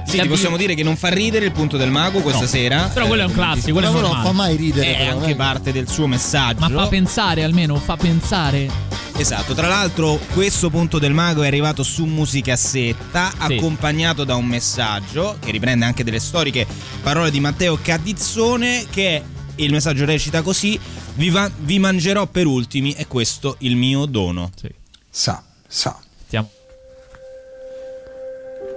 Sì, 0.05 0.21
ti 0.21 0.27
possiamo 0.29 0.55
dire 0.55 0.73
che 0.73 0.83
non 0.83 0.95
fa 0.95 1.09
ridere 1.09 1.45
il 1.45 1.51
punto 1.51 1.75
del 1.75 1.91
mago 1.91 2.21
questa 2.21 2.43
No. 2.43 2.47
sera. 2.47 2.89
Però 2.93 3.07
quello 3.07 3.23
è 3.23 3.25
un 3.25 3.33
classico, 3.33 3.73
quello 3.73 3.99
non 3.99 4.21
fa 4.21 4.31
mai 4.31 4.55
ridere. 4.55 4.95
È 4.95 4.97
però, 5.05 5.17
anche 5.17 5.31
eh. 5.31 5.35
parte 5.35 5.71
del 5.73 5.89
suo 5.89 6.07
messaggio. 6.07 6.59
Ma 6.59 6.69
fa 6.69 6.87
pensare 6.87 7.43
almeno, 7.43 7.75
fa 7.75 7.97
pensare. 7.97 8.86
Esatto, 9.19 9.53
tra 9.55 9.67
l'altro 9.67 10.19
questo 10.33 10.69
punto 10.69 10.99
del 10.99 11.11
mago 11.13 11.41
è 11.41 11.47
arrivato 11.47 11.81
su 11.81 12.05
musicassetta 12.05 13.31
Sì. 13.47 13.55
accompagnato 13.55 14.23
da 14.23 14.35
un 14.35 14.45
messaggio 14.45 15.37
che 15.39 15.49
riprende 15.51 15.85
anche 15.85 16.03
delle 16.03 16.19
storiche 16.19 16.67
parole 17.01 17.31
di 17.31 17.39
Matteo 17.39 17.79
Cadizzone 17.81 18.85
che 18.89 19.23
il 19.55 19.71
messaggio 19.71 20.05
recita 20.05 20.43
così 20.43 20.79
vi, 21.15 21.29
va- 21.31 21.49
vi 21.61 21.79
mangerò 21.79 22.27
per 22.27 22.45
ultimi 22.45 22.93
e 22.93 23.07
questo 23.07 23.55
il 23.59 23.75
mio 23.75 24.05
dono. 24.05 24.51
Sa, 25.09 25.43
sa. 25.67 25.97
Stiamo. 26.27 26.49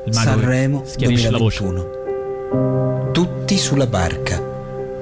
Sanremo 0.09 0.85
schiarisce 0.87 1.31
la 1.31 1.37
voce. 1.39 1.59
2021. 1.63 3.11
Tutti 3.13 3.59
sulla 3.59 3.87
barca. 3.87 4.50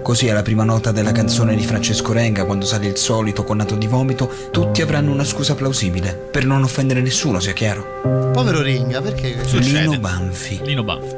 Così 0.02 0.26
è 0.26 0.32
la 0.32 0.42
prima 0.42 0.64
nota 0.64 0.90
della 0.90 1.12
canzone 1.12 1.54
di 1.54 1.62
Francesco 1.64 2.12
Renga 2.12 2.44
quando 2.44 2.64
sale 2.64 2.86
il 2.86 2.96
solito 2.96 3.44
connato 3.44 3.74
di 3.74 3.86
vomito, 3.86 4.30
tutti 4.50 4.80
avranno 4.80 5.10
una 5.12 5.24
scusa 5.24 5.54
plausibile, 5.54 6.12
per 6.30 6.46
non 6.46 6.62
offendere 6.62 7.00
nessuno, 7.02 7.40
sia 7.40 7.52
chiaro. 7.52 8.30
Povero 8.32 8.62
Ringa, 8.62 9.02
perché 9.02 9.36
Lino 9.58 9.98
Banfi. 9.98 10.60
Lino 10.64 10.82
Banfi. 10.82 11.14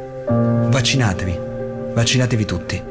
Vaccinatevi. 0.71 1.39
Vaccinatevi 1.95 2.45
tutti. 2.45 2.83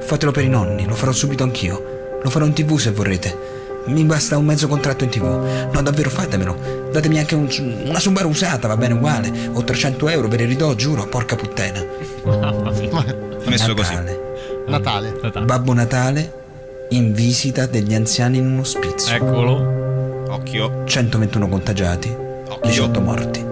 Fatelo 0.00 0.30
per 0.32 0.44
i 0.44 0.48
nonni, 0.48 0.86
lo 0.86 0.94
farò 0.94 1.12
subito 1.12 1.42
anch'io. 1.42 2.20
Lo 2.22 2.30
farò 2.30 2.46
in 2.46 2.54
tv 2.54 2.78
se 2.78 2.90
vorrete. 2.92 3.50
Mi 3.86 4.04
basta 4.04 4.38
un 4.38 4.44
mezzo 4.46 4.68
contratto 4.68 5.04
in 5.04 5.10
tv. 5.10 5.24
No, 5.72 5.82
davvero 5.82 6.08
fatemelo. 6.08 6.88
Datemi 6.92 7.18
anche 7.18 7.34
un- 7.34 7.48
una 7.86 7.98
Subaru 8.00 8.28
usata, 8.28 8.68
va 8.68 8.76
bene 8.76 8.94
uguale. 8.94 9.30
O 9.52 9.62
300 9.64 10.08
euro 10.08 10.28
per 10.28 10.40
il 10.40 10.48
ridò, 10.48 10.72
giuro, 10.74 11.06
porca 11.06 11.36
puttana. 11.36 11.84
Messo 13.44 13.74
così. 13.74 13.94
Natale. 14.66 15.12
Babbo 15.44 15.72
Natale 15.72 16.40
in 16.90 17.12
visita 17.12 17.66
degli 17.66 17.94
anziani 17.94 18.38
in 18.38 18.46
un 18.46 18.58
ospizio. 18.60 19.14
Eccolo. 19.14 19.80
Occhio. 20.28 20.84
121 20.84 21.48
contagiati, 21.48 22.14
18 22.62 23.00
morti. 23.00 23.44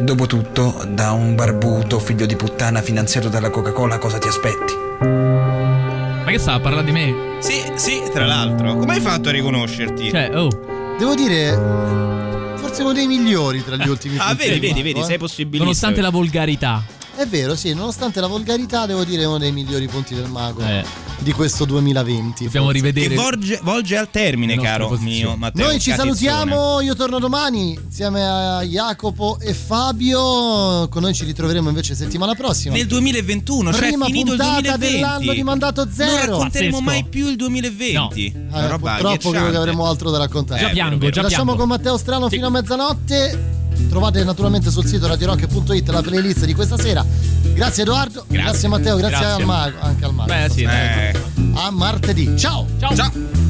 Dopotutto, 0.00 0.84
da 0.88 1.12
un 1.12 1.34
barbuto 1.34 1.98
figlio 1.98 2.26
di 2.26 2.36
puttana 2.36 2.82
finanziato 2.82 3.28
dalla 3.28 3.50
Coca-Cola 3.50 3.98
cosa 3.98 4.18
ti 4.18 4.28
aspetti? 4.28 4.74
Ma 5.00 6.24
che 6.26 6.38
sta? 6.38 6.58
Parla 6.60 6.82
di 6.82 6.90
me? 6.90 7.14
Sì, 7.38 7.62
sì, 7.74 8.02
tra 8.12 8.26
l'altro. 8.26 8.76
Come 8.76 8.94
hai 8.94 9.00
fatto 9.00 9.28
a 9.28 9.32
riconoscerti? 9.32 10.10
Cioè, 10.10 10.30
oh. 10.36 10.48
Devo 10.98 11.14
dire, 11.14 11.52
forse 12.56 12.82
uno 12.82 12.92
dei 12.92 13.06
migliori 13.06 13.62
tra 13.64 13.76
gli 13.76 13.88
ultimi 13.88 14.16
Ah, 14.18 14.34
vedi, 14.34 14.58
vedi, 14.58 14.82
vedi, 14.82 15.00
eh. 15.00 15.04
sei 15.04 15.18
possibilista. 15.18 15.64
Nonostante 15.64 16.00
la 16.00 16.10
volgarità. 16.10 16.82
È 17.16 17.26
vero, 17.28 17.54
sì, 17.54 17.72
nonostante 17.74 18.20
la 18.20 18.26
volgarità, 18.26 18.86
devo 18.86 19.04
dire 19.04 19.22
è 19.22 19.26
uno 19.26 19.38
dei 19.38 19.52
migliori 19.52 19.86
punti 19.86 20.14
del 20.14 20.28
mago 20.28 20.62
Eh. 20.62 20.84
di 21.20 21.30
questo 21.32 21.64
2020. 21.64 22.44
Dobbiamo 22.44 22.66
forse. 22.66 22.80
rivedere. 22.82 23.14
Che 23.14 23.20
volge, 23.20 23.60
volge 23.62 23.96
al 23.96 24.10
termine, 24.10 24.58
caro 24.58 24.88
posizioni. 24.88 25.18
mio 25.20 25.36
Matteo. 25.36 25.64
Noi 25.66 25.78
ci 25.78 25.90
Catizzone. 25.90 26.16
salutiamo, 26.16 26.80
io 26.80 26.94
torno 26.96 27.20
domani 27.20 27.78
insieme 27.82 28.26
a 28.26 28.62
Jacopo 28.62 29.38
e 29.40 29.54
Fabio. 29.54 30.88
Con 30.88 31.02
noi 31.02 31.14
ci 31.14 31.24
ritroveremo 31.24 31.68
invece 31.68 31.94
settimana 31.94 32.34
prossima. 32.34 32.74
Nel 32.74 32.86
2021, 32.86 33.72
cioè 33.72 33.86
Prima 33.88 34.06
finito 34.06 34.32
il 34.32 34.38
puntata 34.38 34.60
2020. 34.60 34.92
dell'anno 34.94 35.32
di 35.32 35.42
mandato 35.44 35.84
Non 35.84 35.94
zero. 35.94 36.32
racconteremo 36.32 36.70
Pazzesco. 36.78 36.80
mai 36.82 37.04
più 37.04 37.28
il 37.28 37.36
2020. 37.36 38.26
Eh, 38.26 38.34
Una 38.50 38.66
roba 38.66 38.90
purtroppo 38.96 39.30
credo 39.30 39.50
che 39.50 39.56
avremo 39.56 39.86
altro 39.86 40.10
da 40.10 40.18
raccontare. 40.18 40.60
Già 40.60 40.68
Eh, 40.68 40.72
piango, 40.72 40.98
già 41.06 41.10
Ci 41.12 41.20
lasciamo 41.20 41.44
piango. 41.54 41.60
con 41.60 41.68
Matteo 41.68 41.96
Strano 41.96 42.28
fino 42.28 42.48
a 42.48 42.50
mezzanotte. 42.50 43.62
Trovate 43.88 44.24
naturalmente 44.24 44.70
sul 44.70 44.84
sito 44.84 45.06
radiorock.it 45.06 45.88
la 45.90 46.02
playlist 46.02 46.44
di 46.44 46.54
questa 46.54 46.78
sera. 46.78 47.04
Grazie 47.54 47.82
Edoardo, 47.82 48.24
grazie, 48.28 48.68
Matteo, 48.68 48.96
grazie, 48.96 49.18
Grazie. 49.18 49.42
al 49.42 49.44
mago, 49.48 49.76
anche 49.80 50.04
al 50.04 50.14
mago. 50.14 50.32
Beh, 50.32 50.48
sì. 50.50 50.62
Eh, 50.62 51.12
A 51.54 51.70
martedì. 51.70 52.36
Ciao! 52.36 52.66
Ciao. 52.78 52.94
ciao. 52.94 53.43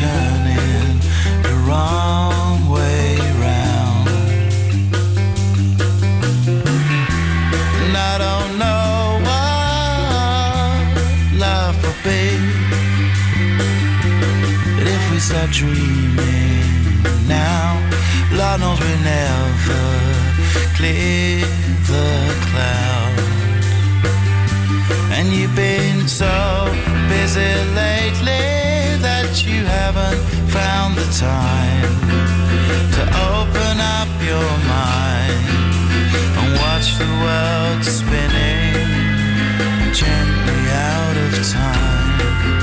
Turning 0.00 0.98
the 1.46 1.54
wrong 1.66 2.70
way 2.70 3.16
round. 3.46 4.08
I 8.10 8.14
don't 8.24 8.52
know 8.62 9.20
what 9.28 10.84
love 11.44 11.76
will 11.84 12.00
be. 12.10 12.24
But 14.76 14.86
if 14.96 15.02
we 15.10 15.18
start 15.18 15.50
dreaming 15.50 16.68
now, 17.28 17.66
Lord 18.38 18.60
knows 18.60 18.80
we 18.80 18.94
never 19.14 19.84
clear 20.76 21.44
the. 21.88 22.32
And 25.14 25.30
you've 25.32 25.54
been 25.54 26.08
so 26.08 26.26
busy 27.08 27.54
lately 27.74 28.61
that 29.32 29.46
you 29.46 29.64
haven't 29.64 30.20
found 30.50 30.94
the 30.94 31.08
time 31.16 31.92
to 32.92 33.02
open 33.32 33.80
up 33.80 34.10
your 34.20 34.50
mind 34.68 35.48
and 36.36 36.52
watch 36.60 36.98
the 37.00 37.08
world 37.24 37.82
spinning 37.82 38.76
gently 39.94 40.62
out 40.68 41.16
of 41.16 41.32
time. 41.48 42.61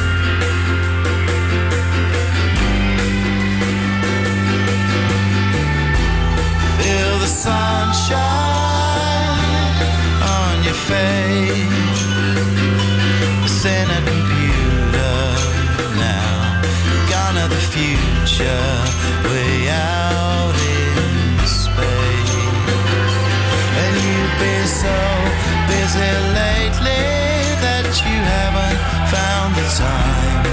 Time 29.79 30.43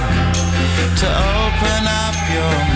to 0.95 1.07
open 1.07 1.83
up 1.87 2.15
your 2.31 2.76